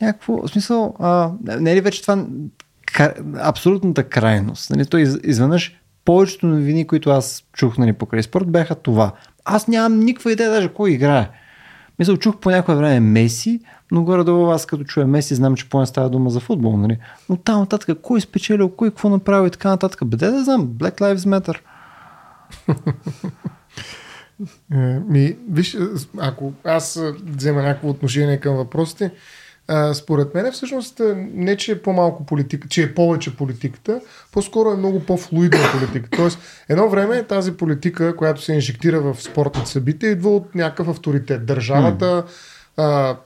някакво, 0.00 0.42
в 0.42 0.48
смисъл, 0.48 0.94
а, 0.98 1.30
не 1.60 1.72
е 1.72 1.76
ли 1.76 1.80
вече 1.80 2.02
това 2.02 2.26
абсолютната 3.40 4.04
крайност? 4.04 4.70
Нали, 4.70 5.02
из, 5.02 5.18
изведнъж 5.24 5.80
повечето 6.04 6.46
новини, 6.46 6.86
които 6.86 7.10
аз 7.10 7.44
чух 7.52 7.78
нали, 7.78 7.92
покрай 7.92 8.22
спорт, 8.22 8.50
бяха 8.50 8.74
това. 8.74 9.12
Аз 9.44 9.68
нямам 9.68 10.00
никаква 10.00 10.32
идея 10.32 10.50
даже 10.50 10.68
кой 10.68 10.90
играе. 10.90 11.28
Мисля, 11.98 12.16
чух 12.16 12.36
по 12.36 12.50
някое 12.50 12.74
време 12.74 13.00
Меси, 13.00 13.60
но 13.90 14.04
горе-долу 14.04 14.50
аз 14.50 14.66
като 14.66 14.84
чуя 14.84 15.06
Меси, 15.06 15.34
знам, 15.34 15.56
че 15.56 15.68
поне 15.68 15.86
става 15.86 16.10
дума 16.10 16.30
за 16.30 16.40
футбол. 16.40 16.76
Нали? 16.76 16.98
Но 17.28 17.36
там 17.36 17.60
нататък, 17.60 17.98
кой 18.02 18.20
спечелил, 18.20 18.68
кой 18.68 18.90
какво 18.90 19.08
направи 19.08 19.46
и 19.46 19.50
така 19.50 19.68
нататък. 19.68 20.04
Беде 20.04 20.30
да 20.30 20.44
знам, 20.44 20.66
Black 20.68 21.00
Lives 21.00 21.16
Matter. 21.16 21.58
Е, 24.72 25.00
ми, 25.08 25.36
виж, 25.50 25.76
ако 26.18 26.52
аз 26.64 27.02
взема 27.22 27.62
някакво 27.62 27.88
отношение 27.88 28.40
към 28.40 28.56
въпросите, 28.56 29.12
а, 29.68 29.94
според 29.94 30.34
мен 30.34 30.52
всъщност 30.52 31.00
не, 31.34 31.56
че 31.56 31.72
е 31.72 31.82
по-малко 31.82 32.26
политика, 32.26 32.68
че 32.68 32.82
е 32.82 32.94
повече 32.94 33.36
политиката, 33.36 34.00
по-скоро 34.32 34.70
е 34.70 34.76
много 34.76 35.00
по-флуидна 35.00 35.58
политика. 35.78 36.08
Тоест, 36.16 36.38
едно 36.68 36.88
време 36.88 37.22
тази 37.22 37.56
политика, 37.56 38.16
която 38.16 38.42
се 38.42 38.54
инжектира 38.54 39.00
в 39.00 39.22
спортните 39.22 39.70
събития, 39.70 40.10
идва 40.10 40.30
от 40.30 40.54
някакъв 40.54 40.88
авторитет. 40.88 41.46
Държавата, 41.46 42.24
а, 42.76 43.16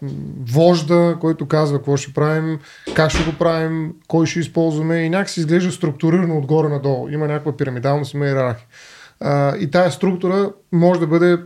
вожда, 0.52 1.16
който 1.20 1.48
казва 1.48 1.78
какво 1.78 1.96
ще 1.96 2.12
правим, 2.12 2.58
как 2.94 3.10
ще 3.10 3.24
го 3.24 3.38
правим, 3.38 3.92
кой 4.08 4.26
ще 4.26 4.40
използваме 4.40 4.96
и 4.96 5.10
някакси 5.10 5.40
изглежда 5.40 5.72
структурирано 5.72 6.38
отгоре 6.38 6.68
надолу. 6.68 7.08
Има 7.08 7.26
някаква 7.26 7.56
пирамидалност, 7.56 8.14
има 8.14 8.26
иерархия. 8.26 8.66
А, 9.20 9.56
и 9.56 9.70
тая 9.70 9.90
структура 9.90 10.52
може 10.72 11.00
да 11.00 11.06
бъде 11.06 11.38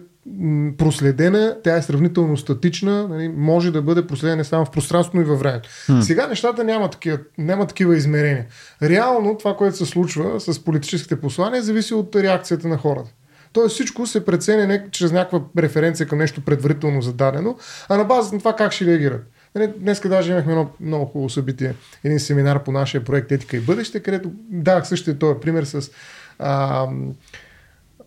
проследена, 0.78 1.56
тя 1.64 1.76
е 1.76 1.82
сравнително 1.82 2.36
статична, 2.36 3.08
нали, 3.08 3.28
може 3.28 3.70
да 3.70 3.82
бъде 3.82 4.06
проследена 4.06 4.36
не 4.36 4.44
само 4.44 4.64
в 4.64 4.70
пространството, 4.70 5.16
но 5.16 5.22
и 5.22 5.26
във 5.26 5.38
времето. 5.38 5.68
Hmm. 5.68 6.00
Сега 6.00 6.26
нещата 6.26 6.64
няма 6.64 6.90
такива, 6.90 7.18
няма 7.38 7.66
такива 7.66 7.96
измерения. 7.96 8.46
Реално 8.82 9.36
това, 9.38 9.56
което 9.56 9.76
се 9.76 9.86
случва 9.86 10.40
с 10.40 10.64
политическите 10.64 11.20
послания, 11.20 11.62
зависи 11.62 11.94
от 11.94 12.16
реакцията 12.16 12.68
на 12.68 12.78
хората. 12.78 13.10
Тоест 13.52 13.74
всичко 13.74 14.06
се 14.06 14.24
преценя 14.24 14.66
не 14.66 14.90
чрез 14.90 15.12
някаква 15.12 15.40
референция 15.58 16.06
към 16.06 16.18
нещо 16.18 16.40
предварително 16.40 17.02
зададено, 17.02 17.56
а 17.88 17.96
на 17.96 18.04
базата 18.04 18.34
на 18.34 18.38
това 18.38 18.56
как 18.56 18.72
ще 18.72 18.86
реагират. 18.86 19.30
Нали, 19.54 19.72
днес 19.76 20.00
даже 20.00 20.32
имахме 20.32 20.52
едно 20.52 20.70
много 20.80 21.06
хубаво 21.06 21.30
събитие, 21.30 21.74
един 22.04 22.20
семинар 22.20 22.64
по 22.64 22.72
нашия 22.72 23.04
проект 23.04 23.32
Етика 23.32 23.56
и 23.56 23.60
бъдеще, 23.60 24.00
където 24.00 24.30
дах 24.50 24.88
същия 24.88 25.18
този 25.18 25.40
пример 25.40 25.64
с 25.64 25.90
а, 26.38 26.86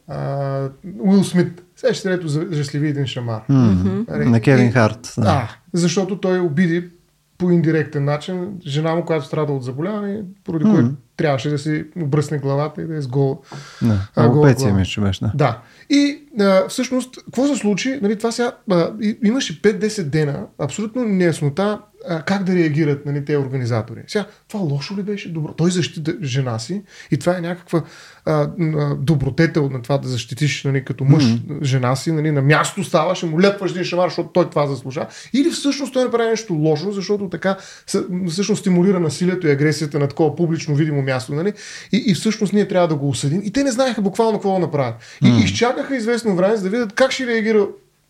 а, 0.08 0.70
Уил 1.00 1.24
Смит. 1.24 1.64
Сещате 1.76 2.14
ето 2.14 2.28
за 2.28 2.48
Жестливи 2.52 2.88
един 2.88 3.08
шамар. 3.08 3.42
Mm-hmm. 3.50 4.26
На 4.26 4.40
Кевин 4.40 4.72
Харт. 4.72 5.14
Да. 5.18 5.30
А, 5.30 5.50
защото 5.74 6.20
той 6.20 6.40
обиди 6.40 6.90
по 7.38 7.52
индиректен 7.52 8.06
начин 8.06 8.60
жена 8.66 8.96
му, 8.96 9.06
която 9.06 9.26
страда 9.26 9.54
от 9.54 9.64
заболяване, 9.64 10.22
поради 10.44 10.66
mm-hmm. 10.66 10.74
което 10.74 10.90
трябваше 11.18 11.50
да 11.50 11.58
си 11.58 11.86
обръсне 12.02 12.38
главата 12.38 12.82
и 12.82 12.86
да 12.86 12.98
е 12.98 13.02
с 13.02 13.08
гол. 13.08 13.42
Да, 13.82 14.24
логопеция 14.24 14.74
ми 14.74 14.86
ще 14.86 15.02
беше. 15.02 15.26
Да. 15.26 15.32
да. 15.36 15.62
И 15.90 16.20
а, 16.40 16.68
всъщност, 16.68 17.16
какво 17.26 17.48
се 17.48 17.56
случи? 17.56 18.00
Нали, 18.02 18.18
това 18.18 18.32
сега, 18.32 18.52
а, 18.72 18.92
имаше 19.24 19.62
5-10 19.62 20.04
дена 20.04 20.46
абсолютно 20.60 21.06
неяснота 21.06 21.80
а, 22.10 22.22
как 22.22 22.44
да 22.44 22.56
реагират 22.56 23.06
нали, 23.06 23.26
тези 23.26 23.38
организатори. 23.38 24.00
Сега, 24.08 24.26
това 24.48 24.60
лошо 24.60 24.98
ли 24.98 25.04
беше? 25.04 25.34
Добро. 25.34 25.54
Той 25.54 25.72
защита 25.72 26.16
жена 26.24 26.60
си 26.60 26.82
и 27.12 27.18
това 27.18 27.38
е 27.38 27.42
някаква 27.42 27.84
а, 28.26 28.50
добротетел 28.98 29.70
на 29.70 29.82
това 29.82 29.98
да 29.98 30.08
защитиш 30.08 30.64
нали, 30.64 30.86
като 30.86 31.04
мъж 31.04 31.24
mm-hmm. 31.24 31.64
жена 31.64 31.96
си, 31.96 32.12
нали, 32.12 32.32
на 32.32 32.42
място 32.42 32.84
ставаш, 32.84 33.24
му 33.24 33.42
лепваш 33.42 33.72
един 33.72 33.84
шамар, 33.84 34.08
защото 34.10 34.30
той 34.30 34.50
това 34.50 34.68
заслужава. 34.68 35.08
Или 35.34 35.50
всъщност 35.50 35.94
той 35.94 36.04
направи 36.04 36.30
нещо 36.30 36.54
лошо, 36.54 36.92
защото 36.92 37.30
така 37.30 37.58
всъщност 38.28 38.60
стимулира 38.60 39.00
насилието 39.00 39.48
и 39.48 39.52
агресията 39.52 40.00
на 40.00 40.08
такова 40.08 40.36
публично 40.36 40.76
видимо 40.76 41.02
място. 41.02 41.34
Нали? 41.34 41.54
И, 41.92 42.04
и 42.08 42.14
всъщност 42.14 42.54
ние 42.54 42.68
трябва 42.68 42.88
да 42.88 42.96
го 42.96 43.10
осъдим. 43.10 43.42
И 43.44 43.52
те 43.52 43.64
не 43.64 43.72
знаеха 43.72 44.02
буквално 44.02 44.38
какво 44.38 44.54
да 44.54 44.60
направят. 44.60 44.96
И 45.24 45.26
mm-hmm. 45.26 45.44
изчакаха 45.44 45.96
известно 45.96 46.36
време, 46.36 46.56
за 46.56 46.64
да 46.64 46.70
видят 46.70 46.94
как 46.94 47.12
ще 47.12 47.28
реагира 47.28 47.68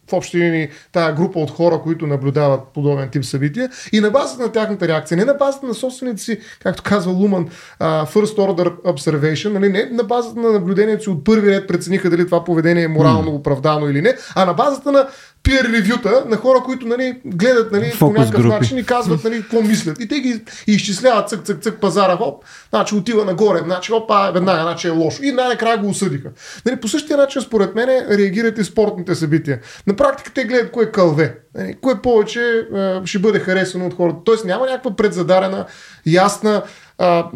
в 0.09 0.13
общи 0.13 0.37
линии 0.37 0.69
тази 0.91 1.15
група 1.15 1.39
от 1.39 1.51
хора, 1.51 1.79
които 1.83 2.07
наблюдават 2.07 2.61
подобен 2.73 3.09
тип 3.09 3.25
събития. 3.25 3.69
И 3.91 3.99
на 3.99 4.11
базата 4.11 4.43
на 4.43 4.51
тяхната 4.51 4.87
реакция, 4.87 5.17
не 5.17 5.25
на 5.25 5.33
базата 5.33 5.65
на 5.65 5.73
собствените 5.73 6.21
си, 6.21 6.39
както 6.59 6.83
казва 6.83 7.11
Луман, 7.11 7.47
first 7.81 8.37
order 8.37 8.81
observation, 8.81 9.49
нали, 9.49 9.69
не 9.69 9.85
на 9.91 10.03
базата 10.03 10.39
на 10.39 10.51
наблюдението 10.51 11.03
си 11.03 11.09
от 11.09 11.23
първи 11.23 11.51
ред 11.51 11.67
прецениха 11.67 12.09
дали 12.09 12.25
това 12.25 12.43
поведение 12.43 12.83
е 12.83 12.87
морално 12.87 13.31
оправдано 13.31 13.89
или 13.89 14.01
не, 14.01 14.15
а 14.35 14.45
на 14.45 14.53
базата 14.53 14.91
на 14.91 15.07
peer 15.47 15.73
ревюта 15.73 16.23
на 16.27 16.37
хора, 16.37 16.59
които 16.65 16.87
нали, 16.87 17.21
гледат 17.25 17.71
нали, 17.71 17.93
по 17.99 18.11
някакъв 18.11 18.41
групи. 18.41 18.47
начин 18.47 18.77
и 18.77 18.83
казват 18.83 19.23
нали, 19.23 19.41
какво 19.41 19.61
мислят. 19.61 20.01
И 20.01 20.07
те 20.07 20.19
ги 20.19 20.41
изчисляват 20.67 21.29
цък, 21.29 21.45
цък, 21.45 21.61
цък 21.61 21.81
пазара, 21.81 22.17
хоп, 22.17 22.43
значи 22.69 22.95
отива 22.95 23.25
нагоре, 23.25 23.59
значи 23.63 23.93
опа, 23.93 24.31
веднага, 24.31 24.61
значи 24.61 24.87
е 24.87 24.91
лошо. 24.91 25.23
И 25.23 25.31
най-накрая 25.31 25.77
го 25.77 25.89
осъдиха. 25.89 26.29
Нали, 26.65 26.75
по 26.75 26.87
същия 26.87 27.17
начин, 27.17 27.41
според 27.41 27.75
мен, 27.75 27.89
реагират 28.09 28.57
и 28.57 28.63
спортните 28.63 29.15
събития. 29.15 29.59
На 29.87 29.95
практика 29.95 30.31
те 30.33 30.45
гледат 30.45 30.71
кое 30.71 30.83
е 30.83 30.91
кълве. 30.91 31.37
Нали, 31.55 31.75
кое 31.81 32.01
повече 32.01 32.67
ще 33.05 33.19
бъде 33.19 33.39
харесано 33.39 33.85
от 33.85 33.93
хората. 33.93 34.17
Тоест 34.25 34.45
няма 34.45 34.65
някаква 34.65 34.95
предзадарена, 34.95 35.65
ясна 36.05 36.61
а, 36.97 37.29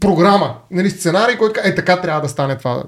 програма, 0.00 0.54
нали, 0.70 0.90
сценарий, 0.90 1.36
който 1.36 1.60
е 1.64 1.74
така 1.74 2.00
трябва 2.00 2.20
да 2.20 2.28
стане 2.28 2.58
това. 2.58 2.82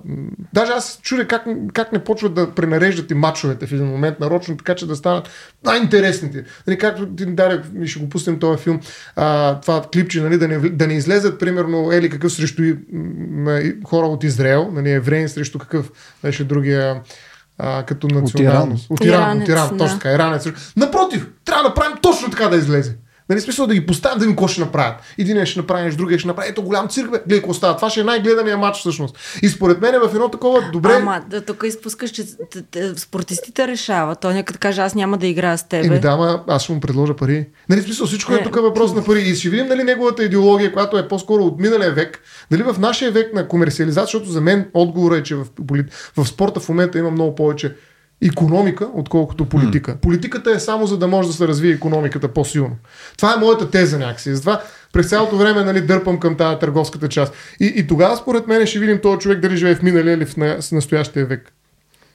Даже 0.53 0.73
аз 0.73 0.99
чудя 1.03 1.27
как, 1.27 1.45
как 1.73 1.93
не 1.93 2.05
почват 2.05 2.35
да 2.35 2.51
пренареждат 2.51 3.11
и 3.11 3.15
мачовете 3.15 3.67
в 3.67 3.73
един 3.73 3.87
момент 3.87 4.21
нарочно, 4.21 4.57
така 4.57 4.75
че 4.75 4.87
да 4.87 4.97
станат 4.97 5.29
най-интересните. 5.65 6.45
Нали, 6.67 6.79
както 6.79 7.07
ти 7.07 7.27
даде, 7.27 7.87
ще 7.87 8.01
го 8.01 8.09
пустим 8.09 8.39
този 8.39 8.63
филм, 8.63 8.81
а, 9.17 9.61
това 9.61 9.83
клипче, 9.93 10.21
нали, 10.21 10.39
да, 10.39 10.49
не, 10.49 10.59
да 10.59 10.87
не 10.87 10.95
излезат, 10.95 11.41
примерно, 11.41 11.93
ели 11.93 12.11
какъв 12.11 12.33
срещу 12.33 12.63
и, 12.63 12.77
хора 13.85 14.07
от 14.07 14.25
Израел, 14.25 14.71
нали, 14.73 14.91
евреин 14.91 15.29
срещу 15.29 15.59
какъв 15.59 15.91
беше 16.23 16.45
другия 16.45 17.01
а, 17.59 17.83
като 17.83 18.09
националност. 18.09 18.87
От 18.91 19.05
Иран. 19.05 19.43
От 19.43 19.49
Иран, 19.49 19.79
точно 19.79 19.99
така, 19.99 20.13
иранец. 20.13 20.47
Напротив, 20.77 21.29
трябва 21.45 21.63
да 21.63 21.69
направим 21.69 21.97
точно 22.03 22.31
така 22.31 22.49
да 22.49 22.57
излезе. 22.57 22.97
Нали, 23.29 23.41
смисъл 23.41 23.67
да 23.67 23.75
ги 23.75 23.87
поставят 23.87 24.19
да 24.19 24.27
ми 24.27 24.33
какво 24.33 24.49
ще 24.49 24.61
направят. 24.61 24.97
Един 25.19 25.47
ще 25.47 25.59
направиш, 25.59 25.95
другия 25.95 26.19
ще 26.19 26.29
направи. 26.29 26.49
Ето 26.49 26.63
голям 26.63 26.89
цирк, 26.89 27.11
бе. 27.11 27.19
Гледай 27.19 27.39
какво 27.39 27.55
става. 27.55 27.77
Това 27.77 27.91
ще 27.91 28.01
е 28.01 28.05
най-гледания 28.05 28.57
матч 28.59 28.79
всъщност. 28.79 29.19
И 29.43 29.49
според 29.49 29.81
мен 29.81 29.95
в 30.01 30.15
едно 30.15 30.29
такова 30.29 30.71
добре. 30.73 30.93
Ама, 30.93 31.23
да, 31.31 31.41
тук 31.41 31.65
изпускаш, 31.67 32.11
че 32.11 32.25
спортистите 32.97 33.69
решават. 33.69 34.21
Той 34.21 34.35
някъде 34.35 34.59
каже, 34.59 34.81
аз 34.81 34.95
няма 34.95 35.19
да 35.19 35.27
играя 35.27 35.59
с 35.59 35.69
теб. 35.69 35.85
Еми 35.85 36.01
да, 36.01 36.09
ама 36.09 36.45
аз 36.49 36.63
ще 36.63 36.73
му 36.73 36.81
предложа 36.81 37.17
пари. 37.17 37.47
Нали, 37.69 37.83
смисъл 37.83 38.07
всичко 38.07 38.33
е, 38.33 38.37
е 38.37 38.43
тук 38.43 38.55
въпрос 38.55 38.95
на 38.95 39.05
пари. 39.05 39.21
И 39.21 39.35
ще 39.35 39.49
видим 39.49 39.67
нали, 39.67 39.83
неговата 39.83 40.25
идеология, 40.25 40.73
която 40.73 40.99
е 40.99 41.09
по-скоро 41.09 41.43
от 41.43 41.61
миналия 41.61 41.93
век. 41.93 42.21
Дали 42.51 42.63
в 42.63 42.77
нашия 42.79 43.11
век 43.11 43.35
на 43.35 43.49
комерциализация, 43.49 44.05
защото 44.07 44.31
за 44.31 44.41
мен 44.41 44.71
отговорът 44.75 45.21
е, 45.21 45.23
че 45.23 45.35
в, 45.35 45.47
в 46.17 46.27
спорта 46.27 46.61
в 46.61 46.69
момента 46.69 46.99
има 46.99 47.11
много 47.11 47.35
повече 47.35 47.75
економика, 48.23 48.89
отколкото 48.95 49.45
политика. 49.45 49.95
Mm. 49.95 49.97
Политиката 49.97 50.51
е 50.51 50.61
само 50.61 50.87
за 50.87 50.99
да 50.99 51.07
може 51.07 51.29
да 51.29 51.35
се 51.35 51.49
развие 51.49 51.73
економиката 51.73 52.29
по-силно. 52.29 52.77
Това 53.17 53.35
е 53.35 53.37
моята 53.37 53.71
теза 53.71 53.99
някакси. 53.99 54.35
Затова 54.35 54.63
през 54.93 55.09
цялото 55.09 55.37
време 55.37 55.65
нали, 55.65 55.81
дърпам 55.81 56.21
към 56.21 56.37
тази 56.37 56.59
търговската 56.59 57.09
част. 57.09 57.35
И, 57.61 57.73
и 57.77 57.87
тогава, 57.87 58.17
според 58.17 58.47
мен, 58.47 58.67
ще 58.67 58.79
видим 58.79 59.01
този 59.03 59.19
човек 59.19 59.41
дали 59.41 59.57
живее 59.57 59.75
в 59.75 59.83
миналия 59.83 60.15
или 60.15 60.27
в 60.27 60.37
настоящия 60.73 61.27
век. 61.27 61.53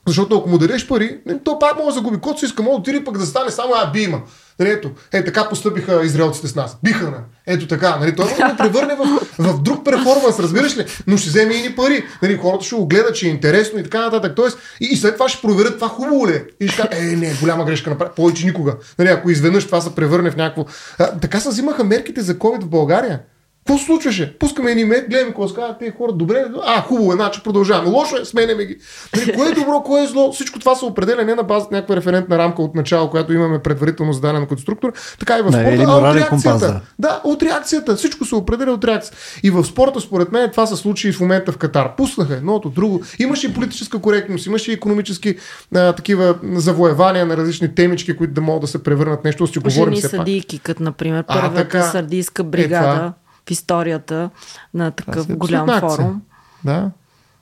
Защото 0.08 0.38
ако 0.38 0.50
му 0.50 0.58
дадеш 0.58 0.88
пари, 0.88 1.18
то 1.44 1.60
пак 1.60 1.78
може 1.78 1.88
да 1.88 1.92
загуби. 1.94 2.18
Кото 2.18 2.40
си 2.40 2.46
иска, 2.46 2.64
може 2.64 2.74
да 2.74 2.80
отиде 2.80 3.04
пък 3.04 3.18
да 3.18 3.26
стане 3.26 3.52
само 3.52 3.74
а 3.76 3.92
би 3.92 4.02
има. 4.02 4.22
Нали, 4.60 4.70
ето, 4.72 4.92
е, 5.14 5.24
така 5.24 5.50
постъпиха 5.50 6.06
израелците 6.06 6.48
с 6.48 6.56
нас. 6.56 6.78
Биха 6.84 7.04
на. 7.04 7.18
Ето 7.48 7.68
така. 7.68 7.98
Нали, 8.00 8.16
той 8.16 8.26
може 8.26 8.36
да 8.36 8.58
превърне 8.58 8.96
в, 8.96 9.06
в 9.40 9.62
друг 9.62 9.86
перформанс, 9.86 10.40
разбираш 10.40 10.78
ли? 10.78 10.86
Но 11.08 11.18
ще 11.18 11.30
вземе 11.30 11.54
и 11.54 11.62
ни 11.62 11.76
пари. 11.76 12.04
Нали, 12.22 12.38
хората 12.38 12.66
ще 12.66 12.76
го 12.76 12.88
гледат, 12.88 13.16
че 13.16 13.28
е 13.28 13.30
интересно 13.30 13.80
и 13.80 13.84
така 13.84 14.00
нататък. 14.00 14.36
Тоест, 14.36 14.58
и, 14.82 14.86
и 14.86 14.96
след 14.96 15.14
това 15.14 15.30
ще 15.30 15.42
проверят 15.42 15.76
това 15.76 15.88
хубаво 15.88 16.28
ли 16.28 16.32
е. 16.32 16.44
И 16.60 16.68
ще 16.68 16.78
кажат, 16.78 16.94
е, 16.94 17.02
не, 17.02 17.34
голяма 17.42 17.66
грешка 17.66 17.90
направи. 17.90 18.12
Повече 18.16 18.46
никога. 18.46 18.76
Нали, 19.00 19.10
ако 19.10 19.30
изведнъж 19.30 19.66
това 19.66 19.82
се 19.82 19.96
превърне 19.96 20.32
в 20.32 20.36
някакво. 20.36 20.66
А, 21.00 21.20
така 21.20 21.40
се 21.40 21.50
взимаха 21.50 21.84
мерките 21.84 22.22
за 22.22 22.36
COVID 22.36 22.62
в 22.62 22.70
България. 22.70 23.20
Какво 23.68 23.86
случваше? 23.86 24.38
Пускаме 24.40 24.72
един 24.72 24.88
мед, 24.88 25.10
гледаме 25.10 25.30
какво 25.30 25.48
казват 25.48 25.80
тези 25.80 25.92
хора. 25.92 26.12
Добре, 26.12 26.46
а, 26.64 26.82
хубаво 26.82 27.12
е, 27.12 27.16
значи 27.16 27.42
продължаваме. 27.44 27.90
Лошо 27.90 28.18
е, 28.22 28.26
сменяме 28.26 28.66
ги. 28.66 28.78
Нали, 29.16 29.34
кое 29.34 29.50
е 29.50 29.52
добро, 29.52 29.84
кое 29.84 30.04
е 30.04 30.08
зло? 30.08 30.32
Всичко 30.32 30.60
това 30.60 30.76
се 30.76 30.86
определя 30.86 31.24
не 31.24 31.36
на 31.36 31.44
базата 31.44 31.76
някаква 31.76 31.96
референтна 31.96 32.38
рамка 32.38 32.62
от 32.62 32.76
начало, 32.76 33.10
която 33.10 33.34
имаме 33.34 33.60
предварително 33.60 34.14
зададена 34.14 34.48
като 34.48 34.62
структура, 34.62 34.92
така 35.20 35.40
и 35.40 35.42
в 35.42 35.52
спорта, 35.52 35.78
да, 35.78 35.84
а 35.84 35.98
от 35.98 36.16
реакцията. 36.16 36.30
Компас, 36.30 36.60
да. 36.60 36.82
да, 37.00 37.22
от 37.24 37.44
реакцията. 37.44 37.96
Всичко 37.96 38.26
се 38.26 38.36
определя 38.36 38.72
от 38.72 38.86
реакцията. 38.86 39.18
И 39.44 39.50
в 39.50 39.64
спорта, 39.64 40.00
според 40.00 40.32
мен, 40.32 40.50
това 40.52 40.66
се 40.66 40.76
случи 40.76 41.10
и 41.10 41.12
в 41.12 41.20
момента 41.20 41.52
в 41.52 41.58
Катар. 41.58 41.96
Пуснаха 41.96 42.36
едното, 42.36 42.70
друго. 42.70 43.02
Имаше 43.20 43.48
и 43.48 43.54
политическа 43.54 44.00
коректност, 44.00 44.46
имаше 44.46 44.72
и 44.72 44.74
економически 44.74 45.36
а, 45.76 45.94
такива 45.94 46.36
завоевания 46.44 47.26
на 47.26 47.38
различни 47.38 47.76
темички, 47.76 48.18
които 48.18 48.34
да 48.34 48.42
могат 48.42 48.62
да 48.62 48.68
се 48.68 48.84
превърнат 48.84 49.24
нещо. 49.24 49.48
Си 49.48 49.60
говорим 49.60 49.96
Жени 49.96 50.02
съдийки, 50.02 50.60
като 50.60 50.84
например 50.84 51.24
първата 51.28 51.84
сардийска 51.84 52.44
бригада. 52.44 53.14
Е, 53.16 53.29
в 53.50 53.52
историята 53.52 54.30
на 54.74 54.92
такъв 54.92 55.38
голям 55.38 55.80
форум. 55.80 56.22
Да. 56.64 56.92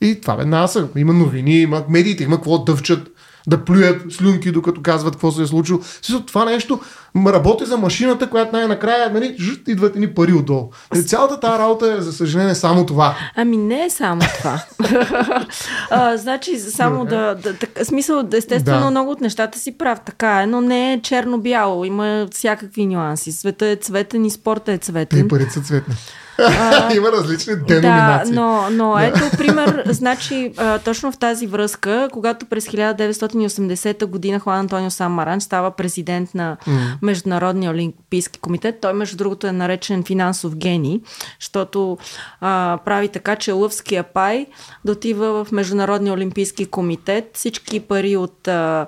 И 0.01 0.21
това 0.21 0.35
веднага 0.35 0.67
са. 0.67 0.87
Има 0.95 1.13
новини, 1.13 1.61
има 1.61 1.83
медиите, 1.89 2.23
има 2.23 2.35
какво 2.35 2.57
дъвчат 2.57 3.09
да 3.47 3.65
плюят 3.65 4.01
слюнки, 4.09 4.51
докато 4.51 4.81
казват 4.81 5.13
какво 5.13 5.31
се 5.31 5.41
е 5.41 5.47
случило. 5.47 5.79
Също 5.81 6.25
това 6.25 6.45
нещо 6.45 6.79
работи 7.15 7.65
за 7.65 7.77
машината, 7.77 8.29
която 8.29 8.55
най-накрая 8.55 9.13
нали, 9.13 9.35
жут, 9.39 9.67
идват 9.67 9.95
ни 9.95 10.13
пари 10.13 10.33
отдолу. 10.33 10.69
Нали, 10.93 11.05
цялата 11.05 11.39
тази 11.39 11.59
работа 11.59 11.95
е, 11.97 12.01
за 12.01 12.13
съжаление, 12.13 12.55
само 12.55 12.85
това. 12.85 13.15
Ами 13.35 13.57
не 13.57 13.85
е 13.85 13.89
само 13.89 14.21
това. 14.37 14.63
а, 15.89 16.17
значи, 16.17 16.59
само 16.59 17.05
да, 17.05 17.35
да, 17.35 17.53
да, 17.53 17.85
смисъл, 17.85 18.23
естествено, 18.33 18.83
да. 18.83 18.91
много 18.91 19.11
от 19.11 19.21
нещата 19.21 19.59
си 19.59 19.77
прав, 19.77 19.99
така 20.05 20.41
е, 20.41 20.47
но 20.47 20.61
не 20.61 20.93
е 20.93 21.01
черно-бяло, 21.01 21.85
има 21.85 22.27
всякакви 22.31 22.85
нюанси. 22.85 23.31
Света 23.31 23.65
е 23.65 23.75
цветен 23.75 24.25
и 24.25 24.31
спорта 24.31 24.71
е 24.71 24.77
цветен. 24.77 25.19
И 25.19 25.27
парите 25.27 25.51
са 25.51 25.61
цветни. 25.61 25.95
А, 26.39 26.93
Има 26.95 27.11
различни 27.11 27.55
деноминации. 27.55 28.35
Да, 28.35 28.41
но, 28.41 28.69
но 28.71 28.99
ето 28.99 29.37
пример, 29.37 29.83
значи 29.85 30.53
а, 30.57 30.79
точно 30.79 31.11
в 31.11 31.17
тази 31.17 31.47
връзка, 31.47 32.09
когато 32.13 32.45
през 32.45 32.67
1980 32.67 34.05
година 34.05 34.39
Хуан 34.39 34.59
Антонио 34.59 34.91
Самаран 34.91 35.41
става 35.41 35.71
президент 35.71 36.33
на. 36.35 36.57
Международния 37.01 37.71
олимпийски 37.71 38.39
комитет, 38.39 38.81
той 38.81 38.93
между 38.93 39.17
другото 39.17 39.47
е 39.47 39.51
наречен 39.51 40.03
финансов 40.03 40.55
гений, 40.55 41.01
защото 41.39 41.97
а, 42.41 42.79
прави 42.85 43.07
така, 43.07 43.35
че 43.35 43.51
лъвския 43.51 44.03
пай 44.03 44.45
да 44.85 44.91
отива 44.91 45.45
в 45.45 45.51
Международния 45.51 46.13
олимпийски 46.13 46.65
комитет, 46.65 47.31
всички 47.33 47.79
пари 47.79 48.17
от 48.17 48.47
а, 48.47 48.87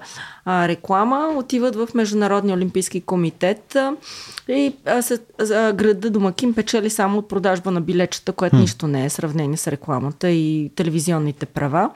а, 0.51 0.67
реклама 0.67 1.33
отиват 1.35 1.75
в 1.75 1.87
Международния 1.95 2.55
олимпийски 2.55 3.01
комитет 3.01 3.75
а, 3.75 3.95
и 4.47 4.73
а, 4.85 5.01
се, 5.01 5.19
а, 5.39 5.73
града 5.73 6.09
Домакин 6.09 6.53
печели 6.53 6.89
само 6.89 7.17
от 7.17 7.29
продажба 7.29 7.71
на 7.71 7.81
билечета, 7.81 8.31
което 8.31 8.55
hmm. 8.55 8.59
нищо 8.59 8.87
не 8.87 9.05
е 9.05 9.09
сравнение 9.09 9.57
с 9.57 9.67
рекламата 9.67 10.29
и 10.29 10.71
телевизионните 10.75 11.45
права. 11.45 11.89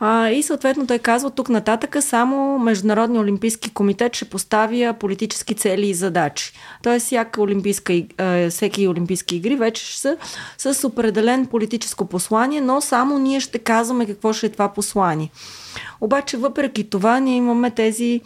А, 0.00 0.28
и 0.28 0.42
съответно 0.42 0.86
той 0.86 0.98
казва 0.98 1.30
тук 1.30 1.48
нататъка 1.48 2.02
само 2.02 2.58
Международния 2.58 3.20
олимпийски 3.20 3.70
комитет 3.70 4.16
ще 4.16 4.24
поставя 4.24 4.94
политически 5.00 5.54
цели 5.54 5.86
и 5.86 5.94
задачи. 5.94 6.52
Тоест 6.82 7.06
всяка 7.06 7.42
олимпийска, 7.42 8.02
всеки 8.50 8.88
олимпийски 8.88 9.36
игри 9.36 9.56
вече 9.56 9.84
ще 9.84 10.16
са 10.58 10.74
с 10.74 10.84
определен 10.84 11.46
политическо 11.46 12.04
послание, 12.04 12.60
но 12.60 12.80
само 12.80 13.18
ние 13.18 13.40
ще 13.40 13.58
казваме 13.58 14.06
какво 14.06 14.32
ще 14.32 14.46
е 14.46 14.50
това 14.50 14.68
послание. 14.68 15.30
Обаче, 16.00 16.36
въпреки 16.36 16.90
това, 16.90 17.20
ние 17.20 17.36
имаме 17.36 17.70
тези, 17.70 18.20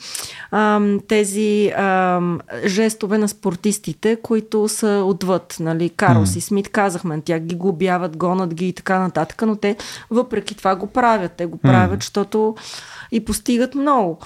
ам, 0.51 1.01
тези 1.09 1.73
ам, 1.77 2.40
жестове 2.66 3.18
на 3.18 3.28
спортистите, 3.28 4.16
които 4.23 4.68
са 4.68 5.02
отвъд. 5.06 5.56
Нали? 5.60 5.89
Карлс 5.89 6.31
mm. 6.31 6.36
и 6.36 6.40
Смит 6.40 6.68
казахме, 6.68 7.20
тя 7.24 7.39
ги 7.39 7.55
глобяват, 7.55 8.16
гонат 8.16 8.55
ги 8.55 8.68
и 8.68 8.73
така 8.73 8.98
нататък, 8.98 9.43
но 9.47 9.56
те 9.56 9.77
въпреки 10.10 10.55
това 10.55 10.77
го 10.77 10.86
правят. 10.86 11.32
Те 11.32 11.47
го 11.47 11.56
правят, 11.56 12.01
mm. 12.01 12.05
защото 12.05 12.55
и 13.12 13.24
постигат 13.24 13.74
много. 13.74 14.19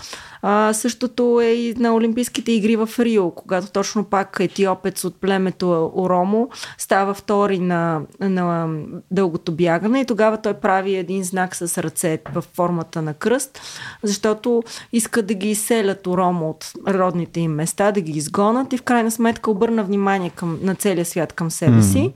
А, 0.42 0.72
същото 0.72 1.40
е 1.40 1.46
и 1.46 1.74
на 1.74 1.94
Олимпийските 1.94 2.52
игри 2.52 2.76
в 2.76 2.88
Рио, 2.98 3.30
когато 3.30 3.72
точно 3.72 4.04
пак 4.04 4.36
етиопец 4.40 5.04
от 5.04 5.20
племето 5.20 5.92
Оромо 5.94 6.48
става 6.78 7.14
втори 7.14 7.58
на, 7.58 8.00
на 8.20 8.68
дългото 9.10 9.52
бягане 9.52 10.00
и 10.00 10.06
тогава 10.06 10.36
той 10.36 10.54
прави 10.54 10.96
един 10.96 11.24
знак 11.24 11.56
с 11.56 11.82
ръце 11.82 12.18
в 12.32 12.44
формата 12.54 13.02
на 13.02 13.14
кръст, 13.14 13.60
защото 14.02 14.62
иска 14.92 15.22
да 15.22 15.34
ги 15.34 15.50
изселят 15.50 16.06
Оромо 16.06 16.50
от 16.50 16.72
родните 16.88 17.40
им 17.40 17.52
места, 17.52 17.92
да 17.92 18.00
ги 18.00 18.12
изгонат 18.12 18.72
и 18.72 18.78
в 18.78 18.82
крайна 18.82 19.10
сметка 19.10 19.50
обърна 19.50 19.84
внимание 19.84 20.30
към, 20.30 20.58
на 20.62 20.74
целия 20.74 21.04
свят 21.04 21.32
към 21.32 21.50
себе 21.50 21.82
си. 21.82 22.12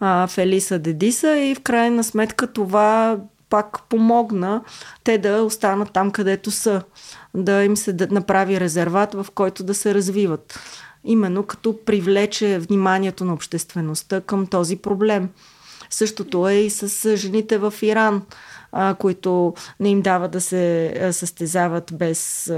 Mm-hmm. 0.00 0.26
Фелиса 0.26 0.78
Дедиса 0.78 1.38
и 1.38 1.54
в 1.54 1.60
крайна 1.60 2.04
сметка 2.04 2.46
това 2.46 3.18
пак 3.50 3.82
помогна 3.88 4.64
те 5.04 5.18
да 5.18 5.42
останат 5.42 5.92
там, 5.92 6.10
където 6.10 6.50
са. 6.50 6.82
Да 7.34 7.64
им 7.64 7.76
се 7.76 7.96
направи 8.10 8.60
резерват, 8.60 9.14
в 9.14 9.26
който 9.34 9.64
да 9.64 9.74
се 9.74 9.94
развиват. 9.94 10.60
Именно 11.04 11.42
като 11.42 11.84
привлече 11.84 12.58
вниманието 12.58 13.24
на 13.24 13.32
обществеността 13.34 14.20
към 14.20 14.46
този 14.46 14.76
проблем. 14.76 15.28
Същото 15.90 16.48
е 16.48 16.54
и 16.54 16.70
с 16.70 17.16
жените 17.16 17.58
в 17.58 17.74
Иран, 17.82 18.22
които 18.98 19.54
не 19.80 19.88
им 19.88 20.02
дава 20.02 20.28
да 20.28 20.40
се 20.40 20.94
състезават 21.12 21.90
без 21.94 22.52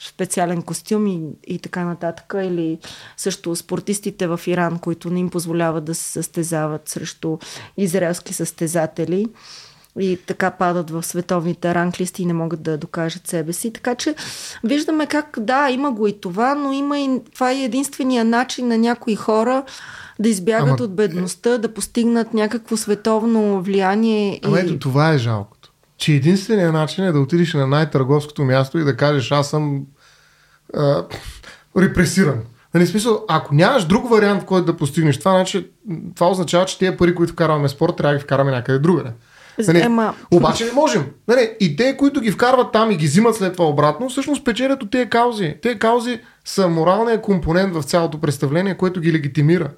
специален 0.00 0.62
костюм 0.62 1.06
и, 1.06 1.20
и 1.46 1.58
така 1.58 1.84
нататък. 1.84 2.34
Или 2.36 2.78
също 3.16 3.56
спортистите 3.56 4.26
в 4.26 4.40
Иран, 4.46 4.78
които 4.78 5.10
не 5.10 5.20
им 5.20 5.30
позволяват 5.30 5.84
да 5.84 5.94
се 5.94 6.04
състезават 6.04 6.88
срещу 6.88 7.38
израелски 7.76 8.32
състезатели 8.32 9.26
и 9.98 10.18
така 10.26 10.50
падат 10.50 10.90
в 10.90 11.02
световните 11.02 11.74
ранглисти 11.74 12.22
и 12.22 12.26
не 12.26 12.32
могат 12.32 12.62
да 12.62 12.78
докажат 12.78 13.26
себе 13.26 13.52
си. 13.52 13.72
Така 13.72 13.94
че 13.94 14.14
виждаме 14.64 15.06
как, 15.06 15.38
да, 15.40 15.70
има 15.70 15.92
го 15.92 16.06
и 16.06 16.20
това, 16.20 16.54
но 16.54 16.72
има 16.72 16.98
и 16.98 17.20
това 17.34 17.52
е 17.52 17.62
единствения 17.62 18.24
начин 18.24 18.68
на 18.68 18.78
някои 18.78 19.14
хора 19.14 19.62
да 20.18 20.28
избягат 20.28 20.68
Ама... 20.68 20.84
от 20.84 20.94
бедността, 20.94 21.58
да 21.58 21.74
постигнат 21.74 22.34
някакво 22.34 22.76
световно 22.76 23.62
влияние. 23.62 24.40
Ама 24.44 24.58
и... 24.58 24.60
ето 24.60 24.78
това 24.78 25.12
е 25.12 25.18
жалкото. 25.18 25.72
Че 25.98 26.12
единственият 26.12 26.72
начин 26.72 27.04
е 27.04 27.12
да 27.12 27.20
отидеш 27.20 27.54
на 27.54 27.66
най-търговското 27.66 28.44
място 28.44 28.78
и 28.78 28.84
да 28.84 28.96
кажеш 28.96 29.32
аз 29.32 29.50
съм 29.50 29.82
а, 30.74 31.04
репресиран. 31.78 32.38
Нали, 32.74 32.86
смисъл, 32.86 33.24
ако 33.28 33.54
нямаш 33.54 33.84
друг 33.84 34.10
вариант, 34.10 34.44
който 34.44 34.66
да 34.66 34.76
постигнеш 34.76 35.18
това, 35.18 35.30
значи, 35.30 35.66
това 36.14 36.30
означава, 36.30 36.64
че 36.64 36.78
тия 36.78 36.96
пари, 36.96 37.14
които 37.14 37.32
вкарваме 37.32 37.68
спорт, 37.68 37.96
трябва 37.96 38.12
да 38.12 38.18
ги 38.18 38.24
вкараме 38.24 38.50
някъде 38.50 38.78
другаде. 38.78 39.10
Нали, 39.66 39.80
Ема... 39.80 40.14
Обаче 40.30 40.64
не 40.64 40.72
можем. 40.72 41.04
Нали, 41.28 41.56
и 41.60 41.76
те, 41.76 41.96
които 41.96 42.20
ги 42.20 42.30
вкарват 42.30 42.72
там 42.72 42.90
и 42.90 42.96
ги 42.96 43.06
взимат 43.06 43.36
след 43.36 43.52
това 43.52 43.68
обратно, 43.68 44.08
всъщност 44.08 44.44
печелят 44.44 44.82
от 44.82 44.90
тези 44.90 45.10
каузи. 45.10 45.54
Те 45.62 45.78
каузи 45.78 46.20
са 46.44 46.68
моралният 46.68 47.22
компонент 47.22 47.74
в 47.74 47.82
цялото 47.82 48.20
представление, 48.20 48.76
което 48.76 49.00
ги 49.00 49.12
легитимира. 49.12 49.70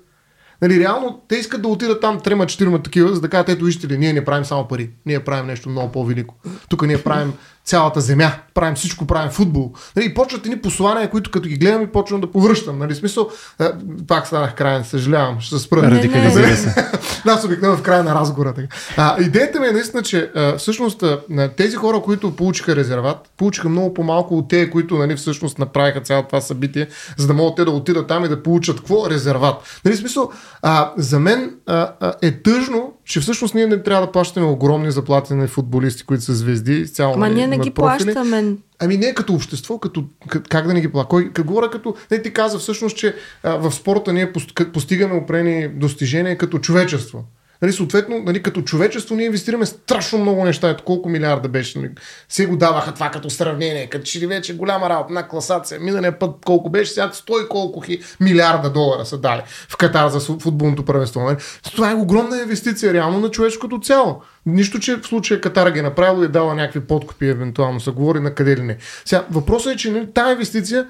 Нали, 0.63 0.81
реално 0.81 1.21
те 1.29 1.37
искат 1.37 1.63
да 1.63 1.69
отидат 1.69 2.01
там 2.01 2.21
трема, 2.21 2.47
четирима 2.47 2.83
такива, 2.83 3.15
за 3.15 3.21
да 3.21 3.29
кажат, 3.29 3.49
ето 3.49 3.65
вижте 3.65 3.89
ли, 3.89 3.99
ние 3.99 4.13
не 4.13 4.25
правим 4.25 4.45
само 4.45 4.69
пари, 4.69 4.91
ние 5.07 5.21
правим 5.21 5.47
нещо 5.47 5.69
много 5.69 5.93
по-велико. 5.93 6.35
Тук 6.69 6.87
ние 6.87 7.03
правим 7.03 7.33
цялата 7.69 8.01
земя, 8.01 8.33
правим 8.55 8.75
всичко, 8.75 9.07
правим 9.07 9.31
футбол. 9.31 9.73
Нали, 9.97 10.07
и 10.07 10.15
почват 10.15 10.47
едни 10.47 10.61
послания, 10.61 11.11
които 11.11 11.31
като 11.31 11.49
ги 11.49 11.57
гледам 11.57 11.83
и 11.83 11.87
почвам 11.87 12.21
да 12.21 12.33
повръщам. 12.33 12.79
Нали, 12.79 12.95
смисъл, 12.95 13.31
е, 13.61 13.65
пак 14.07 14.27
станах 14.27 14.55
крайен, 14.55 14.85
съжалявам, 14.85 15.41
ще 15.41 15.57
се 15.57 15.63
спра. 15.63 15.83
Радикализира 15.83 16.57
се. 16.57 16.91
Аз 17.27 17.45
обикновено 17.45 17.79
в 17.79 17.83
края 17.83 18.05
на 18.05 18.15
разговора. 18.15 18.55
Така. 18.55 18.69
А, 18.97 19.23
идеята 19.23 19.61
ми 19.61 19.67
е 19.67 19.71
наистина, 19.71 20.03
че 20.03 20.31
а, 20.35 20.57
всъщност 20.57 21.03
а, 21.03 21.49
тези 21.57 21.77
хора, 21.77 22.01
които 22.01 22.37
получиха 22.37 22.77
резерват, 22.77 23.31
получиха 23.37 23.69
много 23.69 23.95
по-малко 23.95 24.39
от 24.39 24.49
тези, 24.49 24.71
които 24.71 24.99
нали, 24.99 25.17
всъщност 25.17 25.59
направиха 25.59 26.01
цялото 26.01 26.29
това 26.29 26.41
събитие, 26.41 26.89
за 27.17 27.27
да 27.27 27.35
могат 27.35 27.57
те 27.57 27.65
да 27.65 27.71
отидат 27.71 28.09
там 28.09 28.25
и 28.25 28.29
да 28.29 28.43
получат 28.43 28.77
какво? 28.77 29.11
Резерват. 29.11 29.81
Нали, 29.85 29.97
смисъл, 29.97 30.31
а, 30.63 30.93
за 30.97 31.21
мен 31.21 31.55
а, 31.67 31.91
а, 32.01 32.15
е 32.23 32.43
тъжно, 32.43 32.93
че 33.05 33.21
всъщност 33.21 33.55
ние 33.55 33.67
не 33.67 33.83
трябва 33.83 34.07
да 34.07 34.13
плащаме 34.13 34.47
огромни 34.47 34.91
заплати 34.91 35.35
на 35.35 35.49
футболисти, 35.49 36.05
които 36.05 36.25
са 36.25 36.35
звезди. 36.35 36.93
Цяло, 36.93 37.15
Ама 37.15 37.29
ние 37.29 37.47
не 37.47 37.58
ги 37.65 37.71
профили. 37.71 38.15
плащаме. 38.15 38.57
Ами 38.79 38.97
не 38.97 39.15
като 39.15 39.35
общество, 39.35 39.79
като, 39.79 40.05
как 40.49 40.67
да 40.67 40.75
не 40.75 40.81
ги 40.81 40.93
плаща. 40.93 41.09
Кой, 41.09 41.31
говоря 41.45 41.71
като... 41.71 41.95
Не 42.11 42.23
ти 42.23 42.33
каза 42.33 42.59
всъщност, 42.59 42.97
че 42.97 43.15
а, 43.43 43.57
в 43.57 43.73
спорта 43.73 44.13
ние 44.13 44.33
постигаме 44.73 45.15
опрени 45.15 45.69
достижения 45.69 46.39
като 46.39 46.59
човечество. 46.59 47.25
Нали, 47.63 47.73
съответно, 47.73 48.19
нали, 48.19 48.43
като 48.43 48.63
човечество 48.63 49.15
ние 49.15 49.27
инвестираме 49.27 49.67
страшно 49.67 50.19
много 50.19 50.45
неща. 50.45 50.69
Ето 50.69 50.85
колко 50.85 51.09
милиарда 51.09 51.49
беше. 51.49 51.79
Нали. 51.79 51.91
Се 52.29 52.47
го 52.47 52.57
даваха 52.57 52.95
това 52.95 53.11
като 53.11 53.31
сравнение. 53.31 53.87
Като 53.87 54.05
че 54.05 54.21
ли 54.21 54.27
вече 54.27 54.57
голяма 54.57 54.89
работа 54.89 55.13
на 55.13 55.29
класация. 55.29 55.81
Миналия 55.81 56.19
път 56.19 56.31
колко 56.45 56.71
беше, 56.71 56.93
сега 56.93 57.11
100 57.15 57.45
и 57.45 57.49
колко 57.49 57.81
хи 57.81 58.01
милиарда 58.21 58.71
долара 58.71 59.07
са 59.07 59.19
дали 59.19 59.43
в 59.69 59.77
Катар 59.77 60.09
за 60.09 60.21
футболното 60.21 60.85
първенство. 60.85 61.21
Нали. 61.21 61.37
Това 61.63 61.91
е 61.91 61.95
огромна 61.95 62.39
инвестиция 62.39 62.93
реално 62.93 63.19
на 63.21 63.31
човешкото 63.31 63.81
цяло. 63.81 64.23
Нищо, 64.47 64.79
че 64.79 64.97
в 64.97 65.07
случая 65.07 65.41
Катар 65.41 65.71
ги 65.71 65.79
е 65.79 65.83
направил 65.83 66.23
и 66.23 66.25
е 66.25 66.29
дала 66.29 66.55
някакви 66.55 66.81
подкупи, 66.81 67.27
евентуално 67.27 67.81
се 67.81 67.91
говори 67.91 68.21
на 68.21 68.35
къде 68.35 68.57
ли 68.57 68.63
не. 68.63 68.77
Сега, 69.05 69.25
въпросът 69.31 69.73
е, 69.73 69.77
че 69.77 69.91
нали, 69.91 70.13
тази 70.15 70.33
инвестиция 70.33 70.87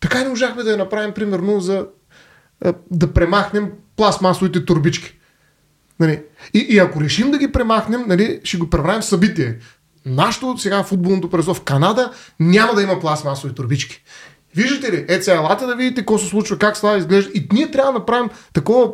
така 0.00 0.22
не 0.22 0.28
можахме 0.28 0.62
да 0.62 0.70
я 0.70 0.76
направим, 0.76 1.12
примерно, 1.12 1.60
за 1.60 1.86
да 2.90 3.12
премахнем 3.12 3.70
пластмасовите 3.96 4.64
турбички. 4.64 5.18
Нали? 6.02 6.22
И, 6.54 6.58
и 6.58 6.78
ако 6.78 7.00
решим 7.00 7.30
да 7.30 7.38
ги 7.38 7.52
премахнем, 7.52 8.04
нали, 8.06 8.40
ще 8.44 8.56
го 8.56 8.70
преправим 8.70 9.00
в 9.00 9.04
събитие. 9.04 9.56
Нашето 10.06 10.58
сега 10.58 10.82
футболното 10.82 11.30
пресо 11.30 11.54
в 11.54 11.60
Канада 11.60 12.12
няма 12.40 12.74
да 12.74 12.82
има 12.82 13.00
пластмасови 13.00 13.54
турбички. 13.54 14.02
Виждате 14.56 14.92
ли? 14.92 15.04
Е, 15.08 15.22
сега, 15.22 15.36
елате 15.36 15.66
да 15.66 15.76
видите 15.76 16.00
какво 16.00 16.18
се 16.18 16.26
случва, 16.26 16.58
как 16.58 16.76
става 16.76 16.98
изглежда. 16.98 17.30
И 17.34 17.48
ние 17.52 17.70
трябва 17.70 17.92
да 17.92 17.98
направим 17.98 18.30
такова 18.52 18.88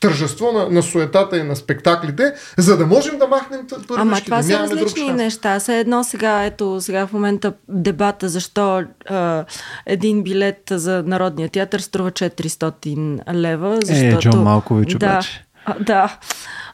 тържество 0.00 0.52
на, 0.52 0.68
на 0.70 0.82
суетата 0.82 1.38
и 1.38 1.42
на 1.42 1.56
спектаклите, 1.56 2.32
за 2.58 2.76
да 2.76 2.86
можем 2.86 3.18
да 3.18 3.26
махнем 3.26 3.60
първички. 3.68 3.94
Ама 3.96 4.20
това 4.20 4.36
да 4.36 4.42
са 4.42 4.58
различни 4.58 5.12
неща. 5.12 5.60
Са 5.60 5.74
едно 5.74 6.04
сега, 6.04 6.44
ето 6.44 6.80
сега 6.80 7.06
в 7.06 7.12
момента 7.12 7.52
дебата 7.68 8.28
защо 8.28 8.84
а, 9.08 9.44
един 9.86 10.22
билет 10.22 10.62
за 10.70 11.02
Народния 11.06 11.48
театър 11.48 11.80
струва 11.80 12.10
400 12.10 13.34
лева. 13.34 13.78
Защото, 13.84 14.16
е, 14.16 14.18
Джон 14.18 14.42
Малкович 14.42 14.94
да, 14.94 14.96
обаче. 14.96 15.45
А, 15.66 15.74
да. 15.80 16.16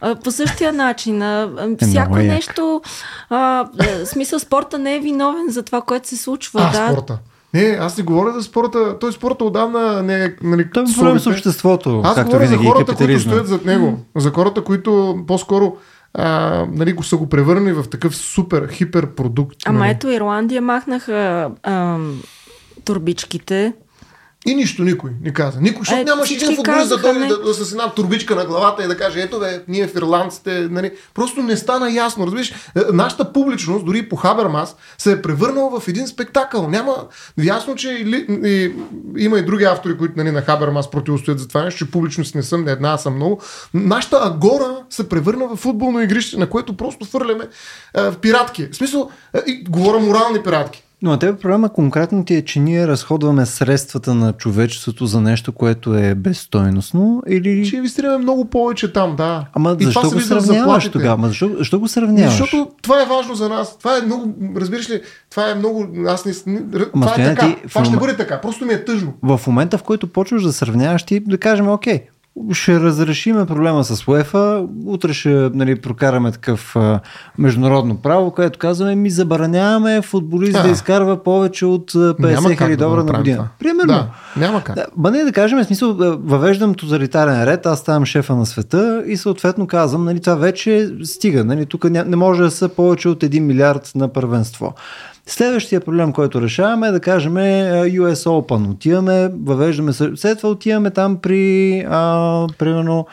А, 0.01 0.15
по 0.15 0.31
същия 0.31 0.73
начин. 0.73 1.23
А, 1.23 1.51
е, 1.81 1.87
всяко 1.87 2.19
е 2.19 2.23
нещо. 2.23 2.83
А, 3.31 3.69
е, 3.81 4.07
смисъл, 4.07 4.39
спорта 4.39 4.79
не 4.79 4.97
е 4.97 5.01
виновен 5.01 5.49
за 5.49 5.63
това, 5.63 5.81
което 5.81 6.09
се 6.09 6.17
случва. 6.17 6.61
А, 6.61 6.73
да. 6.73 6.93
спорта. 6.93 7.19
Не, 7.55 7.79
аз 7.81 7.99
не 7.99 8.05
говоря 8.05 8.33
за 8.33 8.43
спорта. 8.43 8.99
Той 8.99 9.13
спорта 9.13 9.45
отдавна 9.45 10.03
не 10.03 10.25
е. 10.25 10.35
Нали, 10.43 10.71
Той 10.71 10.83
е 10.83 10.87
проблем 10.97 11.19
с 11.19 11.27
обществото. 11.27 12.01
Аз 12.05 12.15
както 12.15 12.31
говоря 12.31 12.47
винаги, 12.47 12.65
за 12.65 12.71
хората, 12.71 12.95
които 12.97 13.21
стоят 13.21 13.47
зад 13.47 13.65
него. 13.65 13.99
За 14.17 14.31
хората, 14.31 14.65
които 14.65 15.19
по-скоро 15.27 15.77
а, 16.15 16.67
нали, 16.73 16.93
го 16.93 17.03
са 17.03 17.17
го 17.17 17.29
превърнали 17.29 17.73
в 17.73 17.85
такъв 17.91 18.17
супер, 18.17 18.69
хипер 18.69 19.07
продукт. 19.07 19.57
Ама 19.67 19.79
нали. 19.79 19.91
ето 19.91 20.11
Ирландия 20.11 20.63
махнаха 20.63 21.51
а, 21.63 21.99
турбичките 22.85 23.73
и 24.47 24.55
нищо 24.55 24.85
никой 24.85 25.11
не 25.23 25.33
каза. 25.33 25.61
Никой, 25.61 25.79
защото 25.79 26.01
е, 26.01 26.05
нямаше 26.05 26.35
един 26.35 26.57
футболист 26.57 26.89
да 26.89 26.99
дойде 26.99 27.27
да, 27.27 27.43
да, 27.43 27.55
с 27.55 27.73
една 27.73 27.91
турбичка 27.91 28.35
на 28.35 28.45
главата 28.45 28.85
и 28.85 28.87
да 28.87 28.97
каже, 28.97 29.21
ето 29.21 29.39
бе, 29.39 29.63
ние 29.69 29.87
в 29.87 29.95
ирландците, 29.95 30.69
нали, 30.71 30.93
просто 31.15 31.43
не 31.43 31.57
стана 31.57 31.93
ясно. 31.93 32.27
Разбираш, 32.27 32.51
е, 32.51 32.55
нашата 32.93 33.33
публичност, 33.33 33.85
дори 33.85 34.09
по 34.09 34.17
Хабермас, 34.17 34.77
се 34.99 35.13
е 35.13 35.23
превърнала 35.23 35.81
в 35.81 35.89
един 35.89 36.07
спектакъл. 36.07 36.69
Няма, 36.69 36.97
ясно, 37.39 37.75
че 37.75 37.91
и, 37.91 38.27
и, 38.45 38.73
има 39.19 39.39
и 39.39 39.43
други 39.43 39.65
автори, 39.65 39.99
които 39.99 40.15
нали, 40.17 40.31
на 40.31 40.43
Хабермас 40.43 40.91
противостоят 40.91 41.39
за 41.39 41.49
това 41.49 41.65
нещо, 41.65 41.79
че 41.79 41.91
публичност 41.91 42.35
не 42.35 42.43
съм, 42.43 42.65
не 42.65 42.73
една, 42.73 42.93
а 42.93 42.99
съм 42.99 43.15
много. 43.15 43.41
Нашата 43.75 44.21
агора 44.23 44.77
се 44.91 45.09
превърна 45.09 45.49
в 45.49 45.57
футболно 45.57 46.03
игрище, 46.03 46.37
на 46.37 46.47
което 46.47 46.77
просто 46.77 47.05
фърляме 47.05 47.49
е, 47.97 48.03
в 48.03 48.17
пиратки. 48.17 48.69
В 48.73 48.77
смисъл, 48.77 49.11
е, 49.35 49.39
и, 49.47 49.65
говоря 49.65 49.99
морални 49.99 50.43
пиратки. 50.43 50.83
Но 51.03 51.11
на 51.11 51.19
тебе 51.19 51.39
проблема 51.39 51.69
конкретно 51.69 52.25
ти 52.25 52.35
е, 52.35 52.43
че 52.43 52.61
ние 52.61 52.89
разходваме 52.89 53.47
средствата 53.47 54.15
на 54.15 54.33
човечеството 54.33 55.07
за 55.07 55.21
нещо, 55.21 55.53
което 55.53 55.95
е 55.95 56.15
безстойностно 56.15 57.23
или... 57.29 57.65
Ще 57.65 57.77
инвестираме 57.77 58.19
много 58.19 58.45
повече 58.45 58.93
там, 58.93 59.17
да. 59.17 59.47
Ама 59.53 59.77
и 59.81 59.85
защо 59.85 60.11
го 60.11 60.21
сравняваш 60.21 60.89
тогава? 60.89 61.15
Ама 61.15 61.29
защо, 61.29 61.51
защо 61.59 61.81
го 61.81 61.89
сравняваш? 61.89 62.31
Защото 62.31 62.69
това 62.83 63.03
е 63.03 63.07
важно 63.07 63.35
за 63.35 63.49
нас. 63.49 63.79
Това 63.79 63.99
е 63.99 64.01
много, 64.01 64.35
разбираш 64.57 64.91
ли, 64.91 65.01
това 65.31 65.51
е 65.51 65.55
много... 65.55 65.87
Аз 66.07 66.25
не... 66.47 66.63
Ама 66.95 67.07
това 67.07 67.25
е 67.25 67.35
така. 67.35 67.47
Ти, 67.47 67.69
това 67.69 67.85
ще 67.85 67.97
бъде 67.97 68.17
така. 68.17 68.41
Просто 68.41 68.65
ми 68.65 68.73
е 68.73 68.85
тъжно. 68.85 69.13
В 69.23 69.41
момента, 69.47 69.79
в 69.79 69.83
който 69.83 70.07
почваш 70.07 70.43
да 70.43 70.53
сравняваш, 70.53 71.03
ти 71.03 71.21
да 71.21 71.39
кажем, 71.39 71.69
окей, 71.69 72.03
ще 72.53 72.81
разрешиме 72.81 73.47
проблема 73.47 73.85
с 73.85 74.09
УЕФА. 74.09 74.67
Утре 74.87 75.13
ще 75.13 75.29
нали, 75.29 75.81
прокараме 75.81 76.33
такъв 76.33 76.77
а, 76.77 77.01
международно 77.39 77.97
право, 77.97 78.31
което 78.31 78.59
казваме 78.59 78.95
ми 78.95 79.11
забраняваме 79.11 80.03
футболист 80.03 80.53
да, 80.53 80.63
да 80.63 80.69
изкарва 80.69 81.23
повече 81.23 81.67
от 81.67 81.93
50 81.93 82.59
хиляди 82.59 82.77
долара 82.77 83.05
на 83.05 83.13
година. 83.13 83.37
Това. 83.37 83.49
Примерно. 83.59 83.87
Да, 83.87 84.11
няма 84.37 84.65
как. 84.65 84.77
Да, 84.77 84.87
ба 84.97 85.11
не 85.11 85.25
да 85.25 85.33
кажем, 85.33 85.59
в 85.59 85.65
смисъл, 85.65 85.95
въвеждам 86.23 86.75
тоталитарен 86.75 87.45
ред, 87.45 87.67
аз 87.67 87.79
ставам 87.79 88.05
шефа 88.05 88.37
на 88.37 88.47
света 88.47 89.03
и 89.07 89.17
съответно 89.17 89.67
казвам, 89.67 90.05
нали, 90.05 90.21
това 90.21 90.35
вече 90.35 90.91
стига. 91.05 91.45
Нали, 91.45 91.67
тук 91.67 91.91
не 91.91 92.17
може 92.17 92.43
да 92.43 92.51
са 92.51 92.69
повече 92.69 93.09
от 93.09 93.23
1 93.23 93.41
милиард 93.41 93.93
на 93.95 94.09
първенство. 94.09 94.75
Следващия 95.27 95.81
проблем, 95.81 96.13
който 96.13 96.43
решаваме 96.43 96.89
е 96.89 96.91
да 96.93 97.01
кажем 97.01 97.35
US 97.35 98.15
Open. 98.15 98.71
Отиваме, 98.71 99.31
въвеждаме, 99.45 99.93
след 99.93 100.39
това 100.39 100.51
отиваме 100.51 100.91
там 100.91 101.17
при, 101.17 101.81
а, 101.89 102.47
примерно, 102.59 103.07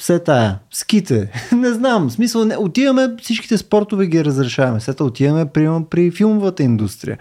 все 0.00 0.18
тая, 0.18 0.58
ските, 0.70 1.30
не 1.52 1.72
знам, 1.72 2.08
в 2.08 2.12
смисъл, 2.12 2.44
не, 2.44 2.56
отиваме, 2.56 3.14
всичките 3.22 3.58
спортове 3.58 4.06
ги 4.06 4.24
разрешаваме, 4.24 4.80
след 4.80 4.96
това 4.96 5.08
отиваме 5.08 5.46
при, 5.46 5.68
при 5.90 6.10
филмовата 6.10 6.62
индустрия. 6.62 7.18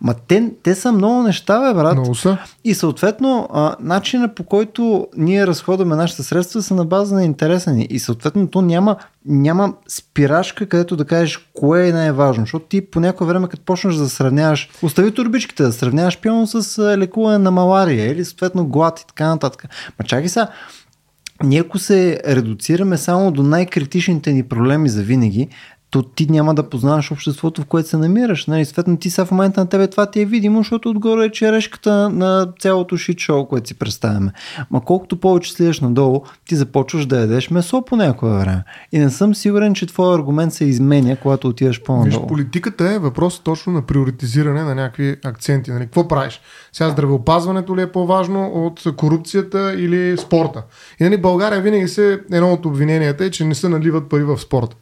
Ма 0.00 0.14
те, 0.28 0.50
те 0.62 0.74
са 0.74 0.92
много 0.92 1.22
неща, 1.22 1.60
бе, 1.60 1.74
брат. 1.74 1.94
Много 1.94 2.14
са. 2.14 2.38
И 2.64 2.74
съответно, 2.74 3.48
а, 3.52 3.76
начина 3.80 4.34
по 4.34 4.42
който 4.42 5.08
ние 5.16 5.46
разходваме 5.46 5.96
нашите 5.96 6.22
средства 6.22 6.62
са 6.62 6.74
на 6.74 6.84
база 6.84 7.14
на 7.14 7.24
интереса 7.24 7.72
ни. 7.72 7.86
И 7.90 7.98
съответно, 7.98 8.48
то 8.48 8.62
няма, 8.62 8.96
няма 9.26 9.74
спирашка, 9.88 10.66
където 10.66 10.96
да 10.96 11.04
кажеш 11.04 11.48
кое 11.54 11.88
е 11.88 11.92
най-важно. 11.92 12.42
Защото 12.42 12.66
ти 12.66 12.90
по 12.90 13.00
някое 13.00 13.26
време, 13.26 13.48
като 13.48 13.64
почнеш 13.64 13.94
да 13.94 14.08
сравняваш, 14.08 14.70
остави 14.82 15.14
турбичките, 15.14 15.62
да 15.62 15.72
сравняваш 15.72 16.18
пилно 16.18 16.46
с 16.46 16.78
лекуване 16.96 17.38
на 17.38 17.50
малария 17.50 18.10
или 18.12 18.24
съответно 18.24 18.66
глад 18.66 19.00
и 19.00 19.06
така 19.06 19.28
нататък. 19.28 19.64
Ма 19.98 20.04
чакай 20.04 20.28
сега, 20.28 20.48
ние 21.42 21.60
ако 21.60 21.78
се 21.78 22.20
редуцираме 22.26 22.96
само 22.96 23.30
до 23.30 23.42
най-критичните 23.42 24.32
ни 24.32 24.42
проблеми 24.42 24.88
за 24.88 25.02
винаги, 25.02 25.48
то 25.90 26.02
ти 26.02 26.26
няма 26.30 26.54
да 26.54 26.68
познаваш 26.70 27.12
обществото, 27.12 27.62
в 27.62 27.64
което 27.64 27.88
се 27.88 27.96
намираш. 27.96 28.46
Нали, 28.46 28.64
съответно, 28.64 28.96
ти 28.96 29.10
сега 29.10 29.24
в 29.24 29.30
момента 29.30 29.60
на 29.60 29.68
тебе 29.68 29.86
това 29.86 30.06
ти 30.06 30.20
е 30.20 30.24
видимо, 30.24 30.58
защото 30.58 30.90
отгоре 30.90 31.24
е 31.24 31.30
черешката 31.30 32.10
на 32.10 32.48
цялото 32.60 32.96
шит 32.96 33.18
шоу, 33.18 33.46
което 33.46 33.68
си 33.68 33.74
представяме. 33.74 34.32
Ма 34.70 34.80
колкото 34.80 35.20
повече 35.20 35.52
слизаш 35.52 35.80
надолу, 35.80 36.22
ти 36.48 36.56
започваш 36.56 37.06
да 37.06 37.20
ядеш 37.20 37.50
месо 37.50 37.82
по 37.84 37.96
някое 37.96 38.30
време. 38.30 38.64
И 38.92 38.98
не 38.98 39.10
съм 39.10 39.34
сигурен, 39.34 39.74
че 39.74 39.86
твой 39.86 40.14
аргумент 40.14 40.52
се 40.52 40.64
изменя, 40.64 41.16
когато 41.16 41.48
отиваш 41.48 41.82
по-надолу. 41.82 42.22
Виж, 42.22 42.28
политиката 42.28 42.90
е 42.90 42.98
въпрос 42.98 43.40
точно 43.40 43.72
на 43.72 43.82
приоритизиране 43.82 44.62
на 44.62 44.74
някакви 44.74 45.16
акценти. 45.24 45.70
Нали? 45.70 45.84
Какво 45.84 46.08
правиш? 46.08 46.40
Сега 46.72 46.90
здравеопазването 46.90 47.76
ли 47.76 47.82
е 47.82 47.92
по-важно 47.92 48.46
от 48.46 48.96
корупцията 48.96 49.74
или 49.78 50.18
спорта? 50.18 50.62
И 51.00 51.04
нали, 51.04 51.16
България 51.16 51.62
винаги 51.62 51.88
се, 51.88 52.20
едно 52.32 52.52
от 52.52 52.66
обвиненията 52.66 53.24
е, 53.24 53.30
че 53.30 53.44
не 53.44 53.54
се 53.54 53.68
наливат 53.68 54.08
пари 54.08 54.24
в 54.24 54.38
спорта. 54.38 54.76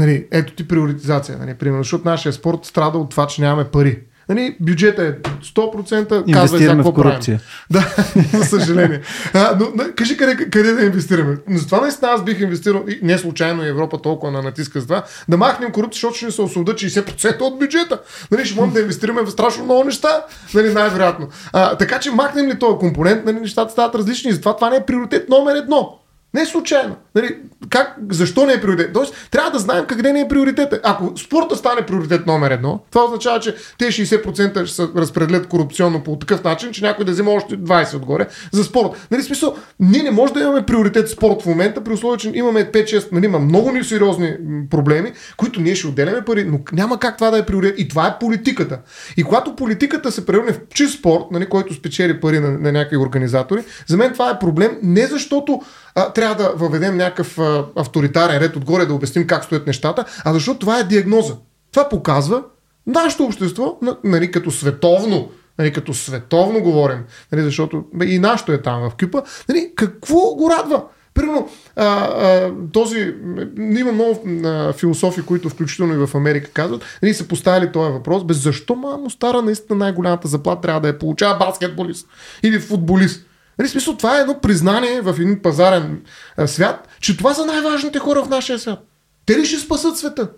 Нали, 0.00 0.26
ето 0.30 0.52
ти 0.52 0.68
приоритизация, 0.68 1.38
нали, 1.38 1.54
примерно, 1.54 1.82
защото 1.82 2.08
нашия 2.08 2.32
спорт 2.32 2.64
страда 2.64 2.98
от 2.98 3.10
това, 3.10 3.26
че 3.26 3.42
нямаме 3.42 3.64
пари. 3.64 3.98
Нали, 4.28 4.56
бюджета 4.60 5.02
е 5.02 5.12
100%, 5.12 6.32
казва 6.32 6.58
за 6.58 6.66
какво 6.66 6.94
правим. 6.94 7.38
Да, 7.70 7.94
за 8.38 8.44
съжаление. 8.44 9.00
А, 9.34 9.56
но, 9.60 9.66
но, 9.74 9.84
кажи 9.96 10.16
къде, 10.16 10.36
къде 10.50 10.72
да 10.72 10.84
инвестираме. 10.84 11.36
Но 11.48 11.58
за 11.58 11.66
това 11.66 11.80
наистина 11.80 12.10
аз 12.10 12.24
бих 12.24 12.40
инвестирал, 12.40 12.84
и 12.88 12.98
не 13.02 13.18
случайно 13.18 13.64
Европа 13.64 14.02
толкова 14.02 14.32
на 14.32 14.42
натиска 14.42 14.80
за 14.80 14.86
това, 14.86 15.04
да 15.28 15.36
махнем 15.36 15.72
корупция, 15.72 15.98
защото 15.98 16.16
ще 16.16 16.26
ни 16.26 16.32
се 16.32 16.42
освободят 16.42 16.78
60% 16.78 17.40
от 17.40 17.58
бюджета. 17.58 18.00
Нали, 18.30 18.44
ще 18.44 18.60
можем 18.60 18.74
да 18.74 18.80
инвестираме 18.80 19.22
в 19.22 19.30
страшно 19.30 19.64
много 19.64 19.84
неща, 19.84 20.24
нали, 20.54 20.72
най-вероятно. 20.72 21.28
А, 21.52 21.76
така 21.76 22.00
че 22.00 22.10
махнем 22.10 22.46
ли 22.46 22.58
този 22.58 22.78
компонент, 22.78 23.24
нали, 23.24 23.40
нещата 23.40 23.72
стават 23.72 23.94
различни. 23.94 24.32
Затова 24.32 24.56
това 24.56 24.70
не 24.70 24.76
е 24.76 24.86
приоритет 24.86 25.28
номер 25.28 25.56
едно. 25.56 26.00
Не 26.34 26.46
случайно. 26.46 26.96
Нали, 27.14 27.36
как, 27.70 27.96
защо 28.10 28.46
не 28.46 28.52
е 28.52 28.60
приоритет? 28.60 28.92
Тоест, 28.92 29.28
трябва 29.30 29.50
да 29.50 29.58
знаем 29.58 29.84
къде 29.86 30.12
не 30.12 30.20
е 30.20 30.28
приоритет. 30.28 30.74
Ако 30.82 31.12
спорта 31.16 31.56
стане 31.56 31.86
приоритет 31.86 32.26
номер 32.26 32.50
едно, 32.50 32.80
това 32.90 33.04
означава, 33.04 33.40
че 33.40 33.54
те 33.78 33.84
60% 33.84 34.64
ще 34.64 34.74
се 34.74 34.88
разпределят 34.96 35.48
корупционно 35.48 36.04
по 36.04 36.16
такъв 36.16 36.44
начин, 36.44 36.72
че 36.72 36.84
някой 36.84 37.04
да 37.04 37.12
взема 37.12 37.30
още 37.30 37.58
20 37.58 37.94
отгоре 37.94 38.26
за 38.52 38.64
спорт. 38.64 39.06
Нали, 39.10 39.22
смисъл, 39.22 39.56
ние 39.80 40.02
не 40.02 40.10
можем 40.10 40.34
да 40.34 40.40
имаме 40.40 40.66
приоритет 40.66 41.08
спорт 41.08 41.42
в 41.42 41.46
момента, 41.46 41.84
при 41.84 41.92
условие, 41.92 42.18
че 42.18 42.32
имаме 42.34 42.72
5-6, 42.72 43.12
нали, 43.12 43.24
има 43.24 43.38
много 43.38 43.72
ни 43.72 43.84
сериозни 43.84 44.36
проблеми, 44.70 45.12
които 45.36 45.60
ние 45.60 45.74
ще 45.74 45.86
отделяме 45.86 46.24
пари, 46.24 46.44
но 46.44 46.58
няма 46.72 46.98
как 46.98 47.16
това 47.16 47.30
да 47.30 47.38
е 47.38 47.46
приоритет. 47.46 47.80
И 47.80 47.88
това 47.88 48.06
е 48.06 48.18
политиката. 48.18 48.78
И 49.16 49.22
когато 49.22 49.56
политиката 49.56 50.12
се 50.12 50.26
превърне 50.26 50.52
в 50.52 50.60
чист 50.74 50.98
спорт, 50.98 51.24
нали, 51.30 51.46
който 51.46 51.74
спечели 51.74 52.20
пари 52.20 52.40
на, 52.40 52.50
на 52.50 52.72
някакви 52.72 52.96
организатори, 52.96 53.64
за 53.86 53.96
мен 53.96 54.12
това 54.12 54.30
е 54.30 54.38
проблем 54.38 54.78
не 54.82 55.06
защото 55.06 55.60
а, 55.94 56.12
трябва 56.20 56.44
да 56.44 56.52
въведем 56.56 56.96
някакъв 56.96 57.38
авторитарен 57.76 58.38
ред 58.38 58.56
отгоре 58.56 58.86
да 58.86 58.94
обясним 58.94 59.26
как 59.26 59.44
стоят 59.44 59.66
нещата, 59.66 60.04
а 60.24 60.32
защото 60.32 60.58
това 60.58 60.78
е 60.78 60.84
диагноза. 60.84 61.34
Това 61.72 61.88
показва 61.88 62.42
нашето 62.86 63.24
общество, 63.24 63.78
нали, 64.04 64.30
като 64.30 64.50
световно, 64.50 65.30
нали, 65.58 65.72
като 65.72 65.94
световно 65.94 66.60
говорим, 66.60 66.98
нали, 67.32 67.42
защото 67.42 67.84
бе, 67.94 68.06
и 68.06 68.18
нашето 68.18 68.52
е 68.52 68.62
там 68.62 68.80
в 68.82 68.92
кюпа, 69.00 69.22
нали, 69.48 69.72
какво 69.76 70.34
го 70.34 70.50
радва? 70.50 70.84
Примерно, 71.14 71.48
а, 71.76 71.84
а, 71.84 72.52
този, 72.72 73.14
има 73.58 73.92
много 73.92 74.28
а, 74.44 74.72
философи, 74.72 75.22
които 75.22 75.48
включително 75.48 75.94
и 75.94 76.06
в 76.06 76.14
Америка 76.14 76.50
казват, 76.50 76.84
нали, 77.02 77.14
са 77.14 77.28
поставили 77.28 77.72
този 77.72 77.92
въпрос, 77.92 78.24
без 78.24 78.42
защо 78.42 78.74
мамо 78.74 79.10
стара 79.10 79.42
наистина 79.42 79.78
най-голямата 79.78 80.28
заплата 80.28 80.60
трябва 80.60 80.80
да 80.80 80.88
я 80.88 80.98
получава 80.98 81.38
баскетболист 81.38 82.08
или 82.42 82.60
футболист? 82.60 83.26
Нали, 83.60 83.68
смисъл, 83.68 83.96
това 83.96 84.18
е 84.18 84.20
едно 84.20 84.40
признание 84.40 85.00
в 85.00 85.14
един 85.18 85.42
пазарен 85.42 86.04
а, 86.36 86.46
свят, 86.46 86.88
че 87.00 87.16
това 87.16 87.34
са 87.34 87.46
най-важните 87.46 87.98
хора 87.98 88.24
в 88.24 88.28
нашия 88.28 88.58
свят. 88.58 88.78
Те 89.26 89.38
ли 89.38 89.46
ще 89.46 89.58
спасат 89.58 89.98
света? 89.98 90.30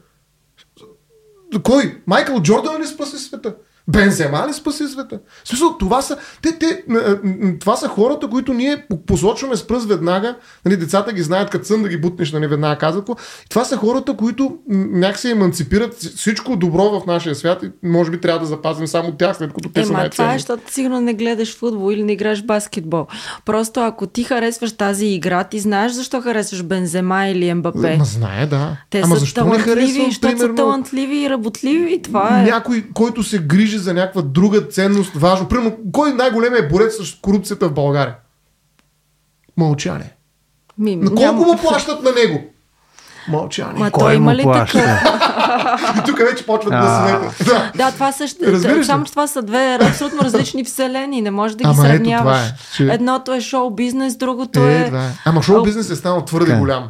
Кой? 1.63 2.03
Майкъл 2.07 2.43
Джордан 2.43 2.83
ли 2.83 2.87
спаси 2.87 3.19
света? 3.19 3.55
Бензема 3.89 4.47
ли 4.49 4.53
спаси 4.53 4.87
света? 4.87 5.19
В 5.45 5.49
смисъл, 5.49 5.77
това 5.79 6.03
са, 6.03 6.17
те, 6.43 6.59
те, 6.59 6.83
това 7.61 7.77
са 7.77 7.89
хората, 7.89 8.29
които 8.29 8.55
ние 8.55 8.87
посочваме 9.07 9.57
с 9.57 9.67
пръст 9.67 9.89
веднага. 9.89 10.37
Нали, 10.65 10.77
децата 10.77 11.13
ги 11.13 11.23
знаят, 11.23 11.51
като 11.51 11.65
сън 11.65 11.83
да 11.83 11.89
ги 11.89 11.97
бутнеш, 11.97 12.33
нали, 12.33 12.47
веднага 12.47 12.79
казват. 12.79 13.11
Това 13.51 13.65
са 13.65 13.77
хората, 13.77 14.17
които 14.17 14.59
някак 14.69 15.19
се 15.19 15.31
еманципират 15.31 15.95
всичко 15.95 16.57
добро 16.57 17.01
в 17.01 17.07
нашия 17.07 17.35
свят 17.35 17.63
и 17.63 17.71
може 17.83 18.11
би 18.11 18.21
трябва 18.21 18.41
да 18.41 18.47
запазим 18.47 18.87
само 18.87 19.13
тях, 19.13 19.37
след 19.37 19.53
като 19.53 19.69
те 19.69 19.81
Ема, 19.81 19.87
са 19.87 19.93
най 19.93 20.11
Това 20.11 20.35
е, 20.35 20.39
защото 20.39 20.73
сигурно 20.73 21.01
не 21.01 21.15
гледаш 21.15 21.57
футбол 21.57 21.93
или 21.93 22.03
не 22.03 22.13
играеш 22.13 22.43
баскетбол. 22.43 23.07
Просто 23.45 23.81
ако 23.81 24.07
ти 24.07 24.25
харесваш 24.25 24.73
тази 24.73 25.07
игра, 25.07 25.45
ти 25.45 25.59
знаеш 25.59 25.93
защо 25.93 26.21
харесваш 26.21 26.63
Бензема 26.63 27.27
или 27.27 27.55
МБП. 27.55 27.99
Ма 27.99 28.05
знае, 28.05 28.47
да. 28.47 28.77
Те 28.91 29.01
Ама 29.05 29.15
са 29.15 29.21
защо 29.21 29.41
талантливи, 29.41 29.75
не 29.75 29.75
харесвам, 29.75 30.07
защото 30.07 30.21
примерно, 30.21 30.57
са 30.57 30.63
талантливи 30.63 31.17
и 31.17 31.31
работливи 31.31 31.93
и 31.93 32.03
това 32.03 32.41
е. 32.41 32.43
някой, 32.43 32.85
който 32.95 33.23
се 33.23 33.39
грижи 33.39 33.72
за 33.79 33.95
някаква 33.95 34.23
друга 34.23 34.61
ценност, 34.63 35.13
важно. 35.15 35.49
Примерно, 35.49 35.77
кой 35.93 36.13
най-големият 36.13 36.69
борец 36.69 36.95
с 36.97 37.15
корупцията 37.15 37.69
в 37.69 37.73
България? 37.73 38.15
Мълчане. 39.57 40.13
Ми, 40.79 40.97
На 40.97 41.11
колко 41.11 41.45
му 41.45 41.57
плащат 41.59 42.03
на 42.03 42.13
него? 42.13 42.45
Мълчане. 43.29 43.79
Ма 43.79 43.91
Кой 43.91 44.01
той 44.03 44.15
има 44.15 44.35
ли 44.35 44.43
такъв? 44.45 44.75
И 45.99 46.05
тук 46.07 46.19
вече 46.21 46.47
почват 46.47 46.73
А. 46.73 46.81
гласовете. 46.81 47.45
Да. 47.45 47.73
Да, 47.77 47.91
това 47.91 48.13
също. 48.13 48.39
Разбираш? 48.43 48.87
Само, 48.87 49.05
че 49.05 49.11
това 49.11 49.27
са 49.27 49.43
две 49.43 49.79
абсолютно 49.83 50.21
различни 50.21 50.65
вселени. 50.65 51.21
Не 51.21 51.31
можеш 51.31 51.57
да 51.57 51.59
ги 51.59 51.71
Ама 51.71 51.75
ето 51.79 51.83
сравняваш. 51.89 52.23
това 52.39 52.39
е, 52.39 52.53
че- 52.77 52.95
Едното 52.95 53.35
е 53.35 53.41
шоу 53.41 53.71
бизнес, 53.71 54.17
другото 54.17 54.61
Е, 54.61 54.73
е. 54.73 54.77
е. 54.79 54.91
Ама 55.25 55.43
шоу 55.43 55.63
бизнес 55.63 55.91
е 55.91 55.97
станал 55.97 56.21
твърде 56.21 56.47
Така 56.47 56.57
е. 56.57 56.61
голям. 56.61 56.89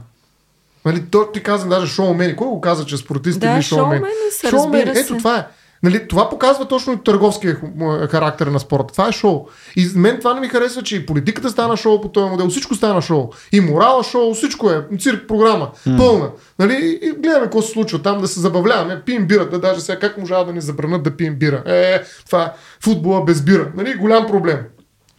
Нали, 0.84 1.02
то, 1.02 1.26
ти 1.26 1.42
каза 1.42 1.68
даже 1.68 1.86
шоумени. 1.86 2.36
Кой 2.36 2.46
го 2.46 2.60
каза, 2.60 2.86
че 2.86 2.96
спортисти 2.96 3.40
Да, 3.40 3.62
шоумени? 3.62 3.62
шоумени 3.62 4.04
са, 4.32 4.50
Шоумени. 4.50 4.86
разбира 4.86 5.00
Ето 5.00 5.08
се. 5.08 5.18
това 5.18 5.36
е. 5.36 5.46
Нали, 5.82 6.08
това 6.08 6.30
показва 6.30 6.68
точно 6.68 6.98
търговския 6.98 7.54
ху- 7.60 7.66
характер 8.08 8.46
на 8.46 8.60
спорта. 8.60 8.92
Това 8.92 9.08
е 9.08 9.12
шоу. 9.12 9.46
И 9.76 9.88
мен 9.96 10.18
това 10.18 10.34
не 10.34 10.40
ми 10.40 10.48
харесва, 10.48 10.82
че 10.82 10.96
и 10.96 11.06
политиката 11.06 11.50
стана 11.50 11.76
шоу 11.76 12.00
по 12.00 12.08
този 12.08 12.30
модел. 12.30 12.48
Всичко 12.48 12.74
стана 12.74 13.02
шоу. 13.02 13.28
И 13.52 13.60
морала 13.60 14.04
шоу, 14.04 14.34
всичко 14.34 14.70
е. 14.70 14.86
Цирк 14.98 15.28
програма. 15.28 15.70
Пълна. 15.96 16.30
Нали, 16.58 16.98
и 17.02 17.10
гледаме 17.12 17.42
какво 17.44 17.62
се 17.62 17.72
случва 17.72 18.02
там, 18.02 18.20
да 18.20 18.28
се 18.28 18.40
забавляваме. 18.40 19.02
Пием 19.06 19.26
бирата. 19.26 19.58
Даже 19.58 19.80
сега 19.80 19.98
как 19.98 20.18
можа 20.18 20.44
да 20.44 20.52
ни 20.52 20.60
забранят 20.60 21.02
да 21.02 21.10
пием 21.10 21.34
бира? 21.34 21.62
Е, 21.66 22.02
това 22.26 22.42
е 22.42 22.50
футбола 22.80 23.24
без 23.24 23.42
бира. 23.42 23.72
Нали, 23.76 23.94
голям 23.94 24.26
проблем. 24.26 24.58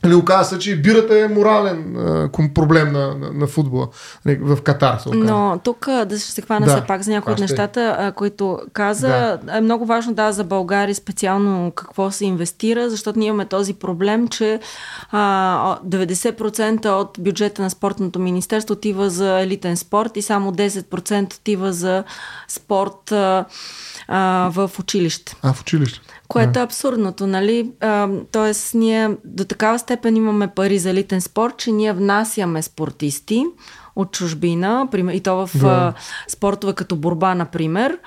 Нали, 0.03 0.15
оказа 0.15 0.49
се, 0.49 0.59
че 0.59 0.81
бирата 0.81 1.19
е 1.19 1.27
морален 1.27 1.97
а, 1.97 2.29
проблем 2.53 2.91
на, 2.91 3.15
на, 3.15 3.31
на 3.33 3.47
футбола. 3.47 3.87
Нали, 4.25 4.37
в 4.41 4.61
Катар 4.61 4.97
се 4.97 5.09
оказа. 5.09 5.23
Но 5.23 5.59
тук 5.63 5.85
да 5.85 6.19
ще 6.19 6.31
се 6.31 6.41
хвана 6.41 6.65
Да, 6.65 6.75
все 6.75 6.85
пак 6.87 7.01
за 7.01 7.11
някои 7.11 7.33
от 7.33 7.39
нещата, 7.39 7.95
а, 7.99 8.11
които 8.11 8.59
каза. 8.73 9.39
Е 9.53 9.61
много 9.61 9.85
важно 9.85 10.13
да 10.13 10.31
за 10.31 10.43
България 10.43 10.95
специално 10.95 11.71
какво 11.71 12.11
се 12.11 12.25
инвестира, 12.25 12.89
защото 12.89 13.19
ние 13.19 13.27
имаме 13.27 13.45
този 13.45 13.73
проблем, 13.73 14.27
че 14.27 14.59
а, 15.11 15.77
90% 15.85 16.85
от 16.85 17.17
бюджета 17.19 17.61
на 17.61 17.69
спортното 17.69 18.19
министерство 18.19 18.73
отива 18.73 19.09
за 19.09 19.39
елитен 19.39 19.77
спорт 19.77 20.17
и 20.17 20.21
само 20.21 20.51
10% 20.51 21.35
отива 21.35 21.73
за 21.73 22.03
спорт 22.47 23.11
а, 23.11 23.45
а, 24.07 24.49
в 24.53 24.71
училище. 24.79 25.35
А, 25.41 25.53
в 25.53 25.61
училище. 25.61 25.99
Което 26.27 26.59
е 26.59 26.61
абсурдното, 26.61 27.27
нали? 27.27 27.71
А, 27.81 28.09
тоест, 28.31 28.73
ние 28.73 29.09
до 29.25 29.45
такава 29.45 29.79
степен 29.79 29.92
имаме 30.15 30.47
пари 30.47 30.79
за 30.79 30.89
елитен 30.89 31.21
спорт, 31.21 31.57
че 31.57 31.71
ние 31.71 31.93
внасяме 31.93 32.61
спортисти 32.61 33.45
от 33.95 34.11
чужбина, 34.11 34.87
и 35.13 35.21
то 35.21 35.47
в 35.47 35.49
Да. 35.59 35.93
спортове 36.27 36.73
като 36.73 36.95
борба, 36.95 37.35
например, 37.35 37.97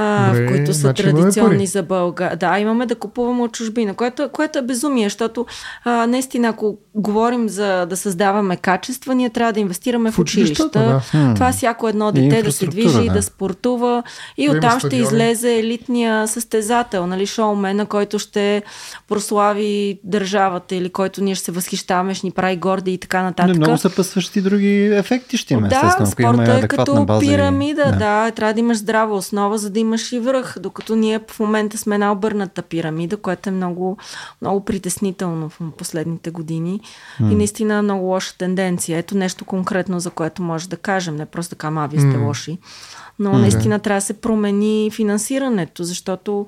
а, 0.00 0.26
Добре, 0.28 0.46
в 0.46 0.48
които 0.48 0.74
са 0.74 0.80
значи 0.80 1.02
традиционни 1.02 1.66
за 1.66 1.82
България. 1.82 2.36
Да, 2.36 2.58
имаме 2.58 2.86
да 2.86 2.94
купуваме 2.94 3.42
от 3.42 3.52
чужбина, 3.52 3.94
което, 3.94 4.28
което 4.28 4.58
е 4.58 4.62
безумие, 4.62 5.06
защото 5.06 5.46
а, 5.84 6.06
наистина, 6.06 6.48
ако 6.48 6.78
говорим 6.94 7.48
за 7.48 7.86
да 7.86 7.96
създаваме 7.96 8.56
качества, 8.56 9.14
ние 9.14 9.30
трябва 9.30 9.52
да 9.52 9.60
инвестираме 9.60 10.10
в, 10.10 10.14
В 10.14 10.18
училища. 10.18 10.68
да. 10.68 11.00
Това 11.34 11.52
всяко 11.52 11.88
едно 11.88 12.08
И 12.08 12.12
дете 12.12 12.42
да 12.42 12.52
се 12.52 12.66
движи, 12.66 13.04
да. 13.06 13.12
да 13.12 13.22
спортува 13.22 14.02
и 14.36 14.48
Да 14.48 14.56
оттам 14.56 14.80
ще 14.80 14.96
излезе 14.96 15.58
елитния 15.58 16.28
състезател, 16.28 17.06
нали, 17.06 17.26
шоумена, 17.26 17.86
който 17.86 18.18
ще 18.18 18.62
прослави 19.08 20.00
държавата 20.04 20.74
или 20.74 20.90
който 20.90 21.24
ние 21.24 21.34
ще 21.34 21.44
се 21.44 21.52
възхищаваме, 21.52 22.14
ще 22.14 22.26
ни 22.26 22.30
прави 22.30 22.56
горди 22.56 22.92
и 22.92 22.98
така 22.98 23.22
нататък. 23.22 23.56
много 23.56 23.78
съпътстващи 23.78 24.40
други 24.42 24.84
ефекти 24.84 25.36
ще 25.36 25.54
има, 25.54 25.68
да, 25.68 25.76
естествено, 25.76 26.08
ако 26.12 26.22
имаме 26.22 26.46
спорта 26.46 26.64
е 26.64 26.68
като 26.68 27.04
база. 27.04 27.24
и- 27.24 27.28
пирамида, 27.28 27.84
да. 27.84 27.92
да, 27.92 28.30
трябва 28.30 28.54
да 28.54 28.60
имаш 28.60 28.76
здрава 28.78 29.16
основа, 29.16 29.58
за 29.58 29.70
да 29.70 29.80
имаш 29.88 30.12
и 30.12 30.18
връх, 30.18 30.56
докато 30.60 30.96
ние 30.96 31.20
в 31.30 31.40
момента 31.40 31.78
сме 31.78 31.94
една 31.94 32.12
обърната 32.12 32.62
пирамида, 32.62 33.16
което 33.16 33.48
е 33.48 33.52
много, 33.52 33.96
много 34.42 34.64
притеснително 34.64 35.48
в 35.48 35.60
последните 35.78 36.30
години 36.30 36.80
и 37.20 37.34
наистина 37.34 37.82
много 37.82 38.06
лоша 38.06 38.38
тенденция. 38.38 38.98
Ето 38.98 39.16
нещо 39.16 39.44
конкретно, 39.44 40.00
за 40.00 40.10
което 40.10 40.42
може 40.42 40.68
да 40.68 40.76
кажем, 40.76 41.16
не 41.16 41.26
просто 41.26 41.50
така, 41.50 41.66
ама 41.66 41.88
вие 41.88 42.00
сте 42.00 42.16
М. 42.16 42.26
лоши, 42.26 42.58
но 43.18 43.32
наистина 43.32 43.78
трябва 43.78 43.96
да 44.00 44.06
се 44.06 44.20
промени 44.20 44.90
финансирането, 44.94 45.84
защото 45.84 46.46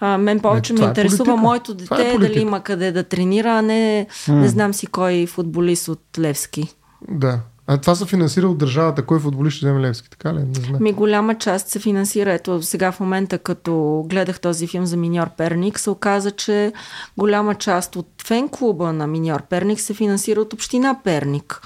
а, 0.00 0.18
мен 0.18 0.40
повече 0.40 0.74
това 0.74 0.86
ме 0.86 0.88
е 0.88 0.90
интересува 0.90 1.24
политика. 1.24 1.42
моето 1.42 1.72
е 1.72 1.74
дете, 1.74 1.88
политика. 1.88 2.18
дали 2.18 2.40
има 2.40 2.60
къде 2.60 2.92
да 2.92 3.02
тренира, 3.02 3.58
а 3.58 3.62
не, 3.62 4.06
не 4.28 4.48
знам 4.48 4.74
си 4.74 4.86
кой 4.86 5.26
футболист 5.26 5.88
от 5.88 6.02
Левски. 6.18 6.74
Да. 7.08 7.40
А 7.66 7.78
това 7.78 7.94
се 7.94 8.06
финансира 8.06 8.48
от 8.48 8.58
държавата. 8.58 9.02
Кой 9.02 9.18
футболист 9.20 9.56
ще 9.56 9.66
вземе 9.66 9.80
Левски, 9.80 10.10
така 10.10 10.34
ли? 10.34 10.38
Не 10.38 10.54
знам. 10.54 10.82
Ми 10.82 10.92
голяма 10.92 11.34
част 11.34 11.68
се 11.68 11.78
финансира. 11.78 12.32
Ето 12.32 12.62
сега 12.62 12.92
в 12.92 13.00
момента, 13.00 13.38
като 13.38 14.04
гледах 14.08 14.40
този 14.40 14.66
филм 14.66 14.86
за 14.86 14.96
Миньор 14.96 15.30
Перник, 15.36 15.78
се 15.78 15.90
оказа, 15.90 16.30
че 16.30 16.72
голяма 17.16 17.54
част 17.54 17.96
от 17.96 18.08
фен 18.26 18.48
клуба 18.48 18.92
на 18.92 19.06
Миньор 19.06 19.42
Перник 19.42 19.80
се 19.80 19.94
финансира 19.94 20.40
от 20.40 20.52
община 20.52 20.96
Перник 21.04 21.60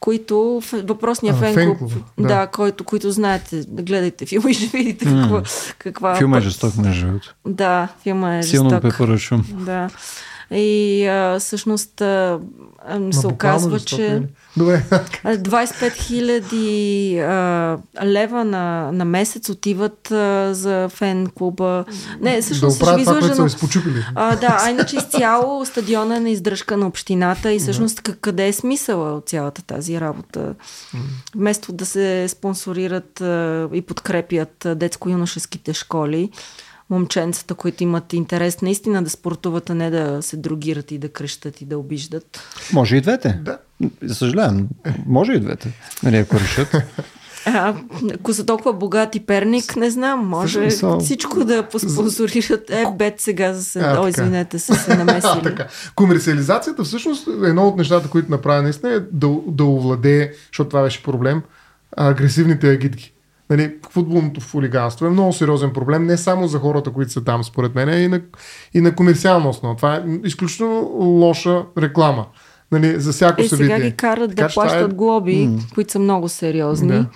които 0.00 0.62
въпросния 0.72 1.34
а, 1.34 1.36
фен 1.36 1.76
клуб, 1.76 1.92
да, 2.18 2.28
да 2.28 2.46
който, 2.46 2.84
които 2.84 3.10
знаете, 3.10 3.64
да 3.68 3.82
гледайте 3.82 4.26
филма 4.26 4.50
и 4.50 4.54
ще 4.54 4.76
видите 4.76 5.04
mm. 5.04 5.22
каква, 5.22 5.42
каква... 5.78 6.14
Филма 6.14 6.38
е 6.38 6.40
жесток, 6.40 6.76
между 6.76 7.06
другото. 7.06 7.34
Да, 7.46 7.88
филма 8.02 8.38
е 8.38 8.42
Силно 8.42 8.70
жесток. 8.70 8.82
Силно 8.82 8.92
препоръчвам. 8.92 9.44
Да. 9.52 9.90
И 10.50 11.06
а, 11.06 11.38
всъщност 11.40 12.00
а, 12.00 12.40
се 13.10 13.26
оказва, 13.26 13.80
че 13.80 14.22
Добре. 14.56 14.84
25 15.24 15.92
хиляди 15.92 17.16
лева 18.04 18.44
на, 18.44 18.92
на 18.92 19.04
месец 19.04 19.48
отиват 19.48 20.10
а, 20.10 20.54
за 20.54 20.88
фен 20.88 21.30
клуба. 21.34 21.84
Не, 22.20 22.42
всъщност 22.42 22.78
да 22.78 22.86
ще 22.86 22.96
ви 22.96 23.02
излъжа. 23.02 23.34
А, 24.14 24.36
да, 24.36 24.58
а 24.60 24.70
иначе 24.70 24.96
изцяло 24.96 25.66
стадиона 25.66 26.16
е 26.16 26.20
на 26.20 26.30
издръжка 26.30 26.76
на 26.76 26.86
общината 26.86 27.52
и 27.52 27.58
всъщност 27.58 28.02
да. 28.04 28.16
къде 28.16 28.48
е 28.48 28.52
смисъла 28.52 29.12
от 29.12 29.28
цялата 29.28 29.62
тази 29.62 30.00
работа? 30.00 30.54
Вместо 31.34 31.72
да 31.72 31.86
се 31.86 32.28
спонсорират 32.28 33.20
а, 33.20 33.68
и 33.72 33.82
подкрепят 33.82 34.66
детско-юношеските 34.66 35.74
школи, 35.74 36.30
момченцата, 36.90 37.54
които 37.54 37.82
имат 37.82 38.12
интерес 38.12 38.62
наистина 38.62 39.02
да 39.02 39.10
спортуват, 39.10 39.70
а 39.70 39.74
не 39.74 39.90
да 39.90 40.22
се 40.22 40.36
другират 40.36 40.90
и 40.90 40.98
да 40.98 41.08
крещат 41.08 41.60
и 41.60 41.64
да 41.64 41.78
обиждат. 41.78 42.40
Може 42.72 42.96
и 42.96 43.00
двете. 43.00 43.40
Да. 43.42 43.58
Съжалявам. 44.14 44.68
Може 45.06 45.32
и 45.32 45.40
двете. 45.40 45.72
Нали, 46.02 46.16
ако 46.16 46.40
решат. 46.40 46.76
А, 47.48 47.74
ако 48.14 48.32
са 48.32 48.46
толкова 48.46 48.72
богати 48.72 49.20
перник, 49.20 49.76
не 49.76 49.90
знам, 49.90 50.26
може 50.26 50.70
Също, 50.70 50.98
всичко 51.00 51.44
да 51.44 51.68
поспонсорират. 51.68 52.70
Е, 52.70 52.84
бед 52.98 53.20
сега 53.20 53.52
за 53.52 53.64
се... 53.64 53.80
А, 53.80 54.00
О, 54.00 54.08
извинете, 54.08 54.58
са 54.58 54.74
се 54.74 54.96
намесили. 54.96 55.30
А, 55.34 55.42
така. 55.42 55.66
Комерциализацията 55.94 56.84
всъщност 56.84 57.28
е 57.28 57.48
едно 57.48 57.68
от 57.68 57.76
нещата, 57.76 58.08
които 58.08 58.30
направи 58.30 58.62
наистина 58.62 58.92
е 58.92 59.00
да, 59.00 59.28
да 59.46 59.64
овладее, 59.64 60.32
защото 60.52 60.68
това 60.68 60.82
беше 60.82 61.02
проблем, 61.02 61.42
агресивните 61.96 62.70
агитки. 62.70 63.12
Нали, 63.50 63.76
футболното 63.90 64.40
хулиганство 64.40 65.06
е 65.06 65.10
много 65.10 65.32
сериозен 65.32 65.72
проблем, 65.72 66.06
не 66.06 66.16
само 66.16 66.48
за 66.48 66.58
хората, 66.58 66.92
които 66.92 67.12
са 67.12 67.24
там, 67.24 67.44
според 67.44 67.74
мен, 67.74 67.88
а 67.88 67.96
и 67.96 68.08
на, 68.08 68.20
и 68.74 68.80
на 68.80 68.94
комерциална 68.94 69.48
основа. 69.48 69.76
Това 69.76 69.94
е 69.94 70.04
изключително 70.24 70.80
лоша 70.98 71.64
реклама. 71.78 72.26
Нали, 72.72 73.00
за 73.00 73.12
всяко 73.12 73.42
е, 73.42 73.48
събитие. 73.48 73.76
сега 73.76 73.88
ги 73.88 73.96
карат 73.96 74.30
така, 74.30 74.48
да 74.48 74.54
плащат 74.54 74.90
е... 74.90 74.94
глоби, 74.94 75.48
mm. 75.48 75.74
които 75.74 75.92
са 75.92 75.98
много 75.98 76.28
сериозни, 76.28 76.88
да. 76.88 77.06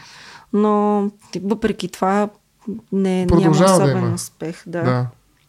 но 0.52 1.04
въпреки 1.42 1.88
това 1.88 2.28
не, 2.92 3.26
няма 3.26 3.50
особен 3.50 4.08
да 4.08 4.14
успех. 4.14 4.62
Да. 4.66 4.82
да. 4.82 5.06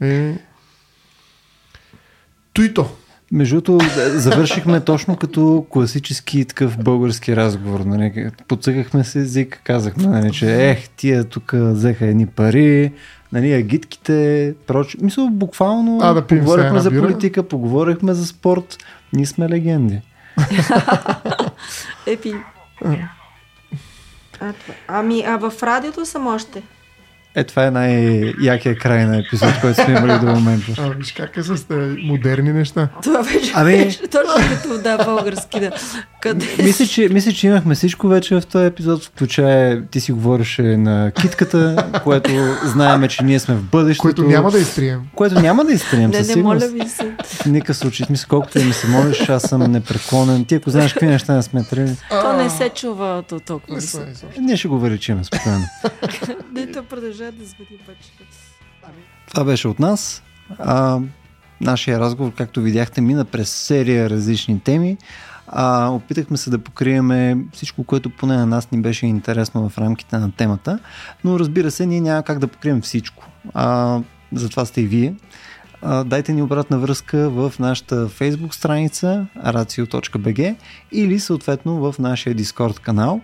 И... 0.07 0.33
Туито. 2.53 2.89
Между 3.31 3.61
другото, 3.61 3.85
завършихме 3.97 4.79
точно 4.79 5.15
като 5.15 5.65
класически 5.69 6.45
такъв 6.45 6.77
български 6.77 7.35
разговор. 7.35 7.79
Нали? 7.79 8.29
Подсъкахме 8.47 9.03
се 9.03 9.19
език, 9.19 9.61
казахме, 9.63 10.07
нали, 10.07 10.31
че 10.31 10.69
ех, 10.69 10.89
тия 10.89 11.23
тук 11.23 11.51
взеха 11.55 12.05
едни 12.05 12.27
пари, 12.27 12.91
нали, 13.31 13.53
агитките, 13.53 14.53
прочи. 14.67 14.97
Мисля, 15.01 15.27
буквално 15.31 15.99
а, 16.01 16.13
да 16.13 16.27
поговорихме 16.27 16.79
за 16.79 16.91
политика, 16.91 17.43
поговорихме 17.43 18.13
за 18.13 18.27
спорт. 18.27 18.77
Ние 19.13 19.25
сме 19.25 19.49
легенди. 19.49 20.01
Епи. 22.07 22.33
А, 24.39 24.53
ами, 24.87 25.23
а 25.27 25.37
в 25.37 25.63
радиото 25.63 26.05
съм 26.05 26.27
още. 26.27 26.63
Е, 27.35 27.43
това 27.43 27.65
е 27.65 27.71
най-якия 27.71 28.77
край 28.77 29.05
на 29.05 29.17
епизод, 29.17 29.49
който 29.61 29.83
сме 29.83 29.93
имали 29.93 30.19
до 30.19 30.25
момента. 30.25 30.71
А, 30.77 30.89
виж 30.89 31.11
как 31.11 31.37
е 31.37 31.43
с 31.43 31.65
модерни 32.03 32.53
неща. 32.53 32.87
Това 33.03 33.23
беше, 33.23 33.51
ами... 33.55 33.77
беше 33.77 34.01
точно 34.11 34.33
като 34.49 34.77
да, 34.81 34.97
български. 35.05 35.59
Да. 35.59 35.71
Къде 36.21 36.63
мисля, 36.63 36.85
че, 36.85 37.09
мисля, 37.09 37.31
че 37.31 37.47
имахме 37.47 37.75
всичко 37.75 38.07
вече 38.07 38.35
в 38.35 38.45
този 38.45 38.65
епизод, 38.65 39.03
включая 39.05 39.85
ти 39.85 39.99
си 39.99 40.11
говореше 40.11 40.61
на 40.61 41.11
китката, 41.21 41.89
което 42.03 42.31
знаеме, 42.63 43.07
че 43.07 43.23
ние 43.23 43.39
сме 43.39 43.55
в 43.55 43.63
бъдещето. 43.63 44.01
Което 44.01 44.23
няма 44.23 44.51
да 44.51 44.59
изтрием. 44.59 45.01
Което 45.15 45.39
няма 45.39 45.65
да 45.65 45.73
изтрием. 45.73 46.09
Не, 46.09 46.21
не, 46.21 46.35
моля 46.35 46.67
ви 46.67 46.89
се. 46.89 47.15
В 47.23 47.45
никакъв 47.45 47.77
случай, 47.77 48.05
смисъл, 48.05 48.27
колкото 48.29 48.59
и 48.59 48.63
ми 48.63 48.73
се 48.73 48.87
молиш, 48.87 49.29
аз 49.29 49.43
съм 49.43 49.71
непреклонен. 49.71 50.45
Ти 50.45 50.55
ако 50.55 50.69
знаеш 50.69 50.93
какви 50.93 51.07
неща 51.07 51.33
не 51.33 51.43
сме 51.43 51.63
трили. 51.63 51.95
То 52.09 52.33
не 52.33 52.49
се 52.49 52.69
чува 52.69 53.17
от 53.17 53.45
толкова. 53.45 53.81
Ние 54.39 54.57
ще 54.57 54.67
го 54.67 54.75
увеличим 54.75 55.23
спокойно. 55.23 55.65
Не, 56.53 56.71
то 56.71 56.83
продължава 56.83 57.31
да 57.31 57.45
звъни 57.45 57.79
Това 59.29 59.43
беше 59.43 59.67
от 59.67 59.79
нас. 59.79 60.23
А, 60.59 60.99
нашия 61.61 61.99
разговор, 61.99 62.31
както 62.37 62.61
видяхте, 62.61 63.01
мина 63.01 63.25
през 63.25 63.49
серия 63.49 64.09
различни 64.09 64.59
теми. 64.59 64.97
А, 65.51 65.89
опитахме 65.89 66.37
се 66.37 66.49
да 66.49 66.57
покриеме 66.57 67.37
всичко, 67.53 67.83
което 67.83 68.09
поне 68.09 68.37
на 68.37 68.45
нас 68.45 68.71
ни 68.71 68.81
беше 68.81 69.05
интересно 69.05 69.69
в 69.69 69.77
рамките 69.77 70.17
на 70.17 70.31
темата, 70.31 70.79
но 71.23 71.39
разбира 71.39 71.71
се, 71.71 71.85
ние 71.85 72.01
няма 72.01 72.23
как 72.23 72.39
да 72.39 72.47
покрием 72.47 72.81
всичко. 72.81 73.25
А, 73.53 73.99
затова 74.33 74.65
сте 74.65 74.81
и 74.81 74.87
вие. 74.87 75.13
А, 75.81 76.03
дайте 76.03 76.33
ни 76.33 76.41
обратна 76.41 76.79
връзка 76.79 77.29
в 77.29 77.53
нашата 77.59 78.09
Facebook 78.09 78.53
страница 78.53 79.25
racio.bg 79.45 80.55
или 80.91 81.19
съответно 81.19 81.91
в 81.91 81.99
нашия 81.99 82.35
Discord 82.35 82.79
канал. 82.79 83.21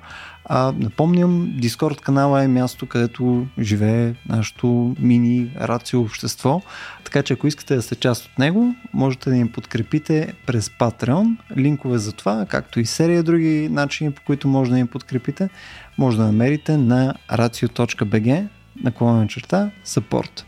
А, 0.50 0.74
напомням, 0.78 1.54
Discord 1.62 2.02
канала 2.02 2.44
е 2.44 2.48
място, 2.48 2.86
където 2.86 3.48
живее 3.60 4.14
нашето 4.30 4.96
мини 5.00 5.52
рацио 5.62 6.02
общество, 6.02 6.62
така 7.04 7.24
че 7.24 7.34
ако 7.34 7.48
искате 7.48 7.76
да 7.76 7.82
сте 7.82 7.96
част 7.96 8.26
от 8.26 8.40
него, 8.40 8.76
можете 8.94 9.30
да 9.30 9.36
ни 9.36 9.52
подкрепите 9.52 10.34
през 10.46 10.70
Patreon. 10.70 11.38
Линкове 11.58 11.98
за 11.98 12.12
това, 12.12 12.46
както 12.50 12.80
и 12.80 12.86
серия 12.86 13.24
други 13.24 13.70
начини, 13.72 14.12
по 14.12 14.22
които 14.26 14.48
може 14.48 14.72
да 14.72 14.78
ни 14.78 14.88
подкрепите, 14.88 15.50
може 15.98 16.18
да 16.18 16.24
намерите 16.24 16.78
на 16.78 17.14
racio.bg 17.32 18.48
наклонена 18.84 19.28
черта 19.28 19.72
support. 19.86 20.44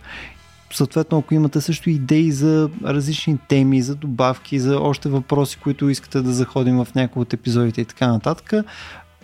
Съответно, 0.73 1.17
ако 1.17 1.33
имате 1.33 1.61
също 1.61 1.89
идеи 1.89 2.31
за 2.31 2.69
различни 2.85 3.37
теми, 3.47 3.81
за 3.81 3.95
добавки, 3.95 4.59
за 4.59 4.79
още 4.79 5.09
въпроси, 5.09 5.57
които 5.57 5.89
искате 5.89 6.21
да 6.21 6.33
заходим 6.33 6.77
в 6.77 6.87
някои 6.95 7.21
от 7.21 7.33
епизодите 7.33 7.81
и 7.81 7.85
така 7.85 8.07
нататък, 8.07 8.53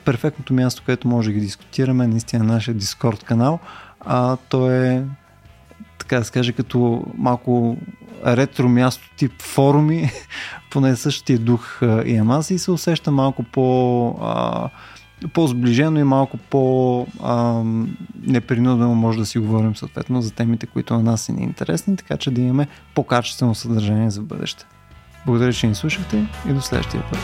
перфектното 0.05 0.53
място, 0.53 0.83
където 0.85 1.07
може 1.07 1.29
да 1.29 1.33
ги 1.33 1.39
дискутираме, 1.39 2.07
наистина 2.07 2.43
нашия 2.43 2.75
Discord 2.75 3.23
канал. 3.23 3.59
А, 3.99 4.37
то 4.49 4.71
е, 4.71 5.03
така 5.97 6.19
да 6.19 6.25
се 6.25 6.31
каже, 6.31 6.53
като 6.53 7.03
малко 7.17 7.77
ретро 8.25 8.69
място 8.69 9.03
тип 9.17 9.41
форуми, 9.41 10.11
поне 10.71 10.95
същия 10.95 11.39
дух 11.39 11.81
имам 12.05 12.31
аз 12.31 12.51
и 12.51 12.59
се 12.59 12.71
усеща 12.71 13.11
малко 13.11 13.43
по... 13.43 14.07
А, 14.21 14.69
по-сближено 15.33 15.99
и 15.99 16.03
малко 16.03 16.37
по-непринудено 16.37 18.95
може 18.95 19.19
да 19.19 19.25
си 19.25 19.39
говорим 19.39 19.75
съответно 19.75 20.21
за 20.21 20.31
темите, 20.31 20.65
които 20.65 20.93
на 20.93 21.03
нас 21.03 21.21
са 21.21 21.33
ни 21.33 21.43
интересни, 21.43 21.97
така 21.97 22.17
че 22.17 22.31
да 22.31 22.41
имаме 22.41 22.67
по-качествено 22.95 23.55
съдържание 23.55 24.09
за 24.09 24.21
бъдеще. 24.21 24.65
Благодаря, 25.25 25.53
че 25.53 25.67
ни 25.67 25.75
слушахте 25.75 26.25
и 26.49 26.53
до 26.53 26.61
следващия 26.61 27.03
път. 27.09 27.19